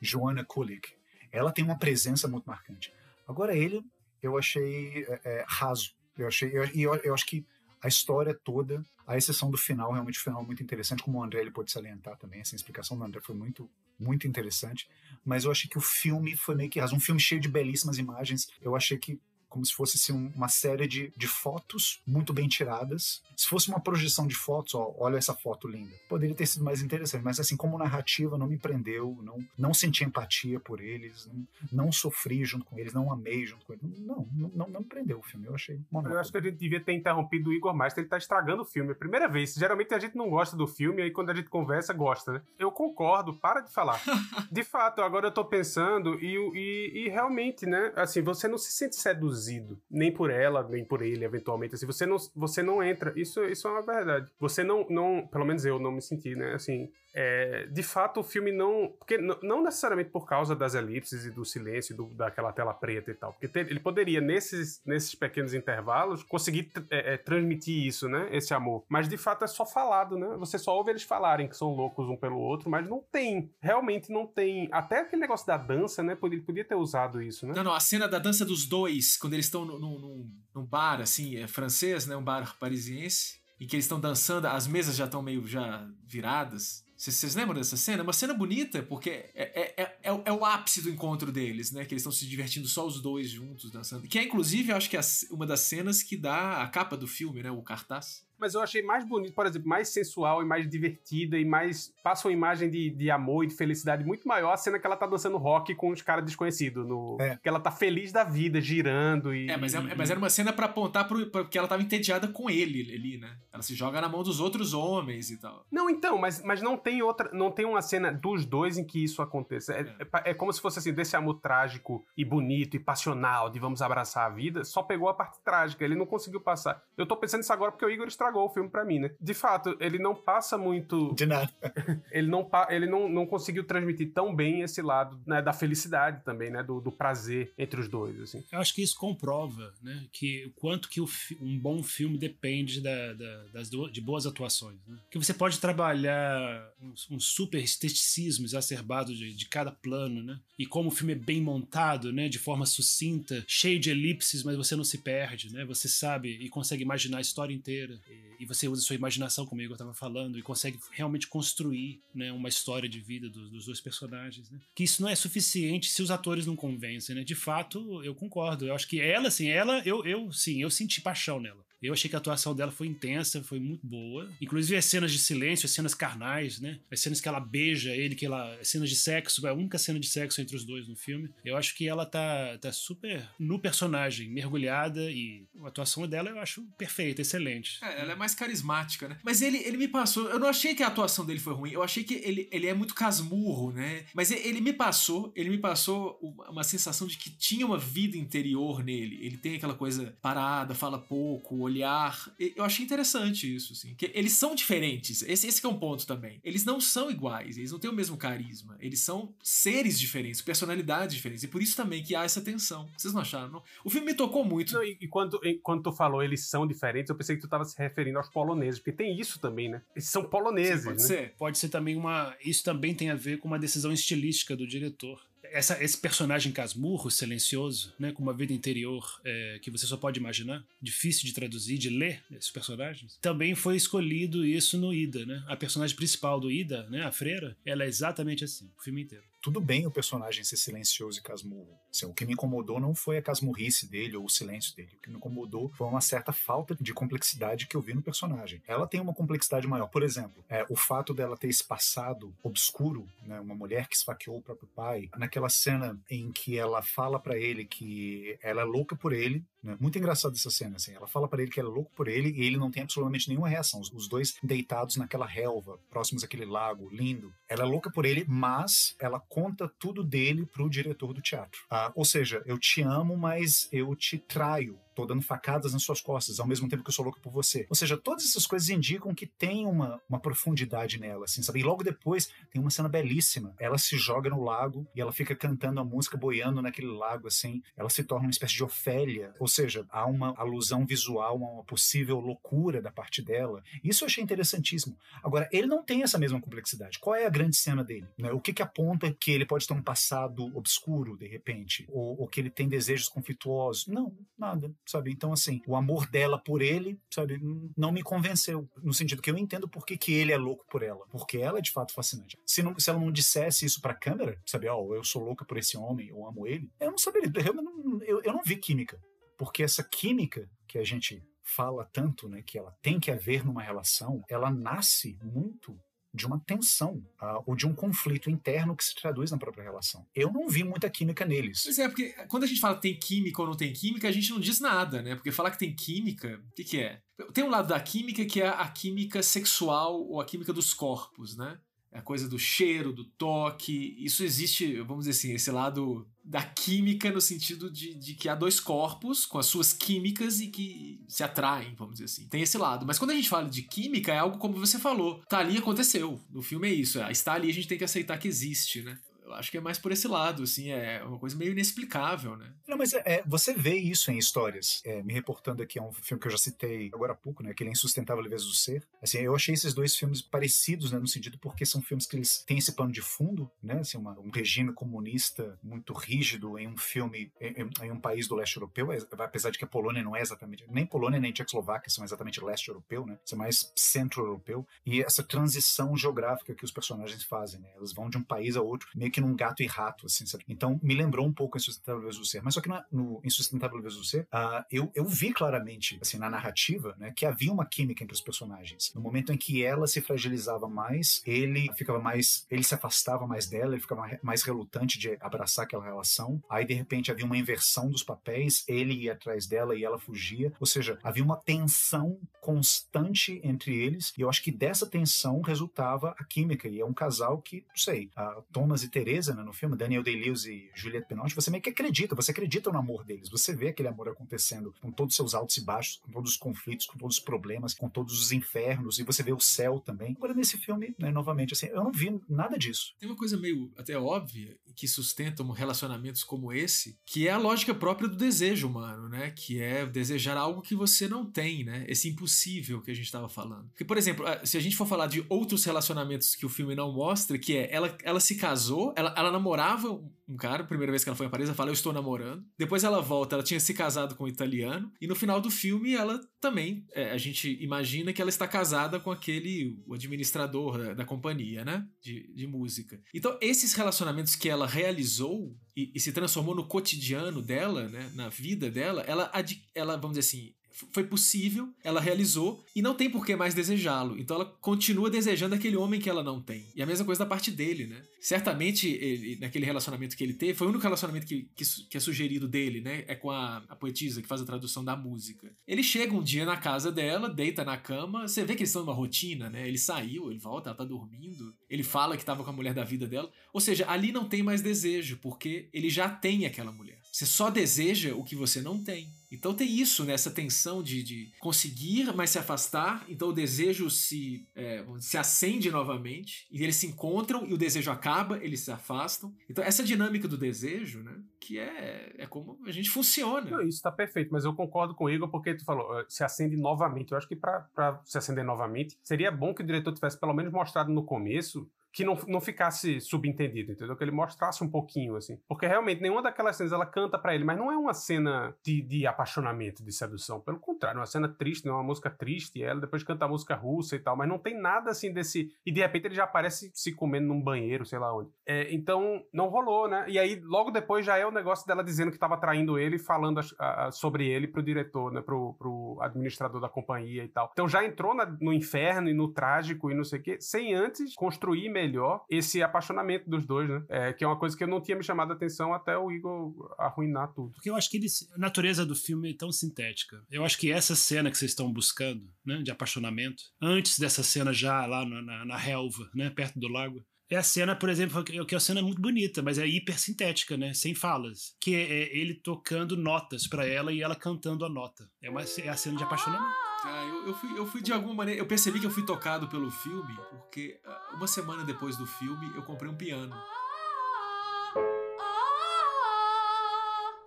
Joanna 0.00 0.44
Kulik. 0.44 0.92
Ela 1.30 1.52
tem 1.52 1.64
uma 1.64 1.78
presença 1.78 2.26
muito 2.28 2.44
marcante. 2.44 2.92
Agora 3.26 3.56
ele, 3.56 3.84
eu 4.22 4.36
achei 4.36 5.04
é, 5.04 5.20
é, 5.24 5.44
raso. 5.46 5.94
Eu 6.18 6.26
achei, 6.26 6.50
eu, 6.50 6.64
eu, 6.64 6.94
eu 6.96 7.14
acho 7.14 7.24
que 7.24 7.46
a 7.82 7.88
história 7.88 8.32
toda, 8.32 8.84
a 9.06 9.16
exceção 9.16 9.50
do 9.50 9.58
final, 9.58 9.92
realmente 9.92 10.18
o 10.18 10.22
final 10.22 10.42
é 10.42 10.46
muito 10.46 10.62
interessante, 10.62 11.02
como 11.02 11.18
o 11.18 11.22
André 11.22 11.40
ele 11.40 11.50
pôde 11.50 11.72
salientar 11.72 12.16
também, 12.16 12.40
essa 12.40 12.54
explicação 12.54 12.96
do 12.96 13.02
André 13.02 13.20
foi 13.20 13.34
muito, 13.34 13.68
muito 13.98 14.26
interessante, 14.28 14.88
mas 15.24 15.44
eu 15.44 15.50
achei 15.50 15.68
que 15.68 15.78
o 15.78 15.80
filme 15.80 16.36
foi 16.36 16.54
meio 16.54 16.70
que 16.70 16.78
raso, 16.78 16.94
um 16.94 17.00
filme 17.00 17.20
cheio 17.20 17.40
de 17.40 17.48
belíssimas 17.48 17.98
imagens, 17.98 18.48
eu 18.60 18.76
achei 18.76 18.96
que 18.96 19.20
como 19.52 19.66
se 19.66 19.74
fosse 19.74 19.98
assim, 19.98 20.32
uma 20.34 20.48
série 20.48 20.88
de, 20.88 21.12
de 21.14 21.28
fotos 21.28 22.00
muito 22.06 22.32
bem 22.32 22.48
tiradas. 22.48 23.22
Se 23.36 23.46
fosse 23.46 23.68
uma 23.68 23.80
projeção 23.80 24.26
de 24.26 24.34
fotos, 24.34 24.74
ó, 24.74 24.94
olha 24.98 25.18
essa 25.18 25.34
foto 25.34 25.68
linda. 25.68 25.94
Poderia 26.08 26.34
ter 26.34 26.46
sido 26.46 26.64
mais 26.64 26.80
interessante, 26.80 27.22
mas 27.22 27.38
assim, 27.38 27.54
como 27.54 27.76
narrativa, 27.76 28.38
não 28.38 28.46
me 28.46 28.56
prendeu, 28.56 29.18
não, 29.22 29.38
não 29.58 29.74
senti 29.74 30.04
empatia 30.04 30.58
por 30.58 30.80
eles, 30.80 31.26
não, 31.26 31.46
não 31.84 31.92
sofri 31.92 32.42
junto 32.46 32.64
com 32.64 32.78
eles, 32.78 32.94
não 32.94 33.12
amei 33.12 33.44
junto 33.44 33.66
com 33.66 33.74
eles. 33.74 33.84
Não, 33.98 34.26
não, 34.32 34.50
não, 34.54 34.68
não 34.68 34.80
me 34.80 34.86
prendeu 34.86 35.18
o 35.18 35.22
filme, 35.22 35.46
eu 35.46 35.54
achei 35.54 35.78
monótono. 35.90 36.14
Eu 36.14 36.20
acho 36.20 36.32
que 36.32 36.38
a 36.38 36.42
gente 36.42 36.56
devia 36.56 36.80
ter 36.80 36.94
interrompido 36.94 37.50
o 37.50 37.52
Igor 37.52 37.74
mais, 37.74 37.94
ele 37.94 38.06
tá 38.06 38.16
estragando 38.16 38.62
o 38.62 38.66
filme. 38.66 38.88
É 38.88 38.92
a 38.92 38.96
primeira 38.96 39.28
vez. 39.28 39.52
Geralmente 39.52 39.92
a 39.92 39.98
gente 39.98 40.16
não 40.16 40.30
gosta 40.30 40.56
do 40.56 40.66
filme, 40.66 41.02
aí 41.02 41.10
quando 41.10 41.28
a 41.28 41.34
gente 41.34 41.50
conversa, 41.50 41.92
gosta, 41.92 42.32
né? 42.32 42.42
Eu 42.58 42.72
concordo, 42.72 43.34
para 43.34 43.60
de 43.60 43.70
falar. 43.70 44.00
de 44.50 44.64
fato, 44.64 45.02
agora 45.02 45.26
eu 45.26 45.32
tô 45.32 45.44
pensando 45.44 46.18
e, 46.22 46.36
e, 46.54 47.04
e 47.04 47.08
realmente, 47.10 47.66
né? 47.66 47.92
Assim, 47.96 48.22
você 48.22 48.48
não 48.48 48.56
se 48.56 48.72
sente 48.72 48.96
seduzido 48.96 49.41
nem 49.90 50.12
por 50.12 50.30
ela, 50.30 50.66
nem 50.68 50.84
por 50.84 51.02
ele, 51.02 51.24
eventualmente. 51.24 51.74
Assim, 51.74 51.86
você 51.86 52.06
não, 52.06 52.16
você 52.34 52.62
não 52.62 52.82
entra. 52.82 53.12
Isso, 53.16 53.42
isso 53.44 53.68
é 53.68 53.70
uma 53.70 53.82
verdade. 53.82 54.30
Você 54.38 54.62
não, 54.62 54.86
não, 54.88 55.26
pelo 55.26 55.44
menos 55.44 55.64
eu 55.64 55.78
não 55.78 55.92
me 55.92 56.02
senti, 56.02 56.34
né? 56.34 56.54
Assim, 56.54 56.90
é, 57.14 57.66
de 57.66 57.82
fato 57.82 58.20
o 58.20 58.22
filme 58.22 58.50
não. 58.50 58.94
Porque 58.98 59.18
não 59.18 59.62
necessariamente 59.62 60.10
por 60.10 60.26
causa 60.26 60.56
das 60.56 60.74
elipses 60.74 61.26
e 61.26 61.30
do 61.30 61.44
silêncio, 61.44 61.94
do, 61.94 62.06
daquela 62.06 62.52
tela 62.52 62.72
preta 62.72 63.10
e 63.10 63.14
tal. 63.14 63.34
Porque 63.34 63.58
ele 63.58 63.80
poderia, 63.80 64.20
nesses, 64.20 64.80
nesses 64.84 65.14
pequenos 65.14 65.52
intervalos, 65.52 66.22
conseguir 66.22 66.70
é, 66.90 67.14
é, 67.14 67.16
transmitir 67.16 67.86
isso, 67.86 68.08
né? 68.08 68.28
Esse 68.32 68.54
amor. 68.54 68.84
Mas 68.88 69.08
de 69.08 69.16
fato 69.16 69.44
é 69.44 69.46
só 69.46 69.66
falado, 69.66 70.16
né? 70.16 70.36
Você 70.38 70.58
só 70.58 70.74
ouve 70.76 70.90
eles 70.90 71.02
falarem 71.02 71.48
que 71.48 71.56
são 71.56 71.74
loucos 71.74 72.08
um 72.08 72.16
pelo 72.16 72.38
outro, 72.38 72.70
mas 72.70 72.88
não 72.88 73.04
tem. 73.12 73.52
Realmente 73.60 74.10
não 74.10 74.26
tem. 74.26 74.68
Até 74.72 75.00
aquele 75.00 75.20
negócio 75.20 75.46
da 75.46 75.56
dança, 75.56 76.02
né? 76.02 76.16
Ele 76.22 76.40
podia 76.40 76.64
ter 76.64 76.74
usado 76.74 77.20
isso, 77.20 77.46
né? 77.46 77.52
Não, 77.54 77.64
não, 77.64 77.74
a 77.74 77.80
cena 77.80 78.08
da 78.08 78.18
dança 78.18 78.44
dos 78.44 78.64
dois, 78.64 79.18
quando 79.18 79.34
eles 79.34 79.46
estão 79.46 79.64
num, 79.66 80.30
num 80.54 80.64
bar, 80.64 81.00
assim, 81.00 81.36
é 81.36 81.46
francês, 81.46 82.06
né? 82.06 82.16
Um 82.16 82.24
bar 82.24 82.56
parisiense, 82.58 83.40
em 83.60 83.66
que 83.66 83.76
eles 83.76 83.84
estão 83.84 84.00
dançando, 84.00 84.46
as 84.46 84.66
mesas 84.66 84.96
já 84.96 85.04
estão 85.04 85.22
meio 85.22 85.46
já 85.46 85.86
viradas. 86.04 86.84
Vocês 87.10 87.34
lembram 87.34 87.56
dessa 87.56 87.76
cena? 87.76 88.00
É 88.00 88.04
uma 88.04 88.12
cena 88.12 88.32
bonita, 88.32 88.80
porque 88.80 89.10
é, 89.10 89.32
é, 89.34 89.74
é, 89.76 89.82
é, 90.04 90.22
é 90.24 90.32
o 90.32 90.44
ápice 90.44 90.80
do 90.82 90.88
encontro 90.88 91.32
deles, 91.32 91.72
né? 91.72 91.84
Que 91.84 91.94
eles 91.94 92.02
estão 92.02 92.12
se 92.12 92.24
divertindo 92.26 92.68
só 92.68 92.86
os 92.86 93.02
dois 93.02 93.28
juntos 93.28 93.72
dançando. 93.72 94.06
Que 94.06 94.20
é, 94.20 94.22
inclusive, 94.22 94.70
acho 94.70 94.88
que 94.88 94.96
é 94.96 95.00
uma 95.30 95.44
das 95.44 95.60
cenas 95.60 96.00
que 96.00 96.16
dá 96.16 96.62
a 96.62 96.68
capa 96.68 96.96
do 96.96 97.08
filme, 97.08 97.42
né? 97.42 97.50
O 97.50 97.60
cartaz 97.60 98.24
mas 98.42 98.54
eu 98.54 98.60
achei 98.60 98.82
mais 98.82 99.04
bonito, 99.04 99.32
por 99.34 99.46
exemplo, 99.46 99.68
mais 99.68 99.88
sensual 99.88 100.42
e 100.42 100.44
mais 100.44 100.68
divertida 100.68 101.38
e 101.38 101.44
mais. 101.44 101.94
passa 102.02 102.26
uma 102.26 102.34
imagem 102.34 102.68
de, 102.68 102.90
de 102.90 103.08
amor 103.08 103.44
e 103.44 103.46
de 103.46 103.54
felicidade 103.54 104.04
muito 104.04 104.26
maior 104.26 104.52
a 104.52 104.56
cena 104.56 104.80
que 104.80 104.86
ela 104.86 104.96
tá 104.96 105.06
dançando 105.06 105.38
rock 105.38 105.76
com 105.76 105.90
os 105.90 106.02
caras 106.02 106.24
desconhecidos. 106.24 106.84
No, 106.84 107.16
é. 107.20 107.36
Que 107.36 107.48
ela 107.48 107.60
tá 107.60 107.70
feliz 107.70 108.10
da 108.10 108.24
vida, 108.24 108.60
girando 108.60 109.32
e. 109.32 109.48
É, 109.48 109.56
mas, 109.56 109.74
é, 109.74 109.78
e, 109.78 109.94
mas 109.94 110.10
era 110.10 110.18
uma 110.18 110.28
cena 110.28 110.52
para 110.52 110.66
apontar 110.66 111.06
pro, 111.06 111.24
porque 111.30 111.56
ela 111.56 111.68
tava 111.68 111.82
entediada 111.82 112.26
com 112.26 112.50
ele 112.50 112.92
ali, 112.92 113.16
né? 113.16 113.36
Ela 113.52 113.62
se 113.62 113.76
joga 113.76 114.00
na 114.00 114.08
mão 114.08 114.24
dos 114.24 114.40
outros 114.40 114.74
homens 114.74 115.30
e 115.30 115.38
tal. 115.38 115.64
Não, 115.70 115.88
então, 115.88 116.18
mas, 116.18 116.42
mas 116.42 116.60
não 116.60 116.76
tem 116.76 117.00
outra. 117.00 117.30
Não 117.32 117.52
tem 117.52 117.64
uma 117.64 117.80
cena 117.80 118.12
dos 118.12 118.44
dois 118.44 118.76
em 118.76 118.84
que 118.84 119.04
isso 119.04 119.22
aconteça. 119.22 119.72
É, 119.72 119.80
é. 119.80 120.30
é 120.30 120.34
como 120.34 120.52
se 120.52 120.60
fosse 120.60 120.80
assim, 120.80 120.92
desse 120.92 121.14
amor 121.14 121.34
trágico 121.34 122.04
e 122.16 122.24
bonito 122.24 122.74
e 122.74 122.80
passional 122.80 123.48
de 123.48 123.60
vamos 123.60 123.80
abraçar 123.80 124.26
a 124.26 124.34
vida, 124.34 124.64
só 124.64 124.82
pegou 124.82 125.08
a 125.08 125.14
parte 125.14 125.38
trágica. 125.44 125.84
Ele 125.84 125.94
não 125.94 126.06
conseguiu 126.06 126.40
passar. 126.40 126.82
Eu 126.96 127.06
tô 127.06 127.16
pensando 127.16 127.42
isso 127.42 127.52
agora 127.52 127.70
porque 127.70 127.84
o 127.84 127.90
Igor 127.90 128.08
estragou 128.08 128.31
estragou 128.32 128.46
o 128.46 128.48
filme 128.48 128.68
para 128.68 128.84
mim, 128.84 128.98
né? 128.98 129.10
De 129.20 129.34
fato, 129.34 129.76
ele 129.78 129.98
não 129.98 130.14
passa 130.14 130.56
muito. 130.56 131.14
De 131.14 131.26
nada. 131.26 131.52
ele 132.10 132.28
não, 132.28 132.48
ele 132.70 132.86
não, 132.86 133.08
não 133.08 133.26
conseguiu 133.26 133.64
transmitir 133.64 134.12
tão 134.12 134.34
bem 134.34 134.62
esse 134.62 134.80
lado 134.80 135.20
né, 135.26 135.42
da 135.42 135.52
felicidade 135.52 136.24
também, 136.24 136.50
né? 136.50 136.62
Do, 136.62 136.80
do 136.80 136.90
prazer 136.90 137.52
entre 137.58 137.80
os 137.80 137.88
dois, 137.88 138.18
assim. 138.20 138.42
Eu 138.50 138.58
acho 138.58 138.74
que 138.74 138.82
isso 138.82 138.96
comprova, 138.96 139.72
né? 139.82 140.06
Que 140.10 140.46
o 140.46 140.60
quanto 140.60 140.88
que 140.88 141.00
o 141.00 141.08
um 141.40 141.58
bom 141.58 141.82
filme 141.82 142.16
depende 142.16 142.80
da, 142.80 143.12
da, 143.12 143.44
das 143.52 143.70
de 143.70 144.00
boas 144.00 144.26
atuações, 144.26 144.78
né? 144.86 144.96
Que 145.10 145.18
você 145.18 145.34
pode 145.34 145.58
trabalhar 145.60 146.72
um, 146.80 147.14
um 147.16 147.20
super 147.20 147.62
esteticismo 147.62 148.46
exacerbado 148.46 149.14
de, 149.14 149.34
de 149.34 149.48
cada 149.48 149.70
plano, 149.70 150.22
né? 150.22 150.40
E 150.58 150.66
como 150.66 150.88
o 150.88 150.92
filme 150.92 151.12
é 151.12 151.16
bem 151.16 151.40
montado, 151.40 152.12
né? 152.12 152.28
De 152.28 152.38
forma 152.38 152.64
sucinta, 152.64 153.44
cheio 153.46 153.78
de 153.78 153.90
elipses, 153.90 154.42
mas 154.42 154.56
você 154.56 154.74
não 154.74 154.84
se 154.84 154.98
perde, 154.98 155.52
né? 155.52 155.64
Você 155.64 155.88
sabe 155.88 156.30
e 156.30 156.48
consegue 156.48 156.82
imaginar 156.82 157.18
a 157.18 157.20
história 157.20 157.52
inteira. 157.54 157.98
E, 158.38 158.46
você 158.46 158.68
usa 158.68 158.82
sua 158.82 158.96
imaginação, 158.96 159.46
como 159.46 159.60
eu 159.62 159.72
estava 159.72 159.94
falando, 159.94 160.38
e 160.38 160.42
consegue 160.42 160.78
realmente 160.92 161.26
construir 161.26 162.00
né, 162.14 162.32
uma 162.32 162.48
história 162.48 162.88
de 162.88 163.00
vida 163.00 163.28
dos, 163.28 163.50
dos, 163.50 163.66
dois 163.66 163.80
personagens. 163.80 164.50
Né? 164.50 164.58
Que 164.74 164.84
isso 164.84 165.00
não 165.00 165.08
é 165.08 165.14
suficiente 165.14 165.88
se 165.88 166.02
os 166.02 166.10
atores 166.10 166.46
não 166.46 166.56
convencem. 166.56 167.14
Né? 167.14 167.24
De 167.24 167.34
fato, 167.34 168.02
eu 168.04 168.14
concordo. 168.14 168.66
Eu 168.66 168.74
acho 168.74 168.88
que 168.88 169.00
ela, 169.00 169.28
assim, 169.28 169.48
ela, 169.48 169.80
eu, 169.84 170.04
eu 170.04 170.32
sim, 170.32 170.60
eu 170.60 170.70
senti 170.70 171.00
paixão 171.00 171.40
nela. 171.40 171.64
Eu 171.82 171.92
achei 171.92 172.08
que 172.08 172.14
a 172.14 172.18
atuação 172.20 172.54
dela 172.54 172.70
foi 172.70 172.86
intensa, 172.86 173.42
foi 173.42 173.58
muito 173.58 173.84
boa. 173.84 174.30
Inclusive 174.40 174.76
as 174.76 174.84
cenas 174.84 175.10
de 175.10 175.18
silêncio, 175.18 175.66
as 175.66 175.72
cenas 175.72 175.94
carnais, 175.94 176.60
né? 176.60 176.78
As 176.90 177.00
cenas 177.00 177.20
que 177.20 177.26
ela 177.26 177.40
beija 177.40 177.90
ele, 177.90 178.14
que 178.14 178.24
ela. 178.24 178.54
As 178.60 178.68
cenas 178.68 178.88
de 178.88 178.94
sexo, 178.94 179.44
é 179.44 179.50
a 179.50 179.54
única 179.54 179.76
cena 179.78 179.98
de 179.98 180.06
sexo 180.06 180.40
entre 180.40 180.54
os 180.54 180.64
dois 180.64 180.86
no 180.86 180.94
filme. 180.94 181.28
Eu 181.44 181.56
acho 181.56 181.74
que 181.74 181.88
ela 181.88 182.06
tá, 182.06 182.56
tá 182.58 182.70
super 182.70 183.28
no 183.36 183.58
personagem, 183.58 184.30
mergulhada, 184.30 185.10
e 185.10 185.44
a 185.60 185.66
atuação 185.66 186.06
dela 186.06 186.30
eu 186.30 186.38
acho 186.38 186.62
perfeita, 186.78 187.20
excelente. 187.20 187.80
É, 187.82 188.01
ela 188.02 188.12
é 188.12 188.16
mais 188.16 188.34
carismática, 188.34 189.08
né? 189.08 189.18
Mas 189.22 189.42
ele, 189.42 189.58
ele 189.58 189.76
me 189.76 189.88
passou. 189.88 190.28
Eu 190.28 190.38
não 190.38 190.48
achei 190.48 190.74
que 190.74 190.82
a 190.82 190.88
atuação 190.88 191.24
dele 191.24 191.40
foi 191.40 191.54
ruim, 191.54 191.72
eu 191.72 191.82
achei 191.82 192.04
que 192.04 192.14
ele, 192.14 192.48
ele 192.50 192.66
é 192.66 192.74
muito 192.74 192.94
casmurro, 192.94 193.72
né? 193.72 194.04
Mas 194.14 194.30
ele 194.30 194.60
me 194.60 194.72
passou, 194.72 195.32
ele 195.34 195.50
me 195.50 195.58
passou 195.58 196.18
uma 196.48 196.64
sensação 196.64 197.06
de 197.06 197.16
que 197.16 197.30
tinha 197.30 197.66
uma 197.66 197.78
vida 197.78 198.16
interior 198.16 198.84
nele. 198.84 199.18
Ele 199.24 199.36
tem 199.36 199.56
aquela 199.56 199.74
coisa 199.74 200.16
parada, 200.20 200.74
fala 200.74 200.98
pouco, 200.98 201.56
olhar. 201.58 202.32
Eu 202.38 202.64
achei 202.64 202.84
interessante 202.84 203.52
isso, 203.52 203.72
assim. 203.72 203.94
Que 203.94 204.10
eles 204.14 204.32
são 204.32 204.54
diferentes. 204.54 205.22
Esse, 205.22 205.46
esse 205.46 205.64
é 205.64 205.68
um 205.68 205.78
ponto 205.78 206.06
também. 206.06 206.40
Eles 206.44 206.64
não 206.64 206.80
são 206.80 207.10
iguais, 207.10 207.56
eles 207.56 207.72
não 207.72 207.78
têm 207.78 207.90
o 207.90 207.94
mesmo 207.94 208.16
carisma. 208.16 208.76
Eles 208.80 209.00
são 209.00 209.34
seres 209.42 209.98
diferentes, 209.98 210.40
personalidades 210.40 211.14
diferentes. 211.14 211.44
E 211.44 211.48
por 211.48 211.62
isso 211.62 211.76
também 211.76 212.02
que 212.02 212.14
há 212.14 212.24
essa 212.24 212.40
tensão. 212.40 212.88
Vocês 212.96 213.14
não 213.14 213.20
acharam? 213.20 213.50
Não? 213.50 213.62
O 213.84 213.90
filme 213.90 214.08
me 214.08 214.14
tocou 214.14 214.44
muito. 214.44 214.74
Não, 214.74 214.82
e, 214.82 214.96
e 215.00 215.08
quando, 215.08 215.40
e, 215.44 215.54
quando 215.54 215.82
tu 215.82 215.92
falou 215.92 216.22
eles 216.22 216.44
são 216.44 216.66
diferentes, 216.66 217.10
eu 217.10 217.16
pensei 217.16 217.36
que 217.36 217.42
tu 217.42 217.46
estava 217.46 217.64
se 217.64 217.76
referindo 217.92 218.18
aos 218.18 218.28
poloneses, 218.28 218.80
porque 218.80 218.92
tem 218.92 219.18
isso 219.18 219.38
também, 219.38 219.68
né? 219.68 219.82
Eles 219.94 220.08
são 220.08 220.24
poloneses. 220.24 220.80
Sim, 220.80 220.88
pode 220.88 221.02
né? 221.02 221.06
ser. 221.06 221.34
Pode 221.36 221.58
ser 221.58 221.68
também 221.68 221.96
uma. 221.96 222.34
Isso 222.44 222.64
também 222.64 222.94
tem 222.94 223.10
a 223.10 223.14
ver 223.14 223.38
com 223.38 223.48
uma 223.48 223.58
decisão 223.58 223.92
estilística 223.92 224.56
do 224.56 224.66
diretor 224.66 225.20
essa, 225.52 225.82
esse 225.84 225.98
personagem 225.98 226.50
casmurro, 226.50 227.10
silencioso, 227.10 227.94
né, 227.98 228.10
com 228.10 228.22
uma 228.22 228.32
vida 228.32 228.52
interior 228.52 229.20
é, 229.24 229.58
que 229.60 229.70
você 229.70 229.86
só 229.86 229.96
pode 229.96 230.18
imaginar, 230.18 230.64
difícil 230.80 231.24
de 231.24 231.34
traduzir, 231.34 231.78
de 231.78 231.90
ler 231.90 232.22
esses 232.30 232.50
personagens, 232.50 233.18
também 233.20 233.54
foi 233.54 233.76
escolhido 233.76 234.44
isso 234.44 234.78
no 234.78 234.94
Ida, 234.94 235.26
né? 235.26 235.44
A 235.46 235.56
personagem 235.56 235.94
principal 235.94 236.40
do 236.40 236.50
Ida, 236.50 236.88
né, 236.88 237.02
a 237.02 237.12
freira, 237.12 237.56
ela 237.64 237.84
é 237.84 237.86
exatamente 237.86 238.44
assim, 238.44 238.70
o 238.78 238.82
filme 238.82 239.02
inteiro 239.02 239.24
tudo 239.42 239.60
bem 239.60 239.86
o 239.86 239.90
personagem 239.90 240.44
ser 240.44 240.56
silencioso 240.56 241.18
e 241.18 241.22
casmurro. 241.22 241.76
Assim, 241.90 242.06
o 242.06 242.14
que 242.14 242.24
me 242.24 242.32
incomodou 242.32 242.78
não 242.78 242.94
foi 242.94 243.18
a 243.18 243.22
casmurrice 243.22 243.90
dele 243.90 244.16
ou 244.16 244.24
o 244.24 244.30
silêncio 244.30 244.74
dele. 244.76 244.92
O 244.96 245.00
que 245.00 245.10
me 245.10 245.16
incomodou 245.16 245.68
foi 245.74 245.88
uma 245.88 246.00
certa 246.00 246.32
falta 246.32 246.76
de 246.80 246.94
complexidade 246.94 247.66
que 247.66 247.76
eu 247.76 247.80
vi 247.80 247.92
no 247.92 248.00
personagem. 248.00 248.62
Ela 248.66 248.86
tem 248.86 249.00
uma 249.00 249.12
complexidade 249.12 249.66
maior. 249.66 249.88
Por 249.88 250.04
exemplo, 250.04 250.44
é, 250.48 250.64
o 250.70 250.76
fato 250.76 251.12
dela 251.12 251.36
ter 251.36 251.48
esse 251.48 251.64
passado 251.64 252.32
obscuro, 252.40 253.06
né, 253.22 253.40
uma 253.40 253.54
mulher 253.54 253.88
que 253.88 253.96
esfaqueou 253.96 254.38
o 254.38 254.42
próprio 254.42 254.68
pai, 254.68 255.10
naquela 255.16 255.48
cena 255.48 256.00
em 256.08 256.30
que 256.30 256.56
ela 256.56 256.80
fala 256.80 257.18
para 257.18 257.36
ele 257.36 257.64
que 257.64 258.38
ela 258.40 258.62
é 258.62 258.64
louca 258.64 258.94
por 258.94 259.12
ele, 259.12 259.44
né? 259.62 259.76
Muito 259.78 259.98
engraçado 259.98 260.34
essa 260.34 260.50
cena, 260.50 260.76
assim. 260.76 260.92
Ela 260.92 261.06
fala 261.06 261.28
para 261.28 261.42
ele 261.42 261.50
que 261.50 261.60
ela 261.60 261.68
é 261.68 261.72
louco 261.72 261.92
por 261.94 262.08
ele 262.08 262.30
e 262.30 262.44
ele 262.44 262.56
não 262.56 262.70
tem 262.70 262.82
absolutamente 262.82 263.28
nenhuma 263.28 263.48
reação. 263.48 263.80
Os 263.80 264.08
dois 264.08 264.34
deitados 264.42 264.96
naquela 264.96 265.26
relva, 265.26 265.78
próximos 265.88 266.24
àquele 266.24 266.44
lago 266.44 266.88
lindo. 266.90 267.32
Ela 267.48 267.62
é 267.62 267.66
louca 267.66 267.90
por 267.90 268.04
ele, 268.04 268.24
mas 268.28 268.96
ela 268.98 269.20
conta 269.20 269.70
tudo 269.78 270.02
dele 270.02 270.44
pro 270.46 270.68
diretor 270.68 271.12
do 271.12 271.20
teatro. 271.20 271.60
Ah, 271.70 271.92
ou 271.94 272.04
seja, 272.04 272.42
eu 272.44 272.58
te 272.58 272.82
amo, 272.82 273.16
mas 273.16 273.68
eu 273.70 273.94
te 273.94 274.18
traio 274.18 274.78
tô 274.94 275.06
dando 275.06 275.22
facadas 275.22 275.72
nas 275.72 275.82
suas 275.82 276.00
costas, 276.00 276.40
ao 276.40 276.46
mesmo 276.46 276.68
tempo 276.68 276.82
que 276.82 276.90
eu 276.90 276.94
sou 276.94 277.04
louco 277.04 277.20
por 277.20 277.32
você. 277.32 277.66
Ou 277.68 277.76
seja, 277.76 277.96
todas 277.96 278.24
essas 278.24 278.46
coisas 278.46 278.68
indicam 278.68 279.14
que 279.14 279.26
tem 279.26 279.66
uma, 279.66 280.00
uma 280.08 280.20
profundidade 280.20 280.98
nela, 280.98 281.24
assim, 281.24 281.42
sabe? 281.42 281.60
E 281.60 281.62
logo 281.62 281.82
depois 281.82 282.30
tem 282.50 282.60
uma 282.60 282.70
cena 282.70 282.88
belíssima. 282.88 283.54
Ela 283.58 283.78
se 283.78 283.96
joga 283.96 284.30
no 284.30 284.42
lago 284.42 284.86
e 284.94 285.00
ela 285.00 285.12
fica 285.12 285.34
cantando 285.34 285.80
a 285.80 285.84
música, 285.84 286.16
boiando 286.16 286.62
naquele 286.62 286.88
lago, 286.88 287.28
assim. 287.28 287.62
Ela 287.76 287.88
se 287.88 288.04
torna 288.04 288.26
uma 288.26 288.30
espécie 288.30 288.54
de 288.54 288.64
Ofélia. 288.64 289.34
Ou 289.38 289.48
seja, 289.48 289.86
há 289.90 290.06
uma 290.06 290.34
alusão 290.36 290.84
visual 290.86 291.22
a 291.22 291.32
uma 291.32 291.64
possível 291.64 292.18
loucura 292.20 292.80
da 292.80 292.90
parte 292.90 293.22
dela. 293.22 293.62
Isso 293.82 294.04
eu 294.04 294.06
achei 294.06 294.22
interessantíssimo. 294.22 294.96
Agora, 295.22 295.48
ele 295.52 295.66
não 295.66 295.82
tem 295.82 296.02
essa 296.02 296.18
mesma 296.18 296.40
complexidade. 296.40 296.98
Qual 296.98 297.14
é 297.16 297.26
a 297.26 297.30
grande 297.30 297.56
cena 297.56 297.84
dele? 297.84 298.06
Né? 298.18 298.30
O 298.32 298.40
que, 298.40 298.52
que 298.52 298.62
aponta 298.62 299.12
que 299.12 299.30
ele 299.30 299.46
pode 299.46 299.66
ter 299.66 299.74
um 299.74 299.82
passado 299.82 300.44
obscuro, 300.56 301.16
de 301.16 301.26
repente? 301.26 301.86
Ou, 301.88 302.20
ou 302.20 302.28
que 302.28 302.40
ele 302.40 302.50
tem 302.50 302.68
desejos 302.68 303.08
conflituosos? 303.08 303.86
Não, 303.86 304.16
nada, 304.38 304.72
sabe? 304.86 305.10
Então, 305.10 305.32
assim, 305.32 305.60
o 305.66 305.76
amor 305.76 306.06
dela 306.08 306.38
por 306.38 306.62
ele, 306.62 306.98
sabe, 307.10 307.40
não 307.76 307.92
me 307.92 308.02
convenceu. 308.02 308.68
No 308.82 308.92
sentido 308.92 309.22
que 309.22 309.30
eu 309.30 309.38
entendo 309.38 309.68
por 309.68 309.84
que, 309.86 310.12
ele 310.12 310.32
é 310.32 310.36
louco 310.36 310.64
por 310.68 310.82
ela. 310.82 311.06
Porque 311.10 311.38
ela 311.38 311.58
é 311.58 311.62
de 311.62 311.70
fato 311.70 311.92
fascinante. 311.92 312.36
Se, 312.46 312.62
não, 312.62 312.78
se 312.78 312.90
ela 312.90 312.98
não 312.98 313.12
dissesse 313.12 313.64
isso 313.64 313.80
pra 313.80 313.94
câmera, 313.94 314.40
sabe, 314.46 314.68
ó, 314.68 314.80
oh, 314.80 314.94
eu 314.94 315.04
sou 315.04 315.22
louca 315.22 315.44
por 315.44 315.56
esse 315.56 315.76
homem, 315.76 316.08
eu 316.08 316.26
amo 316.26 316.46
ele, 316.46 316.70
eu 316.80 316.90
não 316.90 316.98
saberia. 316.98 317.30
Eu 317.44 317.54
não, 317.54 318.02
eu, 318.02 318.22
eu 318.22 318.32
não 318.32 318.42
vi 318.42 318.56
química. 318.56 319.00
Porque 319.36 319.62
essa 319.62 319.82
química 319.82 320.48
que 320.66 320.78
a 320.78 320.84
gente 320.84 321.22
fala 321.42 321.84
tanto, 321.92 322.28
né, 322.28 322.42
que 322.42 322.58
ela 322.58 322.72
tem 322.82 323.00
que 323.00 323.10
haver 323.10 323.44
numa 323.44 323.62
relação, 323.62 324.22
ela 324.28 324.50
nasce 324.50 325.18
muito 325.22 325.78
de 326.14 326.26
uma 326.26 326.38
tensão 326.40 327.02
uh, 327.20 327.42
ou 327.46 327.56
de 327.56 327.66
um 327.66 327.74
conflito 327.74 328.30
interno 328.30 328.76
que 328.76 328.84
se 328.84 328.94
traduz 328.94 329.30
na 329.30 329.38
própria 329.38 329.64
relação. 329.64 330.06
Eu 330.14 330.30
não 330.32 330.48
vi 330.48 330.62
muita 330.62 330.90
química 330.90 331.24
neles. 331.24 331.62
Pois 331.64 331.78
é, 331.78 331.88
porque 331.88 332.12
quando 332.28 332.44
a 332.44 332.46
gente 332.46 332.60
fala 332.60 332.74
tem 332.74 332.94
química 332.98 333.40
ou 333.40 333.48
não 333.48 333.56
tem 333.56 333.72
química, 333.72 334.08
a 334.08 334.12
gente 334.12 334.30
não 334.30 334.40
diz 334.40 334.60
nada, 334.60 335.00
né? 335.02 335.14
Porque 335.14 335.32
falar 335.32 335.50
que 335.50 335.58
tem 335.58 335.74
química, 335.74 336.40
o 336.50 336.54
que, 336.54 336.64
que 336.64 336.80
é? 336.80 337.00
Tem 337.32 337.44
um 337.44 337.50
lado 337.50 337.68
da 337.68 337.80
química 337.80 338.24
que 338.24 338.42
é 338.42 338.48
a 338.48 338.68
química 338.68 339.22
sexual 339.22 340.02
ou 340.02 340.20
a 340.20 340.24
química 340.24 340.52
dos 340.52 340.74
corpos, 340.74 341.36
né? 341.36 341.58
a 341.92 342.00
coisa 342.00 342.28
do 342.28 342.38
cheiro, 342.38 342.92
do 342.92 343.04
toque. 343.04 343.94
Isso 343.98 344.24
existe, 344.24 344.80
vamos 344.80 345.04
dizer 345.04 345.10
assim, 345.10 345.34
esse 345.34 345.50
lado 345.50 346.06
da 346.24 346.42
química 346.42 347.10
no 347.10 347.20
sentido 347.20 347.70
de, 347.70 347.94
de, 347.94 348.14
que 348.14 348.28
há 348.28 348.34
dois 348.34 348.60
corpos 348.60 349.26
com 349.26 349.38
as 349.38 349.46
suas 349.46 349.72
químicas 349.72 350.40
e 350.40 350.46
que 350.46 351.00
se 351.08 351.24
atraem, 351.24 351.74
vamos 351.74 351.94
dizer 351.94 352.04
assim. 352.04 352.26
Tem 352.28 352.42
esse 352.42 352.56
lado. 352.56 352.86
Mas 352.86 352.98
quando 352.98 353.10
a 353.10 353.14
gente 353.14 353.28
fala 353.28 353.48
de 353.48 353.62
química, 353.62 354.12
é 354.12 354.18
algo 354.18 354.38
como 354.38 354.58
você 354.58 354.78
falou. 354.78 355.20
Tá 355.28 355.38
ali, 355.38 355.58
aconteceu. 355.58 356.20
No 356.30 356.42
filme 356.42 356.68
é 356.68 356.72
isso. 356.72 357.00
Está 357.02 357.34
ali, 357.34 357.50
a 357.50 357.54
gente 357.54 357.66
tem 357.66 357.78
que 357.78 357.84
aceitar 357.84 358.18
que 358.18 358.28
existe, 358.28 358.82
né? 358.82 358.98
Eu 359.24 359.34
acho 359.34 359.50
que 359.50 359.56
é 359.56 359.60
mais 359.60 359.78
por 359.78 359.92
esse 359.92 360.08
lado, 360.08 360.42
assim, 360.42 360.70
é 360.70 361.02
uma 361.04 361.18
coisa 361.18 361.36
meio 361.36 361.52
inexplicável, 361.52 362.36
né? 362.36 362.52
Não, 362.66 362.76
mas 362.76 362.92
é, 362.92 363.02
é 363.04 363.22
você 363.26 363.54
vê 363.54 363.76
isso 363.76 364.10
em 364.10 364.18
histórias. 364.18 364.82
É, 364.84 365.02
me 365.02 365.12
reportando 365.12 365.62
aqui 365.62 365.78
a 365.78 365.82
um 365.82 365.92
filme 365.92 366.20
que 366.20 366.26
eu 366.26 366.32
já 366.32 366.38
citei 366.38 366.90
agora 366.92 367.12
há 367.12 367.16
pouco, 367.16 367.42
né? 367.42 367.50
Aquele 367.50 367.70
Insustentável 367.70 368.22
Leveza 368.22 368.44
do 368.44 368.54
Ser. 368.54 368.86
Assim, 369.00 369.18
eu 369.18 369.34
achei 369.34 369.54
esses 369.54 369.74
dois 369.74 369.96
filmes 369.96 370.20
parecidos, 370.20 370.92
né? 370.92 370.98
No 370.98 371.06
sentido 371.06 371.38
porque 371.38 371.64
são 371.64 371.80
filmes 371.80 372.06
que 372.06 372.16
eles 372.16 372.42
têm 372.46 372.58
esse 372.58 372.72
plano 372.72 372.92
de 372.92 373.00
fundo, 373.00 373.50
né? 373.62 373.78
Assim, 373.80 373.96
uma, 373.96 374.18
um 374.18 374.30
regime 374.30 374.72
comunista 374.72 375.58
muito 375.62 375.92
rígido 375.92 376.58
em 376.58 376.66
um 376.66 376.76
filme, 376.76 377.32
em, 377.40 377.86
em, 377.86 377.92
um 377.92 378.00
país 378.00 378.26
do 378.26 378.34
leste 378.34 378.56
europeu, 378.56 378.92
é, 378.92 378.98
apesar 379.18 379.50
de 379.50 379.58
que 379.58 379.64
a 379.64 379.68
Polônia 379.68 380.02
não 380.02 380.16
é 380.16 380.20
exatamente, 380.20 380.64
nem 380.68 380.84
Polônia 380.84 381.20
nem 381.20 381.32
Tchecoslováquia 381.32 381.90
são 381.90 382.04
exatamente 382.04 382.42
leste 382.42 382.68
europeu, 382.68 383.06
né? 383.06 383.18
São 383.24 383.38
mais 383.38 383.72
centro-europeu. 383.76 384.66
E 384.84 385.02
essa 385.02 385.22
transição 385.22 385.96
geográfica 385.96 386.54
que 386.54 386.64
os 386.64 386.72
personagens 386.72 387.22
fazem, 387.22 387.60
né? 387.60 387.68
Eles 387.76 387.92
vão 387.92 388.10
de 388.10 388.18
um 388.18 388.22
país 388.22 388.56
a 388.56 388.62
outro, 388.62 388.88
meio 388.94 389.11
que 389.12 389.20
num 389.20 389.36
gato 389.36 389.62
e 389.62 389.66
rato, 389.66 390.06
assim, 390.06 390.26
sabe? 390.26 390.44
Então, 390.48 390.80
me 390.82 390.94
lembrou 390.94 391.26
um 391.26 391.32
pouco 391.32 391.56
Insustentável 391.56 392.08
do 392.08 392.24
Ser. 392.24 392.42
Mas 392.42 392.54
só 392.54 392.60
que 392.60 392.68
no, 392.68 392.82
no 392.90 393.20
Insustentável 393.24 393.80
do 393.80 394.04
Ser, 394.04 394.26
uh, 394.32 394.64
eu, 394.70 394.90
eu 394.94 395.04
vi 395.04 395.32
claramente, 395.32 395.98
assim, 396.00 396.18
na 396.18 396.30
narrativa, 396.30 396.96
né, 396.98 397.12
que 397.14 397.26
havia 397.26 397.52
uma 397.52 397.66
química 397.66 398.02
entre 398.02 398.14
os 398.14 398.20
personagens. 398.20 398.92
No 398.94 399.00
momento 399.00 399.32
em 399.32 399.36
que 399.36 399.62
ela 399.64 399.86
se 399.86 400.00
fragilizava 400.00 400.68
mais, 400.68 401.22
ele 401.26 401.70
ficava 401.74 402.00
mais, 402.00 402.46
ele 402.50 402.62
se 402.62 402.74
afastava 402.74 403.26
mais 403.26 403.46
dela, 403.46 403.74
ele 403.74 403.82
ficava 403.82 404.08
mais 404.22 404.42
relutante 404.42 404.98
de 404.98 405.16
abraçar 405.20 405.64
aquela 405.64 405.84
relação. 405.84 406.42
Aí, 406.48 406.64
de 406.64 406.74
repente, 406.74 407.10
havia 407.10 407.26
uma 407.26 407.36
inversão 407.36 407.90
dos 407.90 408.02
papéis, 408.02 408.64
ele 408.66 408.94
ia 408.94 409.12
atrás 409.12 409.46
dela 409.46 409.76
e 409.76 409.84
ela 409.84 409.98
fugia. 409.98 410.52
Ou 410.58 410.66
seja, 410.66 410.98
havia 411.02 411.22
uma 411.22 411.36
tensão 411.36 412.18
constante 412.40 413.40
entre 413.44 413.76
eles, 413.76 414.12
e 414.16 414.22
eu 414.22 414.28
acho 414.28 414.42
que 414.42 414.50
dessa 414.50 414.86
tensão 414.86 415.40
resultava 415.40 416.14
a 416.18 416.24
química. 416.24 416.68
E 416.68 416.80
é 416.80 416.84
um 416.84 416.92
casal 416.92 417.40
que, 417.40 417.64
não 417.68 417.76
sei, 417.76 418.10
uh, 418.16 418.42
Thomas 418.52 418.82
e 418.82 418.88
Teresa 418.88 419.01
né, 419.34 419.42
no 419.42 419.52
filme, 419.52 419.76
Daniel 419.76 420.02
Day-Lewis 420.02 420.44
e 420.44 420.70
Juliette 420.74 421.08
Binoche, 421.08 421.34
você 421.34 421.50
meio 421.50 421.62
que 421.62 421.70
acredita, 421.70 422.14
você 422.14 422.30
acredita 422.30 422.70
no 422.70 422.78
amor 422.78 423.04
deles, 423.04 423.28
você 423.28 423.54
vê 423.54 423.68
aquele 423.68 423.88
amor 423.88 424.08
acontecendo 424.08 424.74
com 424.80 424.90
todos 424.90 425.12
os 425.12 425.16
seus 425.16 425.34
altos 425.34 425.56
e 425.56 425.64
baixos, 425.64 425.98
com 426.02 426.10
todos 426.10 426.32
os 426.32 426.36
conflitos, 426.36 426.86
com 426.86 426.98
todos 426.98 427.18
os 427.18 427.22
problemas, 427.22 427.74
com 427.74 427.88
todos 427.88 428.20
os 428.20 428.32
infernos, 428.32 428.98
e 428.98 429.02
você 429.02 429.22
vê 429.22 429.32
o 429.32 429.40
céu 429.40 429.80
também. 429.80 430.14
Agora, 430.16 430.34
nesse 430.34 430.56
filme, 430.56 430.94
né, 430.98 431.10
novamente, 431.10 431.52
assim, 431.52 431.66
eu 431.66 431.84
não 431.84 431.92
vi 431.92 432.20
nada 432.28 432.58
disso. 432.58 432.94
Tem 432.98 433.08
uma 433.08 433.16
coisa 433.16 433.36
meio 433.36 433.70
até 433.76 433.96
óbvia 433.98 434.56
que 434.74 434.88
sustenta 434.88 435.42
relacionamentos 435.52 436.24
como 436.24 436.52
esse, 436.52 436.98
que 437.04 437.28
é 437.28 437.30
a 437.30 437.38
lógica 437.38 437.74
própria 437.74 438.08
do 438.08 438.16
desejo 438.16 438.68
humano, 438.68 439.08
né? 439.08 439.30
Que 439.30 439.60
é 439.60 439.84
desejar 439.84 440.36
algo 440.36 440.62
que 440.62 440.74
você 440.74 441.08
não 441.08 441.24
tem, 441.24 441.64
né? 441.64 441.84
Esse 441.88 442.08
impossível 442.08 442.80
que 442.80 442.90
a 442.90 442.94
gente 442.94 443.06
estava 443.06 443.28
falando. 443.28 443.68
Porque, 443.68 443.84
por 443.84 443.98
exemplo, 443.98 444.24
se 444.44 444.56
a 444.56 444.60
gente 444.60 444.76
for 444.76 444.86
falar 444.86 445.06
de 445.06 445.24
outros 445.28 445.64
relacionamentos 445.64 446.34
que 446.34 446.46
o 446.46 446.48
filme 446.48 446.74
não 446.74 446.92
mostra, 446.92 447.38
que 447.38 447.56
é 447.56 447.68
ela, 447.72 447.96
ela 448.02 448.20
se 448.20 448.36
casou, 448.36 448.91
ela, 448.96 449.14
ela 449.16 449.30
namorava 449.30 449.88
um 450.28 450.36
cara, 450.36 450.64
primeira 450.64 450.90
vez 450.90 451.04
que 451.04 451.10
ela 451.10 451.16
foi 451.16 451.26
a 451.26 451.30
Paris, 451.30 451.48
ela 451.48 451.54
fala, 451.54 451.70
eu 451.70 451.74
estou 451.74 451.92
namorando. 451.92 452.44
Depois 452.58 452.84
ela 452.84 453.00
volta, 453.00 453.36
ela 453.36 453.42
tinha 453.42 453.60
se 453.60 453.74
casado 453.74 454.14
com 454.14 454.24
um 454.24 454.28
italiano. 454.28 454.90
E 455.00 455.06
no 455.06 455.14
final 455.14 455.40
do 455.40 455.50
filme, 455.50 455.94
ela 455.94 456.20
também, 456.40 456.86
é, 456.92 457.10
a 457.10 457.18
gente 457.18 457.62
imagina 457.62 458.12
que 458.12 458.22
ela 458.22 458.30
está 458.30 458.48
casada 458.48 458.98
com 458.98 459.10
aquele, 459.10 459.78
o 459.86 459.94
administrador 459.94 460.78
da, 460.78 460.94
da 460.94 461.04
companhia, 461.04 461.64
né? 461.64 461.86
De, 462.00 462.32
de 462.34 462.46
música. 462.46 463.00
Então, 463.12 463.36
esses 463.40 463.74
relacionamentos 463.74 464.34
que 464.34 464.48
ela 464.48 464.66
realizou 464.66 465.54
e, 465.76 465.92
e 465.94 466.00
se 466.00 466.12
transformou 466.12 466.54
no 466.54 466.66
cotidiano 466.66 467.42
dela, 467.42 467.88
né? 467.88 468.10
Na 468.14 468.28
vida 468.28 468.70
dela, 468.70 469.02
ela, 469.02 469.30
ela 469.74 469.96
vamos 469.96 470.16
dizer 470.16 470.20
assim, 470.20 470.54
foi 470.92 471.04
possível, 471.04 471.68
ela 471.84 472.00
realizou 472.00 472.64
e 472.74 472.82
não 472.82 472.94
tem 472.94 473.10
por 473.10 473.24
que 473.24 473.36
mais 473.36 473.54
desejá-lo. 473.54 474.18
Então 474.18 474.36
ela 474.36 474.44
continua 474.44 475.10
desejando 475.10 475.54
aquele 475.54 475.76
homem 475.76 476.00
que 476.00 476.08
ela 476.08 476.22
não 476.22 476.40
tem. 476.40 476.70
E 476.74 476.82
a 476.82 476.86
mesma 476.86 477.04
coisa 477.04 477.20
da 477.20 477.26
parte 477.26 477.50
dele, 477.50 477.86
né? 477.86 478.02
Certamente, 478.20 478.88
ele, 478.88 479.36
naquele 479.40 479.66
relacionamento 479.66 480.16
que 480.16 480.24
ele 480.24 480.34
teve, 480.34 480.54
foi 480.54 480.66
o 480.66 480.70
único 480.70 480.82
relacionamento 480.82 481.26
que, 481.26 481.48
que, 481.54 481.64
que, 481.88 481.96
é 481.96 482.00
sugerido 482.00 482.48
dele, 482.48 482.80
né? 482.80 483.04
É 483.06 483.14
com 483.14 483.30
a, 483.30 483.58
a 483.68 483.76
poetisa 483.76 484.22
que 484.22 484.28
faz 484.28 484.40
a 484.40 484.46
tradução 484.46 484.84
da 484.84 484.96
música. 484.96 485.52
Ele 485.66 485.82
chega 485.82 486.14
um 486.14 486.22
dia 486.22 486.44
na 486.44 486.56
casa 486.56 486.90
dela, 486.90 487.28
deita 487.28 487.64
na 487.64 487.76
cama, 487.76 488.26
você 488.26 488.44
vê 488.44 488.54
que 488.54 488.60
eles 488.60 488.70
estão 488.70 488.82
numa 488.82 488.94
rotina, 488.94 489.50
né? 489.50 489.66
Ele 489.66 489.78
saiu, 489.78 490.30
ele 490.30 490.38
volta, 490.38 490.70
ela 490.70 490.78
tá 490.78 490.84
dormindo, 490.84 491.54
ele 491.68 491.82
fala 491.82 492.16
que 492.16 492.22
estava 492.22 492.44
com 492.44 492.50
a 492.50 492.52
mulher 492.52 492.74
da 492.74 492.84
vida 492.84 493.06
dela. 493.06 493.30
Ou 493.52 493.60
seja, 493.60 493.88
ali 493.88 494.12
não 494.12 494.28
tem 494.28 494.42
mais 494.42 494.62
desejo, 494.62 495.18
porque 495.20 495.68
ele 495.72 495.90
já 495.90 496.08
tem 496.08 496.46
aquela 496.46 496.72
mulher. 496.72 497.00
Você 497.12 497.26
só 497.26 497.50
deseja 497.50 498.14
o 498.14 498.24
que 498.24 498.34
você 498.34 498.62
não 498.62 498.82
tem. 498.82 499.12
Então 499.32 499.54
tem 499.54 499.68
isso 499.68 500.04
né? 500.04 500.14
tensão 500.34 500.82
de, 500.82 501.02
de, 501.02 501.32
conseguir, 501.40 502.14
mas 502.14 502.30
se 502.30 502.38
afastar. 502.38 503.04
Então 503.08 503.28
o 503.28 503.32
desejo 503.32 503.88
se, 503.88 504.46
é, 504.54 504.84
se 504.98 505.16
acende 505.16 505.70
novamente 505.70 506.46
e 506.50 506.62
eles 506.62 506.76
se 506.76 506.86
encontram 506.86 507.46
e 507.46 507.54
o 507.54 507.58
desejo 507.58 507.90
acaba, 507.90 508.38
eles 508.44 508.60
se 508.60 508.70
afastam. 508.70 509.34
Então 509.48 509.64
essa 509.64 509.82
dinâmica 509.82 510.28
do 510.28 510.36
desejo, 510.36 511.02
né, 511.02 511.16
que 511.40 511.58
é, 511.58 512.12
é 512.18 512.26
como 512.26 512.58
a 512.66 512.70
gente 512.70 512.90
funciona. 512.90 513.50
Não, 513.50 513.60
isso 513.60 513.78
está 513.78 513.90
perfeito, 513.90 514.30
mas 514.30 514.44
eu 514.44 514.54
concordo 514.54 514.94
com 514.94 515.04
o 515.04 515.10
Igor 515.10 515.30
porque 515.30 515.54
tu 515.54 515.64
falou 515.64 515.98
eh, 515.98 516.04
se 516.08 516.22
acende 516.22 516.56
novamente. 516.56 517.12
Eu 517.12 517.18
acho 517.18 517.26
que 517.28 517.36
para 517.36 518.00
se 518.04 518.18
acender 518.18 518.44
novamente 518.44 518.98
seria 519.02 519.30
bom 519.30 519.54
que 519.54 519.62
o 519.62 519.66
diretor 519.66 519.92
tivesse 519.92 520.20
pelo 520.20 520.34
menos 520.34 520.52
mostrado 520.52 520.92
no 520.92 521.04
começo 521.04 521.66
que 521.92 522.04
não, 522.04 522.18
não 522.26 522.40
ficasse 522.40 523.00
subentendido, 523.00 523.72
entendeu? 523.72 523.96
Que 523.96 524.02
ele 524.02 524.10
mostrasse 524.10 524.64
um 524.64 524.68
pouquinho, 524.68 525.16
assim. 525.16 525.38
Porque 525.46 525.66
realmente, 525.66 526.00
nenhuma 526.00 526.22
daquelas 526.22 526.56
cenas 526.56 526.72
ela 526.72 526.86
canta 526.86 527.18
para 527.18 527.34
ele, 527.34 527.44
mas 527.44 527.58
não 527.58 527.70
é 527.70 527.76
uma 527.76 527.92
cena 527.92 528.54
de, 528.64 528.80
de 528.82 529.06
apaixonamento, 529.06 529.84
de 529.84 529.92
sedução. 529.92 530.40
Pelo 530.40 530.58
contrário, 530.58 530.98
é 530.98 531.00
uma 531.00 531.06
cena 531.06 531.28
triste, 531.28 531.68
é 531.68 531.72
uma 531.72 531.82
música 531.82 532.08
triste, 532.08 532.58
e 532.58 532.62
ela 532.62 532.80
depois 532.80 533.02
canta 533.02 533.26
a 533.26 533.28
música 533.28 533.54
russa 533.54 533.96
e 533.96 533.98
tal, 533.98 534.16
mas 534.16 534.28
não 534.28 534.38
tem 534.38 534.58
nada 534.58 534.90
assim 534.90 535.12
desse. 535.12 535.52
E 535.66 535.72
de 535.72 535.80
repente 535.80 536.06
ele 536.06 536.14
já 536.14 536.24
aparece 536.24 536.70
se 536.74 536.94
comendo 536.94 537.28
num 537.28 537.42
banheiro, 537.42 537.84
sei 537.84 537.98
lá 537.98 538.16
onde. 538.16 538.30
É, 538.46 538.72
então, 538.72 539.22
não 539.32 539.48
rolou, 539.48 539.88
né? 539.88 540.06
E 540.08 540.18
aí, 540.18 540.40
logo 540.42 540.70
depois 540.70 541.04
já 541.04 541.18
é 541.18 541.26
o 541.26 541.30
negócio 541.30 541.66
dela 541.66 541.84
dizendo 541.84 542.10
que 542.10 542.18
tava 542.18 542.38
traindo 542.38 542.78
ele, 542.78 542.98
falando 542.98 543.40
a, 543.58 543.86
a, 543.86 543.90
sobre 543.90 544.26
ele 544.28 544.48
pro 544.48 544.62
diretor, 544.62 545.12
né? 545.12 545.20
Pro, 545.20 545.54
pro 545.54 545.98
administrador 546.00 546.60
da 546.60 546.68
companhia 546.68 547.24
e 547.24 547.28
tal. 547.28 547.50
Então 547.52 547.68
já 547.68 547.84
entrou 547.84 548.14
na, 548.14 548.24
no 548.40 548.52
inferno 548.52 549.08
e 549.08 549.14
no 549.14 549.28
trágico 549.32 549.90
e 549.90 549.94
não 549.94 550.04
sei 550.04 550.20
o 550.20 550.22
quê, 550.22 550.36
sem 550.40 550.74
antes 550.74 551.14
construir 551.14 551.68
melhor 551.82 552.24
esse 552.30 552.62
apaixonamento 552.62 553.28
dos 553.28 553.44
dois, 553.44 553.68
né? 553.68 553.84
É, 553.88 554.12
que 554.12 554.24
é 554.24 554.26
uma 554.26 554.38
coisa 554.38 554.56
que 554.56 554.62
eu 554.62 554.68
não 554.68 554.80
tinha 554.80 554.96
me 554.96 555.04
chamado 555.04 555.32
a 555.32 555.34
atenção 555.34 555.74
até 555.74 555.96
o 555.96 556.10
Igor 556.10 556.74
arruinar 556.78 557.32
tudo. 557.34 557.52
Porque 557.52 557.70
eu 557.70 557.76
acho 557.76 557.90
que 557.90 557.96
ele, 557.96 558.06
a 558.34 558.38
natureza 558.38 558.86
do 558.86 558.94
filme 558.94 559.32
é 559.32 559.36
tão 559.36 559.50
sintética. 559.50 560.22
Eu 560.30 560.44
acho 560.44 560.58
que 560.58 560.70
essa 560.70 560.94
cena 560.94 561.30
que 561.30 561.36
vocês 561.36 561.50
estão 561.50 561.72
buscando, 561.72 562.22
né, 562.44 562.62
de 562.62 562.70
apaixonamento, 562.70 563.42
antes 563.60 563.98
dessa 563.98 564.22
cena 564.22 564.52
já 564.52 564.86
lá 564.86 565.04
na, 565.04 565.22
na, 565.22 565.44
na 565.44 565.56
relva, 565.56 566.08
né, 566.14 566.30
perto 566.30 566.58
do 566.58 566.68
lago, 566.68 567.04
é 567.34 567.38
a 567.38 567.42
cena, 567.42 567.74
por 567.74 567.88
exemplo, 567.88 568.22
que 568.22 568.36
é 568.36 568.42
uma 568.42 568.60
cena 568.60 568.82
muito 568.82 569.00
bonita, 569.00 569.42
mas 569.42 569.58
é 569.58 569.66
hiper 569.66 569.98
sintética, 569.98 570.56
né? 570.56 570.74
Sem 570.74 570.94
falas. 570.94 571.56
Que 571.60 571.74
é 571.74 572.16
ele 572.16 572.34
tocando 572.34 572.96
notas 572.96 573.46
para 573.46 573.66
ela 573.66 573.92
e 573.92 574.02
ela 574.02 574.14
cantando 574.14 574.64
a 574.64 574.68
nota. 574.68 575.10
É, 575.22 575.30
uma, 575.30 575.42
é 575.42 575.68
a 575.68 575.76
cena 575.76 575.96
de 575.96 576.04
apaixonamento. 576.04 576.54
Ah, 576.84 577.04
eu, 577.08 577.28
eu, 577.28 577.34
fui, 577.34 577.58
eu 577.58 577.66
fui 577.66 577.80
de 577.80 577.92
alguma 577.92 578.14
maneira. 578.14 578.40
Eu 578.40 578.46
percebi 578.46 578.80
que 578.80 578.86
eu 578.86 578.90
fui 578.90 579.06
tocado 579.06 579.48
pelo 579.48 579.70
filme, 579.70 580.14
porque 580.30 580.80
ah, 580.84 581.14
uma 581.14 581.26
semana 581.26 581.64
depois 581.64 581.96
do 581.96 582.06
filme 582.06 582.50
eu 582.54 582.62
comprei 582.64 582.90
um 582.90 582.96
piano. 582.96 583.34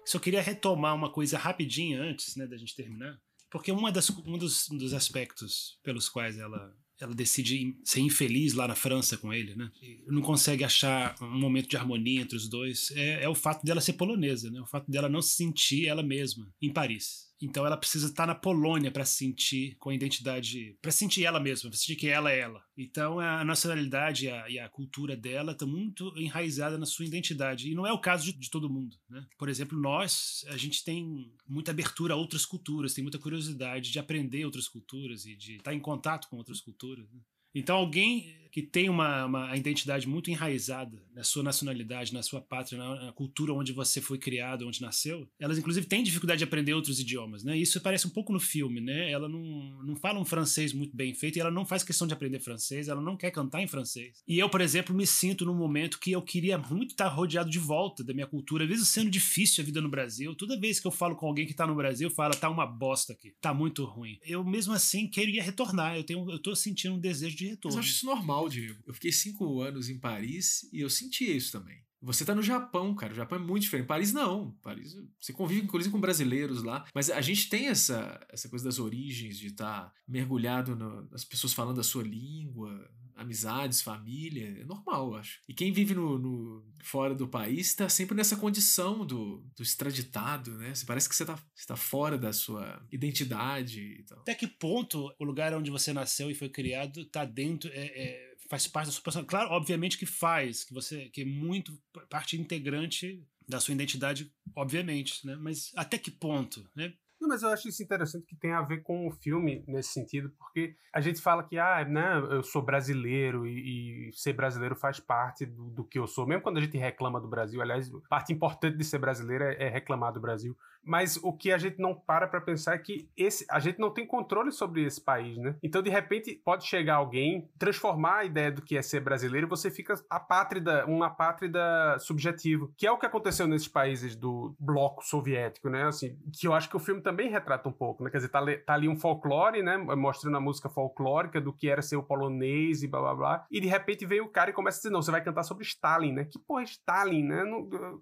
Só 0.06 0.20
queria 0.20 0.42
retomar 0.42 0.94
uma 0.94 1.12
coisa 1.12 1.38
rapidinho 1.38 2.02
antes, 2.02 2.36
né, 2.36 2.46
da 2.46 2.58
gente 2.58 2.76
terminar. 2.76 3.20
Porque 3.50 3.72
uma 3.72 3.92
das, 3.92 4.10
um, 4.10 4.38
dos, 4.38 4.70
um 4.70 4.78
dos 4.78 4.94
aspectos 4.94 5.80
pelos 5.82 6.10
quais 6.10 6.38
ela 6.38 6.76
ela 7.00 7.14
decide 7.14 7.78
ser 7.84 8.00
infeliz 8.00 8.54
lá 8.54 8.68
na 8.68 8.76
França 8.76 9.18
com 9.18 9.34
ele, 9.34 9.56
né? 9.56 9.70
Não 10.08 10.22
consegue 10.22 10.64
achar 10.64 11.16
um 11.22 11.40
momento 11.40 11.70
de 11.70 11.78
harmonia 11.78 12.22
entre 12.22 12.38
os 12.38 12.48
dois. 12.48 12.92
É, 12.92 13.24
é 13.24 13.30
o 13.30 13.36
fato 13.36 13.66
dela 13.66 13.82
ser 13.82 13.94
polonesa, 13.94 14.50
né? 14.50 14.62
O 14.62 14.66
fato 14.66 14.90
dela 14.90 15.10
não 15.10 15.22
se 15.22 15.36
sentir 15.36 15.88
ela 15.88 16.02
mesma 16.02 16.50
em 16.62 16.72
Paris. 16.72 17.25
Então 17.42 17.66
ela 17.66 17.78
precisa 17.78 18.08
estar 18.08 18.26
na 18.26 18.36
Polônia 18.36 18.92
para 18.92 19.06
se 19.06 19.16
sentir 19.16 19.76
com 19.78 19.90
a 19.90 19.96
identidade, 19.96 20.78
para 20.82 20.92
sentir 20.92 21.26
ela 21.26 21.40
mesma, 21.40 21.70
para 21.70 21.78
sentir 21.78 21.96
que 21.96 22.08
ela 22.08 22.32
é 22.32 22.40
ela. 22.40 22.64
Então 22.78 23.20
a 23.20 23.44
nacionalidade 23.44 24.26
e 24.26 24.32
a, 24.32 24.50
e 24.50 24.60
a 24.60 24.70
cultura 24.70 25.16
dela 25.16 25.52
estão 25.52 25.68
muito 25.68 26.14
enraizada 26.18 26.78
na 26.78 26.86
sua 26.86 27.06
identidade. 27.06 27.70
E 27.70 27.76
não 27.76 27.86
é 27.86 27.92
o 27.92 28.00
caso 28.00 28.26
de, 28.26 28.34
de, 28.34 28.50
todo 28.50 28.70
mundo. 28.70 28.96
Né? 29.10 29.26
Por 29.38 29.50
exemplo, 29.50 29.80
nós, 29.80 30.46
a 30.48 30.58
gente 30.58 30.84
tem 30.84 31.32
muita 31.48 31.72
abertura 31.72 32.14
a 32.14 32.18
outras 32.18 32.46
culturas, 32.46 32.94
tem 32.94 33.04
muita 33.04 33.20
curiosidade 33.20 33.92
de 33.92 34.00
aprender 34.00 34.46
outras 34.46 34.68
culturas 34.68 35.26
e 35.26 35.36
de 35.36 35.58
estar 35.58 35.74
em 35.74 35.80
contato 35.80 36.30
com 36.30 36.38
outras 36.38 36.62
culturas. 36.62 37.12
Né? 37.12 37.20
Então, 37.56 37.78
alguém 37.78 38.45
que 38.56 38.62
tem 38.62 38.88
uma, 38.88 39.26
uma 39.26 39.58
identidade 39.58 40.08
muito 40.08 40.32
enraizada 40.32 40.98
na 41.14 41.26
sua 41.26 41.44
nacionalidade, 41.44 42.14
na 42.14 42.24
sua 42.24 42.40
pátria, 42.40 42.78
na, 42.78 43.08
na, 43.08 43.12
cultura 43.12 43.52
onde 43.52 43.74
você 43.74 44.00
foi 44.00 44.18
criado, 44.18 44.66
onde 44.66 44.82
nasceu, 44.82 45.28
elas 45.38 45.58
inclusive 45.58 45.86
têm 45.86 46.02
dificuldade 46.02 46.38
de 46.38 46.46
aprender 46.46 46.74
outros 46.74 46.98
idiomas, 46.98 47.44
né? 47.44 47.58
Isso 47.58 47.78
aparece 47.78 48.08
um 48.08 48.10
pouco 48.10 48.32
no 48.32 48.40
filme, 48.40 48.80
né? 48.80 49.12
Ela 49.12 49.28
não, 49.28 49.42
não 49.84 49.96
fala 49.98 50.22
um 50.22 50.24
francês 50.24 50.72
muito 50.72 50.96
bem 50.96 51.14
feito 51.14 51.36
e 51.36 51.42
ela 51.42 51.52
não 51.52 51.66
faz 51.66 51.84
questão 51.84 52.08
de 52.08 52.14
aprender 52.14 52.40
francês, 52.40 52.88
ela 52.88 53.02
não 53.02 53.18
quer 53.18 53.30
cantar 53.30 53.62
em 53.62 53.68
francês. 53.68 54.24
E 54.26 54.40
eu, 54.40 54.50
por 54.50 54.62
exemplo, 54.62 54.96
me 54.96 55.06
sinto 55.06 55.44
num 55.44 55.54
momento 55.54 56.00
que 56.00 56.14
eu 56.14 56.22
queria 56.22 56.58
muito 56.58 56.92
estar 56.92 57.10
rodeado 57.10 57.50
de 57.50 57.60
volta 57.60 58.06
da 58.06 58.14
minha 58.14 58.26
cultura, 58.26 58.64
às 58.64 58.70
vezes 58.70 58.88
sendo 58.88 59.10
difícil 59.10 59.64
a 59.64 59.66
vida 59.66 59.82
no 59.82 59.90
Brasil. 59.90 60.34
Toda 60.34 60.58
vez 60.58 60.80
que 60.80 60.88
eu 60.88 60.92
falo 60.92 61.18
com 61.18 61.28
alguém 61.28 61.46
que 61.46 61.52
está 61.52 61.68
no 61.68 61.76
Brasil, 61.76 62.10
fala, 62.10 62.34
tá 62.34 62.50
uma 62.50 62.66
bosta 62.66 63.12
aqui, 63.12 63.36
tá 63.42 63.54
muito 63.54 63.84
ruim. 63.84 64.18
Eu 64.26 64.46
mesmo 64.46 64.72
assim 64.72 65.10
queria 65.10 65.44
retornar, 65.44 65.98
eu 65.98 66.06
tenho 66.06 66.32
eu 66.32 66.42
tô 66.42 66.56
sentindo 66.56 66.96
um 66.96 67.00
desejo 67.00 67.36
de 67.36 67.48
retorno. 67.48 67.76
Mas 67.76 67.86
eu 67.86 67.90
acho 67.90 67.98
isso 67.98 68.06
normal, 68.06 68.45
Diego. 68.50 68.82
Eu 68.86 68.94
fiquei 68.94 69.12
cinco 69.12 69.62
anos 69.62 69.90
em 69.90 70.00
Paris 70.00 70.68
e 70.72 70.82
eu 70.82 70.90
sentia 70.90 71.36
isso 71.36 71.52
também. 71.52 71.86
Você 72.02 72.24
tá 72.24 72.36
no 72.36 72.44
Japão, 72.44 72.94
cara. 72.94 73.14
O 73.14 73.16
Japão 73.16 73.40
é 73.40 73.42
muito 73.42 73.64
diferente. 73.64 73.88
Paris 73.88 74.14
não. 74.14 74.52
Paris, 74.62 74.96
você 75.20 75.34
convive 75.34 75.64
inclusive 75.64 75.92
com 75.92 76.00
brasileiros 76.00 76.62
lá. 76.62 76.86
Mas 76.94 77.10
a 77.10 77.20
gente 77.20 77.50
tem 77.50 77.68
essa, 77.68 78.24
essa 78.30 78.48
coisa 78.48 78.64
das 78.64 78.78
origens, 78.78 79.40
de 79.40 79.48
estar 79.48 79.86
tá 79.86 79.94
mergulhado 80.08 80.76
no, 80.76 81.10
nas 81.10 81.26
pessoas 81.26 81.54
falando 81.54 81.80
a 81.80 81.84
sua 81.84 82.04
língua, 82.04 82.88
amizades, 83.16 83.82
família. 83.82 84.60
É 84.60 84.66
normal, 84.66 85.08
eu 85.08 85.16
acho. 85.16 85.40
E 85.48 85.54
quem 85.54 85.72
vive 85.72 85.96
no, 85.96 86.20
no 86.20 86.66
fora 86.84 87.16
do 87.16 87.28
país 87.28 87.68
está 87.68 87.90
sempre 87.90 88.16
nessa 88.16 88.36
condição 88.36 89.06
do, 89.06 89.44
do 89.56 89.64
extraditado, 89.64 90.52
né? 90.58 90.76
Você 90.76 90.86
parece 90.86 91.10
que 91.10 91.16
você 91.16 91.24
está 91.24 91.40
tá 91.68 91.76
fora 91.76 92.18
da 92.18 92.32
sua 92.32 92.86
identidade 92.92 93.82
e 93.82 94.04
tal. 94.04 94.20
Até 94.20 94.36
que 94.36 94.48
ponto 94.48 95.12
o 95.18 95.24
lugar 95.24 95.54
onde 95.54 95.72
você 95.72 95.92
nasceu 95.94 96.30
e 96.30 96.36
foi 96.36 96.50
criado 96.50 97.02
está 97.02 97.26
dentro. 97.26 97.72
É, 97.74 97.86
é 97.86 98.25
faz 98.50 98.68
parte 98.68 98.88
da 98.88 98.92
sua 98.92 99.04
personalidade. 99.04 99.30
Claro, 99.30 99.56
obviamente 99.56 99.98
que 99.98 100.06
faz, 100.06 100.64
que 100.64 100.74
você 100.74 101.10
que 101.10 101.22
é 101.22 101.26
muito 101.26 101.78
parte 102.10 102.40
integrante 102.40 103.24
da 103.48 103.60
sua 103.60 103.74
identidade, 103.74 104.32
obviamente, 104.56 105.26
né? 105.26 105.36
Mas 105.36 105.72
até 105.76 105.98
que 105.98 106.12
ponto, 106.12 106.68
né? 106.76 106.94
Não, 107.20 107.30
mas 107.30 107.44
eu 107.44 107.50
acho 107.50 107.70
isso 107.70 107.82
interessante 107.82 108.26
que 108.26 108.36
tem 108.36 108.52
a 108.52 108.62
ver 108.62 108.84
com 108.84 109.08
o 109.08 109.12
filme 109.12 109.64
nesse 109.68 109.94
sentido, 109.94 110.32
porque 110.38 110.76
a 110.94 111.00
gente 111.00 111.22
fala 111.22 111.44
que, 111.44 111.58
ah, 111.58 111.84
né, 111.86 112.18
eu 112.30 112.44
sou 112.44 112.62
brasileiro 112.62 113.48
e, 113.48 114.10
e 114.10 114.14
ser 114.14 114.34
brasileiro 114.34 114.76
faz 114.76 115.00
parte 115.00 115.46
do, 115.46 115.70
do, 115.70 115.84
que 115.84 115.98
eu 115.98 116.08
sou. 116.08 116.28
Mesmo 116.28 116.44
quando 116.44 116.58
a 116.58 116.62
gente 116.62 116.78
reclama 116.78 117.20
do 117.22 117.28
Brasil, 117.28 117.62
aliás, 117.62 117.90
parte 118.10 118.34
importante 118.34 118.78
de 118.78 118.84
ser 118.84 119.00
brasileiro 119.00 119.46
é, 119.46 119.56
é 119.64 119.70
reclamar 119.70 120.14
do 120.14 120.20
Brasil. 120.20 120.58
Mas 120.86 121.18
o 121.18 121.34
que 121.34 121.52
a 121.52 121.58
gente 121.58 121.80
não 121.80 121.96
para 121.96 122.28
para 122.28 122.40
pensar 122.40 122.76
é 122.76 122.78
que 122.78 123.10
esse, 123.18 123.46
a 123.50 123.60
gente 123.60 123.80
não 123.80 123.90
tem 123.90 124.06
controle 124.06 124.52
sobre 124.52 124.86
esse 124.86 125.02
país, 125.02 125.38
né? 125.38 125.56
Então, 125.64 125.82
de 125.82 125.90
repente, 125.90 126.40
pode 126.46 126.66
chegar 126.66 126.96
alguém, 126.96 127.50
transformar 127.58 128.18
a 128.18 128.26
ideia 128.26 128.52
do 128.52 128.62
que 128.62 128.78
é 128.78 128.82
ser 128.82 129.00
brasileiro 129.00 129.48
e 129.48 129.50
você 129.50 129.72
fica 129.72 129.96
apátrida, 130.10 130.86
um 130.88 131.04
apátrida 131.04 131.98
subjetivo, 132.00 132.74
que 132.78 132.86
é 132.86 132.92
o 132.92 132.98
que 132.98 133.06
aconteceu 133.06 133.48
nesses 133.48 133.68
países 133.68 134.16
do 134.16 134.56
bloco 134.60 135.04
soviético, 135.04 135.70
né? 135.70 135.84
Assim, 135.88 136.18
que 136.32 136.48
eu 136.48 136.54
acho 136.54 136.70
que 136.70 136.78
o 136.78 136.80
filme 136.80 137.02
também 137.02 137.30
retrata 137.30 137.68
um 137.68 137.74
pouco, 137.74 138.04
né? 138.04 138.10
Quer 138.10 138.18
dizer, 138.18 138.30
tá, 138.30 138.42
tá 138.66 138.74
ali 138.74 138.88
um 138.88 138.96
folclore, 138.96 139.64
né? 139.64 139.78
Mostrando 139.78 140.38
a 140.38 140.42
música 140.42 140.70
folclórica 140.70 141.42
do 141.42 141.52
que 141.54 141.68
era 141.70 141.82
ser 141.82 141.96
o 141.96 142.04
polonês 142.04 142.84
e 142.84 142.88
blá 142.88 143.02
blá 143.02 143.16
blá. 143.16 143.46
E 143.50 143.60
de 143.60 143.68
repente 143.68 144.06
vem 144.06 144.22
o 144.22 144.30
cara 144.30 144.50
e 144.52 144.54
começa 144.54 144.78
a 144.78 144.80
dizer: 144.80 144.90
não, 144.92 145.02
você 145.02 145.12
vai 145.12 145.24
cantar 145.24 145.44
sobre 145.44 145.64
Stalin, 145.64 146.14
né? 146.14 146.26
Que 146.26 146.40
porra 146.40 146.62
é 146.62 146.66
Stalin, 146.66 147.24
né? 147.24 147.44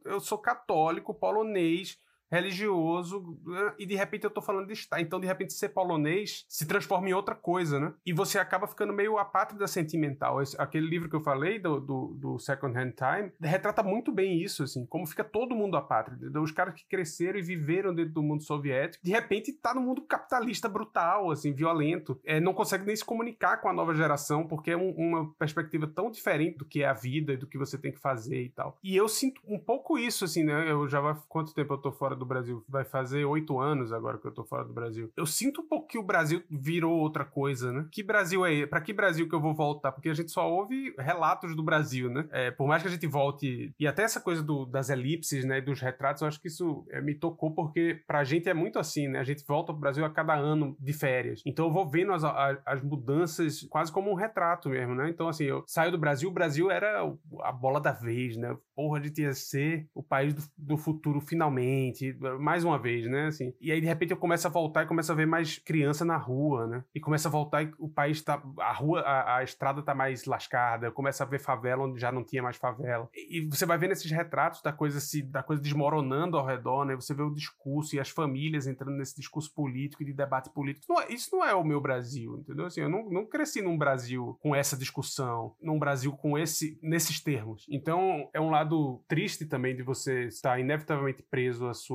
Eu 0.06 0.20
sou 0.20 0.38
católico, 0.38 1.14
polonês 1.14 1.98
religioso, 2.34 3.38
né? 3.46 3.74
e 3.78 3.86
de 3.86 3.96
repente 3.96 4.24
eu 4.24 4.30
tô 4.32 4.42
falando 4.42 4.68
de 4.68 4.74
estar. 4.74 5.00
Então, 5.00 5.20
de 5.20 5.28
repente, 5.28 5.54
ser 5.54 5.70
polonês 5.70 6.46
se 6.50 6.66
transforma 6.68 7.10
em 7.10 7.14
outra 7.14 7.36
coisa, 7.36 7.80
né? 7.80 7.94
E 8.06 8.12
você 8.12 8.40
acaba 8.40 8.68
ficando 8.68 8.92
meio 8.92 9.18
apátrida 9.18 9.68
sentimental. 9.68 10.42
Esse, 10.42 10.60
aquele 10.60 10.88
livro 10.88 11.10
que 11.10 11.16
eu 11.16 11.22
falei, 11.22 11.60
do, 11.60 11.80
do, 11.80 12.08
do, 12.16 12.40
Second 12.40 12.78
Hand 12.78 12.94
Time, 12.94 13.32
retrata 13.40 13.84
muito 13.84 14.12
bem 14.12 14.42
isso, 14.42 14.64
assim, 14.64 14.86
como 14.88 15.06
fica 15.06 15.24
todo 15.24 15.56
mundo 15.56 15.78
apátrida. 15.78 16.42
Os 16.42 16.52
caras 16.52 16.74
que 16.74 16.86
cresceram 16.88 17.38
e 17.38 17.44
viveram 17.44 17.94
dentro 17.94 18.14
do 18.14 18.24
mundo 18.24 18.44
soviético, 18.44 19.04
de 19.04 19.12
repente 19.12 19.54
tá 19.54 19.74
no 19.74 19.82
mundo 19.82 20.02
capitalista 20.02 20.68
brutal, 20.68 21.30
assim, 21.30 21.54
violento. 21.54 22.20
É, 22.24 22.40
não 22.40 22.54
consegue 22.54 22.86
nem 22.86 22.96
se 22.96 23.06
comunicar 23.06 23.58
com 23.58 23.70
a 23.70 23.74
nova 23.74 23.94
geração, 23.94 24.48
porque 24.48 24.72
é 24.72 24.78
um, 24.78 24.90
uma 24.92 25.34
perspectiva 25.36 25.86
tão 25.86 26.10
diferente 26.10 26.58
do 26.58 26.66
que 26.66 26.82
é 26.82 26.88
a 26.88 26.94
vida 26.94 27.34
e 27.34 27.38
do 27.38 27.48
que 27.48 27.58
você 27.58 27.78
tem 27.78 27.92
que 27.92 28.00
fazer 28.00 28.42
e 28.42 28.50
tal. 28.50 28.78
E 28.84 28.96
eu 28.96 29.08
sinto 29.08 29.40
um 29.48 29.60
pouco 29.60 29.98
isso, 30.00 30.26
assim, 30.26 30.44
né? 30.44 30.72
Eu 30.72 30.88
já 30.88 31.00
vai. 31.00 31.16
Quanto 31.30 31.54
tempo 31.54 31.74
eu 31.74 31.78
tô 31.78 31.92
fora 31.92 32.16
do 32.16 32.23
do 32.24 32.28
Brasil. 32.28 32.64
Vai 32.68 32.84
fazer 32.84 33.26
oito 33.26 33.60
anos 33.60 33.92
agora 33.94 34.18
que 34.18 34.28
eu 34.28 34.34
tô 34.34 34.44
fora 34.44 34.66
do 34.66 34.74
Brasil. 34.74 35.12
Eu 35.16 35.26
sinto 35.26 35.62
um 35.62 35.68
pouco 35.68 35.88
que 35.88 35.98
o 35.98 36.04
Brasil 36.04 36.44
virou 36.50 36.98
outra 36.98 37.24
coisa, 37.24 37.72
né? 37.72 37.88
Que 37.92 38.04
Brasil 38.04 38.46
é 38.46 38.66
Para 38.66 38.82
que 38.82 38.94
Brasil 38.94 39.28
que 39.28 39.36
eu 39.36 39.42
vou 39.42 39.54
voltar? 39.54 39.92
Porque 39.92 40.10
a 40.10 40.14
gente 40.14 40.32
só 40.32 40.50
ouve 40.50 40.94
relatos 40.98 41.56
do 41.56 41.64
Brasil, 41.64 42.10
né? 42.10 42.28
É, 42.32 42.52
por 42.52 42.68
mais 42.68 42.82
que 42.82 42.88
a 42.88 42.92
gente 42.92 43.08
volte. 43.08 43.74
E 43.80 43.88
até 43.88 44.04
essa 44.04 44.20
coisa 44.20 44.42
do, 44.42 44.66
das 44.66 44.90
elipses, 44.90 45.46
né? 45.46 45.62
Dos 45.62 45.80
retratos, 45.80 46.22
eu 46.22 46.28
acho 46.28 46.42
que 46.42 46.48
isso 46.48 46.86
é, 46.90 47.02
me 47.02 47.16
tocou 47.16 47.54
porque 47.54 48.02
pra 48.08 48.24
gente 48.24 48.50
é 48.50 48.54
muito 48.54 48.80
assim, 48.80 49.08
né? 49.08 49.20
A 49.20 49.24
gente 49.24 49.46
volta 49.46 49.72
pro 49.72 49.82
Brasil 49.82 50.04
a 50.04 50.10
cada 50.10 50.36
ano 50.36 50.76
de 50.80 50.94
férias. 50.94 51.42
Então 51.46 51.66
eu 51.66 51.72
vou 51.72 51.90
vendo 51.90 52.14
as, 52.14 52.24
as, 52.24 52.58
as 52.66 52.84
mudanças 52.84 53.62
quase 53.70 53.92
como 53.92 54.12
um 54.12 54.16
retrato 54.16 54.70
mesmo, 54.70 54.96
né? 54.96 55.10
Então, 55.10 55.28
assim, 55.28 55.46
eu 55.46 55.64
saio 55.68 55.92
do 55.92 55.98
Brasil, 55.98 56.30
o 56.30 56.34
Brasil 56.34 56.72
era 56.72 57.04
a 57.42 57.52
bola 57.52 57.80
da 57.80 57.92
vez, 57.92 58.38
né? 58.38 58.58
Porra, 58.76 59.04
gente 59.04 59.22
ia 59.22 59.34
ser 59.34 59.88
o 59.94 60.02
país 60.02 60.34
do, 60.34 60.42
do 60.58 60.78
futuro 60.78 61.20
finalmente 61.20 62.13
mais 62.40 62.64
uma 62.64 62.78
vez, 62.78 63.10
né? 63.10 63.28
Assim, 63.28 63.54
e 63.60 63.72
aí, 63.72 63.80
de 63.80 63.88
repente, 63.88 64.12
eu 64.12 64.18
começo 64.18 64.48
a 64.48 64.50
voltar 64.50 64.84
e 64.84 64.88
começo 64.88 65.12
a 65.12 65.16
ver 65.16 65.26
mais 65.26 65.58
criança 65.60 66.06
na 66.06 66.18
rua, 66.18 66.68
né? 66.68 66.84
E 66.94 67.00
começa 67.00 67.28
a 67.28 67.32
voltar 67.32 67.64
e 67.64 67.72
o 67.80 67.90
país 67.90 68.22
tá. 68.22 68.42
A 68.60 68.74
rua, 68.74 69.02
a, 69.02 69.38
a 69.38 69.44
estrada 69.44 69.82
tá 69.82 69.94
mais 69.94 70.26
lascada, 70.26 70.92
começa 70.92 71.24
a 71.24 71.28
ver 71.28 71.40
favela 71.40 71.84
onde 71.84 72.00
já 72.00 72.12
não 72.12 72.24
tinha 72.24 72.42
mais 72.42 72.58
favela. 72.58 73.10
E, 73.14 73.40
e 73.40 73.50
você 73.50 73.66
vai 73.66 73.78
vendo 73.78 73.92
esses 73.92 74.12
retratos 74.12 74.62
da 74.62 74.72
coisa 74.72 75.00
se, 75.00 75.22
da 75.22 75.44
coisa 75.44 75.62
desmoronando 75.62 76.38
ao 76.38 76.46
redor, 76.46 76.86
né? 76.86 76.96
Você 76.96 77.14
vê 77.14 77.24
o 77.24 77.34
discurso 77.34 77.96
e 77.96 78.00
as 78.00 78.10
famílias 78.10 78.68
entrando 78.68 78.98
nesse 78.98 79.16
discurso 79.16 79.54
político 79.54 80.04
e 80.04 80.06
de 80.06 80.14
debate 80.14 80.50
político. 80.50 80.86
Não 80.90 81.02
é, 81.02 81.12
isso 81.12 81.36
não 81.36 81.46
é 81.46 81.54
o 81.54 81.64
meu 81.64 81.82
Brasil, 81.82 82.38
entendeu? 82.40 82.66
Assim, 82.66 82.82
eu 82.82 82.90
não, 82.90 83.10
não 83.10 83.26
cresci 83.26 83.62
num 83.62 83.78
Brasil 83.78 84.38
com 84.42 84.56
essa 84.56 84.78
discussão, 84.78 85.56
num 85.62 85.80
Brasil 85.80 86.12
com 86.14 86.38
esse, 86.38 86.78
nesses 86.82 87.20
termos. 87.20 87.66
Então, 87.70 88.30
é 88.34 88.40
um 88.40 88.50
lado 88.50 89.02
triste 89.08 89.46
também 89.46 89.76
de 89.76 89.84
você 89.84 90.26
estar 90.26 90.60
inevitavelmente 90.60 91.24
preso 91.24 91.68
à 91.68 91.74
sua 91.74 91.93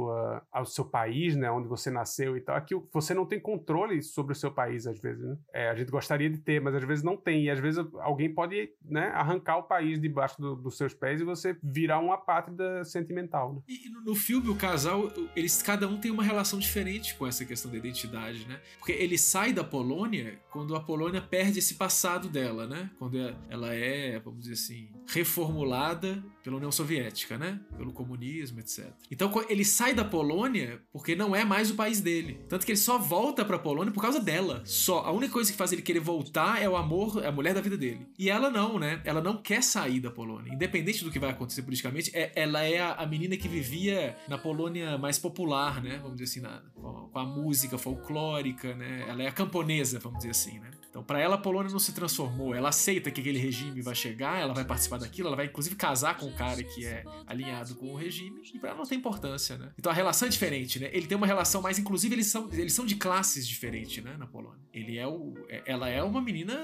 ao 0.52 0.64
seu 0.64 0.84
país, 0.84 1.36
né, 1.36 1.50
onde 1.50 1.68
você 1.68 1.90
nasceu 1.90 2.36
e 2.36 2.40
tal, 2.40 2.56
aqui 2.56 2.74
você 2.92 3.14
não 3.14 3.26
tem 3.26 3.40
controle 3.40 4.02
sobre 4.02 4.32
o 4.32 4.36
seu 4.36 4.50
país 4.50 4.86
às 4.86 4.98
vezes, 4.98 5.24
né? 5.24 5.36
É, 5.52 5.68
a 5.70 5.74
gente 5.74 5.90
gostaria 5.90 6.30
de 6.30 6.38
ter, 6.38 6.60
mas 6.60 6.74
às 6.74 6.84
vezes 6.84 7.04
não 7.04 7.16
tem, 7.16 7.44
e 7.44 7.50
às 7.50 7.58
vezes 7.58 7.84
alguém 8.00 8.32
pode, 8.32 8.70
né, 8.84 9.08
arrancar 9.14 9.58
o 9.58 9.62
país 9.64 10.00
debaixo 10.00 10.40
do, 10.40 10.56
dos 10.56 10.76
seus 10.76 10.94
pés 10.94 11.20
e 11.20 11.24
você 11.24 11.56
virar 11.62 11.98
uma 11.98 12.16
pátria 12.16 12.84
sentimental, 12.84 13.54
né? 13.54 13.60
E 13.68 13.90
no 14.04 14.14
filme 14.14 14.48
o 14.48 14.56
casal, 14.56 15.10
eles 15.34 15.62
cada 15.62 15.88
um 15.88 15.98
tem 15.98 16.10
uma 16.10 16.22
relação 16.22 16.58
diferente 16.58 17.14
com 17.16 17.26
essa 17.26 17.44
questão 17.44 17.70
da 17.70 17.76
identidade, 17.76 18.46
né? 18.46 18.60
Porque 18.78 18.92
ele 18.92 19.18
sai 19.18 19.52
da 19.52 19.64
Polônia 19.64 20.38
quando 20.50 20.74
a 20.74 20.80
Polônia 20.80 21.20
perde 21.20 21.58
esse 21.58 21.74
passado 21.74 22.28
dela, 22.28 22.66
né? 22.66 22.90
Quando 22.98 23.18
ela 23.48 23.74
é, 23.74 24.18
vamos 24.18 24.40
dizer 24.40 24.54
assim, 24.54 24.90
reformulada 25.06 26.22
pela 26.48 26.56
União 26.56 26.72
Soviética, 26.72 27.36
né? 27.36 27.60
Pelo 27.76 27.92
comunismo, 27.92 28.58
etc. 28.60 28.86
Então 29.10 29.30
ele 29.50 29.66
sai 29.66 29.92
da 29.92 30.02
Polônia 30.02 30.80
porque 30.90 31.14
não 31.14 31.36
é 31.36 31.44
mais 31.44 31.70
o 31.70 31.74
país 31.74 32.00
dele. 32.00 32.40
Tanto 32.48 32.64
que 32.64 32.72
ele 32.72 32.78
só 32.78 32.96
volta 32.96 33.44
pra 33.44 33.58
Polônia 33.58 33.92
por 33.92 34.00
causa 34.00 34.18
dela. 34.18 34.62
Só. 34.64 35.00
A 35.00 35.12
única 35.12 35.34
coisa 35.34 35.52
que 35.52 35.58
faz 35.58 35.72
ele 35.72 35.82
querer 35.82 36.00
voltar 36.00 36.62
é 36.62 36.66
o 36.66 36.74
amor, 36.74 37.22
é 37.22 37.26
a 37.26 37.32
mulher 37.32 37.52
da 37.52 37.60
vida 37.60 37.76
dele. 37.76 38.08
E 38.18 38.30
ela 38.30 38.48
não, 38.48 38.78
né? 38.78 39.02
Ela 39.04 39.20
não 39.20 39.42
quer 39.42 39.62
sair 39.62 40.00
da 40.00 40.10
Polônia. 40.10 40.50
Independente 40.50 41.04
do 41.04 41.10
que 41.10 41.18
vai 41.18 41.30
acontecer 41.30 41.60
politicamente, 41.60 42.10
é, 42.14 42.32
ela 42.34 42.62
é 42.62 42.80
a, 42.80 42.94
a, 42.94 43.06
menina 43.06 43.36
que 43.36 43.46
vivia 43.46 44.16
na 44.26 44.38
Polônia 44.38 44.96
mais 44.96 45.18
popular, 45.18 45.82
né? 45.82 45.98
Vamos 45.98 46.16
dizer 46.16 46.24
assim, 46.24 46.40
na, 46.40 46.62
com, 46.74 47.18
a 47.18 47.26
música 47.26 47.76
folclórica, 47.76 48.74
né? 48.74 49.04
Ela 49.06 49.22
é 49.22 49.26
a 49.26 49.32
camponesa, 49.32 49.98
vamos 49.98 50.20
dizer 50.20 50.30
assim, 50.30 50.58
né? 50.60 50.70
Então, 50.90 51.02
para 51.02 51.20
ela, 51.20 51.34
a 51.34 51.38
Polônia 51.38 51.70
não 51.70 51.78
se 51.78 51.92
transformou. 51.92 52.54
Ela 52.54 52.70
aceita 52.70 53.10
que 53.10 53.20
aquele 53.20 53.38
regime 53.38 53.80
vai 53.82 53.94
chegar, 53.94 54.40
ela 54.40 54.54
vai 54.54 54.64
participar 54.64 54.98
daquilo, 54.98 55.28
ela 55.28 55.36
vai 55.36 55.46
inclusive 55.46 55.76
casar 55.76 56.16
com 56.16 56.26
o 56.26 56.32
cara 56.32 56.62
que 56.62 56.84
é 56.86 57.04
alinhado 57.26 57.74
com 57.74 57.92
o 57.92 57.96
regime, 57.96 58.40
e 58.54 58.58
pra 58.58 58.70
ela 58.70 58.78
não 58.78 58.86
tem 58.86 58.98
importância, 58.98 59.56
né? 59.58 59.70
Então 59.78 59.92
a 59.92 59.94
relação 59.94 60.26
é 60.26 60.30
diferente, 60.30 60.78
né? 60.78 60.88
Ele 60.92 61.06
tem 61.06 61.16
uma 61.16 61.26
relação 61.26 61.60
mais, 61.62 61.78
inclusive, 61.78 62.14
eles 62.14 62.26
são, 62.28 62.48
eles 62.52 62.72
são 62.72 62.86
de 62.86 62.96
classes 62.96 63.46
diferentes, 63.46 64.02
né? 64.02 64.16
Na 64.18 64.26
Polônia. 64.26 64.58
Ele 64.72 64.96
é 64.96 65.06
o. 65.06 65.34
é- 65.48 65.62
Ela 65.66 65.88
é 65.88 66.02
uma 66.02 66.20
menina 66.22 66.54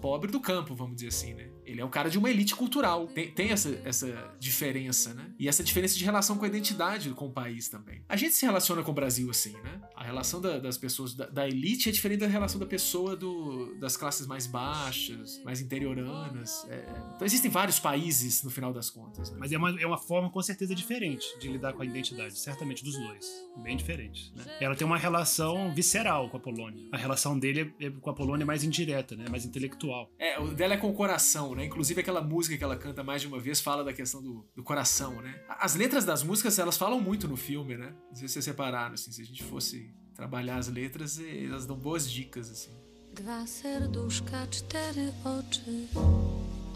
pobre 0.00 0.30
do 0.30 0.40
campo, 0.40 0.74
vamos 0.74 0.96
dizer 0.96 1.08
assim, 1.08 1.34
né? 1.34 1.48
Ele 1.66 1.80
é 1.80 1.84
um 1.84 1.90
cara 1.90 2.08
de 2.08 2.18
uma 2.18 2.30
elite 2.30 2.54
cultural. 2.54 3.06
Tem, 3.08 3.30
tem 3.30 3.50
essa, 3.50 3.78
essa 3.84 4.34
diferença, 4.38 5.12
né? 5.14 5.30
E 5.38 5.48
essa 5.48 5.62
diferença 5.62 5.96
de 5.98 6.04
relação 6.04 6.36
com 6.38 6.44
a 6.44 6.48
identidade 6.48 7.10
com 7.10 7.26
o 7.26 7.32
país 7.32 7.68
também. 7.68 8.02
A 8.08 8.16
gente 8.16 8.34
se 8.34 8.44
relaciona 8.46 8.82
com 8.82 8.90
o 8.90 8.94
Brasil 8.94 9.28
assim, 9.30 9.52
né? 9.62 9.80
A 9.94 10.04
relação 10.04 10.40
da- 10.40 10.58
das 10.58 10.78
pessoas 10.78 11.14
da, 11.14 11.26
da 11.26 11.46
elite 11.48 11.88
é 11.88 11.92
diferente 11.92 12.20
da 12.20 12.26
relação 12.26 12.58
da 12.60 12.66
pessoa 12.66 13.16
do, 13.16 13.73
das 13.78 13.96
classes 13.96 14.26
mais 14.26 14.46
baixas, 14.46 15.42
mais 15.44 15.60
interioranas. 15.60 16.66
É, 16.68 16.84
então 17.14 17.26
existem 17.26 17.50
vários 17.50 17.78
países 17.78 18.42
no 18.42 18.50
final 18.50 18.72
das 18.72 18.90
contas. 18.90 19.30
Né? 19.30 19.36
Mas 19.38 19.52
é 19.52 19.58
uma, 19.58 19.80
é 19.80 19.86
uma 19.86 19.98
forma 19.98 20.30
com 20.30 20.42
certeza 20.42 20.74
diferente 20.74 21.26
de 21.38 21.48
lidar 21.48 21.72
com 21.72 21.82
a 21.82 21.84
identidade, 21.84 22.38
certamente 22.38 22.84
dos 22.84 22.96
dois. 22.96 23.26
Bem 23.62 23.76
diferente. 23.76 24.32
Né? 24.34 24.44
Ela 24.60 24.74
tem 24.74 24.86
uma 24.86 24.98
relação 24.98 25.74
visceral 25.74 26.28
com 26.30 26.36
a 26.36 26.40
Polônia. 26.40 26.88
A 26.92 26.96
relação 26.96 27.38
dele 27.38 27.74
é, 27.80 27.86
é 27.86 27.90
com 27.90 28.10
a 28.10 28.14
Polônia 28.14 28.46
mais 28.46 28.64
indireta, 28.64 29.16
né? 29.16 29.26
mais 29.28 29.44
intelectual. 29.44 30.10
É, 30.18 30.38
o 30.38 30.54
dela 30.54 30.74
é 30.74 30.76
com 30.76 30.88
o 30.88 30.94
coração, 30.94 31.54
né? 31.54 31.64
Inclusive 31.64 32.00
aquela 32.00 32.22
música 32.22 32.56
que 32.56 32.64
ela 32.64 32.76
canta 32.76 33.02
mais 33.02 33.22
de 33.22 33.28
uma 33.28 33.38
vez 33.38 33.60
fala 33.60 33.84
da 33.84 33.92
questão 33.92 34.22
do, 34.22 34.46
do 34.54 34.62
coração, 34.62 35.20
né? 35.20 35.42
As 35.48 35.74
letras 35.74 36.04
das 36.04 36.22
músicas, 36.22 36.58
elas 36.58 36.76
falam 36.76 37.00
muito 37.00 37.28
no 37.28 37.36
filme, 37.36 37.76
né? 37.76 37.94
Não 38.08 38.14
sei 38.14 38.28
se 38.28 38.34
vocês 38.34 38.44
separaram, 38.44 38.94
assim, 38.94 39.12
se 39.12 39.22
a 39.22 39.24
gente 39.24 39.42
fosse 39.42 39.92
trabalhar 40.14 40.56
as 40.56 40.68
letras, 40.68 41.18
elas 41.18 41.66
dão 41.66 41.76
boas 41.76 42.10
dicas, 42.10 42.50
assim. 42.50 42.72
Dwa 43.14 43.46
serduszka, 43.46 44.46
cztery 44.50 45.12
oczy. 45.24 45.86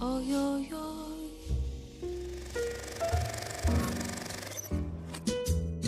Ojojoj. 0.01 0.69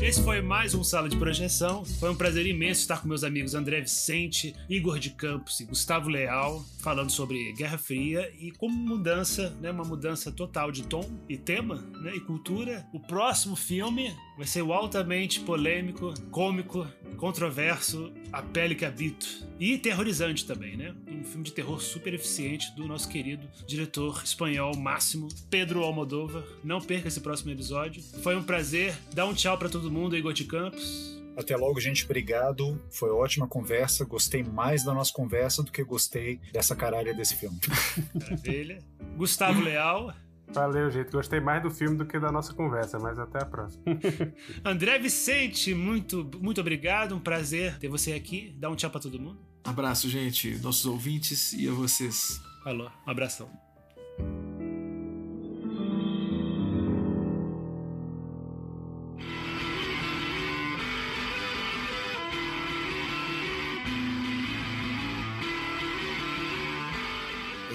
Esse 0.03 0.22
foi 0.22 0.40
mais 0.40 0.74
um 0.74 0.82
Sala 0.82 1.11
de 1.11 1.16
Projeção. 1.18 1.84
Foi 1.84 2.09
um 2.09 2.16
prazer 2.16 2.46
imenso 2.46 2.80
estar 2.80 3.03
com 3.03 3.09
meus 3.09 3.22
amigos 3.22 3.55
André 3.55 3.82
Vicente, 3.82 4.57
Igor 4.66 4.98
de 4.98 5.11
Campos 5.11 5.61
e 5.61 5.66
Gustavo 5.66 6.09
Leal, 6.09 6.64
falando 6.82 7.11
sobre 7.11 7.53
Guerra 7.53 7.76
Fria 7.76 8.32
e 8.40 8.51
como 8.51 8.74
mudança, 8.74 9.51
né, 9.61 9.70
uma 9.70 9.84
mudança 9.84 10.32
total 10.32 10.72
de 10.72 10.84
tom 10.84 11.05
e 11.28 11.36
tema 11.36 11.76
né, 12.01 12.14
e 12.16 12.20
cultura. 12.20 12.86
O 12.94 12.98
próximo 12.98 13.55
filme 13.55 14.16
vai 14.38 14.46
ser 14.46 14.62
o 14.62 14.72
altamente 14.72 15.40
polêmico, 15.40 16.14
cômico, 16.30 16.88
controverso 17.18 18.11
A 18.32 18.40
Pele 18.40 18.74
que 18.74 18.86
Habito. 18.86 19.51
E 19.59 19.76
terrorizante 19.76 20.46
também, 20.46 20.74
né? 20.74 20.94
Um 21.07 21.22
filme 21.22 21.44
de 21.44 21.53
terror 21.53 21.78
super 21.82 22.14
eficiente 22.14 22.74
do 22.74 22.88
nosso 22.88 23.07
querido 23.07 23.46
diretor 23.66 24.22
espanhol 24.24 24.74
máximo, 24.74 25.28
Pedro 25.51 25.82
Almodóvar. 25.82 26.42
Não 26.64 26.80
perca 26.80 27.09
esse 27.09 27.20
próximo 27.20 27.51
episódio. 27.51 28.03
Foi 28.22 28.34
um 28.34 28.42
prazer. 28.42 28.96
Dá 29.12 29.26
um 29.26 29.34
tchau 29.34 29.59
pra 29.59 29.68
todo 29.68 29.89
mundo, 29.91 30.16
Igor 30.16 30.32
de 30.32 30.45
Campos. 30.45 31.20
Até 31.36 31.57
logo, 31.57 31.80
gente. 31.80 32.05
Obrigado. 32.05 32.80
Foi 32.91 33.11
ótima 33.11 33.47
conversa. 33.47 34.05
Gostei 34.05 34.43
mais 34.43 34.84
da 34.84 34.93
nossa 34.93 35.12
conversa 35.12 35.62
do 35.62 35.72
que 35.72 35.82
gostei 35.82 36.41
dessa 36.53 36.76
caralha 36.76 37.14
desse 37.14 37.36
filme. 37.36 37.59
Maravilha. 38.14 38.78
Gustavo 39.16 39.61
Leal. 39.61 40.12
Valeu, 40.53 40.91
gente. 40.91 41.11
Gostei 41.11 41.41
mais 41.41 41.62
do 41.62 41.70
filme 41.70 41.97
do 41.97 42.05
que 42.05 42.18
da 42.18 42.30
nossa 42.30 42.53
conversa, 42.53 42.99
mas 42.99 43.18
até 43.18 43.43
a 43.43 43.47
próxima. 43.47 43.82
André 44.64 44.99
Vicente, 44.99 45.72
muito, 45.74 46.28
muito 46.41 46.61
obrigado. 46.61 47.14
Um 47.14 47.20
prazer 47.20 47.78
ter 47.78 47.88
você 47.88 48.12
aqui. 48.12 48.55
Dá 48.59 48.68
um 48.68 48.74
tchau 48.74 48.91
pra 48.91 49.01
todo 49.01 49.18
mundo. 49.18 49.41
Abraço, 49.62 50.09
gente, 50.09 50.59
nossos 50.59 50.86
ouvintes 50.86 51.53
e 51.53 51.68
a 51.68 51.72
vocês. 51.72 52.41
Falou. 52.64 52.91
Um 53.07 53.11
abração. 53.11 53.51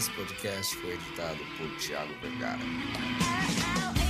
Esse 0.05 0.13
podcast 0.13 0.75
foi 0.77 0.93
editado 0.93 1.39
por 1.57 1.67
Thiago 1.77 2.13
Vergara. 2.21 4.04